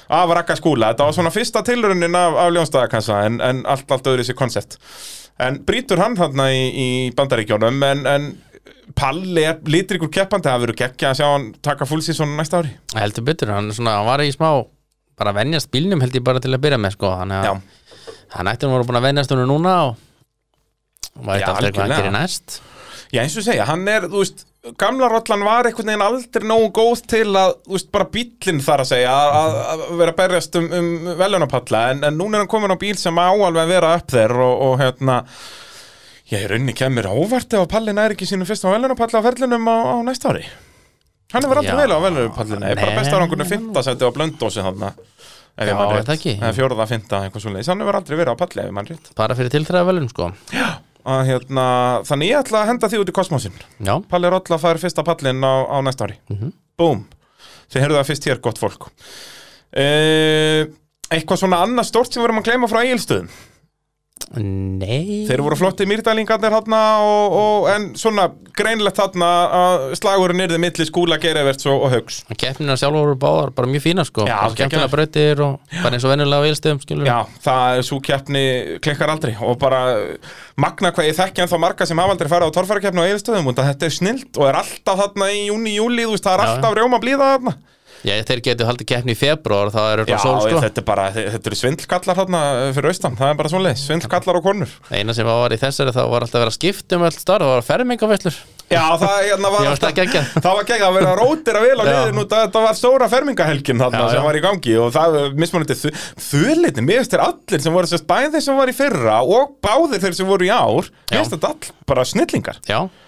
92-3 0.08 0.16
eða 0.16 0.16
eitthvað 0.16 0.16
já, 0.16 0.16
já. 0.16 0.24
af 0.24 0.34
rakka 0.40 0.58
skúla, 0.58 0.92
þetta 0.94 1.08
var 1.08 1.16
svona 1.18 1.34
fyrsta 1.36 1.64
tilraunin 1.68 2.16
af, 2.16 2.36
af 2.44 2.52
ljónstæðakassa 2.56 3.22
en, 3.28 3.40
en 3.44 3.64
allt, 3.68 3.92
allt 3.92 4.08
öðru 4.08 4.26
sér 4.28 4.38
koncept 4.40 4.80
en 5.44 5.62
brýtur 5.68 6.02
hann 6.02 6.18
þarna 6.18 6.50
í, 6.54 6.62
í 6.72 6.88
bandaríkjónum 7.18 7.84
en, 7.92 8.06
en 8.10 8.30
Palli 8.98 9.44
er 9.44 9.60
litrikur 9.68 10.10
keppandi 10.10 10.48
það 10.48 10.62
verður 10.64 10.78
geggja 10.80 11.10
að 11.12 11.20
sjá 11.20 11.26
hann 11.28 11.48
taka 11.62 11.86
fullsísson 11.86 12.32
næsta 12.38 12.62
ári. 12.62 12.72
Heldur 12.96 13.26
betur, 13.28 13.52
hann, 13.54 13.68
svona, 13.76 13.98
hann 14.00 14.08
var 14.08 14.24
í 14.24 14.32
smá 14.34 14.48
bara 15.18 15.34
að 15.34 15.40
venjast 15.42 15.70
bílnum 15.74 16.02
held 16.02 16.16
ég 16.16 16.24
bara 16.26 16.42
til 16.42 16.54
að 16.56 16.64
byrja 16.64 16.80
með 16.82 16.96
sko, 16.96 17.12
hann, 17.20 17.34
hann 17.36 18.50
ætti 18.52 18.68
að 18.68 18.76
vera 18.78 18.88
búin 18.88 19.00
að 19.02 19.08
venjast 19.10 19.34
honum 19.34 19.52
núna 19.52 19.76
og 19.90 19.98
Já, 21.18 21.34
eitthvað 21.36 21.60
algjörlega. 21.60 22.00
gerir 22.00 22.14
næst. 22.16 22.60
Já 23.14 23.22
eins 23.24 23.38
og 23.40 23.46
segja, 23.46 23.66
hann 23.70 23.88
er, 23.90 24.08
þú 24.12 24.22
veist 24.24 24.46
gamla 24.78 25.08
rollan 25.12 25.44
var 25.48 25.68
einhvern 25.70 25.88
veginn 25.92 26.04
aldrei 26.04 26.48
nógu 26.50 26.72
góð 26.76 27.04
til 27.08 27.28
að, 27.40 27.54
þú 27.68 27.76
veist, 27.78 27.90
bara 27.94 28.08
bíllinn 28.12 28.60
þar 28.66 28.84
að 28.84 28.90
segja 28.90 29.14
að, 29.14 29.38
að- 29.38 29.60
að 29.76 29.84
vera 30.02 30.12
að 30.14 30.18
berjast 30.22 30.58
um, 30.60 30.68
um 30.80 30.90
velunapalla, 31.22 31.84
en, 31.94 32.04
en 32.10 32.18
núna 32.20 32.38
er 32.40 32.44
hann 32.46 32.52
komin 32.52 32.74
á 32.76 32.82
bíl 32.82 32.98
sem 33.00 33.16
á 33.22 33.28
alveg 33.32 33.64
að 33.64 33.72
vera 33.76 33.94
upp 34.02 34.12
þeir 34.12 34.34
og, 34.44 34.56
og 34.68 34.76
hérna 34.82 35.20
ég 36.34 36.44
er 36.44 36.56
unni 36.58 36.74
kemur 36.76 37.08
óvart 37.08 37.54
ef 37.56 37.62
að 37.64 37.70
pallin 37.72 38.02
er 38.04 38.16
ekki 38.18 38.28
sínum 38.28 38.50
fyrsta 38.50 38.74
velunapalla 38.74 39.22
á 39.24 39.28
ferlinum 39.30 39.70
á, 39.72 39.76
á 39.88 39.96
næsta 40.04 40.34
ári. 40.34 40.44
Hann 41.32 41.44
hefur 41.48 41.62
aldrei 41.62 41.76
Já. 41.76 41.80
vel 41.86 41.96
á 41.96 42.00
velunapallinu, 42.04 42.74
bara 42.76 42.92
Nei. 42.92 42.98
besta 43.00 43.16
árangurinn 43.22 43.48
fymta 43.54 43.84
seti 43.88 44.04
á 44.04 44.12
blöndósi 44.16 44.64
þarna. 44.66 44.92
Ef 45.58 45.66
Já, 45.66 45.74
ég 45.74 45.96
er 45.98 46.04
það 46.06 46.14
ekki? 46.14 46.34
eða 46.38 46.52
fjóraða, 46.54 46.86
fymta, 46.92 47.20
eitthvað 47.26 47.42
svo 47.42 47.52
leiðis, 47.56 47.70
hann 47.72 47.80
hefur 47.82 47.98
aldrei 47.98 48.18
verið 48.20 48.36
á 48.36 48.42
palli 48.44 48.62
ef 48.62 48.68
ég 48.68 48.76
mann 48.78 48.90
rétt. 48.92 49.08
Bara 49.18 49.36
fyrir 49.40 49.50
tiltræðavelun 49.56 50.12
sko 50.12 50.28
að, 51.08 51.22
hérna, 51.32 51.66
Þannig 52.08 52.32
ég 52.32 52.42
ætla 52.44 52.62
að 52.64 52.72
henda 52.72 52.90
því 52.92 53.02
út 53.04 53.12
í 53.12 53.16
kosmosin 53.16 53.56
já, 53.80 53.94
Palli 54.12 54.32
Rolla 54.34 54.60
fær 54.62 54.80
fyrsta 54.82 55.06
pallin 55.08 55.40
á, 55.44 55.54
á 55.72 55.78
næsta 55.86 56.08
ári. 56.08 56.18
Mhm. 56.34 56.52
Búm. 56.78 57.06
Þið 57.72 57.84
heyrðu 57.84 57.98
það 58.00 58.10
fyrst 58.12 58.28
hér, 58.30 58.42
gott 58.44 58.60
fólk. 58.62 58.90
Uh, 59.76 60.68
Eitthvað 61.08 61.40
svona 61.40 61.62
annað 61.64 61.88
stort 61.88 62.12
sem 62.12 62.20
við 62.22 62.28
erum 62.28 62.42
að 62.42 62.48
gleyma 62.50 62.68
frá 62.68 62.82
eigilstöðum 62.84 63.30
nei. 64.36 65.24
Þeir 65.28 65.42
voru 65.46 65.56
flotti 65.60 65.86
mýrdælingarnir 65.88 66.52
þarna 66.52 66.82
og, 67.04 67.36
og, 67.38 67.68
En 67.72 67.86
svona 68.00 68.28
greinlegt 68.58 69.00
þarna 69.00 69.30
að 69.58 69.86
slagurinn 70.00 70.44
yrði 70.44 70.60
milli 70.62 70.88
skúla 70.88 71.20
geiraverts 71.22 71.68
og, 71.70 71.86
og 71.88 71.94
haugs. 71.94 72.20
Keppnina 72.36 72.76
sjálf 72.80 72.98
voru 72.98 73.16
báðar 73.20 73.54
bara 73.56 73.72
mjög 73.72 73.86
fína 73.86 74.06
sko. 74.08 74.26
Já, 74.28 74.36
skemmtilega 74.54 74.92
brautir 74.92 75.44
og 75.46 75.78
bara 75.84 75.94
eins 75.96 76.08
og 76.08 76.14
venjulega 76.14 76.44
á 76.44 76.48
eilstöðum 76.50 76.84
skilur 76.84 77.08
Já, 77.08 77.18
það 77.46 77.78
er 77.78 77.88
svo 77.88 78.02
keppni 78.04 78.44
klikkar 78.84 79.14
aldrei 79.14 79.34
og 79.40 79.56
bara 79.62 79.82
magna 80.60 80.92
hvað 80.92 81.12
ég 81.12 81.18
þekki 81.18 81.46
en 81.46 81.52
þá 81.52 81.58
marga 81.64 81.88
sem 81.88 82.02
hafa 82.02 82.16
aldrei 82.18 82.32
farið 82.32 82.52
á 82.52 82.56
torfærakeppni 82.58 83.04
á 83.04 83.08
eigilstöðum 83.08 83.52
og 83.52 83.58
þetta 83.62 83.88
er 83.88 83.96
snilt 83.96 84.42
og 84.42 84.50
er 84.50 84.60
alltaf 84.64 85.02
þarna 85.04 85.32
í 85.32 85.48
júni, 85.48 85.78
júli, 85.78 86.06
þú 86.08 86.16
veist, 86.16 86.28
það 86.28 86.38
er 86.38 86.44
Já, 86.44 86.52
alltaf 86.54 86.78
rjóma 86.78 87.02
blíða 87.04 87.32
þarna 87.36 87.56
Já, 88.06 88.14
þeir 88.28 88.42
getur 88.46 88.70
haldið 88.70 88.90
keppni 88.92 89.16
í 89.16 89.18
februar 89.18 89.72
þá 89.74 89.80
er 89.82 90.02
Já, 90.04 90.06
þetta 90.06 90.20
sól 90.22 90.38
sko. 90.44 90.62
þetta 90.66 90.84
er 90.84 90.88
bara, 90.92 91.08
þetta 91.16 91.50
eru 91.52 91.58
svindlkallar 91.62 92.20
þarna 92.22 92.42
fyrir 92.78 92.92
austan, 92.92 93.18
það 93.18 93.32
er 93.34 93.40
bara 93.42 93.54
svoleið, 93.54 93.82
svindlkallar 93.82 94.40
og 94.42 94.46
konur. 94.46 94.76
Eina 94.94 95.16
sem 95.18 95.28
var 95.28 95.56
í 95.56 95.60
þessari 95.62 95.96
þá 95.96 96.04
var 96.12 96.28
alltaf 96.28 96.38
að 96.38 96.46
vera 96.46 96.54
að 96.54 96.60
skipta 96.60 97.00
um 97.00 97.08
öll 97.08 97.16
starf, 97.18 97.48
það 97.48 97.56
var 97.56 97.68
fermingavellur 97.72 98.40
Já, 98.68 98.84
það 99.00 99.14
hérna 99.24 99.52
var 99.54 99.68
varst 99.70 99.84
það 99.84 100.48
var 100.48 100.66
geggjað. 100.68 100.82
að 100.88 100.98
vera 100.98 101.12
að 101.14 101.20
rótira 101.22 101.62
vel 101.64 101.78
á 101.80 101.84
Já. 101.88 101.92
liðin 101.94 102.20
út 102.24 102.34
að 102.36 102.42
þetta 102.44 102.64
var 102.66 102.76
stóra 102.76 103.08
fermingahelgin 103.14 103.80
þarna 103.80 104.02
Já, 104.02 104.10
sem 104.12 104.20
já. 104.20 104.26
var 104.28 104.40
í 104.40 104.44
gangi 104.44 104.76
og 104.84 104.92
það 104.98 105.18
mismunandi 105.40 105.78
þuðlitni, 106.28 106.84
mér 106.84 107.02
finnst 107.02 107.16
þér 107.16 107.26
allir 107.30 107.64
sem 107.64 107.78
voru 107.80 107.92
sérst 107.94 108.10
bæði 108.12 108.34
þeir 108.36 108.46
sem 108.50 108.60
voru 108.60 108.76
í 108.76 108.78
fyrra 108.82 109.18
og 109.24 109.56
báðir 109.64 110.04
þeir 110.04 110.20
sem 110.20 110.28
voru 110.28 110.50
í 110.50 110.52
ár, 110.52 110.92
mér 111.08 111.22
finnst 111.22 111.38
þetta 111.38 111.54
all 111.54 111.76
bara 111.88 112.04
snillingar. 112.04 112.58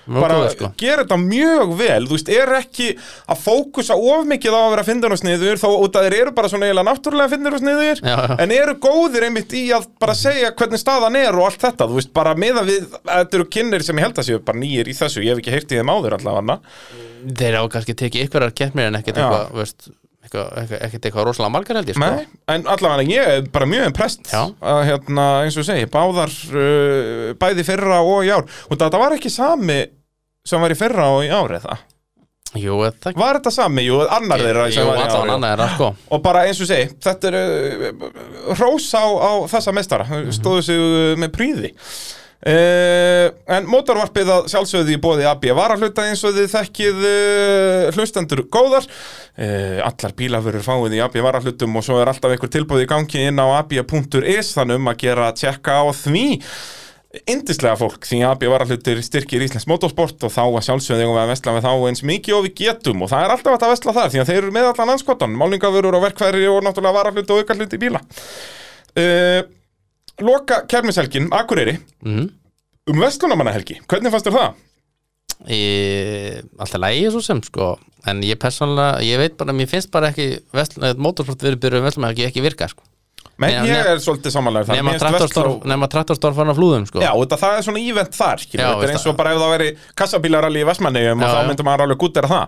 Bara 0.09 0.37
góður 0.39 0.53
sko. 0.55 0.67
gera 0.79 1.03
þetta 1.03 1.17
mjög 1.21 1.73
vel 1.77 2.05
þú 2.07 2.15
veist, 2.15 2.29
er 2.33 2.51
ekki 2.57 2.87
að 3.29 3.41
fókusa 3.43 3.97
of 3.99 4.23
mikið 4.29 4.55
á 4.57 4.61
að 4.63 4.71
vera 4.73 4.85
fyndin 4.87 5.13
og 5.13 5.19
sniður 5.21 5.59
þó 5.61 5.67
út 5.83 5.99
að 5.99 6.07
þeir 6.07 6.15
eru 6.23 6.33
bara 6.37 6.49
svona 6.49 6.69
eiginlega 6.69 6.87
náttúrulega 6.87 7.33
fyndin 7.33 7.57
og 7.57 7.61
sniður 7.61 8.01
en 8.45 8.53
eru 8.55 8.75
góðir 8.81 9.27
einmitt 9.27 9.53
í 9.59 9.65
að 9.75 9.85
bara 10.01 10.15
segja 10.17 10.49
hvernig 10.57 10.81
staðan 10.81 11.19
er 11.19 11.37
og 11.37 11.45
allt 11.49 11.61
þetta, 11.61 11.89
þú 11.91 11.99
veist, 11.99 12.13
bara 12.15 12.33
meða 12.39 12.63
við 12.65 12.87
þetta 13.03 13.37
eru 13.39 13.47
kynir 13.53 13.85
sem 13.85 14.01
ég 14.01 14.07
held 14.07 14.23
að 14.23 14.29
séu 14.31 14.41
bara 14.49 14.61
nýjir 14.63 14.89
í 14.89 14.97
þessu 14.97 15.25
ég 15.27 15.35
hef 15.35 15.43
ekki 15.43 15.48
heyrt 15.55 15.73
í 15.73 15.79
þeim 15.79 15.91
áður 15.93 16.17
allavega. 16.19 16.59
Þeir 17.39 17.57
hafa 17.59 17.73
kannski 17.75 17.97
tekið 17.99 18.27
ykkurar 18.27 18.55
keppnir 18.55 18.89
en 18.89 18.99
ekkert 18.99 19.19
eitthvað, 19.19 19.49
veist 19.59 19.89
eitthvað, 20.23 20.49
eitthvað, 20.61 20.81
ekkert 20.87 21.07
eitthvað 21.07 21.27
rosalega 21.29 21.53
margar 21.53 21.79
held 21.79 21.91
ég 21.91 21.99
sko. 21.99 22.09
En 22.53 22.65
allavega 22.73 23.13
ég 23.13 23.29
er 23.35 23.45
bara 23.53 23.69
mjög 23.69 23.87
impressed 23.89 24.33
að 24.33 24.81
hérna, 24.89 25.27
eins 25.43 25.59
og 25.59 25.67
segi, 25.67 25.87
báðar 25.91 26.33
uh, 26.53 27.29
bæði 27.39 27.65
fyrra 27.67 28.01
og 28.05 28.25
í 28.27 28.33
ár. 28.33 28.49
Og 28.69 28.75
þetta 28.79 29.01
var 29.01 29.15
ekki 29.17 29.31
sami 29.33 29.79
sem 30.47 30.61
var 30.61 30.73
í 30.73 30.79
fyrra 30.79 31.09
og 31.15 31.23
í 31.27 31.31
ár 31.33 31.55
eða? 31.59 31.79
Jú, 32.57 32.79
það 32.97 33.19
Var 33.19 33.37
þetta 33.37 33.51
sami? 33.53 33.83
Jú, 33.85 33.99
annar 34.09 34.41
þeirra 34.41 34.63
Jú, 34.73 34.85
allan 34.89 35.43
er 35.45 35.59
það 35.61 35.75
sko. 35.75 35.89
Og 36.15 36.21
bara 36.25 36.47
eins 36.49 36.61
og 36.63 36.69
segi, 36.69 36.87
þetta 37.05 37.29
er 37.29 37.37
uh, 37.39 38.07
hrós 38.57 38.87
á, 38.97 39.05
á 39.05 39.31
þessa 39.51 39.75
meistara. 39.75 40.07
Stóðu 40.33 40.63
sig 40.65 40.81
uh, 40.81 41.13
með 41.21 41.35
príði 41.35 41.75
uh, 42.47 43.27
En 43.55 43.67
mótorvarpið 43.69 44.31
að 44.33 44.49
sjálfsögðu 44.53 44.95
í 44.95 45.01
bóði 45.01 45.27
AB 45.29 45.49
var 45.57 45.73
að 45.73 45.85
hluta 45.85 46.07
eins 46.07 46.23
og 46.27 46.35
þið 46.37 46.49
þekkið 46.53 47.05
uh, 47.09 47.85
hlustendur 47.97 48.43
góðar. 48.51 48.87
Uh, 49.39 49.79
Allar 49.87 50.15
bílafurur 50.17 50.65
fáið 50.65 50.99
í 50.99 51.03
AB 51.03 51.19
var 51.25 51.39
að 51.39 51.49
hlutum 51.49 51.79
og 51.79 51.85
svo 51.85 51.99
er 51.99 52.11
alltaf 52.11 52.33
einhver 52.33 52.51
tilbúð 52.53 52.85
í 52.85 52.89
gangi 52.89 53.25
inn 53.29 53.41
á 53.41 53.47
ab.is 53.59 54.53
þannig 54.57 54.81
um 54.81 54.91
að 54.91 55.01
gera 55.05 55.31
tjekka 55.35 55.81
á 55.81 55.85
því. 55.95 56.27
Indislega 57.25 57.73
fólk 57.73 58.05
því 58.05 58.19
að 58.21 58.33
AB 58.35 58.43
varahlutir 58.51 58.99
styrkir 59.01 59.41
Íslands 59.41 59.65
motorsport 59.69 60.27
og 60.27 60.29
þá 60.29 60.43
að 60.45 60.65
sjálfsögðu 60.67 61.07
eigum 61.07 61.15
við 61.15 61.23
að 61.23 61.31
vesla 61.31 61.55
með 61.55 61.65
þá 61.65 61.87
eins 61.89 62.03
mikið 62.05 62.35
og 62.37 62.43
við 62.45 62.57
getum. 62.59 63.01
Og 63.01 63.09
það 63.09 63.25
er 63.25 63.33
alltaf 63.33 63.55
að 63.57 63.73
vesla 63.73 63.95
þar 63.97 64.11
því 64.13 64.21
að 64.21 64.29
þeir 64.29 64.41
eru 64.43 64.53
með 64.53 64.67
allan 64.69 64.93
anskotan, 64.93 65.39
málningavörur 65.41 65.97
og 65.97 66.05
verkfæri 66.05 66.45
og 66.51 66.61
náttúrulega 66.67 66.99
varahluti 66.99 67.33
og 67.33 67.41
aukar 67.41 67.57
hluti 67.57 67.81
bíla 67.81 68.03
Loka 70.21 70.61
kermishelgin, 70.67 71.29
Akureyri. 71.31 71.77
Mm. 72.05 72.29
um 72.89 72.99
vestlunamannahelgi, 73.03 73.79
hvernig 73.87 74.11
fannst 74.11 74.25
þér 74.27 74.35
það? 74.39 74.53
Í- 75.47 76.41
Alltaf 76.59 76.81
lægi 76.83 77.09
svo 77.13 77.21
sem 77.23 77.41
sko. 77.45 77.77
En 78.09 78.21
ég 78.23 78.35
persónulega, 78.39 78.99
ég 79.03 79.19
veit 79.21 79.35
bara, 79.37 79.53
mér 79.55 79.67
finnst 79.69 79.91
bara 79.91 80.09
ekki 80.11 80.39
Motorsport 80.97 81.41
verið 81.43 81.59
byrjuð 81.63 81.85
vestlum 81.85 82.07
ekki, 82.09 82.25
ekki 82.27 82.41
virka 82.43 82.67
sko. 82.71 82.83
Men 83.39 83.63
ég 83.63 83.71
ne- 83.71 83.93
er 83.93 83.97
svolítið 84.03 84.33
samanlega 84.35 84.73
nema 85.63 85.87
traktorstorf 85.87 86.35
farin 86.35 86.51
á 86.51 86.55
flúðum 86.57 86.85
sko. 86.89 86.99
Já, 86.99 87.11
þetta, 87.15 87.37
það 87.39 87.57
er 87.57 87.63
svona 87.63 87.79
ívent 87.79 88.11
þar 88.17 88.37
Já, 88.39 88.67
Þetta 88.67 88.83
er 88.83 88.89
eins 88.95 89.05
og 89.07 89.15
bara 89.17 89.31
ef 89.31 89.39
það 89.39 89.53
veri 89.57 89.69
kassabílaralli 89.95 90.59
í 90.59 90.67
Vestmannegjum 90.67 91.23
og 91.23 91.29
þá 91.29 91.47
myndi 91.47 91.63
maður 91.63 91.85
alveg 91.87 91.97
gútera 92.03 92.27
það. 92.27 92.47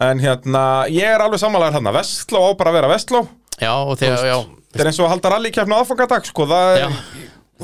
En 0.00 0.18
hérna, 0.20 0.64
ég 0.92 1.08
er 1.14 1.20
alveg 1.24 1.40
samanlega 1.40 1.78
þarna. 1.78 1.92
Vestló 1.96 2.42
á 2.44 2.50
bara 2.60 2.70
að 2.70 2.76
vera 2.80 2.88
Vestló. 2.92 3.28
Já, 3.58 3.72
og 3.72 3.96
þegar, 3.98 4.20
já, 4.28 4.36
Þetta 4.78 4.86
er 4.86 4.90
eins 4.92 5.00
og 5.02 5.08
að 5.08 5.12
halda 5.16 5.32
rallykefni 5.34 5.74
aðfangadag 5.78 6.28
sko. 6.30 6.46
það, 6.46 6.68
Já. 6.78 6.88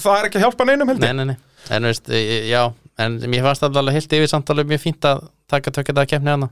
það 0.02 0.18
er 0.18 0.28
ekki 0.28 0.40
að 0.40 0.44
hjálpa 0.48 0.66
neinum 0.68 0.90
heldur 0.90 1.06
nei, 1.06 1.14
nei, 1.22 1.24
nei 1.34 1.38
En 1.72 1.86
veist, 1.88 2.10
já, 2.50 2.60
en 3.00 3.14
mér 3.32 3.46
fannst 3.46 3.62
alltaf 3.64 3.88
heilt 3.94 4.12
yfir 4.18 4.28
samt 4.28 4.50
alveg 4.52 4.66
mjög 4.74 4.82
fínt 4.82 5.06
að 5.08 5.22
taka 5.48 5.70
tökja 5.72 5.94
það 5.94 6.02
að 6.04 6.10
keppni 6.10 6.34
hana 6.34 6.50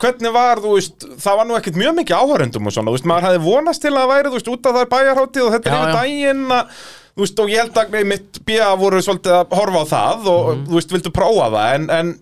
Hvernig 0.00 0.32
var, 0.32 0.62
þú 0.64 0.70
veist, 0.78 1.04
það 1.20 1.34
var 1.36 1.44
nú 1.50 1.56
ekkert 1.58 1.76
mjög 1.76 1.92
mikið 1.98 2.16
áhörundum 2.22 2.70
og 2.70 2.72
svona, 2.72 2.88
þú 2.88 2.94
veist, 2.96 3.08
maður 3.10 3.26
hefði 3.28 3.40
vonast 3.44 3.82
til 3.84 3.90
að 3.92 3.98
það 4.00 4.08
væri, 4.14 4.30
þú 4.30 4.38
veist, 4.38 4.48
út 4.54 4.68
af 4.70 4.72
það 4.78 4.80
er 4.86 4.90
bæjarháttið 4.94 5.42
og 5.44 5.50
þetta 5.52 5.68
Já, 5.68 5.74
er 5.74 5.82
yfir 5.82 5.90
já. 5.90 5.98
daginn 5.98 6.54
að, 6.56 6.78
þú 7.12 7.20
veist, 7.26 7.42
og 7.44 7.52
ég 7.52 7.60
held 7.60 7.80
að 7.82 8.06
mitt 8.14 8.40
bíða 8.48 8.70
voru 8.80 9.02
svolítið 9.04 9.34
að 9.36 9.52
horfa 9.60 9.82
á 9.84 9.86
það 9.92 10.30
og 10.32 10.48
þú 10.70 10.78
veist, 10.78 10.94
vildu 10.96 11.12
prófa 11.20 11.50
það 11.52 11.74
en, 11.76 11.84
en 11.98 12.14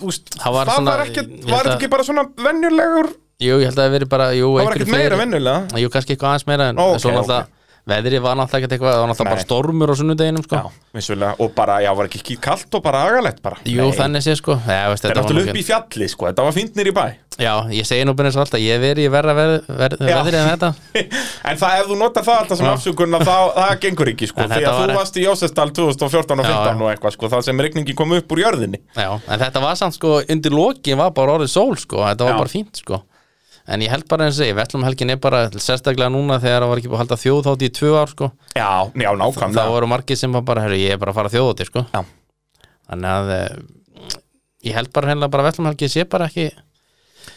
þú 0.00 0.10
veist, 0.10 0.26
Það 0.34 0.42
það 0.42 0.56
var 0.58 0.66
var, 0.66 0.74
svona- 0.80 1.06
ekkert, 1.06 1.30
ég 1.38 1.54
var 1.54 1.62
þetta 1.68 1.76
ekki 1.78 1.92
bara 1.94 2.08
svona 2.10 2.26
venjulegur, 2.48 3.12
Jú, 3.40 3.56
ég 3.60 3.70
held 3.70 3.78
að 3.78 3.86
það 3.86 3.94
veri 3.96 4.10
bara 4.12 4.28
jú, 4.36 4.50
það 4.52 4.66
var 4.68 4.76
ekkert 4.76 4.92
meira 4.92 5.20
venjulega 5.20 5.80
Jú, 5.80 5.88
kannski 5.94 6.16
eitthvað 6.16 6.34
aðeins 6.34 6.46
meira 6.50 6.68
en 6.72 6.82
en 6.84 7.00
svo 7.00 7.14
náttúrulega 7.14 7.48
Veðrið 7.88 8.20
var 8.20 8.36
náttúrulega 8.36 8.60
ekkert 8.60 8.74
eitthvað 8.76 8.92
Það 8.92 9.00
var 9.00 9.08
náttúrulega 9.10 9.32
bara 9.34 9.44
stormur 9.46 9.90
á 9.90 9.94
sunnudeginum 9.96 10.44
sko. 10.44 10.58
Já, 10.60 10.82
vissulega, 10.98 11.30
og 11.40 11.54
bara, 11.56 11.78
já, 11.80 11.88
var 11.96 12.10
ekki 12.10 12.36
kalt 12.44 12.76
og 12.76 12.82
bara 12.84 13.00
agalegt 13.08 13.40
bara 13.42 13.56
Jú, 13.64 13.80
Nei, 13.86 13.96
þannig 13.96 14.24
sé 14.26 14.34
sko 14.36 14.56
Já, 14.60 14.82
veist, 14.92 15.06
Þetta 15.06 15.14
er 15.14 15.20
náttúrulega 15.22 15.54
upp 15.54 15.60
í 15.60 15.64
fjalli, 15.64 16.08
sko, 16.12 16.28
þetta 16.28 16.46
var 16.46 16.56
fínt 16.56 16.76
nýr 16.76 16.90
í 16.92 16.94
bæ 17.00 17.04
Já, 17.40 17.52
ég 17.72 17.88
segi 17.88 18.04
nú 18.04 18.12
byrjum 18.18 18.34
svo 18.36 18.42
alltaf 18.44 18.60
Ég 18.60 18.84
í 19.00 19.06
verra 19.08 19.32
veð, 19.38 19.54
Já. 19.64 19.88
veðrið 19.96 20.38
en 20.42 20.50
þetta 20.50 20.70
En 21.50 21.60
það, 21.62 21.76
ef 21.80 21.88
þú 21.88 21.98
notar 22.02 22.26
það 22.28 22.40
alltaf 22.42 22.60
sem 22.60 22.68
Já. 22.68 22.72
afsökun 22.76 23.16
að 23.16 23.24
það, 23.30 23.44
það 23.56 23.72
gengur 23.86 24.10
ekki, 24.12 24.28
sko 24.28 24.44
Því 24.44 24.60
að 24.60 24.66
þú 24.68 24.82
var- 24.84 24.96
varst 25.00 25.16
í 25.16 25.24
Jósesdal 25.24 25.68
2014 25.80 26.42
og 26.44 26.44
Já, 26.44 26.52
15 26.52 26.68
já. 26.68 26.84
og 26.84 26.90
eitthvað, 26.92 27.16
sko 27.16 27.30
Það 27.32 27.46
sem 27.48 27.64
rigningi 27.64 27.96
kom 27.96 28.12
upp 28.18 28.34
úr 28.36 28.42
jörðinni 28.44 28.82
Já, 28.92 29.08
en 29.24 29.40
þetta 29.40 29.64
var 29.64 29.80
samt 29.80 29.96
sko 29.96 30.18
Undir 30.28 30.52
lokin 30.52 31.00
var 31.00 31.14
bara 31.16 31.38
orðið 31.38 31.54
sól 31.56 31.72
sko 31.80 32.04
Þetta 32.04 32.28
var 32.28 32.36
Já. 32.36 32.42
bara 32.44 32.52
fínt 32.52 32.82
sko 32.84 33.00
En 33.70 33.82
ég 33.84 33.92
held 33.92 34.06
bara 34.10 34.26
eins 34.26 34.38
og 34.42 34.48
ég 34.48 34.56
Vellum 34.58 34.82
helgin 34.86 35.12
er 35.14 35.18
bara 35.22 35.44
sérstaklega 35.54 36.10
núna 36.10 36.40
Þegar 36.42 36.64
það 36.64 36.70
var 36.72 36.80
ekki 36.80 36.90
búið 36.90 36.96
að 36.98 37.02
halda 37.04 37.18
þjóð 37.22 37.42
þátt 37.46 37.62
í 37.62 37.68
tvö 37.78 37.90
ár 38.00 38.10
sko. 38.14 38.30
Já, 38.56 38.70
já, 38.98 39.10
nákvæmlega. 39.20 39.68
voru 39.76 39.90
margir 39.92 40.18
sem 40.18 40.32
var 40.34 40.42
bara, 40.48 40.64
herru, 40.66 40.78
ég 40.80 40.96
er 40.96 40.98
bara 41.02 41.14
að 41.14 41.20
fara 41.20 41.32
þjóðóti 41.36 41.66
sko. 41.68 41.84
Já. 41.94 42.02
Þannig 42.90 43.12
að 43.14 43.30
eh, 43.36 43.60
Ég 44.66 44.76
held 44.76 44.90
bara 44.92 45.08
hennilega 45.08 45.32
bara 45.32 45.46
Vellum 45.46 45.70
helgi 45.70 45.88
sé 45.88 46.04
bara 46.04 46.26
ekki 46.28 46.50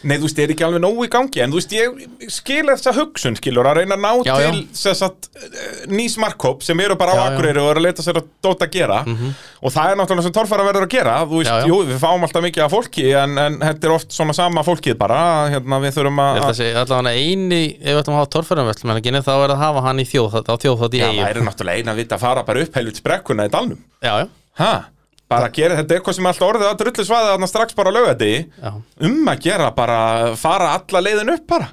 Nei, 0.04 0.16
þú 0.20 0.26
veist, 0.28 0.38
ég 0.40 0.46
er 0.48 0.52
ekki 0.54 0.64
alveg 0.66 0.82
nógu 0.84 1.04
í 1.06 1.10
gangi 1.12 1.40
En 1.44 1.52
þú 1.54 1.58
veist, 1.60 1.72
ég 1.74 2.30
skil 2.32 2.64
þessa 2.68 2.92
hugsun, 2.96 3.36
skilur 3.40 3.68
Að 3.70 3.78
reyna 3.80 3.96
að 3.96 4.02
ná 4.04 4.10
Já, 4.28 4.34
til 4.44 4.60
þess 4.76 5.04
að 5.06 5.28
nýs 5.94 6.16
markkóp 6.20 6.62
sem 6.64 6.80
eru 6.84 6.96
bara 7.00 7.14
á. 7.16 7.24
Akureyri 7.30 7.60
og 7.62 7.70
eru 7.72 7.80
að 7.82 7.86
leita 7.88 8.04
sér 8.04 8.20
að 8.20 8.28
dóta 8.44 8.68
að 8.68 8.74
gera 8.76 8.98
og 9.04 9.72
það 9.72 9.90
er 9.90 9.98
náttúrulega 9.98 10.26
sem 10.26 10.34
torfara 10.36 10.66
verður 10.68 10.86
að 10.86 10.92
gera 10.94 11.14
þú 11.24 11.40
veist, 11.40 11.50
Já, 11.50 11.56
já. 11.64 11.68
jú, 11.70 11.78
við 11.88 11.98
fáum 12.02 12.26
alltaf 12.26 12.44
mikið 12.44 12.64
af 12.66 12.74
fólki 12.74 13.06
en, 13.16 13.36
en 13.40 13.58
þetta 13.64 13.88
er 13.88 13.94
oft 13.96 14.14
svona 14.14 14.36
sama 14.36 14.64
fólkið 14.66 14.98
bara 15.00 15.18
hérna, 15.54 15.80
við 15.84 15.96
þurfum 15.98 16.20
Ég 16.20 16.28
að 16.28 16.40
held 16.40 16.48
að 16.50 16.58
sé 16.60 16.70
allavega 16.84 17.14
eini 17.18 17.62
Ef 17.80 17.90
við 17.90 18.00
ætlum 18.02 18.16
að 18.16 18.20
hafa 18.22 18.32
torfærum 18.36 18.70
Vellum 18.70 18.94
helginni 18.94 19.24
Þá 19.24 19.34
er 19.34 19.54
að 19.56 19.62
hafa 19.64 19.84
hann 19.88 20.02
í 20.04 20.08
þjóð 20.08 20.38
Á 20.44 20.54
þjóð 20.60 20.84
í 20.84 21.00
Já, 21.00 21.06
það 21.08 21.12
eigin 21.14 21.28
er 21.32 21.46
náttúrulega 21.48 21.80
eina 21.84 21.94
að 21.94 22.02
vita 22.02 22.18
að 22.18 22.24
fara 22.28 22.44
bara 22.48 22.64
upp 22.66 22.78
helvits 22.80 23.04
brekkuna 23.08 23.48
í 23.48 23.54
dalnum 23.54 23.80
Já, 24.04 24.14
já, 24.20 24.26
Ha? 24.54 24.72
Bara 25.32 25.48
að 25.48 25.56
gera, 25.56 25.76
þetta 25.80 25.94
er 25.94 26.00
eitthvað 26.00 26.16
sem 26.18 26.26
er 26.26 26.32
alltaf 26.34 26.48
orðið 26.52 26.68
að 26.68 26.78
drullu 26.82 27.04
þarna 27.08 27.48
strax 27.50 27.76
bara 27.78 27.90
á 27.90 27.96
laugardegi. 27.96 28.40
Já. 28.60 28.70
Um 29.08 29.30
að 29.32 29.44
gera 29.46 29.70
bara, 29.74 29.98
fara 30.36 30.72
alla 30.78 31.00
leiðin 31.06 31.32
upp 31.34 31.46
bara. 31.48 31.70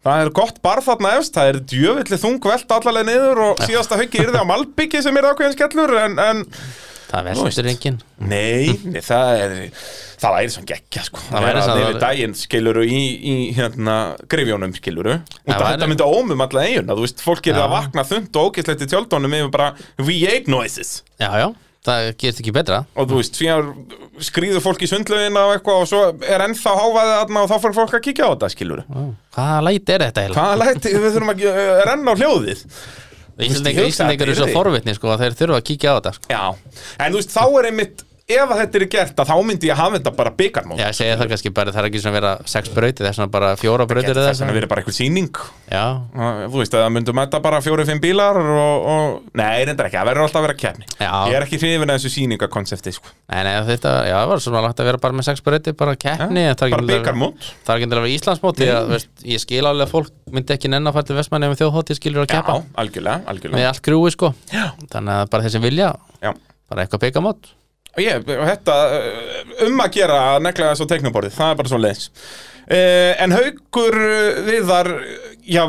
Það 0.00 0.22
er 0.24 0.30
gott 0.40 0.62
barð 0.64 0.86
þarna 0.88 1.16
efst, 1.18 1.34
það 1.36 1.48
er 1.52 1.58
djöfulli 1.70 2.18
þung 2.22 2.38
velt 2.48 2.70
alla 2.72 2.94
leið 2.96 3.10
niður 3.10 3.40
og 3.46 3.58
síðasta 3.68 3.98
huggi 4.00 4.22
yrði 4.24 4.40
á 4.40 4.48
Malbyggi 4.48 5.02
sem 5.04 5.18
er 5.20 5.28
ákveðin 5.28 5.56
skellur 5.58 5.92
en, 6.00 6.16
en 6.24 6.46
Það 7.10 7.24
veldur 7.26 7.66
enginn. 7.66 7.96
Nei, 8.30 8.70
það 9.02 9.30
er 9.42 9.54
það 10.20 10.34
væri 10.36 10.52
svona 10.54 10.68
geggja 10.70 11.02
sko. 11.08 11.22
Það 11.26 11.46
væri 11.46 11.62
svona- 11.66 11.80
yfir 11.82 11.96
daginn 12.04 12.36
skiluru 12.38 12.84
í, 12.86 13.00
í 13.18 13.34
hérna 13.56 13.96
grifjónum 14.30 14.74
skiluru 14.78 15.16
og 15.16 15.48
Það 15.48 15.56
það 15.64 15.72
þetta 15.74 15.88
myndi 15.90 16.06
ómum 16.06 16.44
alla 16.46 16.62
eiguna, 16.68 16.94
þú 16.94 17.06
veist, 17.08 17.24
fólk 17.26 17.50
er 17.50 17.58
að 17.64 17.74
vakna 17.74 18.04
þund 18.06 18.38
og 18.38 18.52
ógislegt 18.52 18.84
í 18.86 18.88
tjöldónum 18.94 19.34
yfir 19.40 19.50
bara 19.56 19.72
V8 19.98 20.48
noises. 20.54 20.92
Já, 21.18 21.30
já, 21.42 21.48
það 21.86 22.06
gerist 22.20 22.40
ekki 22.42 22.52
betra. 22.54 22.82
Og 23.00 23.08
þú 23.08 23.20
veist, 23.20 23.38
síðan 23.40 23.70
skrýður 24.20 24.64
fólk 24.64 24.82
í 24.84 24.88
sundlaugina 24.90 25.44
og 25.48 25.54
eitthvað 25.56 25.84
og 25.84 25.88
svo 25.88 26.00
er 26.28 26.44
ennþá 26.44 26.74
hávaðið 26.76 27.14
þarna 27.16 27.44
og 27.44 27.52
þá 27.52 27.56
fyrir 27.64 27.76
fólk 27.78 27.94
að 27.96 28.04
kíkja 28.08 28.26
á 28.28 28.30
þetta 28.34 28.50
skiluru 28.52 28.84
Ó, 28.90 29.00
Hvaða 29.36 29.62
læti 29.68 29.94
er 29.94 30.04
þetta? 30.06 30.26
Hvaða 30.36 30.58
læti, 30.60 30.92
við 30.96 31.16
þurfum 31.16 31.32
að 31.32 31.46
uh, 31.48 31.72
renna 31.88 32.12
á 32.12 32.20
hljóðið. 32.20 32.66
Íslandingar 33.40 34.28
eru 34.28 34.36
svo 34.36 34.50
forvitni 34.52 34.94
sko 34.98 35.14
að 35.14 35.24
þeir 35.24 35.36
þurfa 35.38 35.60
að 35.62 35.66
kíkja 35.70 35.92
á 35.92 35.96
þetta 35.96 36.14
sko. 36.18 36.32
Já, 36.34 36.44
en 37.00 37.14
þú 37.14 37.20
veist, 37.22 37.32
þá 37.32 37.44
er 37.46 37.68
einmitt 37.70 38.04
ef 38.36 38.50
að 38.54 38.60
þetta 38.62 38.78
er 38.80 38.84
gert, 38.94 39.20
að 39.22 39.30
þá 39.30 39.36
myndi 39.48 39.68
ég 39.70 39.78
hafa 39.78 39.98
þetta 39.98 40.12
bara 40.16 40.30
byggarmót 40.38 40.78
Já, 40.80 40.86
ég 40.90 40.96
segi 40.98 41.14
það 41.20 41.28
kannski 41.32 41.50
bara 41.56 41.72
Það 41.74 41.80
er 41.82 41.88
ekki 41.90 42.00
svona 42.02 42.12
að 42.14 42.18
vera 42.20 42.32
sex 42.52 42.64
brautir 42.74 43.02
Það 43.04 43.10
er 43.10 43.16
svona 43.18 43.32
bara 43.34 43.48
fjóra 43.60 43.86
brautir 43.90 44.14
eða 44.14 44.28
Þess 44.30 44.42
vegna 44.44 44.56
verið 44.56 44.70
bara 44.70 44.80
eitthvað 44.82 44.96
sýning. 44.98 45.30
Já, 45.70 45.84
Þú 46.50 46.56
veist, 46.60 46.74
að 46.74 46.82
það 46.84 46.92
myndum 46.96 47.16
mæta 47.20 47.40
bara 47.44 47.58
fjóri-fimm 47.64 48.00
bílar 48.02 48.36
og, 48.40 48.76
og... 48.94 49.20
Nei, 49.38 49.64
reyndar 49.68 49.86
ekki, 49.88 49.98
það 50.00 50.08
verður 50.10 50.24
alltaf 50.26 50.40
að 50.40 50.46
vera 50.48 50.56
keppni. 50.60 50.84
Já. 50.98 51.12
Ég 51.30 51.34
er 51.38 51.46
ekki 51.46 51.58
hrifin 51.60 51.90
að 51.90 51.96
þessu 52.00 52.10
sýningakonsepti, 52.16 52.90
sko. 52.96 53.08
Nei, 53.30 53.42
nei, 53.46 53.54
þetta 53.70 53.90
Já, 54.08 54.16
það 54.18 54.28
var 54.32 54.38
svona 54.46 54.62
langt 54.66 54.78
að 54.82 54.88
vera 54.90 55.02
bara 55.04 55.14
með 55.20 55.24
sex 55.30 55.38
brautir 55.46 55.74
Bara 55.78 55.94
það 55.98 56.10
er 56.10 56.16
Bara 56.20 56.54
ekki 56.54 56.74
endilega- 56.76 56.90
byggarmót 56.90 57.40
Það 57.50 57.70
er 57.70 57.76
ekki 57.76 57.86
endilega 57.86 58.00
að 58.00 58.06
vera 58.06 58.16
Íslandsmóti 58.18 58.64
að, 58.74 58.86
Ég 59.30 59.38
skil 59.42 59.64
að 68.00 68.16
að 68.16 68.20
að. 68.20 68.26
Þannig 68.30 68.40
að 68.40 68.40
Og 68.40 68.40
ég, 68.40 68.50
þetta, 68.50 68.74
uh, 68.96 69.54
um 69.66 69.80
að 69.84 69.94
gera 69.98 70.18
að 70.34 70.42
negla 70.46 70.72
þessu 70.72 70.86
á 70.86 70.90
teiknuborðið, 70.94 71.32
það 71.36 71.50
er 71.52 71.56
bara 71.58 71.70
svo 71.72 71.80
leiðis 71.80 72.04
uh, 72.10 73.24
En 73.24 73.34
haukur 73.34 73.96
uh, 73.98 74.44
viðar, 74.46 74.92
já, 75.44 75.64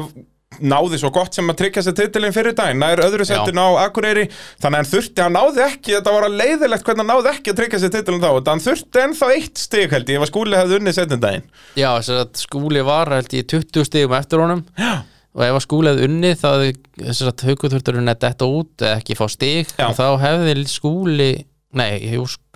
náði 0.62 1.00
svo 1.02 1.12
gott 1.14 1.36
sem 1.36 1.50
að 1.50 1.58
tryggja 1.62 1.84
sér 1.86 1.96
titilinn 1.98 2.36
fyrir 2.36 2.56
daginn 2.58 2.82
nær 2.82 3.02
öðru 3.04 3.26
setin 3.28 3.58
á 3.58 3.68
Akureyri 3.86 4.28
þannig 4.62 4.66
að 4.68 4.76
hann 4.78 4.90
þurfti, 4.92 5.24
hann 5.24 5.36
náði 5.38 5.64
ekki, 5.66 5.96
þetta 5.96 6.16
var 6.16 6.28
að 6.28 6.36
leiðilegt 6.42 6.88
hvernig 6.88 7.02
hann 7.02 7.12
náði 7.12 7.32
ekki 7.34 7.54
að 7.54 7.62
tryggja 7.62 7.82
sér 7.82 7.94
titilinn 7.96 8.22
þá 8.22 8.30
þetta 8.30 8.56
hann 8.56 8.66
þurfti 8.66 9.04
ennþá 9.06 9.30
eitt 9.38 9.64
stig 9.64 9.96
held 9.96 10.12
ég, 10.12 10.20
ef 10.20 10.26
að 10.28 10.32
skúli 10.32 10.60
hefði 10.60 10.80
unnið 10.82 10.98
setin 11.00 11.24
daginn 11.24 11.48
Já, 11.74 11.88
þess 11.98 12.14
að 12.18 12.44
skúli 12.44 12.84
var 12.92 13.14
held 13.16 13.38
ég 13.38 13.48
20 13.56 13.88
stigum 13.90 14.18
eftir 14.20 14.44
honum 14.44 14.66
Já. 14.78 14.92
og 15.34 15.46
ef 15.48 15.58
að 15.58 15.66
skúli 15.66 15.94
hefði 15.94 16.10
unnið 16.10 16.36
þá 16.44 16.50
hefði 16.52 16.74
þess 17.08 17.30
að 17.32 17.46
haugur 17.48 17.74
þurftur 17.76 18.02
að 18.04 18.12
detta 18.28 18.52
út 18.60 18.88
ekki 18.92 19.18
fá 19.18 19.26
stig 19.32 19.72
Já. 19.78 19.88
og 19.88 19.98
þá 19.98 20.06
hefði 20.28 20.68
skúli 20.70 21.32
nei, 21.78 22.02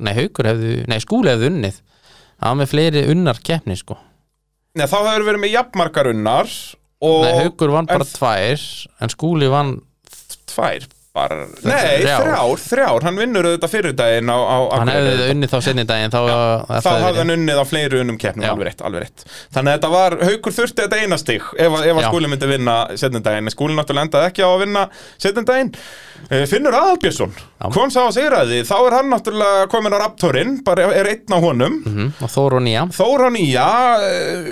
nei, 0.04 0.14
haugur 0.18 0.50
hefði 0.50 0.74
nei, 0.92 0.98
skúli 1.04 1.32
hefði 1.32 1.52
unnið. 1.52 1.80
Það 2.36 2.50
var 2.50 2.60
með 2.60 2.72
fleiri 2.74 3.06
unnar 3.14 3.40
keppni 3.48 3.78
sko. 3.80 3.98
Nei, 4.76 4.88
þá 4.92 4.98
hefur 4.98 5.28
verið 5.30 5.44
með 5.46 5.54
jafnmarkar 5.56 6.12
unnar 6.12 6.52
og 7.06 7.22
nei, 7.24 7.34
haugur 7.46 7.74
vann 7.76 7.90
bara 7.90 8.08
tvær 8.10 8.66
en 9.00 9.14
skúli 9.14 9.50
vann 9.52 9.78
tvær 10.52 10.88
bara, 11.16 11.38
nei, 11.64 12.02
Þrjár. 12.04 12.26
þrjár, 12.26 12.62
þrjár, 12.66 13.06
hann 13.08 13.20
vinnur 13.22 13.48
auðvitað 13.48 13.72
fyrir 13.72 13.94
daginn 13.96 14.28
á, 14.30 14.38
á 14.38 14.58
hann 14.76 14.92
hefði 14.92 15.28
unnið 15.32 15.54
þá 15.54 15.58
senni 15.64 15.86
daginn 15.88 16.12
þá, 16.12 16.20
þá 16.84 16.90
hafði 17.06 17.22
hann 17.24 17.34
unnið 17.38 17.62
á 17.62 17.66
fleiri 17.70 18.02
unnum 18.04 18.18
keppnum, 18.20 18.46
alveg 18.52 18.68
rétt, 18.70 18.84
alveg 18.90 19.06
rétt. 19.06 19.24
Þannig 19.56 19.72
að 19.72 19.78
þetta 19.80 19.92
var, 19.96 20.18
haukur 20.30 20.56
þurfti 20.60 20.84
þetta 20.86 21.00
eina 21.06 21.20
stig 21.22 21.48
ef, 21.56 21.72
að- 21.80 21.88
ef 21.94 22.02
að 22.02 22.08
skúli 22.10 22.32
myndi 22.34 22.52
vinna 22.52 22.76
setjendaginn, 23.00 23.52
skúli 23.56 23.78
náttúrulega 23.80 24.10
endaði 24.10 24.30
ekki 24.34 24.44
á 24.44 24.50
að 24.52 24.62
vinna 24.66 24.86
setjendaginn 25.24 25.74
Finnur 26.50 26.74
Aðalbjörnsson, 26.74 27.34
kom 27.76 27.92
sá 27.94 28.00
að 28.08 28.16
sigraði. 28.16 28.62
Þá 28.66 28.76
er 28.88 28.94
hann 28.98 29.12
náttúrulega 29.14 29.68
komin 29.70 29.94
á 29.94 30.00
Raptorinn 30.02 30.56
bara 30.66 30.88
er 30.96 31.06
einn 31.12 31.30
á 31.30 31.38
honum. 31.44 31.76
Mm, 31.86 32.08
og 32.26 32.32
Þór 32.34 32.56
og 32.58 32.64
Nýja. 32.66 32.86
Þór 32.98 33.28
á 33.28 33.30
nýja 33.36 33.66
uh, 34.02 34.48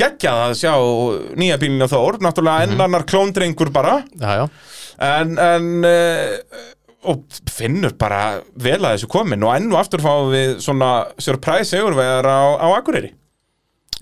geggjað 0.00 0.40
að 0.46 0.54
sjá 0.62 0.72
nýja 1.36 1.58
bílinn 1.60 1.84
á 1.84 1.88
Þór, 1.92 2.16
náttúrulega 2.24 2.64
enn 2.70 2.80
annar 2.86 3.04
klóndrengur 3.10 3.68
bara. 3.74 3.98
Já, 4.16 4.30
já, 4.40 4.46
en, 4.98 5.38
en 5.40 5.88
uh, 5.88 6.68
og 7.12 7.24
finnur 7.50 7.96
bara 7.98 8.42
vel 8.62 8.78
að 8.80 8.96
þessu 8.96 9.10
komin. 9.10 9.42
Og 9.42 9.56
enn 9.56 9.72
og 9.72 9.80
aftur 9.80 10.04
fáum 10.04 10.30
við 10.34 10.54
svona 10.62 10.92
surprise 11.18 11.72
segurvegar 11.72 12.28
á, 12.28 12.42
á 12.62 12.68
Akureyri 12.76 13.14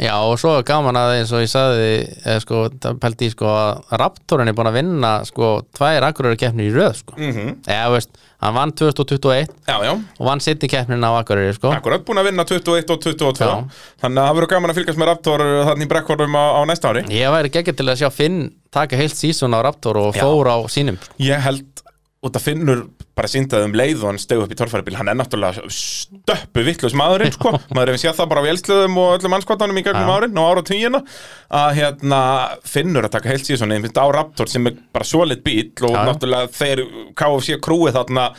Já, 0.01 0.15
og 0.25 0.39
svo 0.41 0.55
er 0.57 0.65
gaman 0.65 0.97
að 0.97 1.11
eins 1.19 1.31
og 1.37 1.43
ég 1.43 1.51
sagði 1.53 1.89
eða 2.25 2.41
sko, 2.41 2.61
það 2.81 2.99
pældi 3.03 3.27
í 3.29 3.33
sko 3.35 3.49
að 3.53 3.97
Raptorin 4.01 4.49
er 4.49 4.57
búin 4.57 4.71
að 4.71 4.79
vinna 4.79 5.11
sko 5.29 5.51
tvær 5.77 6.07
Akureyri 6.09 6.39
keppnir 6.41 6.71
í 6.71 6.75
röð 6.75 6.95
sko. 7.03 7.19
Mm 7.21 7.51
eða 7.69 7.91
veist, 7.93 8.17
hann 8.41 8.57
vann 8.57 8.73
2021 8.81 9.51
Já, 9.69 9.77
já, 9.85 9.93
og 9.93 10.25
vann 10.31 10.41
sitt 10.41 10.65
í 10.65 10.71
keppnin 10.73 11.05
á 11.05 11.11
Akureyri 11.19 11.53
sko. 11.59 11.75
Akkurat 11.77 12.07
búin 12.09 12.23
að 12.23 12.31
vinna 12.31 12.47
21 12.49 12.95
og 12.97 13.05
22 13.05 13.45
Já. 13.45 13.53
þannig 14.01 14.23
að 14.23 14.31
það 14.31 14.39
verður 14.39 14.53
gaman 14.55 14.73
að 14.73 14.81
fylgjast 14.81 15.03
með 15.03 15.11
Raptor 15.13 15.45
þannig 15.69 15.85
í 15.85 15.91
brekkvorðum 15.93 16.39
á, 16.41 16.45
á 16.57 16.61
næsta 16.71 16.95
ári. 16.95 17.05
Ég 17.13 17.35
væri 17.37 17.53
geggjað 17.59 17.81
til 17.83 17.89
að 17.93 18.01
sjá 18.01 18.09
Finn 18.15 18.41
taka 18.73 18.97
heilt 18.97 19.19
sísón 19.21 19.53
á 19.53 19.61
Raptor 19.69 20.01
og. 20.01 20.17
Þór 20.17 20.49
á 20.49 20.57
sínum 20.73 20.97
sko. 20.97 21.21
Ég 21.21 21.45
held, 21.45 21.85
út 22.25 22.41
að 22.41 22.47
finnur 22.49 22.87
bara 23.21 23.31
síndaði 23.31 23.69
um 23.69 23.77
leið 23.77 24.05
og 24.05 24.09
hann 24.11 24.21
stegu 24.23 24.45
upp 24.47 24.55
í 24.55 24.59
torfæribíl 24.59 24.97
hann 24.99 25.11
er 25.13 25.19
náttúrulega 25.21 25.67
stöppu 25.75 26.65
vittlust 26.65 26.97
maðurinn 26.99 27.35
sko. 27.37 27.53
maður 27.77 27.93
hefur 27.93 28.03
séð 28.07 28.17
það 28.21 28.31
bara 28.33 28.45
á 28.45 28.47
vélsluðum 28.49 28.99
og 29.03 29.13
öllum 29.19 29.37
anskotanum 29.39 29.81
í 29.81 29.85
gegnum 29.85 30.15
árin 30.15 30.41
og 30.41 30.49
ára 30.55 30.65
tíina 30.67 31.03
að 31.61 31.77
hérna 31.81 32.23
finnur 32.65 33.09
að 33.09 33.15
taka 33.19 33.33
heilt 33.33 33.47
síðan 33.49 33.77
einmitt 33.77 34.01
á 34.01 34.07
Raptor 34.15 34.51
sem 34.51 34.71
er 34.71 34.81
bara 34.95 35.09
solid 35.09 35.45
bíl 35.45 35.69
og 35.85 35.95
Já. 35.95 36.03
náttúrulega 36.09 36.53
þeir 36.57 36.85
KFC 37.19 37.61
krúið 37.63 37.99
þarna 37.99 38.31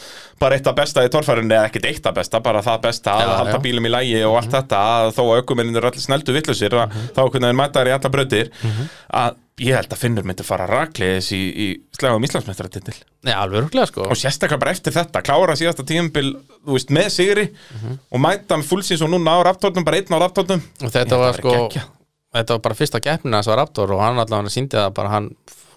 bara 0.41 0.57
eitt 0.57 0.67
af 0.67 0.77
besta 0.77 1.03
í 1.05 1.11
torfærunni 1.13 1.53
eða 1.53 1.69
ekkert 1.69 1.87
eitt 1.91 2.07
af 2.09 2.17
besta, 2.17 2.41
bara 2.41 2.63
það 2.65 2.81
besta 2.87 3.13
að 3.13 3.27
Já, 3.27 3.33
halda 3.41 3.57
já. 3.59 3.61
bílum 3.67 3.87
í 3.87 3.93
lægi 3.93 4.23
og 4.25 4.39
allt 4.39 4.55
þetta 4.55 4.81
að 4.95 5.11
þó 5.17 5.21
að 5.27 5.41
aukuminnin 5.41 5.77
eru 5.77 5.91
allir 5.91 6.05
sneldu 6.05 6.33
vittlusir 6.33 6.73
mm 6.73 6.95
-hmm. 6.95 7.11
þá 7.13 7.21
hvernig 7.27 7.51
þeir 7.51 7.59
mæta 7.59 7.79
þær 7.83 7.91
í 7.91 7.95
alla 7.97 8.13
bröðir 8.15 8.51
að 9.21 9.39
ég 9.61 9.77
held 9.77 9.93
að 9.93 10.01
Finnur 10.01 10.25
myndi 10.25 10.45
fara 10.45 10.65
rakleiðis 10.69 11.29
í, 11.35 11.41
í 11.41 11.67
slegum 11.93 12.25
Íslandsmeistaratitil 12.25 12.95
Já, 13.27 13.35
alveg 13.37 13.67
rúglega 13.67 13.89
sko 13.91 14.07
og 14.07 14.17
sérstaklega 14.17 14.61
bara 14.63 14.70
eftir 14.71 14.95
þetta, 14.95 15.21
klára 15.25 15.55
síðasta 15.59 15.85
tíumbil 15.87 16.33
veist, 16.67 16.89
með 16.93 17.09
sigri 17.15 17.45
og 18.11 18.19
mæta 18.23 18.57
með 18.59 18.69
fullsins 18.71 19.03
og 19.05 19.11
núna 19.13 19.37
á 19.37 19.39
raftótnum, 19.51 19.85
bara 19.87 19.99
einn 20.01 20.15
á 20.15 20.19
raftótnum 20.25 20.61
og 20.85 20.93
þetta 20.93 21.19
var 21.21 21.37
sko 21.39 21.55
geggjað. 21.57 21.89
þetta 22.37 22.57
var 22.57 22.63
bara 22.67 22.79
fyrsta 22.81 23.01
keppnin 23.03 23.37
hans 23.39 23.49
var 23.51 23.59
Raptor 23.61 23.91
og 23.95 24.01
hann 24.03 24.19
allavega 24.21 24.53
síndi 24.53 24.77
það 24.79 24.93
bara 24.99 25.13
hann 25.17 25.31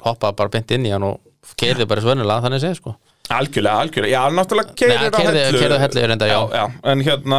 hoppaði 0.04 0.38
bara 0.42 0.52
beint 0.56 0.70
inn 0.76 0.86
í 0.86 0.92
hann 0.94 1.06
og 1.08 1.20
keirði 1.60 1.86
bara 1.90 2.04
svönulega 2.04 2.44
þannig 2.46 2.64
sé 2.64 2.74
sko 2.80 2.94
Algjörlega, 3.32 3.80
algjörlega, 3.80 4.12
já, 4.12 4.32
náttúrulega 4.36 4.74
keirir 4.76 4.98
á 5.00 5.16
keyrði- 5.16 5.44
hellu 5.46 5.60
keyrði 5.62 5.76
á 5.76 5.82
hellu 5.84 6.02
reynda, 6.10 6.26
já. 6.28 6.40
já, 6.52 6.64
en 6.92 7.00
hérna, 7.06 7.38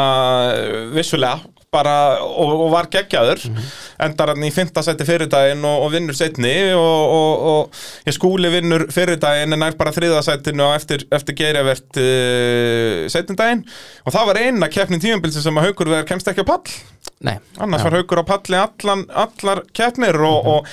vissulega 0.96 1.40
bara, 1.76 1.96
og, 2.24 2.56
og 2.66 2.72
var 2.74 2.90
geggjaður. 2.94 3.44
Mhm. 3.52 3.74
endar 4.06 4.34
hann 4.34 4.44
í 4.44 4.52
fymta 4.52 4.82
seti 4.84 5.06
fyrirdaginn 5.08 5.64
og, 5.64 5.86
og 5.86 5.92
vinnur 5.94 6.18
setni 6.18 6.52
og, 6.76 7.14
og, 7.16 7.46
og 7.52 8.10
ég 8.10 8.16
skúli 8.16 8.52
vinnur 8.52 8.88
fyrirdaginn 8.92 9.56
en 9.56 9.68
er 9.70 9.78
bara 9.80 9.94
þriðasætinu 9.96 10.66
og 10.66 10.76
eftir, 10.76 11.06
eftir 11.16 11.38
geirjavert 11.40 12.02
uh, 12.02 13.06
setnindaginn 13.12 13.64
og 14.04 14.16
það 14.16 14.28
var 14.32 14.42
eina 14.44 14.72
keppnin 14.72 15.04
tíumbilsi 15.04 15.44
sem 15.44 15.62
að 15.62 15.70
haukur 15.70 15.94
verður 15.94 16.10
kemst 16.12 16.32
ekki 16.32 16.44
á 16.44 16.52
pall 16.52 16.76
Nei, 17.26 17.38
annars 17.64 17.84
var 17.86 17.96
haukur 17.96 18.20
á 18.22 18.26
palli 18.28 18.58
allan, 18.60 19.06
allar 19.10 19.62
keppnir 19.74 20.18
og, 20.20 20.46
Mhm. 20.46 20.50
og 20.52 20.68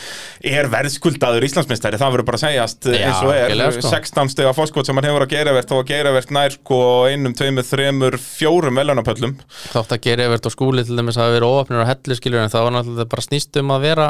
er 0.45 0.67
verðskuldaður 0.73 1.45
Íslandsmeistari, 1.47 1.99
það 2.01 2.13
verður 2.17 2.27
bara 2.29 2.39
að 2.41 2.45
segjast 2.47 2.87
eh, 2.91 2.99
Já, 2.99 3.07
eins 3.09 3.23
og 3.23 3.33
er, 3.35 3.73
sko. 3.79 3.89
16 3.93 4.29
steg 4.33 4.47
af 4.51 4.57
fórskot 4.57 4.87
sem 4.87 4.97
hann 4.97 5.05
hefur 5.09 5.27
að 5.27 5.33
geirjavert 5.37 5.73
og 5.73 5.85
að 5.85 5.89
geirjavert 5.93 6.31
nær 6.35 6.51
sko 6.57 6.81
einum, 7.09 7.35
tveimur, 7.39 7.63
þremur, 7.69 8.19
fjórum 8.19 8.77
velunapöllum 8.83 9.37
þátt 9.73 9.95
að 9.97 10.01
gera 10.09 10.27
Evert 10.29 10.47
og 10.51 10.53
skúli 10.57 10.85
til 10.85 10.97
dæmis 10.99 11.17
hafa 11.21 11.37
verið 11.39 11.53
óöfnir 11.53 11.85
á 11.85 11.91
hellu 11.93 12.19
skiljur 12.19 12.43
en 12.43 12.51
það 12.53 12.67
var 12.69 12.77
náttúrulega 12.79 13.09
bara 13.15 13.23
snýst 13.29 13.61
um 13.63 13.69
að 13.77 13.81
vera 13.87 14.09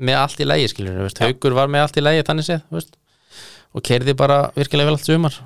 með 0.00 0.16
allt 0.22 0.40
í 0.40 0.48
lægi 0.48 0.68
skiljur 0.74 1.12
Haukur 1.20 1.52
var 1.54 1.68
með 1.68 1.82
allt 1.86 1.96
í 2.00 2.04
lægi 2.08 2.26
þannig 2.30 2.48
séð 2.48 2.90
og 3.74 3.82
kerði 3.86 4.16
bara 4.16 4.50
virkilega 4.56 4.88
vel 4.90 4.96
allt 4.98 5.06
sumar 5.06 5.36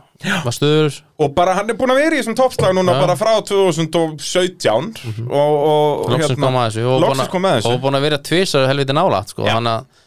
og 1.20 1.35
bara 1.37 1.57
hann 1.59 1.68
er 1.70 1.77
búin 1.79 1.93
að 1.93 2.01
vera 2.01 2.16
í 2.16 2.22
þessum 2.22 2.37
toppslag 2.39 2.72
núna 2.77 2.95
Já. 2.97 3.01
bara 3.05 3.16
frá 3.18 3.33
2017 3.45 4.89
og, 5.29 5.35
og 5.35 6.14
loksins 6.14 6.41
kom 6.41 6.57
að 6.61 6.70
þessu. 6.70 6.87
Og 6.89 7.05
kom 7.33 7.49
að 7.49 7.59
þessu. 7.59 7.75
búin 7.85 7.99
að 7.99 8.07
vera 8.09 8.20
tvisar 8.31 8.66
helviti 8.70 8.97
nálægt 8.97 9.35
sko, 9.35 9.47
þannig 9.49 9.77
að 9.77 10.03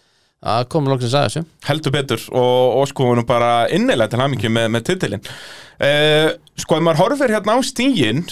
að 0.48 0.68
komum 0.70 0.94
loksins 0.94 1.16
að 1.18 1.28
þessu. 1.28 1.46
Heldur 1.66 1.94
betur. 1.96 2.26
Og, 2.30 2.76
og 2.80 2.90
sko 2.92 3.08
nú 3.18 3.24
bara 3.28 3.52
innilega 3.74 4.14
til 4.14 4.22
hamingju 4.22 4.52
með, 4.54 4.68
með 4.76 4.86
titilin 4.92 5.24
uh, 5.26 6.30
sko 6.62 6.78
ef 6.78 6.86
maður 6.86 7.02
horfir 7.04 7.34
hérna 7.34 7.58
á 7.58 7.60
stígin 7.66 8.24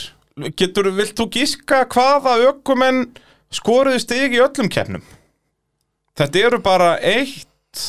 getur, 0.59 0.91
vilt 0.95 1.15
þú 1.17 1.29
gíska 1.33 1.83
hvaða 1.91 2.37
ökumenn 2.51 3.05
skoruðu 3.53 4.01
stig 4.03 4.35
í 4.35 4.41
öllum 4.43 4.69
keppnum? 4.71 5.05
Þetta 6.15 6.47
eru 6.47 6.61
bara 6.63 6.95
eitt 7.03 7.85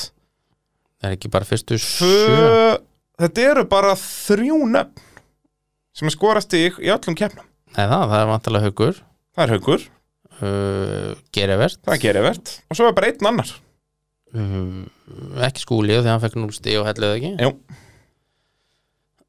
er 1.05 1.15
ekki 1.15 1.31
bara 1.31 1.47
fyrstu 1.47 1.79
sjö 1.81 2.77
þetta 3.23 3.45
eru 3.51 3.67
bara 3.71 3.95
þrjú 3.99 4.63
nöfn 4.71 5.05
sem 5.97 6.13
skora 6.13 6.43
stig 6.45 6.77
í 6.83 6.91
öllum 6.93 7.17
keppnum. 7.17 7.47
Nei, 7.77 7.85
það, 7.89 8.17
er 8.19 8.29
vantilega 8.31 8.69
Haukur. 8.69 8.99
Það 9.37 9.45
er 9.45 9.53
haugur, 9.53 9.87
uh, 10.41 11.11
Gerivert 11.37 11.81
það 11.85 11.95
er 11.95 12.01
gerivert 12.01 12.53
og 12.71 12.79
svo 12.79 12.89
er 12.89 12.95
bara 12.97 13.11
einn 13.13 13.31
annar. 13.33 13.51
Uh, 14.37 14.85
ekki 15.45 15.65
skúli 15.65 15.97
þegar 15.97 16.15
hann 16.15 16.23
fekk 16.25 16.39
0 16.41 16.55
stig 16.57 16.79
og 16.81 16.89
helluð 16.89 17.17
ekki. 17.19 17.33
Jú. 17.45 17.53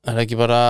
er 0.07 0.21
ekki 0.23 0.39
bara 0.39 0.61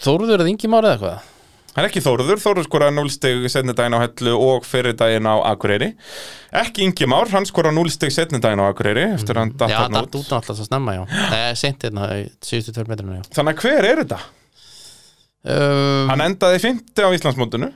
Þórður 0.00 0.38
eða 0.38 0.48
Ingi 0.48 0.70
Már 0.72 0.86
eða 0.88 0.96
eitthvað 0.96 1.37
Það 1.78 1.84
er 1.84 1.86
ekki 1.92 2.00
Þóruður, 2.02 2.40
Þóruður 2.42 2.64
skoraði 2.66 2.94
0 2.96 3.10
stig 3.14 3.44
setni 3.54 3.74
daginn 3.78 3.94
á 3.94 4.02
Hellu 4.02 4.32
og 4.42 4.64
fyrir 4.66 4.96
daginn 4.98 5.28
á 5.30 5.38
Akureyri. 5.46 5.92
Ekki 6.58 6.82
Ingi 6.88 7.06
Már, 7.06 7.28
hann 7.30 7.46
skoraði 7.46 7.76
0 7.78 7.92
stig 7.94 8.10
setni 8.10 8.40
daginn 8.42 8.58
á 8.58 8.66
Akureyri 8.72 9.04
eftir 9.14 9.38
hann 9.38 9.52
datt 9.54 9.70
Já, 9.70 9.84
hann 9.84 9.94
datt 9.94 10.08
út. 10.10 10.24
út 10.26 10.32
alltaf 10.40 10.58
svo 10.58 10.66
snemma, 10.66 10.96
já. 10.96 11.04
Nei, 11.30 11.52
seint 11.60 11.86
hérna, 11.86 12.08
í 12.18 12.24
síðustu 12.42 12.74
tveir 12.74 12.90
metrinu, 12.90 13.20
já. 13.20 13.28
Þannig 13.38 13.54
að 13.54 13.62
hver 13.68 13.88
er 13.92 14.02
þetta? 14.02 14.18
um, 15.54 16.10
Hann 16.10 16.24
endaði 16.26 16.58
50 16.66 17.06
á 17.06 17.10
Íslandsmótinu. 17.14 17.70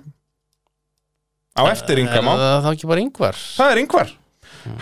Á 1.54 1.62
eftir 1.70 2.00
Inga 2.02 2.18
Er 2.18 2.26
Má 2.26 2.32
það 2.40 2.58
þá 2.66 2.70
ekki 2.74 2.90
bara 2.90 3.04
yngvar? 3.06 3.38
Það 3.60 3.70
er 3.76 3.80
Ingvar. 3.84 4.12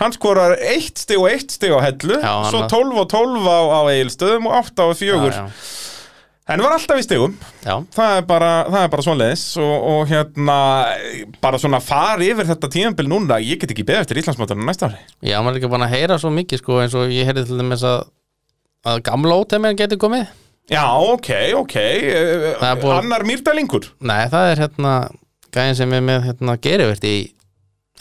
Hann 0.01 0.13
skorar 0.17 0.53
1 0.61 0.97
stig 1.01 1.17
og 1.21 1.29
1 1.29 1.53
stig 1.59 1.71
á 1.73 1.79
Hellu 1.81 2.17
Já, 2.17 2.31
hann 2.41 2.51
svo 2.53 2.59
var- 2.65 2.73
12 2.73 2.99
og 3.01 3.07
12 3.09 3.45
á, 3.49 3.59
á 3.69 3.81
Egilstöðum 3.93 4.49
og 4.49 4.57
8 4.65 4.85
og 4.85 4.97
4 4.97 5.29
Já, 5.29 5.45
En 6.51 6.61
var 6.65 6.73
alltaf 6.75 6.99
í 6.99 7.03
stigum. 7.05 7.33
Já, 7.63 7.75
það 7.95 8.15
er 8.17 8.25
bara, 8.27 8.51
bara 8.91 9.03
svoleiðis 9.05 9.43
og, 9.61 9.87
og 9.93 10.01
hérna, 10.11 10.57
bara 11.43 11.59
svona 11.61 11.79
fara 11.83 12.25
yfir 12.25 12.49
þetta 12.49 12.69
tíðanbíl 12.73 13.07
núna, 13.11 13.37
ég 13.43 13.59
get 13.61 13.71
ekki 13.75 13.85
beðið 13.87 14.03
eftir 14.05 14.19
Íslandsmótarnu 14.23 14.65
næsta 14.67 14.89
ári. 14.89 14.99
já, 15.23 15.37
maður 15.39 15.55
er 15.57 15.61
ekki 15.61 15.71
búin 15.71 15.85
að 15.87 15.93
heyra 15.95 16.17
svo 16.21 16.31
mikið, 16.35 16.61
sko 16.63 16.79
eins 16.83 16.95
og 16.99 17.13
ég 17.13 17.29
heyrði 17.29 17.45
til 17.49 17.59
dæmis 17.61 17.83
að 17.87 17.99
að 18.91 19.01
gamla 19.05 19.35
ótemmin 19.43 19.77
geti 19.77 19.97
komið. 20.01 20.25
Já, 20.71 20.85
ok, 21.13 21.29
ok, 21.59 21.75
búið- 22.81 22.95
annar 22.97 23.23
mýrdælingur. 23.27 23.89
Nei, 24.01 24.25
það 24.31 24.51
er 24.53 24.61
hérna 24.65 24.93
gæðin 25.53 25.75
sem 25.77 25.93
er 25.93 26.01
með 26.01 26.25
hérna 26.29 26.55
gerivert 26.61 27.03
í 27.05 27.15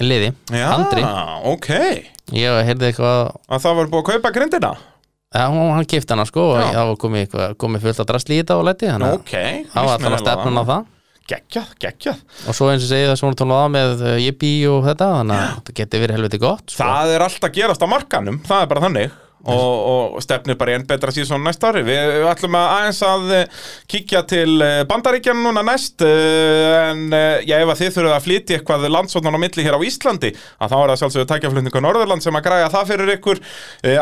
liði, 0.01 0.33
Já, 0.55 0.67
Andri. 0.75 1.03
ok, 1.53 1.69
Ég 2.33 2.61
heyrði 2.65 2.87
eitthvað 2.93 3.35
að 3.51 3.65
það 3.65 3.75
var 3.81 3.89
búið 3.91 4.01
að 4.05 4.09
kaupa 4.13 4.31
grindina. 4.37 4.71
Já, 5.31 5.45
hann 5.47 5.87
kipti 5.87 6.11
hana 6.11 6.25
sko 6.27 6.43
og 6.57 6.63
það 6.75 6.89
var 6.89 6.97
komið, 6.99 7.85
fullt 7.85 8.01
að 8.03 8.09
drasli 8.09 8.35
í 8.35 8.41
þetta 8.41 8.57
og 8.59 8.65
læti 8.67 8.89
þannig 8.91 9.13
að 9.13 9.21
Ok, 9.21 9.35
það 9.71 9.87
var 9.87 9.93
alltaf 10.01 10.25
stefnun 10.25 10.59
á 10.59 10.65
það 10.73 10.89
Geggjað, 11.31 11.69
geggjað. 11.79 12.23
og 12.51 12.57
svo 12.59 12.69
eins 12.73 12.83
og 12.83 12.91
segið 12.91 13.09
það 13.13 13.19
svona 13.21 13.39
tónlega 13.39 13.63
á 13.63 13.69
með 13.71 14.01
uh, 14.03 14.15
Yippie 14.19 14.67
og 14.73 14.81
þetta 14.89 15.07
þannig 15.15 15.37
að 15.39 15.53
þetta 15.61 15.75
geti 15.79 16.01
verið 16.03 16.17
helviti 16.19 16.41
gott 16.43 16.73
sko. 16.75 16.83
Það 16.83 17.13
er 17.15 17.25
alltaf 17.29 17.53
gerast 17.55 17.85
á 17.87 17.89
markanum, 17.93 18.41
það 18.49 18.65
er 18.65 18.71
bara 18.73 18.83
þannig. 18.89 19.15
Og, 19.41 20.17
og 20.17 20.21
stefnir 20.21 20.59
bara 20.61 20.75
í 20.75 20.77
enn 20.77 20.85
betra 20.89 21.13
síðan 21.15 21.41
næsta 21.47 21.71
ári. 21.71 21.81
Við 21.87 22.11
við 22.21 22.27
ætlum 22.29 22.57
að 22.59 22.67
aðeins 22.75 23.01
að 23.07 23.33
eh, 23.37 23.61
kíkja 23.91 24.23
til 24.29 24.57
eh, 24.65 24.81
Bandaríkjan 24.89 25.41
núna 25.41 25.63
næst 25.65 26.05
eh, 26.05 26.91
en 26.91 27.07
já, 27.47 27.57
ef 27.57 27.73
að 27.73 27.81
þið 27.81 27.95
þurfum 27.97 28.17
að 28.17 28.27
flytja 28.27 28.59
eitthvað 28.59 28.87
landsóknan 28.91 29.39
á 29.39 29.41
milli 29.41 29.65
hér 29.67 29.79
á 29.81 29.87
Íslandi 29.87 30.33
að 30.61 30.73
þá 30.73 30.77
er 30.81 30.93
það 30.93 31.01
sjálfsögðu 31.03 31.29
tækjaflutningu 31.31 31.83
Norðurland 31.85 32.25
sem 32.25 32.37
að 32.37 32.47
græja 32.49 32.71
það 32.73 32.91
fyrir 32.93 33.13
ykkur. 33.17 33.41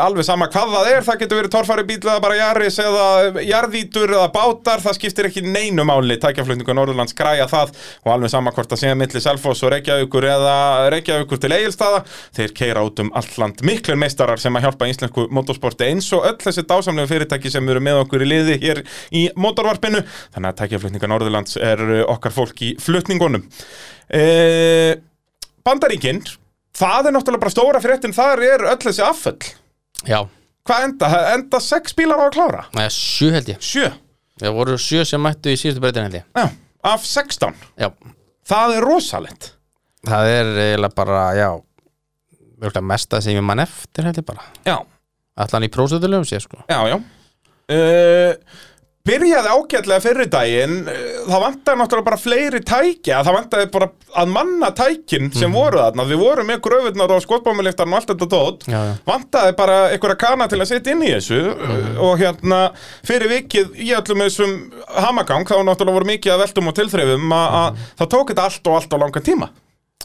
Alveg 0.03 0.27
sama 0.27 0.49
hvað 0.51 0.75
það 0.75 0.91
er, 0.91 1.05
það 1.07 1.21
getur 1.23 1.39
verið 1.39 1.53
torfæri 1.55 1.85
bíl 1.87 1.99
eða 1.99 2.23
bara 2.23 2.39
jaris 2.39 2.79
eða 2.83 3.07
jarðvítur 3.45 4.15
eða 4.17 4.29
bátar, 4.33 4.83
það 4.83 4.97
skiptir 4.99 5.29
ekki 5.29 5.45
neinu 5.45 5.85
máli. 5.87 6.19
Tækjaflutningu 6.21 6.75
Norðurlands 6.75 7.15
græja 7.17 7.47
það 7.49 7.73
og 8.03 8.13
alveg 8.15 8.33
sama 8.33 8.53
hvort 8.55 8.71
það 8.73 8.83
sé 8.83 8.93
milli 8.97 9.23
Selfoss 9.23 9.63
og 9.63 9.73
Reykjavíkur 9.75 10.27
eða 10.29 10.55
Reykjavíkur 10.93 11.41
til 11.41 11.53
Egilstaða 11.55 12.03
þeir 12.35 12.55
keira 12.57 12.83
út 12.85 12.99
um 13.03 13.11
alland 13.17 13.63
miklir 13.65 13.99
meistarar 13.99 14.41
sem 14.41 14.55
að 14.55 14.67
hjálpa 14.67 14.89
íslensku 14.89 15.28
motorsporti 15.33 15.87
eins 15.89 16.07
og 16.15 16.25
öll 16.29 16.37
þessi 16.41 16.63
dásamlegu 16.69 17.09
fyrirtæki 17.11 17.51
sem 17.53 17.69
eru 17.71 17.81
með 17.83 18.01
okkur 18.03 18.25
í 18.25 18.29
liði 18.29 18.57
hér 18.63 18.81
í 19.15 19.27
motorvarpinu. 19.39 20.01
Þannig 20.35 20.51
að 20.51 20.59
tækjaflutninga 20.63 21.11
Norðurlands 21.11 21.59
er 21.61 21.83
uh, 21.85 22.01
okkar 22.15 22.35
fólk 22.35 22.63
í 22.65 22.73
flutningunum. 22.81 23.45
E 24.09 24.97
Bandaríkin 25.65 26.21
það 26.77 27.09
er 27.09 27.15
náttúrulega 27.15 27.43
bara 27.43 27.53
stóra 27.53 27.81
fréttin 27.83 28.15
þar 28.15 28.43
er 28.47 28.67
öll 28.71 28.81
þessi 28.83 29.03
afföll. 29.05 29.51
Já, 30.07 30.21
hvað 30.67 30.85
enda? 30.87 31.09
Enda 31.35 31.61
sex 31.63 31.95
bílar 31.97 32.23
á 32.23 32.25
að 32.29 32.35
klára? 32.37 32.63
Nei, 32.77 32.87
sjö 32.93 33.33
held 33.35 33.51
ég. 33.51 33.59
Sjö? 33.63 33.89
Það 34.39 34.55
voru 34.55 34.77
sjö 34.79 35.03
sem 35.07 35.21
mættu 35.21 35.51
í 35.51 35.59
síðustu 35.59 35.83
breytin 35.83 36.07
held 36.07 36.21
ég. 36.21 36.27
Já, 36.37 36.45
af 36.87 37.03
16 37.05 37.57
Já, 37.81 37.89
Það 38.49 38.75
er 38.77 38.85
rosalegt. 38.87 39.51
Það 40.07 40.29
er 40.31 40.47
eiginlega 40.63 40.95
bara, 40.95 41.23
já 41.37 41.49
mesta 42.81 43.21
sem 43.21 43.35
ég 43.37 43.43
mann 43.45 43.61
eftir 43.63 44.07
held 44.07 44.17
ég 44.19 44.25
bara. 44.25 44.43
Já, 44.65 44.79
Allan 45.39 45.67
í 45.67 45.71
prósutulegum 45.73 46.27
sé 46.27 46.41
sko. 46.43 46.63
Já, 46.69 46.81
já. 46.91 46.99
Uh, 47.69 48.33
Byrjaði 49.09 49.49
ágætlega 49.55 50.01
fyrir 50.03 50.27
daginn. 50.29 50.73
Uh, 50.89 51.05
Það 51.29 51.43
vantaði 51.45 51.79
náttúrulega 51.79 52.07
bara 52.07 52.17
fleiri 52.19 52.59
tækja 52.65 53.19
Það 53.25 53.35
vantaði 53.37 53.67
bara 53.73 53.87
að 54.19 54.33
manna 54.33 54.69
tækin 54.75 55.29
sem 55.33 55.53
voru 55.53 55.79
þarna. 55.79 56.05
Við 56.09 56.21
vorum 56.23 56.49
með 56.49 56.59
gröfurnar 56.65 57.13
og 57.15 57.23
skotbámuliftarn 57.23 57.93
og 57.93 57.99
allt 57.99 58.11
þetta 58.11 58.27
dót. 58.33 58.67
Já, 58.69 58.79
já. 58.89 58.93
vantaði 59.07 59.55
bara 59.61 59.77
einhverja 59.93 60.19
kana 60.25 60.49
til 60.51 60.59
að 60.59 60.69
setja 60.73 60.95
inn 60.95 61.05
í 61.05 61.13
þessu 61.13 61.39
uh, 61.53 61.87
og 62.09 62.19
hérna 62.21 62.59
fyrir 63.07 63.31
vikið 63.37 63.79
í 63.79 63.93
öllum 63.97 64.25
þessum 64.25 64.59
hamagang 64.97 65.47
þá 65.47 65.55
náttúrulega 65.61 65.99
voru 66.01 66.11
mikið 66.11 66.35
að 66.35 66.45
veltum 66.45 66.69
og 66.73 66.77
tilþreifum 66.81 67.33
að 67.39 67.57
að 67.63 67.81
það 68.01 68.13
tók 68.17 68.33
þetta 68.33 68.47
allt 68.49 68.71
og 68.73 68.79
allt 68.81 68.97
á 68.97 69.01
langan 69.05 69.27
tíma 69.31 69.51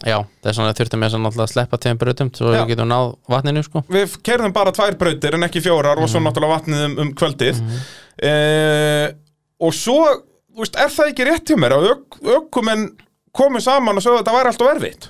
Já, 0.02 0.18
það 0.42 0.48
er 0.50 0.56
svona 0.56 0.72
að 0.72 0.80
þurftum 0.80 1.04
ég 1.06 1.14
að 1.14 1.50
sleppa 1.52 1.78
tveim 1.80 1.98
breytum 2.00 2.30
svo 2.34 2.50
við 2.50 2.72
getum 2.72 2.88
náð 2.90 3.12
vatninu 3.30 3.62
sko. 3.62 3.84
Við 3.94 4.16
kerðum 4.26 4.52
bara 4.56 4.72
tvær 4.74 4.96
brautir 5.00 5.36
en 5.38 5.46
ekki 5.46 5.62
fjórar 5.64 6.02
og 6.02 6.10
svo 6.10 6.20
náttúrulega 6.20 6.58
vatnið 6.58 6.82
um, 6.88 6.96
um 7.04 7.12
kvöldið. 7.14 7.60
Mm 7.62 9.20
og 9.64 9.74
svo 9.74 9.98
veist, 10.58 10.76
er 10.78 10.92
það 10.92 11.10
ekki 11.12 11.26
rétt 11.28 11.50
hjá 11.50 11.58
mér 11.60 11.76
að 11.78 11.90
ök, 11.92 12.20
ökumenn 12.40 12.86
komu 13.34 13.62
saman 13.62 13.98
og 13.98 14.04
sögðu 14.04 14.20
að 14.20 14.24
þetta 14.24 14.36
væri 14.36 14.52
alltaf 14.52 14.72
erfitt? 14.74 15.08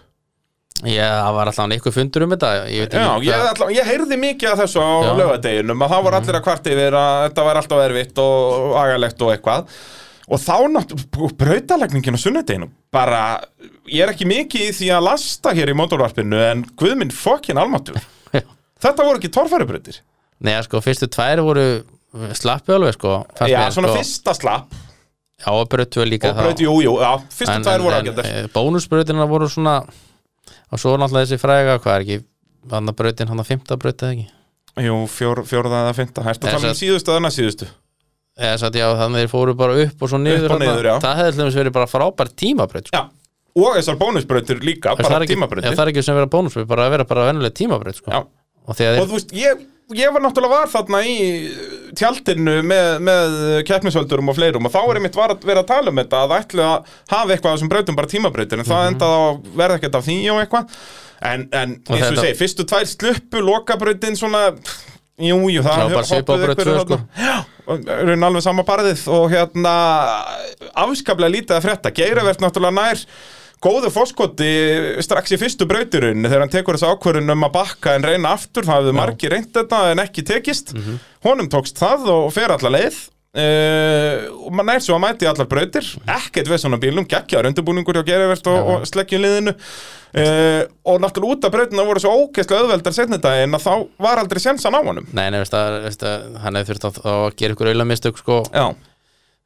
Já, 0.84 1.08
það 1.08 1.34
var 1.36 1.50
alltaf 1.50 1.74
einhver 1.74 1.94
fundur 1.94 2.24
um 2.26 2.32
þetta 2.34 2.52
Ég 2.68 2.94
Já, 2.94 3.10
ég, 3.24 3.44
ætla, 3.50 3.68
ég 3.72 3.88
heyrði 3.88 4.18
mikið 4.20 4.52
af 4.52 4.62
þessu 4.64 4.84
á. 4.84 4.88
Mhm. 4.90 5.20
lögadeginum 5.22 5.84
að 5.84 5.92
það 5.94 6.06
voru 6.06 6.20
allir 6.20 6.38
að 6.38 6.46
kvart 6.48 6.72
yfir 6.72 6.98
að 7.00 7.20
þetta 7.28 7.46
væri 7.48 7.62
alltaf 7.62 7.84
erfitt 7.84 8.24
og 8.24 8.74
agalegt 8.82 9.22
og 9.24 9.34
eitthvað 9.34 9.78
og 10.24 10.40
þá 10.40 10.54
náttúrulega 10.72 11.36
brautalegningin 11.40 12.16
á 12.16 12.20
sunnudeginum 12.20 12.72
bara, 12.94 13.20
ég 13.90 14.06
er 14.06 14.12
ekki 14.14 14.28
mikið 14.28 14.68
í 14.70 14.74
því 14.78 14.90
að 14.96 15.06
lasta 15.10 15.52
hér 15.56 15.72
í 15.72 15.76
mótorvarpinu 15.76 16.40
en 16.50 16.64
guðminn 16.80 17.12
fokkin 17.14 17.60
almatur 17.60 18.00
þetta 18.84 19.06
voru 19.06 19.20
ekki 19.20 19.32
torfærubrautir. 19.32 20.00
Nei, 20.44 20.56
sko, 20.66 20.80
fyrstu 20.84 21.08
tvær 21.12 21.42
voru 21.44 21.66
slappu 22.36 22.74
alveg 22.76 22.96
sko 22.98 23.20
Já, 23.48 23.70
svona 23.74 23.90
sko. 23.90 23.96
fyrsta 24.00 24.34
slapp. 24.36 24.74
Já, 25.40 25.48
og 25.50 25.68
braut 25.72 25.90
tvö 25.92 26.04
líka 26.08 26.30
og 26.30 26.38
braut, 26.38 26.60
jú, 26.62 26.74
jú, 26.84 26.94
já, 27.02 27.10
fyrsta 27.34 27.58
tvær 27.64 27.84
voru 27.84 27.98
ágættar 27.98 28.28
en, 28.28 28.50
Bónusbrautina 28.54 29.26
voru 29.28 29.48
svona 29.50 29.80
og 29.84 30.80
svo 30.80 30.94
náttúrulega 31.00 31.26
þessi 31.28 31.42
fræga, 31.42 31.80
hvað 31.82 31.96
er 31.98 32.06
ekki 32.06 32.22
Þannig 32.64 32.94
að 32.94 32.96
brautin, 32.96 33.28
hann 33.28 33.42
að 33.42 33.48
fymta 33.50 33.76
braut 33.76 34.02
eða 34.02 34.14
ekki? 34.14 34.22
Jú, 34.86 34.94
fjór, 35.12 35.42
fjórða 35.44 35.82
eða 35.82 35.96
fynda 35.98 36.22
Ertu 36.32 36.48
að 36.48 36.54
tala 36.56 36.70
um 36.70 36.78
síðustu 36.78 37.12
eða 37.12 37.20
annars 37.20 37.36
síðustu? 37.36 37.68
Eða 38.38 38.56
satt 38.64 38.74
já, 38.80 38.86
þannig 38.98 39.24
þeir 39.24 39.30
fóru 39.34 39.54
bara 39.58 39.76
upp 39.84 40.02
og 40.02 40.10
svo 40.10 40.18
niður, 40.18 40.46
Upp 40.48 40.54
og 40.56 40.56
þarna. 40.58 40.70
niður, 40.72 40.88
já. 40.90 40.94
það 41.04 41.20
hefði 41.22 41.42
dæmis 41.42 41.58
verið 41.60 41.76
bara 41.76 41.90
frábær 41.90 42.32
tímabraut 42.34 42.88
sko. 42.90 42.96
Já 42.96 43.04
Og 43.54 43.76
þessar 43.78 43.94
bónusbrautir 44.00 44.58
líka, 44.66 44.96
það, 44.98 45.04
bara 45.06 45.18
er 45.20 45.22
ekki, 45.22 45.30
já, 45.30 45.36
tímabrautir 45.38 45.76
það 45.78 45.84
er 45.84 45.90
ekki 45.92 46.02
sem 46.02 46.16
vera 46.18 46.26
bónusbraut 46.32 46.66
bara 46.72 46.88
að 46.88 46.96
vera 46.96 47.04
bara 47.06 47.26
venjuleg 47.28 47.54
tímabraut 47.54 48.00
sko. 48.00 48.10
Já 48.10 48.24
og 48.64 48.74
því 48.78 48.88
að 48.88 48.98
Og 48.98 49.06
þú 49.12 49.14
veist, 49.18 49.34
ég, 49.38 49.60
ég 50.00 50.10
var 50.16 50.22
náttúrulega 50.24 50.56
var 50.58 50.70
þarna 50.72 51.00
í 51.06 51.14
tjaldinu 51.94 52.54
með, 52.66 52.88
með 53.06 53.36
keppnisöldurum 53.68 54.32
og 54.32 54.36
fleirum 54.38 54.66
og 54.66 54.72
þá 54.74 54.80
er 54.88 54.98
einmitt 54.98 55.18
var 55.18 55.34
að 55.36 55.44
vera 55.46 55.62
að 55.62 55.68
tala 55.70 55.92
um 55.92 56.00
þetta 56.00 56.22
að 56.24 56.34
ætlu 56.40 56.64
að 56.64 56.94
hafa 57.12 57.34
eitthvað 57.36 57.50
af 57.52 57.58
þessum 57.58 57.70
brautum 57.74 57.98
bara 58.00 58.10
tímabrautir 58.10 58.62
en 58.62 58.68
það 58.70 58.88
endaði 58.88 59.14
á 59.14 59.22
að 59.28 59.38
verða 59.60 59.78
ekkert 59.78 59.98
af 60.00 60.06
því 60.08 60.16
og 60.32 60.40
eitthvað 60.42 60.78
en, 61.30 61.46
en 61.60 61.76
Og 61.84 61.94
eins 61.94 62.06
og 62.08 62.10
þetta- 62.16 62.24
segi, 62.24 62.38
fyrstu 62.40 62.66
tvær 62.72 62.90
sluppu 62.90 63.44
lokabrautin 63.44 64.18
svona 64.18 64.42
Jú, 65.14 65.36
jú, 65.46 65.60
það 65.62 65.78
var 65.78 65.92
bara 65.94 66.08
svipað 66.08 66.34
á 66.34 66.42
braut 66.42 66.58
tvö, 66.58 66.72
sko. 66.82 66.96
Já, 67.22 67.34
raun 67.66 68.26
alveg 68.28 68.44
sama 68.44 68.64
parðið 68.66 69.06
og 69.14 69.30
hérna 69.32 69.72
afskaplega 70.84 71.32
lítið 71.32 71.56
að 71.56 71.64
frétta. 71.68 71.94
Geiravert 71.94 72.42
náttúrulega 72.44 72.76
nær 72.76 73.04
góðu 73.64 73.88
fórskoti 73.94 74.50
strax 75.04 75.32
í 75.32 75.40
fyrstu 75.40 75.64
brautirunni 75.68 76.28
þegar 76.28 76.44
hann 76.44 76.52
tekur 76.52 76.76
þessu 76.76 76.92
ákvörðun 76.92 77.32
um 77.32 77.46
að 77.46 77.54
bakka 77.54 77.94
en 77.96 78.04
reyna 78.04 78.34
aftur, 78.36 78.66
það 78.66 78.82
hefðu 78.82 78.94
margir 78.98 79.32
reynt 79.32 79.54
þetta 79.56 79.80
en 79.94 80.04
ekki 80.04 80.26
tekist, 80.28 80.74
honum 81.24 81.48
tókst 81.48 81.80
það 81.80 82.10
og 82.12 82.30
fer 82.34 82.52
allar 82.52 82.74
leið 82.76 82.98
Uh, 83.34 84.28
og 84.46 84.52
maður 84.54 84.66
nær 84.68 84.82
svo 84.84 84.94
að 84.94 85.00
mæti 85.02 85.26
allar 85.26 85.48
brautir. 85.50 85.86
Ekkert 86.06 86.46
við 86.46 86.60
svona 86.62 86.78
bílum, 86.78 87.06
geggjaður 87.10 87.48
undirbúningur 87.50 87.96
hjá 87.98 88.04
Gerivert 88.06 88.46
og, 88.46 88.68
og 88.70 88.84
sleggjunliðinu. 88.86 89.54
Uh, 90.14 90.60
og 90.86 91.00
náttúrulega 91.02 91.34
út 91.34 91.46
af 91.48 91.54
brautina 91.56 91.86
voru 91.88 92.02
svo 92.04 92.12
ógeðslega 92.14 92.62
auðveldar 92.62 92.94
setni 92.94 93.18
daginn 93.18 93.56
að 93.58 93.64
þá 93.64 93.72
var 94.06 94.20
aldrei 94.22 94.38
sjensan 94.44 94.76
á 94.78 94.80
honum. 94.86 95.08
Nei, 95.10 95.26
nei, 95.34 95.40
veist 95.42 95.56
að, 95.58 95.80
veist 95.88 96.04
að 96.06 96.36
hann 96.44 96.58
hefði 96.60 96.70
þurft 96.70 96.86
að, 96.86 97.00
að 97.10 97.24
gera 97.40 97.56
ykkur 97.56 97.70
auðlamistök 97.72 98.20
sko. 98.22 98.36
Já, 98.54 98.68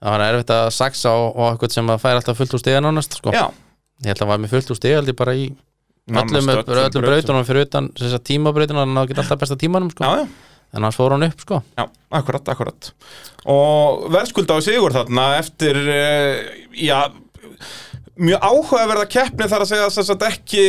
það 0.04 0.12
var 0.12 0.24
erfitt 0.26 0.52
að 0.58 0.68
saksa 0.76 1.14
og, 1.22 1.30
og 1.30 1.48
eitthvað 1.54 1.78
sem 1.78 1.94
að 1.94 2.02
færa 2.04 2.20
alltaf 2.20 2.42
fullt 2.42 2.58
úr 2.58 2.62
stiga 2.64 2.82
nánast 2.84 3.16
sko. 3.22 3.32
já. 3.32 3.46
Ég 4.04 4.12
held 4.12 4.26
að 4.26 4.30
var 4.34 4.44
með 4.44 4.52
fullt 4.52 4.74
úr 4.74 4.80
stiga 4.82 5.16
bara 5.16 5.32
í 5.32 5.48
öllum, 6.12 6.52
öllum 6.52 7.08
brautunum 7.08 7.48
fyrir 7.48 7.64
utan 7.64 7.88
að 7.96 8.20
tímabrautunum 8.28 8.84
hann 8.84 8.94
náði 8.98 9.08
ekki 9.08 9.24
alltaf 9.24 9.40
besta 9.40 9.56
tímanum 9.64 9.88
sko. 9.96 10.04
Já, 10.04 10.26
já 10.26 10.47
en 10.74 10.84
hans 10.84 10.98
fór 10.98 11.14
hann 11.16 11.26
upp 11.28 11.44
sko. 11.44 11.62
Já, 11.78 11.86
akkurat, 12.20 12.50
akkurat. 12.52 12.90
Og 13.48 14.08
verðskulda 14.12 14.58
á 14.58 14.60
sigur 14.64 14.94
þarna 14.96 15.30
eftir, 15.38 15.78
uh, 15.78 16.42
já, 16.76 16.98
mjög 18.18 18.42
áhugaverða 18.42 19.06
keppni 19.10 19.46
þar 19.48 19.64
að 19.64 19.70
segja 19.70 19.88
að 20.02 20.24
ekki 20.26 20.62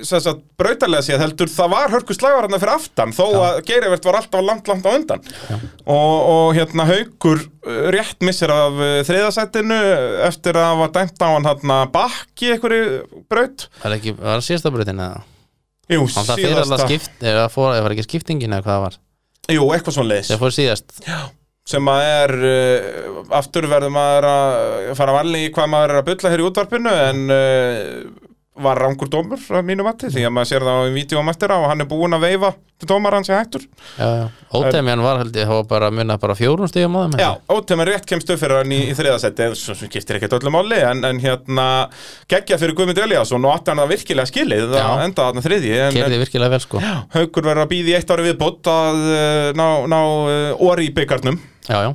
þess 0.00 0.28
að 0.30 0.38
brautalega 0.60 1.04
séð 1.04 1.22
heldur 1.24 1.50
það 1.52 1.72
var 1.74 1.92
hörku 1.92 2.16
slagar 2.16 2.46
hérna 2.46 2.60
fyrir 2.62 2.72
aftan 2.72 3.12
þó 3.12 3.24
að 3.36 3.58
Geirivert 3.68 4.06
var 4.08 4.18
alltaf 4.20 4.44
langt, 4.46 4.70
langt 4.70 4.88
á 4.88 4.90
undan. 4.94 5.26
Og, 5.84 6.14
og 6.32 6.54
hérna 6.56 6.86
haukur 6.88 7.42
uh, 7.42 7.82
rétt 7.94 8.24
missir 8.24 8.52
af 8.54 8.80
uh, 8.80 8.94
þriðasættinu 9.08 9.80
eftir 10.28 10.60
að 10.60 10.80
var 10.84 10.94
dæmt 10.96 11.20
á 11.20 11.28
hann 11.28 11.50
hérna 11.50 11.82
bakki 11.92 12.54
einhverju 12.54 13.04
braut. 13.28 13.68
Var, 13.84 13.98
ekki, 13.98 14.16
var 14.16 14.40
það 14.40 14.48
síðasta 14.48 14.74
brautin 14.74 15.04
eða? 15.04 15.22
Jú, 15.90 16.02
hann 16.06 16.26
það 16.26 16.44
fyrir 16.46 16.64
alltaf 16.64 16.84
skipt 16.86 17.24
eða 17.26 17.46
fór, 17.52 17.72
eða 17.74 17.86
var 17.86 17.96
ekki 17.96 18.08
skiptingin 18.08 18.52
eða 18.54 18.64
hvað 18.64 18.76
það 18.76 18.84
var 18.86 19.00
Jú, 19.48 19.68
eitthvað 19.72 19.96
svona 19.96 20.12
leis 20.14 20.30
það 20.30 20.42
fór 20.44 20.56
síðast. 20.56 20.96
Sem 21.70 21.88
að 21.92 22.02
er 22.08 22.32
uh, 22.50 23.20
aftur 23.38 23.68
verður 23.70 23.94
maður 23.94 24.26
að 24.30 24.90
fara 24.98 25.14
að 25.14 25.18
valli 25.20 25.44
í 25.46 25.52
hvað 25.54 25.70
maður 25.74 25.94
er 25.94 26.00
að 26.00 26.08
bylla 26.10 26.32
hér 26.32 26.42
í 26.42 26.46
útvarpinu 26.48 26.94
en 27.06 27.22
uh, 27.34 28.29
var 28.64 28.80
rangur 28.80 29.10
dómur 29.10 29.40
að 29.40 29.66
mínu 29.68 29.84
mati 29.86 30.10
því 30.12 30.26
að 30.28 30.34
maður 30.36 30.50
sér 30.50 30.66
það 30.66 30.80
á 30.80 31.22
eftir 31.32 31.52
á 31.52 31.56
og 31.58 31.68
hann 31.70 31.84
er 31.84 31.88
búinn 31.90 32.16
að 32.16 32.26
veifa 32.26 32.50
til 32.80 32.88
dómar 32.88 33.16
hans 33.16 33.28
í 33.28 33.34
hættur 33.34 33.64
já, 33.98 34.08
já. 34.20 34.24
ótemjan 34.56 35.04
var 35.04 35.20
held 35.20 35.36
ég 35.36 35.48
það 35.48 35.58
var 35.58 35.68
bara 35.70 35.90
að 35.90 35.96
munna 35.98 36.16
bara 36.20 36.36
fjórum 36.38 36.70
stíðum 36.70 36.96
á 36.96 37.00
þeim 37.02 37.16
Já, 37.20 37.30
ótegum 37.52 37.84
rétt 37.88 38.08
kemst 38.08 38.32
upp 38.32 38.40
fyrir 38.40 38.60
hann 38.62 38.74
í, 38.74 38.80
í 38.88 38.96
þriðasetti 38.96 39.48
sem 39.60 39.78
skiptir 39.80 40.18
ekkert 40.18 40.36
öllu 40.38 40.52
máli 40.54 40.80
en, 40.80 41.04
en 41.08 41.22
hérna 41.22 41.66
geggja 42.30 42.60
fyrir 42.60 42.76
Guðmund 42.78 43.00
Eliasson 43.04 43.44
og 43.44 43.56
átti 43.56 43.74
hann 43.74 43.82
það 43.84 43.94
virkilega 43.94 44.32
skilið 44.32 44.76
Já. 44.76 44.84
að 44.86 45.06
enda 45.08 45.28
þarna 45.28 45.44
en 45.44 45.98
kerði 45.98 46.20
virkilega 46.24 46.54
vel 46.56 46.62
sko 46.64 46.84
já, 46.84 46.94
Haukur 47.16 47.50
verður 47.50 47.66
að 47.66 47.72
býði 47.74 47.96
eitt 47.98 48.14
ári 48.14 48.28
viðbót 48.30 48.70
að 48.72 49.02
uh, 49.08 49.50
ná, 49.60 49.66
ná 49.90 50.00
uh, 50.00 50.64
orði 50.70 50.88
í 50.88 50.94
byggarnum 50.96 51.40
já, 51.68 51.92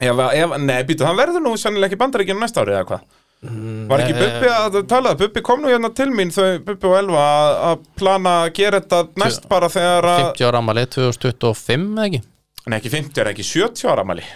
Ef, 0.00 0.16
ef, 0.16 0.52
nei, 0.64 0.78
býtu, 0.88 1.04
hann 1.04 1.18
verður 1.18 1.42
nú 1.44 1.50
sennilega 1.60 1.90
ekki 1.90 2.00
bandaríkinu 2.00 2.40
næsta 2.40 2.62
ári 2.62 2.72
eða 2.72 2.86
hvað? 2.88 3.02
Var 3.40 4.02
ekki 4.04 4.12
eh, 4.12 4.20
Bubbi 4.20 4.48
að 4.52 4.74
tala? 4.90 5.14
Bubbi 5.16 5.40
kom 5.44 5.62
nú 5.64 5.70
hérna 5.72 5.88
til 5.96 6.10
mín 6.12 6.28
þau 6.34 6.58
Bubbi 6.66 6.90
og 6.90 6.98
Elva 6.98 7.24
að, 7.70 7.86
plana 7.96 8.34
að 8.42 8.52
gera 8.58 8.82
þetta 8.82 9.22
næst 9.22 9.46
bara 9.48 9.70
þegar 9.72 10.08
að 10.10 10.20
50 10.26 10.48
ára 10.50 10.60
amali 10.60 10.84
2025 10.92 11.86
eða 11.96 12.06
ekki? 12.10 12.22
Nei, 12.66 12.76
ekki 12.76 12.92
50 12.92 13.22
er 13.22 13.30
ekki 13.32 13.46
70 13.48 13.88
ára 13.88 14.04
mali 14.04 14.26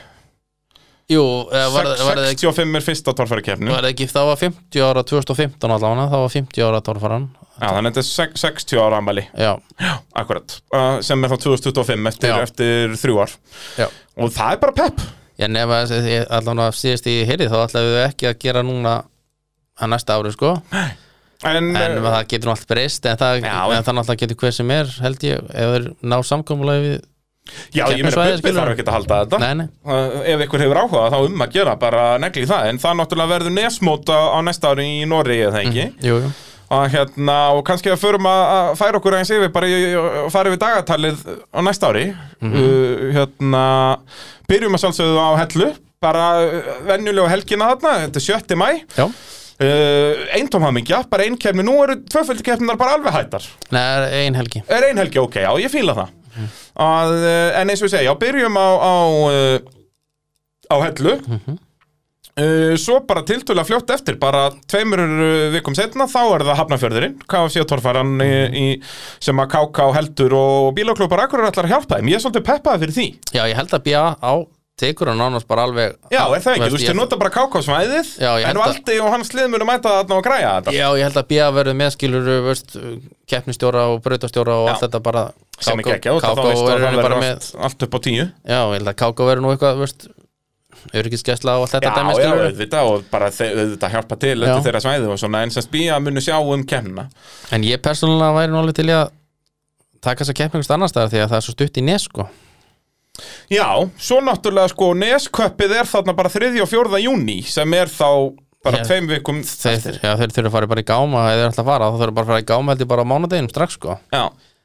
jú, 1.12 1.20
eða 1.52 1.66
var, 1.74 1.90
það 2.00 2.22
ekki, 2.30 2.46
65 2.48 2.78
er 2.80 2.86
fyrsta 2.86 3.14
torfæri 3.18 3.44
keppnu 3.44 3.74
var 3.74 3.84
það 3.84 3.90
ekki 3.92 4.06
það 4.08 4.28
var 4.30 4.40
50 4.40 4.86
ára 4.88 5.02
2015 5.12 5.74
allavega 5.76 6.06
það 6.14 6.24
var 6.24 6.32
50 6.38 6.64
ára 6.70 6.80
tórfaran 6.88 7.26
Já, 7.54 7.68
þannig 7.68 7.76
að 7.78 7.90
þetta 7.90 8.02
er 8.02 8.08
sex- 8.08 8.46
60 8.48 8.80
ára 8.82 9.02
mali 9.04 9.26
já, 9.30 9.52
Akkurat, 10.16 10.56
uh, 10.74 10.96
sem 11.06 11.20
er 11.22 11.30
þá 11.30 11.36
2025 11.44 12.08
eftir, 12.10 12.32
Já. 12.32 12.40
eftir 12.48 12.96
þrjú 12.98 13.20
ár. 13.22 13.36
Já. 13.78 13.86
Og 14.18 14.32
það 14.34 14.56
er 14.56 14.62
bara 14.64 14.74
pepp 14.80 15.04
Já, 15.38 15.48
nefna, 15.50 15.78
allavega 16.38 16.68
síðast 16.78 17.08
í 17.10 17.14
heyrið 17.26 17.50
þá 17.50 17.56
ætlaðu 17.64 17.88
við 17.96 18.02
ekki 18.08 18.28
að 18.30 18.36
gera 18.44 18.62
núna 18.66 18.92
að 19.82 19.90
næsta 19.90 20.14
ári 20.20 20.30
sko. 20.34 20.52
En, 21.44 21.74
en 21.76 21.96
uh, 21.98 22.04
það 22.06 22.28
getur 22.30 22.52
allt 22.54 22.68
breyst 22.70 23.08
en 23.10 23.18
það, 23.20 23.40
en 23.42 23.48
en- 23.50 23.82
það 23.84 23.98
náttúrulega 23.98 24.20
getur 24.22 24.38
hver 24.44 24.54
sem 24.54 24.70
er 24.70 24.92
held 25.02 25.26
ég, 25.26 25.42
ef 25.50 25.72
þeir 25.74 25.88
ná 26.06 26.16
samkomulagi 26.24 26.84
við 26.86 26.94
já, 27.74 27.82
ég 27.90 27.98
meina 28.06 28.14
keppnisvæði, 28.14 28.30
Bubbi 28.30 28.40
skilur. 28.46 28.60
þarf 28.62 28.72
ekki 28.76 28.86
að 28.86 28.94
halda 28.94 29.18
þetta. 29.24 29.40
Nei, 29.42 29.54
nei, 29.58 29.66
Uh, 29.84 30.22
ef 30.32 30.44
ykkur 30.46 30.62
hefur 30.64 30.80
áhuga 30.84 31.02
þá 31.12 31.18
um 31.26 31.42
að 31.44 31.52
gera 31.58 31.74
bara 31.82 32.04
negli 32.22 32.46
það 32.48 32.70
en 32.70 32.78
það 32.86 32.96
náttúrulega 33.02 33.32
verður 33.34 33.56
nesmót 33.58 34.08
á, 34.14 34.18
á 34.32 34.38
næsta 34.46 34.70
ári 34.72 34.86
í 35.02 35.04
Noregi 35.10 35.44
eða 35.50 35.64
ekki? 35.66 35.88
Jú, 36.06 36.20
jú 36.22 36.30
og 36.72 36.88
hérna 36.94 37.36
og 37.54 37.62
kannski 37.68 37.90
að 37.92 38.00
förum 38.00 38.26
að, 38.30 38.42
að 38.56 38.70
færa 38.80 38.98
okkur 39.00 39.16
eins 39.18 39.30
yfir 39.34 39.52
bara 39.52 39.68
og 40.24 40.30
fara 40.32 40.50
yfir 40.50 40.60
dagatalið 40.62 41.24
á 41.52 41.60
næsta 41.66 41.90
ári. 41.92 42.06
Mhm. 42.40 42.54
uh, 42.54 43.04
hérna 43.18 43.64
byrjum 44.48 44.76
að 44.76 44.84
sjálfsögðu 44.84 45.20
á 45.20 45.30
hellu 45.44 45.70
bara 46.04 46.24
uh, 46.40 46.72
venjulega 46.88 47.30
helgina 47.32 47.70
þarna 47.74 47.94
þetta 48.06 48.20
er 48.20 48.26
7. 48.26 48.58
mæ 48.60 48.68
Já, 48.96 49.04
uh, 49.04 50.24
eintómhamingja, 50.38 51.04
bara 51.10 51.28
ein 51.28 51.38
kefni 51.40 51.64
nú 51.66 51.76
eru 51.84 52.00
tvöföldi 52.10 52.44
kefninar 52.46 52.80
bara 52.80 52.96
alveg 52.98 53.14
hættar. 53.14 53.46
Nei, 53.70 53.80
það 53.84 54.08
er 54.08 54.18
ein 54.24 54.40
helgi. 54.40 54.64
Er 54.68 54.88
ein 54.88 55.00
helgi 55.04 55.20
ok, 55.22 55.40
já 55.46 55.52
ég 55.62 55.72
fíla 55.72 55.94
það. 56.00 56.12
Að, 56.84 57.12
uh, 57.20 57.60
en 57.60 57.70
eins 57.70 57.82
og 57.84 57.86
ég 57.86 57.92
segja, 57.94 58.08
já 58.10 58.18
byrjum 58.24 58.56
á 58.58 58.68
á, 58.82 58.94
uh, 59.30 59.58
á 60.74 60.76
hellu 60.88 61.14
Uh, 62.34 62.74
svo 62.80 62.96
bara 63.06 63.22
tiltölulega 63.22 63.68
fljótt 63.68 63.92
eftir 63.94 64.16
bara 64.18 64.48
tveimur 64.66 64.98
uh, 65.04 65.52
vikum 65.54 65.76
setna 65.78 66.08
þá 66.10 66.18
er 66.24 66.44
það 66.48 66.58
Hafnafjörðurinn, 66.58 67.14
KFC 67.30 67.62
torfaran 67.70 68.16
í, 68.24 68.32
í, 68.58 68.64
sem 69.22 69.38
að 69.38 69.52
KK 69.54 69.86
heldur 69.94 70.34
og 70.40 70.72
bílaklúpar 70.74 71.28
akkur 71.28 71.44
er 71.44 71.52
allar 71.52 71.68
að 71.68 71.76
hjálpa 71.76 72.00
þeim. 72.00 72.10
Ég 72.10 72.18
er 72.18 72.24
svolítið 72.26 72.46
peppaði 72.50 72.82
fyrir 72.82 72.98
því. 72.98 73.06
Já, 73.38 73.42
ég 73.46 73.58
held 73.60 73.78
að 73.78 73.86
bíja 73.86 74.04
á 74.18 74.34
tekur 74.74 75.06
hann 75.12 75.20
nánast 75.22 75.46
bara 75.46 75.68
alveg 75.68 75.92
Já, 76.10 76.24
er 76.34 76.42
það 76.42 76.56
ekki, 76.56 76.66
þú 76.66 76.74
veist, 76.74 76.88
ég- 76.88 76.96
nota 76.98 77.18
bara 77.20 77.30
KK 77.30 77.60
svæðið 77.62 78.08
en 78.48 78.58
Valdi 78.58 78.96
og 78.98 79.12
hans 79.14 79.30
lið 79.36 79.52
munu 79.52 79.68
mæta 79.68 79.92
þarna 80.00 80.16
og 80.18 80.24
græja 80.26 80.50
þetta. 80.56 80.74
Já, 80.74 80.86
ég 80.98 81.06
held 81.06 81.20
að 81.20 81.28
bíja 81.30 81.46
verður 81.54 81.78
meðskilur 81.78 82.30
veist, 82.48 82.74
keppnistjóra 83.30 83.86
og 83.92 84.02
brautastjóra 84.02 84.58
og 84.58 84.66
Já. 84.66 84.72
allt 84.74 84.84
þetta 84.88 85.02
bara 85.06 85.24
sem 85.60 85.78
ekki 85.78 85.94
ekki, 85.94 86.16
þá 86.18 86.34
KK 86.34 86.48
veistu 86.48 86.66
að 86.66 86.84
verður 86.98 87.62
allt 87.68 87.86
upp 87.86 87.94
á 87.94 87.98
tíu. 88.02 88.26
Já, 88.42 88.60
ég 88.66 88.76
held 88.80 88.90
að 88.90 88.98
KK 89.04 89.28
verður 89.30 89.46
nú 89.46 89.54
eitthvað 89.54 89.82
veist, 89.84 90.08
öryggisgæsla 90.92 91.54
og 91.56 91.64
allt 91.64 91.72
þetta 91.76 91.90
Já, 91.90 91.94
dæmi, 91.96 92.12
já, 92.12 92.16
skilurðu. 92.18 92.46
auðvitað 92.50 92.90
og 92.92 93.04
bara 93.10 93.28
þe- 93.30 93.50
auðvitað 93.54 93.90
hjálpa 93.94 94.18
til 94.20 94.34
Já. 94.38 94.44
eftir 94.50 94.64
þeirra 94.68 94.82
svæði 94.84 95.08
og 95.14 95.18
svona 95.22 95.42
en 95.42 95.50
sem 95.50 95.62
spýja 95.62 96.00
munu 96.02 96.20
sjá 96.20 96.36
um 96.42 96.64
kemna 96.64 97.08
En 97.52 97.62
ég 97.62 97.78
persónulega 97.78 98.34
væri 98.36 98.52
nú 98.52 98.60
alveg 98.60 98.74
til 98.74 98.86
að 98.92 99.10
taka 100.04 100.24
þessa 100.24 100.34
keppningust 100.36 100.70
annars 100.70 100.90
staðar 100.92 101.08
því 101.14 101.22
að 101.24 101.28
það 101.32 101.36
er 101.40 101.46
svo 101.48 101.52
stutt 101.56 101.78
í 101.80 101.82
nes 101.82 102.02
sko. 102.04 102.28
Já, 103.52 103.68
svo 103.96 104.18
náttúrulega 104.20 104.68
sko 104.72 104.92
Nesköppið 104.98 105.76
er 105.80 105.86
þarna 105.86 106.14
bara 106.18 106.28
3. 106.32 106.50
og 106.64 106.68
4. 106.68 106.98
júni 107.04 107.42
sem 107.46 107.74
er 107.78 107.86
þá 107.86 108.34
bara 108.64 108.80
Já. 108.80 108.84
tveim 108.88 109.06
vikum 109.08 109.42
þeir, 109.44 110.00
já, 110.02 110.16
þeir 110.18 110.32
þurfa 110.34 110.48
að 110.48 110.54
fara 110.56 110.66
bara 110.72 110.80
í 110.82 110.88
gáma 110.88 111.22
eða 111.30 111.36
þeir 111.44 111.50
ætla 111.52 111.62
að 111.64 111.68
fara, 111.68 111.88
þá 111.92 111.98
þurfa 112.00 112.14
bara 112.16 112.24
að 112.24 112.30
fara 112.32 112.42
í 112.42 112.48
gáma 112.48 112.72
held 112.72 112.80
ég 112.84 112.88
bara 112.88 113.04
á 113.04 113.10
mánudeginum 113.12 113.50
strax 113.52 113.76
sko. 113.78 113.98
Já, 114.12 114.24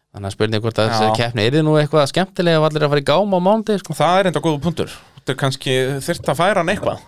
Þannig 0.09 0.25
að 0.25 0.33
spurning 0.33 0.61
hvort 0.63 0.79
að 0.81 0.87
Já. 0.89 0.93
þessi 0.97 1.17
keppni 1.19 1.43
er 1.45 1.51
þið 1.53 1.63
nú 1.67 1.73
eitthvað 1.77 2.07
skemmtilega 2.09 2.57
ef 2.57 2.63
allir 2.65 2.85
að 2.87 2.89
fara 2.95 3.01
í 3.03 3.07
gáma 3.11 3.37
á 3.37 3.41
mánudegi 3.45 3.81
sko. 3.83 3.93
það 3.93 4.19
er 4.23 4.29
enda 4.31 4.41
góða 4.41 4.61
punktur 4.63 4.95
Þetta 5.29 5.37
er 5.37 5.41
kannski 5.45 5.73
þyrft 6.01 6.29
að 6.33 6.37
færa 6.39 6.61
hann 6.63 6.69
eitthvað 6.73 7.01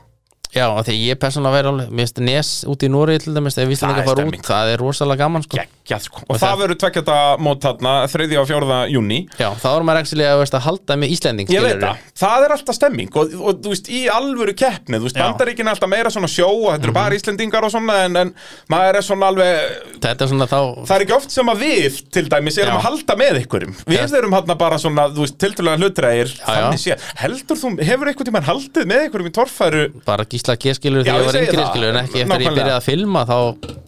Já, 0.52 0.66
því 0.84 0.94
ég 1.00 1.18
persónulega 1.18 1.56
væri 1.56 1.70
alveg, 1.72 1.92
mér 1.96 2.04
finnst 2.06 2.18
nes 2.28 2.48
út 2.68 2.84
í 2.84 2.88
Núri 2.92 3.14
til 3.24 3.32
dæmis, 3.34 3.56
ef 3.56 3.64
Það 3.64 3.72
Íslandingar 3.72 4.02
er 4.04 4.10
fara 4.10 4.18
stemming. 4.20 4.42
út, 4.44 4.48
það 4.52 4.72
er 4.74 4.82
rosalega 4.84 5.24
gaman 5.24 5.46
sko. 5.46 5.56
Gekk 5.62 5.72
geggjað 5.92 6.06
sko. 6.08 6.24
og 6.28 6.40
það 6.40 6.62
verður 6.62 6.80
tveggjata 6.82 7.18
mót 7.42 7.66
þarna 7.66 7.94
3. 8.12 8.28
og 8.40 8.48
4. 8.50 8.78
júni 8.92 9.20
Já, 9.40 9.50
þá 9.60 9.68
er 9.72 9.86
maður 9.88 10.02
ekki 10.02 10.16
að, 10.28 10.62
halda 10.66 10.98
með 11.02 11.14
Íslending 11.16 11.52
Ég 11.52 11.66
veit 11.66 11.82
það, 11.82 11.96
það 12.22 12.46
er 12.46 12.52
alltaf 12.56 12.78
stemming 12.78 13.12
og, 13.20 13.36
og 13.40 13.62
þú 13.64 13.74
veist, 13.74 13.88
í 13.92 14.02
alvöru 14.12 14.54
keppni 14.58 15.00
þú 15.00 15.06
veist, 15.08 15.20
bandaríkin 15.20 15.68
er 15.68 15.74
alltaf 15.76 15.92
meira 15.92 16.14
svona 16.14 16.30
sjó 16.32 16.50
og 16.50 16.70
þetta 16.72 16.88
eru 16.88 16.96
bara 16.96 17.18
Íslendingar 17.18 17.68
og 17.68 17.74
svona 17.74 17.98
en, 18.06 18.20
en 18.22 18.34
maður 18.72 19.00
er 19.02 19.08
svona 19.08 19.32
alveg 19.32 19.50
er 20.12 20.32
svona 20.32 20.48
þá 20.52 20.60
það 20.88 20.96
er 20.96 21.06
ekki 21.06 21.18
oft 21.18 21.36
sem 21.36 21.52
að 21.52 21.66
við, 21.66 22.00
til 22.14 22.26
dæmis, 22.32 22.60
erum 22.62 22.76
Já. 22.76 22.80
að 22.80 22.86
halda 22.88 23.18
með 23.20 23.42
ykkurum 23.44 23.74
við 23.86 24.00
Já. 24.00 24.06
erum 24.22 24.38
hann 24.38 24.56
bara 24.62 24.78
svona, 24.82 25.08
þú 25.12 25.26
veist, 25.26 25.38
tildulega 25.42 25.82
hlutræðir 25.82 26.30
þannig 26.42 26.82
sé, 26.82 26.98
heldur 27.22 27.60
þú, 27.60 27.74
hefur 27.82 28.12
einhvern 28.12 28.30
tímann 28.32 28.48
haldið 28.48 28.90
með 28.92 29.08
ykkurum 29.10 29.32
í 29.32 29.36
torfæru 29.36 29.84
bara 30.08 30.28
gísla 30.30 30.58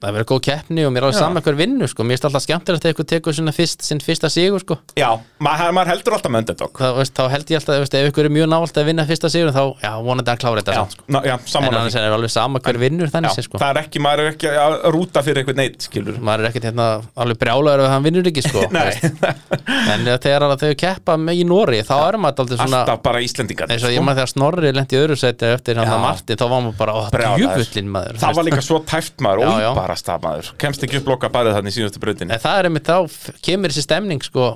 það 0.00 0.14
verður 0.16 0.28
góð 0.30 0.40
keppni 0.46 0.84
og 0.86 0.92
mér 0.94 1.02
er 1.02 1.06
alveg 1.08 1.18
Já. 1.18 1.22
saman 1.24 1.44
hver 1.44 1.56
vinnu 1.58 1.88
sko. 1.90 2.04
mér 2.08 2.18
er 2.20 2.28
alltaf 2.28 2.44
skemmtilegt 2.44 2.84
að 2.84 2.90
eitthvað 2.90 3.08
tekur 3.10 3.36
sinna 3.36 3.52
fyrst, 3.52 3.84
sinn 3.84 4.00
fyrsta 4.04 4.30
sigur 4.32 4.62
sko. 4.62 4.78
já, 4.96 5.08
maður, 5.42 5.74
maður 5.76 5.92
heldur 5.92 6.16
alltaf 6.16 6.32
með 6.32 6.44
underdog 6.44 6.80
það, 6.80 6.94
veist, 7.00 7.14
þá 7.18 7.34
held 7.34 7.52
ég 7.52 7.60
alltaf 7.60 7.80
veist, 7.82 7.96
ef 8.00 8.08
ykkur 8.10 8.28
er 8.28 8.34
mjög 8.34 8.48
návælt 8.54 8.80
að 8.80 8.88
vinna 8.90 9.06
fyrsta 9.10 9.30
sigur 9.32 9.52
þá 9.52 9.62
já, 9.84 9.90
vonandi 10.06 10.32
að 10.32 10.40
klára 10.40 10.62
þetta 10.62 10.76
já, 10.76 10.80
samt, 10.80 10.96
sko. 10.96 11.04
ná, 11.12 11.20
já, 11.28 11.34
en 11.60 11.68
annars 11.70 11.98
er 12.00 12.16
alveg 12.16 12.32
sama 12.32 12.62
hver 12.64 12.80
vinnur 12.80 13.12
þannig 13.12 13.36
sé, 13.36 13.44
sko. 13.44 13.60
það 13.60 13.74
er 13.74 13.82
ekki, 13.84 14.02
maður 14.06 14.24
er 14.24 14.32
ekki 14.32 14.54
að 14.64 14.76
rúta 14.96 15.24
fyrir 15.26 15.42
einhvern 15.42 15.60
neitt, 15.60 15.84
skilur 15.84 16.20
maður 16.24 16.46
er 16.46 16.50
ekkert 16.50 16.68
hérna 16.70 16.88
alveg 17.20 17.40
brjálaður 17.44 17.84
ef 17.84 17.92
hann 17.92 18.06
vinnur 18.08 18.30
ekki 18.32 18.46
sko, 18.46 18.64
en 19.92 20.08
þegar 20.08 20.48
að 20.48 20.64
þau 20.64 20.72
keppa 20.80 21.18
í 21.36 21.44
Nóri 21.50 21.82
þá 21.84 21.94
er 21.98 22.20
maður 22.24 22.44
alltaf 22.46 22.62
svona 22.64 22.82
alltaf 22.86 23.04
bara 23.04 23.22
Íslendingar 23.24 23.70
eins 23.72 23.84
og 23.84 23.92
ég 23.94 24.04
maður 24.04 24.20
þegar 24.20 24.32
Snorri 24.32 24.72
lendi 24.74 24.98
öðru 25.00 25.16
seti 25.18 25.48
eftir 25.50 25.80
hann 25.80 25.88
Já. 25.88 25.94
að 25.96 26.02
Martin, 26.04 26.40
þá 26.40 26.44
var 26.46 26.64
maður 26.64 26.78
bara, 26.80 26.94
ó, 26.94 27.00
djúfullin 27.40 27.90
maður 27.92 28.20
það 28.22 28.38
var 28.38 28.48
líka 28.48 28.64
svo 28.64 28.80
tæft 28.88 29.24
maður 29.24 29.44
Bara 29.90 29.98
stað 29.98 30.22
maður. 30.22 30.48
Kemst 30.62 30.84
ekki 30.86 31.00
upp 31.00 31.08
loka 31.10 31.28
bærið 31.34 31.56
þannig 31.56 31.74
síðustu 31.74 32.00
brautinni. 32.02 32.36
En 32.36 32.42
það 32.42 32.58
er 32.60 32.68
einmitt 32.68 32.86
þá 32.86 33.38
kemur 33.42 33.72
þessi 33.72 33.82
stemning 33.88 34.22
sko 34.22 34.52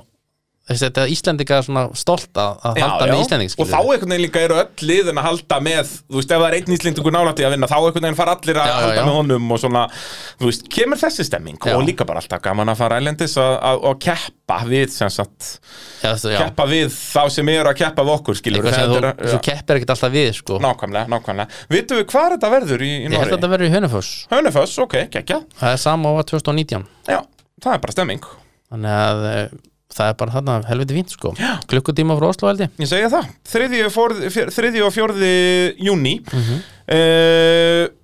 þetta 0.65 1.03
Íslendinga 1.13 1.59
svona 1.61 1.83
stolt 1.93 2.39
að, 2.41 2.55
að 2.65 2.79
halda 2.81 3.05
með 3.11 3.19
Íslending 3.21 3.51
og 3.61 3.67
þá 3.69 3.75
einhvern 3.77 4.09
veginn 4.15 4.23
líka 4.23 4.41
eru 4.41 4.55
öll 4.57 4.87
liðin 4.89 5.19
að 5.21 5.27
halda 5.27 5.59
með 5.61 5.91
þú 5.91 6.15
veist, 6.17 6.31
ef 6.31 6.39
það 6.41 6.47
er 6.47 6.55
einn 6.57 6.73
Íslendingur 6.75 7.13
nálætti 7.13 7.45
að 7.45 7.53
vinna 7.53 7.69
þá 7.69 7.75
einhvern 7.77 8.05
veginn 8.07 8.17
fara 8.17 8.33
allir 8.33 8.57
að 8.57 8.65
Já, 8.65 8.73
já, 8.73 8.77
halda 8.79 8.95
já. 8.95 9.03
með 9.05 9.15
honum 9.19 9.45
og 9.53 9.59
svona, 9.61 9.83
þú 10.39 10.45
veist, 10.49 10.63
kemur 10.73 10.97
þessi 11.03 11.23
stemming 11.27 11.59
Já. 11.61 11.73
og 11.75 11.81
líka 11.85 12.07
bara 12.09 12.23
alltaf 12.23 12.41
gaman 12.47 12.71
að 12.73 12.79
fara 12.81 12.97
ælendis 12.97 13.35
að 13.37 13.85
keppa 14.07 14.57
við 14.65 14.89
sem 14.95 15.09
sagt, 15.13 15.41
já, 16.01 16.11
já, 16.17 16.39
keppa 16.41 16.65
við 16.71 16.89
þá 16.95 17.21
sem 17.37 17.53
eru 17.53 17.69
að 17.69 17.77
keppa 17.83 18.01
við 18.07 18.13
okkur, 18.15 18.35
sem 18.41 18.89
þú, 18.89 18.97
keppir 19.45 19.73
ekkert 19.77 19.93
alltaf 19.93 20.11
við 20.15 20.31
sko. 20.39 20.57
Nákvæmlega, 20.65 21.05
nákvæmlega. 21.13 21.61
Vitum 21.69 22.01
við 22.01 22.05
hvað 22.09 22.27
þetta 22.35 22.49
verður 22.55 22.81
í, 22.85 22.91
í 22.95 23.05
Ég 23.05 23.13
held 23.13 23.29
að 23.29 23.37
þetta 23.37 23.53
verður 23.53 23.69
í 23.69 23.73
gekkja 25.13 25.39
Það 29.95 30.09
er 30.09 30.15
sama 30.15 30.15
á 30.15 30.15
2019 30.15 30.15
já, 30.15 30.15
það 30.15 30.17
bara 30.19 30.31
að 30.31 30.35
þarna 30.35 30.55
helviti 30.69 30.95
fínt 30.97 31.11
sko. 31.15 31.29
Klukkutíma 31.71 32.17
frá 32.19 32.27
Oslo 32.27 32.49
held 32.51 32.59
ég. 32.65 32.69
Ég 32.83 32.89
segja 32.91 33.09
það, 33.13 33.29
þriðji 33.53 33.83
og, 33.87 33.93
fjórði, 33.95 34.31
fjör- 34.35 34.51
þriðji 34.57 34.81
og 34.85 34.93
fjórði 34.95 35.33
júni 35.87 36.15
Mhm. 36.35 36.63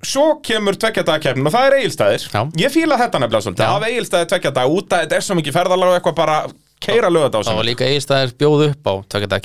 Svo 0.02 0.26
kemur 0.46 0.76
tveggjadagkeppnin 0.82 1.46
og 1.48 1.54
það 1.54 1.68
er 1.70 1.76
eigilstæðir 1.82 2.24
Já. 2.32 2.42
Ég 2.64 2.74
fíla 2.74 2.98
þetta 3.00 3.20
nefnilega 3.22 3.46
svolítið. 3.46 3.68
Já. 3.68 3.76
Af 3.78 3.86
eigilstæði 3.88 4.30
tveggjadag 4.32 4.74
út 4.76 4.90
að 4.96 5.04
þetta 5.06 5.18
er 5.20 5.26
svo 5.28 5.38
mikið 5.38 5.56
ferðalag 5.58 5.92
og 5.92 5.98
eitthvað 6.00 6.18
bara 6.18 6.38
keira 6.82 7.12
lögat 7.14 7.36
á 7.38 7.40
Það 7.46 7.60
var 7.60 7.64
sig 7.64 7.70
líka 7.70 7.86
eigistæðir 7.92 8.34
bjóð 8.42 8.64
upp 8.72 8.90
á 8.90 8.94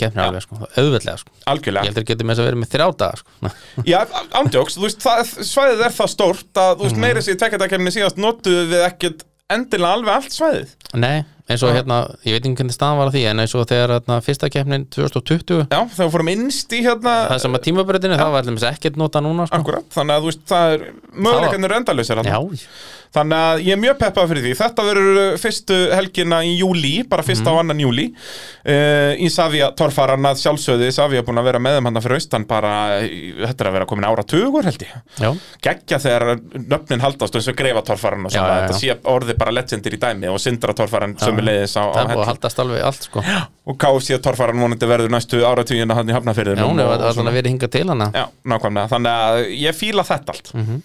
keppni 0.01 0.23
alveg 0.25 0.43
sko. 0.47 0.57
Auðveldlega 0.81 1.19
sko. 1.21 1.31
Ég 1.37 1.51
Algjörlega 1.53 1.85
heldur 1.91 2.07
getur 2.09 2.25
með 2.31 2.33
þess 2.39 2.45
að 2.45 2.49
vera 2.49 2.61
með 2.63 2.73
þrjá 2.73 2.89
daga 3.03 3.21
sko. 3.21 3.53
Já, 3.93 3.99
ándjóks, 4.41 4.79
þú 4.79 4.87
veist, 4.87 5.01
það, 5.05 5.33
svæðið 5.53 5.85
er 5.91 5.97
það 6.01 6.13
stórt 6.17 6.63
að, 6.65 6.73
þú 6.73 6.81
Mhm. 6.81 6.87
veist, 6.89 7.01
meira 7.05 7.21
sér 7.27 7.41
tveggjadagkeppnin 7.43 7.97
síðast 7.99 8.17
notuðu 8.25 8.65
við 8.73 8.87
ekkert 8.89 9.27
endilega 9.53 9.93
alveg 10.01 10.15
allt 10.17 10.33
svæðið. 10.33 10.71
Nei, 10.97 11.25
eins 11.49 11.63
og 11.63 11.71
hérna, 11.77 11.99
ég 12.27 12.35
veit 12.37 12.43
ekki 12.49 12.57
hvernig 12.59 12.75
staðan 12.75 12.99
var 12.99 13.11
að 13.11 13.17
því 13.19 13.25
En 13.31 13.43
eins 13.45 13.55
og 13.55 13.67
þegar 13.71 13.95
hérna, 13.97 14.19
fyrsta 14.27 14.51
keppnin 14.51 14.87
2020 14.91 15.67
Já, 15.71 15.81
þegar 15.95 16.13
fórum 16.17 16.33
innst 16.33 16.75
í 16.75 16.83
hérna 16.87 17.15
Það 17.31 17.43
sem 17.47 17.59
að 17.61 17.65
tímabröðinu, 17.69 18.19
það 18.19 18.35
var 18.35 18.47
allir 18.51 18.69
ekkert 18.73 19.01
nota 19.01 19.23
núna 19.23 19.47
sko. 19.47 19.61
Akkurat, 19.63 19.89
þannig 19.95 20.17
að 20.19 20.27
þú 20.27 20.33
veist, 20.33 20.45
það 20.51 20.77
er 20.77 20.87
möguleikarnir 21.27 21.77
eru. 21.79 22.27
Já, 22.27 22.71
Þannig 23.17 23.39
að 23.39 23.61
ég 23.65 23.73
er 23.73 23.79
mjög 23.81 23.95
peppað 24.01 24.27
fyrir 24.29 24.43
því. 24.45 24.51
Þetta 24.59 24.85
verður 24.85 25.19
uh, 25.23 25.37
fyrstu 25.41 25.77
helgina 25.95 26.41
í 26.45 26.51
júli 26.59 26.91
Bara 27.09 27.23
fyrsta 27.25 27.47
Mhm. 27.47 27.55
og 27.55 27.61
annan 27.63 27.79
júli 27.81 28.05
uh, 28.13 29.13
Í 29.23 29.29
Savia 29.33 29.71
torfaran 29.79 30.27
að 30.29 30.41
sjálfsögði 30.43 30.91
Savia 30.93 31.23
búin 31.25 31.41
að 31.41 31.47
vera 31.49 31.61
með 31.63 31.79
þeim 31.79 31.89
hann 31.89 32.03
fyrir 32.05 32.19
austan 32.19 32.45
Bara, 32.51 32.73
í- 33.07 33.33
þetta 33.41 33.65
er 33.65 33.71
að 33.71 33.77
vera 33.79 33.89
komin 33.89 34.09
ára 34.09 34.25
tugur 34.27 34.67
held 34.69 34.85
ég. 34.85 34.93
Já, 35.23 35.31
Gekkja 35.65 36.01
þegar 36.03 36.35
nöfnin 36.67 37.05
haldast 37.07 37.39
eins 37.39 37.49
og 37.49 37.57
greifa 37.57 37.85
torfaran 37.87 38.27
og 38.29 38.35
svona. 38.35 38.59
Þetta 38.67 38.81
sé 38.83 38.99
orðið 39.15 39.39
bara 39.41 39.55
legendir 39.55 39.97
í 39.97 40.03
dæmi 40.03 40.31
Og 40.35 40.43
sindra 40.43 40.75
torfaran 40.77 41.17
sömuleiðis 41.37 41.75
á, 41.77 41.83
á 41.85 41.95
það 41.97 42.09
búið 42.13 42.23
að 42.23 42.31
haldast 42.31 42.59
alveg 42.65 42.83
allt 42.89 43.07
sko. 43.07 43.23
Já, 43.27 43.39
Og 43.67 43.77
KFC 43.83 44.19
torfaran 44.23 44.61
vonandi 44.63 44.87
verður 44.87 45.11
næstu 45.11 45.41
áratugina 45.43 45.95
hann 45.99 46.09
í 46.09 46.15
hafnafyrðinum 46.15 46.69
hún 46.71 46.81
og- 46.81 46.93
hefur 46.95 47.07
alltaf 47.11 47.35
verið 47.35 47.51
hingað 47.51 47.71
til 47.75 47.85
hana. 47.91 48.07
Já, 48.15 48.25
nákvæmlega, 48.47 48.91
þannig 48.93 49.13
að 49.27 49.39
ég 49.63 49.75
fíla 49.75 50.05
þetta 50.07 50.35
allt. 50.37 50.51
Mhm. 50.55 50.83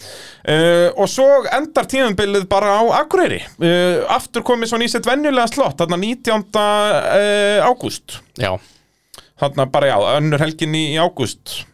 uh, 0.48 0.90
Og 0.98 1.08
svo 1.10 1.28
endar 1.54 1.86
tímumbilið 1.86 2.48
bara 2.50 2.78
á 2.82 2.84
Akureyri. 3.02 3.42
Uh, 3.62 4.06
Aftur 4.10 4.42
komið 4.44 4.72
svona 4.74 4.84
í 4.86 4.90
sitt 4.90 5.06
venjulega 5.06 5.48
slott 5.54 5.78
Þarna 5.78 5.98
19. 5.98 6.46
Uh, 6.56 7.66
ágúst. 7.70 8.20
Já, 8.38 8.58
Þarna 9.42 9.66
bara 9.72 9.88
já, 9.88 9.98
önnur 10.18 10.40
helgin 10.40 10.74
í, 10.76 10.94
í 10.94 10.98
ágúst. 11.02 11.66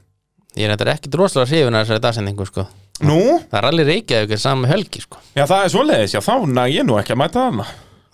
Ég 0.58 0.66
er 0.70 0.76
þetta 0.76 0.94
ekki 0.96 1.10
droslega 1.14 1.46
hrifun 1.48 1.76
að 1.76 1.84
þessari 1.86 2.02
dagsendingu 2.02 2.46
sko. 2.48 2.68
Nú, 3.06 3.20
Það 3.52 3.58
er 3.60 3.66
allir 3.70 3.86
Reykjavík 3.86 4.32
er 4.34 4.40
saman 4.42 4.70
helgi 4.72 5.02
sko. 5.04 5.20
Já 5.38 5.44
það 5.46 5.66
er 5.66 5.70
svoleiðis, 5.70 6.14
já 6.16 6.22
þá 6.26 6.48
næ 6.50 6.64
ég 6.74 6.88
nú 6.88 6.96
ekki 6.98 7.14
að 7.14 7.20
mæta 7.22 7.44
Það 7.52 7.68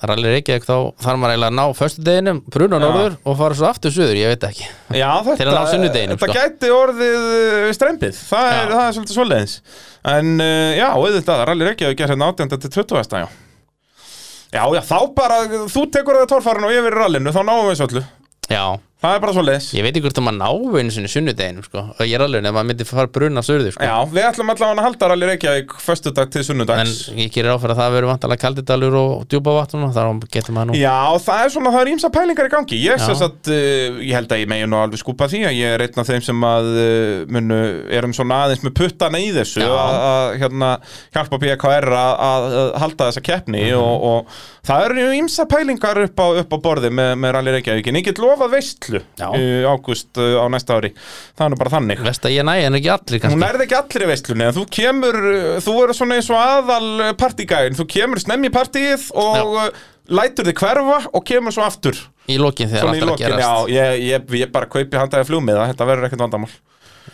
er 0.07 0.13
allir 0.15 0.33
Reykjavík 0.37 0.65
þá 0.67 0.75
þarf 1.03 1.19
maður 1.21 1.33
eiginlega 1.33 1.51
að 1.51 1.57
ná 1.59 1.77
föstudeginum, 1.79 2.41
bruna 2.55 2.79
Já. 2.79 2.83
norður 2.83 3.15
og 3.23 3.37
fara 3.39 3.57
svo 3.59 3.67
aftur 3.69 3.93
suður, 3.95 4.19
ég 4.19 4.33
veit 4.33 4.45
ekki 4.49 4.65
Já, 4.99 5.09
þetta, 5.27 5.37
Til 5.39 5.47
að 5.47 5.57
ná 5.57 5.63
sunnudeginum, 5.73 6.19
þetta 6.21 6.29
sko. 6.29 6.43
gæti 6.43 6.73
orðið 6.77 7.27
uh, 7.29 7.69
strempið 7.77 8.19
það 8.19 8.49
er, 8.49 8.59
Já. 8.59 8.73
það 8.73 8.83
er 8.87 8.97
svolítið 8.97 9.17
svoleiðis 9.19 9.55
En 10.13 10.33
uh, 10.43 10.71
já, 10.75 10.87
auðvitað, 10.93 11.45
rallir 11.49 11.71
að 11.73 11.79
gera 11.95 12.11
hérna 12.13 12.31
18. 12.33 12.57
til 12.65 12.73
20. 12.79 13.23
já 13.23 13.27
Já, 14.53 14.63
já, 14.69 14.81
þá 14.85 14.97
bara, 15.17 15.37
þú 15.71 15.85
tekur 15.89 16.19
það 16.19 16.27
torfarinn 16.35 16.67
og 16.67 16.75
ég 16.75 16.83
verið 16.85 16.99
rallinu, 17.01 17.31
þá 17.33 17.41
náum 17.47 17.69
við 17.71 17.79
svolítið 17.79 18.11
Já, 18.51 18.65
Það 19.03 19.15
er 19.17 19.21
bara 19.23 19.33
svoleiðis. 19.35 19.65
Ég 19.75 19.83
veit 19.83 19.91
ekki 19.97 20.05
hvort 20.05 20.19
að 20.21 20.23
maður 20.23 20.37
ná 20.39 20.77
einu 20.79 20.91
sinni 20.95 21.09
sunnudeginum 21.11 21.65
sko. 21.65 21.81
Og 21.91 22.03
ég 22.07 22.13
er 22.15 22.23
alveg 22.23 22.39
nefn 22.39 22.47
að 22.47 22.55
maður 22.55 22.67
myndi 22.69 22.85
fara 22.87 23.09
bruna 23.11 23.41
suður 23.43 23.73
sko. 23.75 23.83
Já, 23.83 23.95
við 24.13 24.27
ætlum 24.29 24.51
allavega 24.53 24.79
að 24.79 24.85
halda 24.87 25.09
rally 25.11 25.27
Reykjavík 25.27 25.73
föstudag 25.83 26.29
til 26.31 26.39
En 26.39 26.47
sunnudags 26.47 26.93
ég 27.19 27.33
gerir 27.35 27.51
áfæra 27.51 27.75
að 27.75 27.81
það 27.81 27.95
verður 27.97 28.09
vantalega 28.13 28.43
kaldidalur 28.45 28.95
og 29.01 29.25
djúpavatn 29.33 29.83
og 29.83 29.91
þar 29.97 30.11
getur 30.31 30.55
maður 30.55 30.71
nú 30.71 30.77
Já, 30.79 30.95
það 31.25 31.43
er 31.43 31.51
svona, 31.57 31.73
það 31.75 31.81
er 31.83 31.91
ímsa 31.93 32.11
pælingar 32.15 32.47
í 32.47 32.53
gangi. 32.53 32.79
Ég, 32.79 33.03
sagt, 33.03 33.51
uh, 33.51 33.99
ég 33.99 34.15
held 34.15 34.31
að 34.37 34.41
ég 34.45 34.51
megi 34.53 34.69
nú 34.71 34.79
alveg 34.79 35.03
skúpa 35.03 35.27
því 35.33 35.43
að 35.51 35.57
ég 35.59 35.75
er 35.75 35.83
einn 35.83 35.99
af 35.99 36.07
þeim 36.13 36.23
sem 36.29 36.47
að 36.47 36.71
uh, 36.71 37.27
munu, 37.35 37.59
erum 37.99 38.15
svona 38.15 38.39
aðeins 38.47 38.63
með 38.63 38.75
puttana 38.79 39.19
í 39.19 39.29
þessu 39.35 39.67
að, 39.67 39.99
að 40.13 40.39
hérna, 40.45 40.71
hjálpa 41.17 41.41
BKR 41.43 41.89
að, 41.91 42.13
að, 42.29 42.47
að 42.63 42.73
halda 42.85 43.11
þessa 43.11 43.25
keppni 43.27 43.67
Mhm. 43.67 43.79
og, 43.83 44.03
og 44.03 44.41
það 44.67 44.85
eru 44.87 45.05
ímsa 45.17 45.45
pælingar 45.49 45.99
upp 46.05 46.19
á, 46.23 46.27
upp 46.43 46.55
á 46.55 46.57
borði 46.63 46.91
með, 46.93 47.13
með 47.19 47.35
Já. 49.19 49.27
í 49.37 49.45
ágúst 49.67 50.19
uh, 50.21 50.41
á 50.41 50.45
næsta 50.53 50.77
ári. 50.79 50.93
Það 51.37 51.45
er 51.45 51.53
nú 51.53 51.59
bara 51.61 51.73
þannig. 51.75 52.03
Vest 52.07 52.27
að 52.27 52.35
ég 52.35 52.47
næ 52.47 52.53
en 52.67 52.77
ekki 52.79 52.91
allir 52.93 53.17
Hún 53.17 53.23
kannski 53.25 53.41
nærði 53.43 53.67
ekki 53.67 53.79
allir 53.79 54.05
í 54.05 54.09
veislunni 54.11 54.47
en 54.47 54.57
þú 54.57 54.65
kemur, 54.77 55.19
uh, 55.31 55.55
þú 55.63 55.77
verður 55.79 55.99
svona 55.99 56.19
eins 56.19 56.29
og 56.33 56.41
aðal 56.41 57.15
partígæðin, 57.21 57.79
þú 57.79 57.87
kemur 57.95 58.23
snemmi 58.23 58.51
í 58.51 58.53
partíið 58.53 59.07
og 59.23 59.55
uh, 59.61 59.87
lætur 60.19 60.49
þig 60.49 60.59
hverfa 60.63 60.99
og 61.11 61.25
kemur 61.27 61.55
svo 61.55 61.65
aftur. 61.67 62.03
Í 62.31 62.37
lokin 62.39 62.71
þegar 62.71 62.93
er 62.93 63.01
að 63.03 63.09
lokin, 63.13 63.25
já, 63.25 63.31
gerast 63.33 63.73
ég, 63.73 64.05
ég, 64.09 64.29
ég 64.43 64.53
bara 64.53 64.69
kaupi 64.71 64.99
handaði 64.99 65.27
flugmiða, 65.27 65.67
þetta 65.71 65.89
verður 65.89 66.07
ekkert 66.09 66.23
vandamál. 66.23 66.53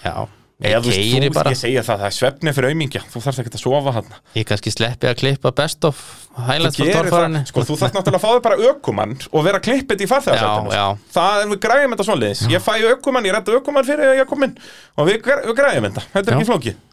Já, 0.03 0.14
Eða 0.60 0.80
þú 0.84 0.91
veist, 0.91 1.14
þú, 1.23 1.27
bara. 1.38 1.52
ég 1.53 1.60
segja 1.60 1.81
það, 1.88 2.02
það 2.02 2.10
er 2.10 2.15
svefni 2.18 2.52
fyrir 2.57 2.73
aumingja, 2.73 3.02
þú 3.07 3.22
þarfst 3.23 3.41
ekkert 3.44 3.53
að 3.56 3.61
sofa 3.61 3.94
hann 3.95 4.10
Ég 4.36 4.48
kannski 4.49 4.73
sleppi 4.73 5.07
að 5.07 5.14
klippa 5.22 5.52
best 5.56 5.88
of 5.88 6.02
highlights 6.36 6.76
frá 6.81 6.90
torfærinni 6.98 7.41
sko, 7.48 7.64
þú 7.64 7.77
þarfst 7.80 7.95
náttúrulega 7.95 8.19
að 8.19 8.26
fá 8.26 8.34
þig 8.34 8.44
bara 8.49 8.57
ökumann 8.68 9.14
og 9.31 9.45
vera 9.48 9.61
klippið 9.64 10.03
í 10.03 10.10
farþegarsættinu 10.11 10.76
já. 10.76 10.84
Það 11.15 11.44
er 11.45 11.49
við 11.53 11.61
græjum 11.64 11.95
þetta 11.95 12.07
svoleiðis, 12.10 12.44
ég 12.52 12.65
fæ 12.65 12.73
ökumann, 12.91 13.30
ég 13.30 13.38
redda 13.38 13.56
ökumann 13.61 13.88
fyrir 13.88 14.11
að 14.11 14.19
ég 14.19 14.30
kom 14.34 14.44
inn 14.49 14.57
og 14.99 15.07
við, 15.07 15.22
við 15.48 15.56
græjum 15.61 15.88
þetta, 15.88 16.06
þetta 16.18 16.26
er 16.26 16.36
Já. 16.36 16.40
ekki 16.41 16.49
flókið. 16.52 16.84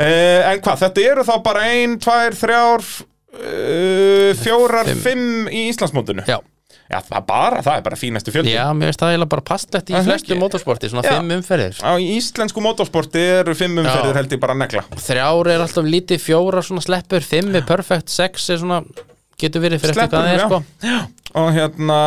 Uh, 0.00 0.52
En 0.52 0.60
hvað, 0.64 0.84
þetta 0.84 1.06
eru 1.10 1.24
þá 1.28 1.34
bara 1.48 1.64
ein, 1.72 1.96
tvær, 2.04 2.36
þrjár 2.36 2.84
uh, 2.84 4.30
fjórar, 4.44 4.92
Fimm. 5.02 5.48
í 5.48 5.66
Íslandsmótinu? 5.72 6.24
Já, 6.28 6.38
Já, 6.90 6.98
það 7.06 7.16
er 7.20 7.26
bara, 7.28 7.60
það 7.62 7.76
er 7.78 7.82
bara 7.86 7.98
fínasti 8.00 8.32
fjöldi 8.34 8.50
já 8.56 8.64
mér 8.74 8.90
veist 8.90 8.98
það 9.02 9.12
eiginlega 9.12 9.30
bara 9.36 9.44
passlegt 9.46 9.90
í 9.90 9.94
Er 9.94 10.00
það 10.00 10.08
flestu 10.08 10.32
ekki? 10.32 10.38
motorsporti 10.40 10.90
Svona 10.90 11.04
Já. 11.06 11.12
fimm 11.14 11.34
umferðir 11.36 11.78
Á 11.86 11.92
í 12.02 12.08
íslensku 12.16 12.64
motorsporti 12.64 13.22
eru 13.36 13.54
fimm 13.54 13.78
umferðir 13.84 14.18
held 14.18 14.34
ég 14.34 14.42
bara 14.42 14.56
negla 14.58 14.82
Þrjár 14.98 15.52
er 15.54 15.62
alltaf 15.68 15.86
lítið, 15.86 16.24
fjóra 16.24 16.64
svona 16.66 16.82
sleppur 16.82 17.22
Fimm 17.22 17.54
er 17.54 17.62
perfect, 17.68 18.10
sex 18.10 18.50
er 18.50 18.58
svona 18.64 18.82
Getur 19.40 19.62
verið 19.62 19.84
fyrir 19.84 20.02
eftir 20.02 20.10
hvað 20.10 20.26
það 20.26 20.34
er 20.34 20.90
já. 20.90 20.98
Og 21.38 21.50
hérna 21.54 21.98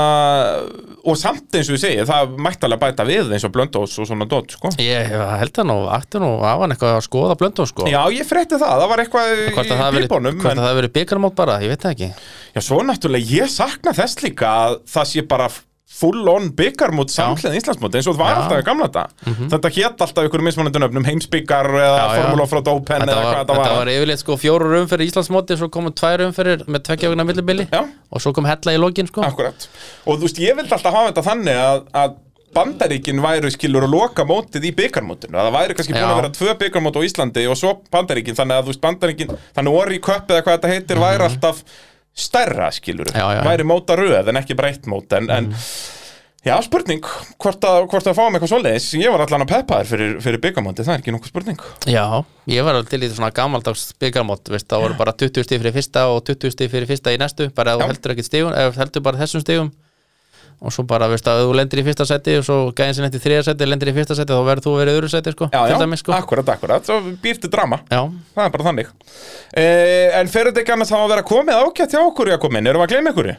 og 1.04 1.18
samt 1.20 1.56
eins 1.56 1.70
og 1.70 1.78
ég 1.78 1.82
segi, 1.82 2.06
það 2.08 2.36
mætti 2.44 2.68
alveg 2.68 2.82
bæta 2.82 3.06
við 3.08 3.34
eins 3.36 3.46
og 3.48 3.54
blöndós 3.56 3.96
og 4.00 4.08
svona 4.08 4.28
dot 4.30 4.56
sko. 4.56 4.72
Ég 4.84 5.12
held 5.12 5.54
það 5.56 5.68
nú, 5.70 5.78
ætti 5.96 6.22
nú 6.24 6.32
af 6.44 6.64
hann 6.64 6.76
eitthvað 6.76 6.96
að 6.98 7.04
skoða 7.08 7.38
blöndu 7.40 7.68
sko 7.70 7.90
Já, 7.92 8.00
ég 8.16 8.28
frétti 8.28 8.60
það, 8.60 8.84
það 8.84 8.92
var 8.94 9.04
eitthvað 9.04 9.34
Hvort 9.44 9.62
að 9.64 9.76
í 9.76 9.82
það 9.82 10.00
pípunum 10.00 10.40
hvort 10.40 10.48
að 10.48 10.56
en, 10.56 10.62
það 10.64 10.70
hafi 10.70 10.80
verið 10.82 10.96
byggarmót 11.00 11.38
bara, 11.40 11.60
ég 11.64 11.74
veit 11.74 11.86
það 11.86 11.96
ekki 11.98 12.10
Já, 12.54 12.64
svo 12.70 12.80
náttúrulega, 12.88 13.38
ég 13.42 13.54
sakna 13.54 13.96
þess 13.98 14.24
líka 14.24 14.56
að 14.64 14.80
það 14.96 15.10
sé 15.12 15.26
bara 15.34 15.50
full 15.94 16.26
on 16.32 16.48
byggarmót 16.58 17.12
samhliðin 17.14 17.60
Íslandsmót 17.60 17.94
eins 18.00 18.08
og 18.10 18.16
það 18.18 18.22
var 18.24 18.32
Já. 18.32 18.34
Mhm. 18.34 18.44
alltaf 18.44 18.62
í 18.64 18.66
gamla 18.70 18.88
þetta 18.90 19.50
Þetta 19.54 19.72
hét 19.78 20.04
alltaf 20.08 20.28
ykkur 20.30 20.44
mismunandi 20.48 20.82
nöfnum 20.82 21.06
heimsbyggar 21.06 21.70
eða. 21.70 22.02
Formula 22.18 22.44
Offroad 22.48 22.68
Open 22.74 23.06
eða 23.06 23.16
var, 23.16 23.24
hvað 23.24 23.38
þetta 23.44 23.54
þetta 23.54 23.70
var, 23.70 23.78
var 23.84 23.92
yfirleitt 23.94 24.24
sko 24.24 24.38
fjóru 24.42 24.74
umferð 24.82 25.06
í 25.06 25.10
Íslandsmóti 25.12 25.58
svo 25.62 25.70
komu 25.70 25.94
tvær 25.94 26.26
umferðir 26.28 26.66
með 26.68 26.86
tveggja 26.90 27.14
vegna 27.14 27.28
millibili 27.30 27.68
og 27.78 28.22
svo 28.26 28.34
kom 28.34 28.50
hella 28.50 28.74
í 28.74 28.82
lokin 28.82 29.08
sko. 29.12 29.22
Akkurat. 29.30 29.68
Og 30.10 30.18
þú 30.18 30.28
veist, 30.28 30.42
ég 30.42 30.58
vildi 30.58 30.74
alltaf 30.74 30.94
hafa 30.98 31.12
þetta 31.14 31.26
þannig 31.30 31.62
að, 31.70 31.86
að 32.04 32.20
Bandaríkin 32.54 33.18
væru 33.18 33.50
skilur 33.50 33.88
að 33.88 33.94
loka 33.96 34.26
mótið 34.30 34.68
í 34.70 34.72
byggarmótinu 34.78 35.40
að 35.42 35.48
það 35.48 35.56
væri 35.56 35.76
kannski 35.78 35.94
búin 35.96 36.04
að 36.12 36.20
vera 36.20 36.34
tvö 36.38 36.54
byggarmót 36.60 36.98
á 36.98 37.06
Íslandi 37.08 37.46
og 37.50 37.58
svo 37.58 37.72
Bandaríkin. 37.90 38.36
Þannig 38.38 38.60
að 38.60 38.68
þú 38.68 38.74
veist 38.74 38.84
Bandaríkin 38.84 39.32
þannig 39.58 39.78
orri 39.80 39.98
í 39.98 40.04
köpp 40.06 40.30
eða 40.30 40.44
hvað 40.46 40.60
þetta 40.60 40.74
heitir 40.74 41.02
væri 41.02 41.26
alltaf 41.26 41.64
stærra 42.16 42.72
skilur 42.72 43.10
Mhm. 43.10 43.18
Já, 43.20 43.28
já. 43.40 43.44
væri 43.48 43.64
móta 43.68 43.96
röð 43.98 44.30
en 44.30 44.36
ekki 44.42 44.56
breytt 44.56 44.86
mót 44.88 45.12
en, 45.18 45.30
en 45.30 45.56
já 46.46 46.58
spurning 46.62 47.02
hvort 47.40 47.64
að, 47.64 47.88
hvort 47.88 48.06
að 48.08 48.18
fáum 48.18 48.36
eitthvað 48.36 48.52
svoleiðis 48.52 48.88
ég 49.00 49.12
var 49.12 49.22
allan 49.26 49.46
að 49.46 49.52
peppa 49.54 49.80
þér 49.82 49.88
fyrir, 49.94 50.16
fyrir 50.22 50.42
byggarmóti 50.44 50.84
það 50.84 50.94
er 50.94 51.00
ekki 51.04 51.14
nokkuð 51.16 51.32
spurning 51.32 51.62
Já, 51.88 52.06
ég 52.48 52.64
var 52.68 52.76
alveg 52.76 52.90
til 52.92 53.02
í 53.04 53.10
svona 53.14 53.32
gamaldags 53.32 53.94
byggarmót 54.00 54.50
veist, 54.52 54.68
það 54.68 54.84
voru 54.84 54.98
bara 55.00 55.14
20 55.14 55.44
stíð 55.48 55.64
fyrir 55.64 55.74
fyrsta 55.78 56.08
og 56.12 56.24
20 56.28 56.52
stíð 56.52 56.70
fyrir 56.76 56.88
fyrsta 56.92 57.14
í 57.16 57.18
næstu 57.22 57.50
bara 57.56 57.74
ef 57.74 57.80
Já. 57.80 57.86
þú 57.86 57.94
heldur 57.94 58.16
heldur 58.78 59.02
bara 59.02 59.18
þessum 59.24 59.42
stígum 59.46 59.72
og 60.62 60.74
svo 60.76 60.86
bara, 60.90 61.08
veist 61.12 61.28
að 61.30 61.46
þú 61.46 61.56
lendir 61.58 61.82
í 61.82 61.86
fyrsta 61.88 62.06
seti 62.10 62.36
og 62.40 62.46
svo 62.48 62.58
gæðin 62.76 62.98
sem 62.98 63.08
lendir 63.08 63.22
í 63.22 63.24
þriða 63.24 63.46
seti 63.48 63.70
lendir 63.70 63.92
í 63.92 63.96
fyrsta 63.96 64.18
seti 64.20 64.36
þá 64.36 64.44
verður 64.50 64.66
þú 64.68 64.76
verið 64.80 64.94
í 64.94 65.00
öðru 65.00 65.12
seti 65.14 65.34
sko, 65.34 65.50
já, 65.54 65.62
já, 65.72 65.78
dæmis 65.82 66.04
sko. 66.04 66.14
akkurat, 66.18 66.54
akkurat, 66.56 66.86
svo 66.86 67.00
býrti 67.24 67.50
drama. 67.52 67.82
Já, 67.90 68.04
það 68.36 68.46
er 68.46 68.54
bara 68.58 68.68
þannig. 68.70 68.94
Eh, 69.54 70.20
en 70.20 70.32
fer 70.34 70.52
þetta 70.52 70.64
ekki 70.64 70.76
annars 70.76 70.94
að 70.94 71.10
vera 71.16 71.26
komið 71.34 71.64
ágætt 71.64 71.98
hjá 71.98 72.04
okkur 72.04 72.32
í 72.32 72.38
að 72.38 72.44
komin, 72.46 72.70
erum 72.70 72.84
við 72.84 72.90
að 72.90 72.96
gleyma 72.96 73.16
ykkur? 73.16 73.34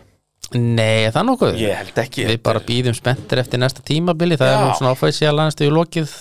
nei, 0.55 1.09
það 1.09 1.19
er 1.20 1.27
nokkuð? 1.31 1.57
Ég 1.59 1.81
held 1.81 1.99
ekki. 2.05 2.27
Við 2.28 2.43
bara 2.45 2.61
býðum 2.62 2.95
spenntir 2.95 3.41
eftir 3.43 3.61
næsta 3.62 3.82
tímabili. 3.86 4.39
Það 4.39 4.51
Já. 4.51 4.55
er 4.55 4.62
nú 4.62 4.77
svona 4.78 4.93
ofæsíal 4.95 5.35
aðeins 5.35 5.59
í 5.65 5.70
lokið. 5.73 6.12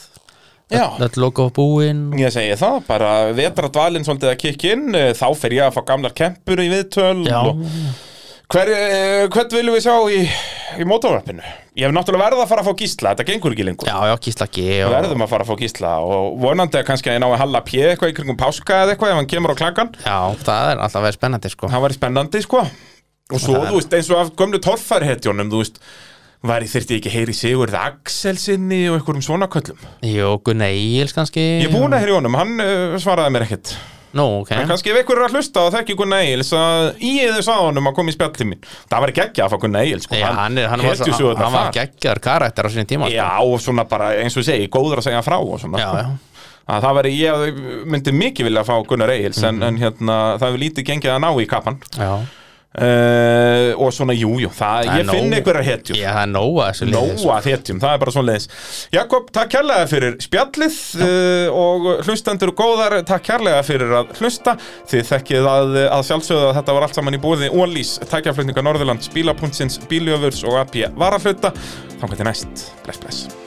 Já. 0.74 0.86
Þetta 0.98 1.22
logo 1.22 1.50
búinn 1.54 2.06
Ég 2.18 2.32
segi 2.34 2.56
það, 2.58 2.80
bara 2.88 3.10
vetradvalinn 3.36 4.06
svolítið 4.08 4.32
að 4.32 4.40
kikka 4.42 4.72
inn, 4.74 4.88
eh, 4.98 5.12
þá 5.14 5.28
fer 5.38 5.54
ég 5.58 5.68
að 5.68 5.76
fá 5.76 5.86
gamlar 5.92 6.16
kempur 6.18 6.62
í 6.64 6.70
viðtöl 6.72 7.28
og 7.30 7.62
hvern 8.54 9.50
viljum 9.50 9.74
við 9.74 9.82
sjá 9.82 9.94
í, 10.14 10.18
í 10.78 10.86
mótorvarpinu? 10.86 11.42
Ég 11.74 11.88
hef 11.88 11.94
náttúrulega 11.96 12.28
verið 12.28 12.42
að 12.44 12.52
fara 12.52 12.62
að 12.62 12.68
fá 12.68 12.82
gísla, 12.84 13.14
þetta 13.14 13.26
gengur 13.32 13.56
ekki 13.56 13.66
lengur. 13.66 13.90
Já, 13.90 13.98
já, 14.12 14.14
Gísla 14.28 14.48
Við 14.54 14.84
og, 14.86 14.94
verðum 14.94 15.26
að 15.26 15.32
fara 15.32 15.48
að 15.48 15.50
fá 15.50 15.64
gísla 15.64 15.94
og 16.06 16.36
vonandi 16.44 16.78
að 16.78 16.86
kannski 16.92 17.10
að 17.10 17.18
ég 17.18 17.24
ná 17.24 17.28
að 17.32 17.40
halla 17.42 17.64
pjö 17.66 17.88
eitthvað 17.90 18.12
í 18.12 18.16
kringum 18.20 18.38
páska 18.38 18.84
eða 18.84 18.94
eitthvað 18.94 19.14
ef 19.14 19.18
hann 19.18 19.30
kemur 19.32 19.54
á 19.54 19.56
klangan 19.58 19.90
Já, 20.04 20.18
það 20.46 20.70
er 20.70 20.84
alltaf 20.86 21.06
verið 21.08 21.18
spennandi 21.18 21.54
sko. 21.56 21.70
Það 21.74 21.86
væri 21.88 21.98
spennandi, 21.98 22.42
sko. 22.46 22.62
Og 23.34 23.42
svo, 23.42 23.56
það 23.58 23.72
þú 23.72 23.80
veist, 23.80 23.96
eins 23.98 24.12
og 24.14 24.22
af 24.22 24.30
gömlu 24.44 24.62
torfærhetjónum, 24.68 25.50
þú 25.50 25.64
veist 25.64 25.82
væri 26.44 26.70
þyrfti 26.70 27.00
ekki 27.00 27.16
heyri 27.16 27.34
Sigurð 27.40 27.80
Axelsinni 27.80 28.84
og 28.92 29.00
einhverjum 29.00 29.26
svona 29.26 29.50
köllum? 29.50 29.82
Jú, 30.06 30.36
Gunnar 30.46 30.76
Egils 30.76 31.16
kannski 31.16 31.42
Ég 31.64 31.74
búin 31.74 31.96
að 31.96 32.04
heyri 32.04 32.18
honum, 32.20 32.38
hann 32.38 32.54
uh, 32.60 33.00
svaraði 33.02 33.34
mér 33.34 33.48
ekkert 33.48 33.74
Nú, 34.14 34.26
ok 34.44 34.52
En 34.54 34.68
kannski 34.70 34.92
ef 34.94 35.00
ykkur 35.04 35.18
er 35.18 35.26
að 35.28 35.34
hlusta 35.38 35.64
og 35.66 35.72
þekki 35.74 35.96
Gunnar 35.98 36.22
Egils 36.26 36.52
að 36.54 37.00
í 37.02 37.14
eða 37.26 37.42
sá 37.46 37.56
honum 37.64 37.88
að 37.90 37.96
koma 37.98 38.12
í 38.12 38.16
spjall 38.16 38.34
til 38.38 38.46
mín 38.52 38.60
Það 38.92 39.00
var 39.06 39.14
geggja 39.20 39.46
að 39.48 39.54
fá 39.56 39.58
Gunnar 39.64 39.88
Egils 39.88 40.04
sko. 40.06 40.16
Já, 40.20 40.28
hann, 40.38 40.58
er, 40.62 40.68
hann, 40.70 40.84
var, 40.84 40.92
hélt 40.94 41.08
ju 41.08 41.14
svo, 41.14 41.18
svo 41.18 41.28
hann, 41.32 41.36
þetta 41.40 41.48
hann 41.48 41.56
var 41.58 41.66
far. 41.66 41.74
geggjar 41.80 42.20
karakter 42.28 42.66
á 42.66 42.70
sinni 42.74 42.86
tíma 42.94 43.10
sko. 43.10 43.16
Já, 43.18 43.30
og 43.42 43.58
svona 43.66 43.88
bara 43.90 44.12
eins 44.22 44.38
og 44.38 44.44
ég 44.46 44.50
segi, 44.52 44.70
góður 44.74 45.02
að 45.02 45.08
segja 45.10 45.24
frá 45.26 45.38
og 45.42 45.58
svona 45.64 45.82
já, 45.82 45.90
já. 46.04 46.14
að 46.76 46.86
það 46.86 46.96
veri, 47.00 47.16
ég 47.20 47.58
myndi 47.92 48.14
mikið 48.22 48.48
vilja 48.52 48.64
fá 48.70 48.76
Gunnar 48.88 49.10
Egils 49.18 49.42
Mhm. 49.42 49.50
en, 49.50 49.64
en 49.68 49.82
hérna, 49.82 50.20
það 50.38 50.48
hefur 50.48 50.64
lítið 50.68 50.88
gengið 50.92 51.16
að 51.16 51.22
ná 51.26 51.30
í 51.42 51.48
kapan 51.50 51.80
já. 51.98 52.14
Uh, 52.74 53.74
og 53.78 53.92
svona, 53.96 54.16
jú, 54.18 54.32
jú, 54.42 54.50
ég 54.50 54.56
finn 54.56 55.30
nóg. 55.30 55.38
einhverjar 55.40 55.68
hetjur. 55.68 56.00
Já, 56.00 56.10
það 56.16 56.24
er 56.24 56.32
nóga 56.34 56.70
þessu 56.72 56.88
liði 56.90 57.18
sko. 57.18 57.28
Nóa 57.28 57.38
þéttjum, 57.48 57.82
það 57.84 57.96
er 57.96 58.02
bara 58.04 58.16
svona 58.16 58.32
leiðis 58.32 58.48
Jakob, 58.94 59.30
takk 59.36 59.54
kærlega 59.54 59.92
fyrir 59.92 60.18
spjallið 60.24 60.80
uh, 61.04 61.62
og 61.64 61.88
hlustendur 62.08 62.54
góðar 62.58 62.98
takk 63.08 63.28
kærlega 63.30 63.62
fyrir 63.68 63.96
að 64.02 64.16
hlusta. 64.20 64.58
Þið 64.90 65.08
þekkið 65.12 65.52
að, 65.54 65.78
að 66.00 66.08
sjálfsögðu 66.10 66.50
að 66.50 66.58
þetta 66.60 66.78
var 66.78 66.88
allt 66.88 67.00
saman 67.00 67.20
í 67.20 67.22
búiði 67.24 67.54
Ólís, 67.54 67.96
tækjaflutninga 68.12 68.66
Norðurlands, 68.66 69.12
Bílapuntsins, 69.14 69.80
Bíljöfurs 69.92 70.44
og 70.48 70.60
AP 70.64 70.82
Varafluta, 70.98 71.54
þá 72.00 72.06
til 72.14 72.30
næst, 72.30 72.70
bless 72.86 73.04
bless 73.04 73.43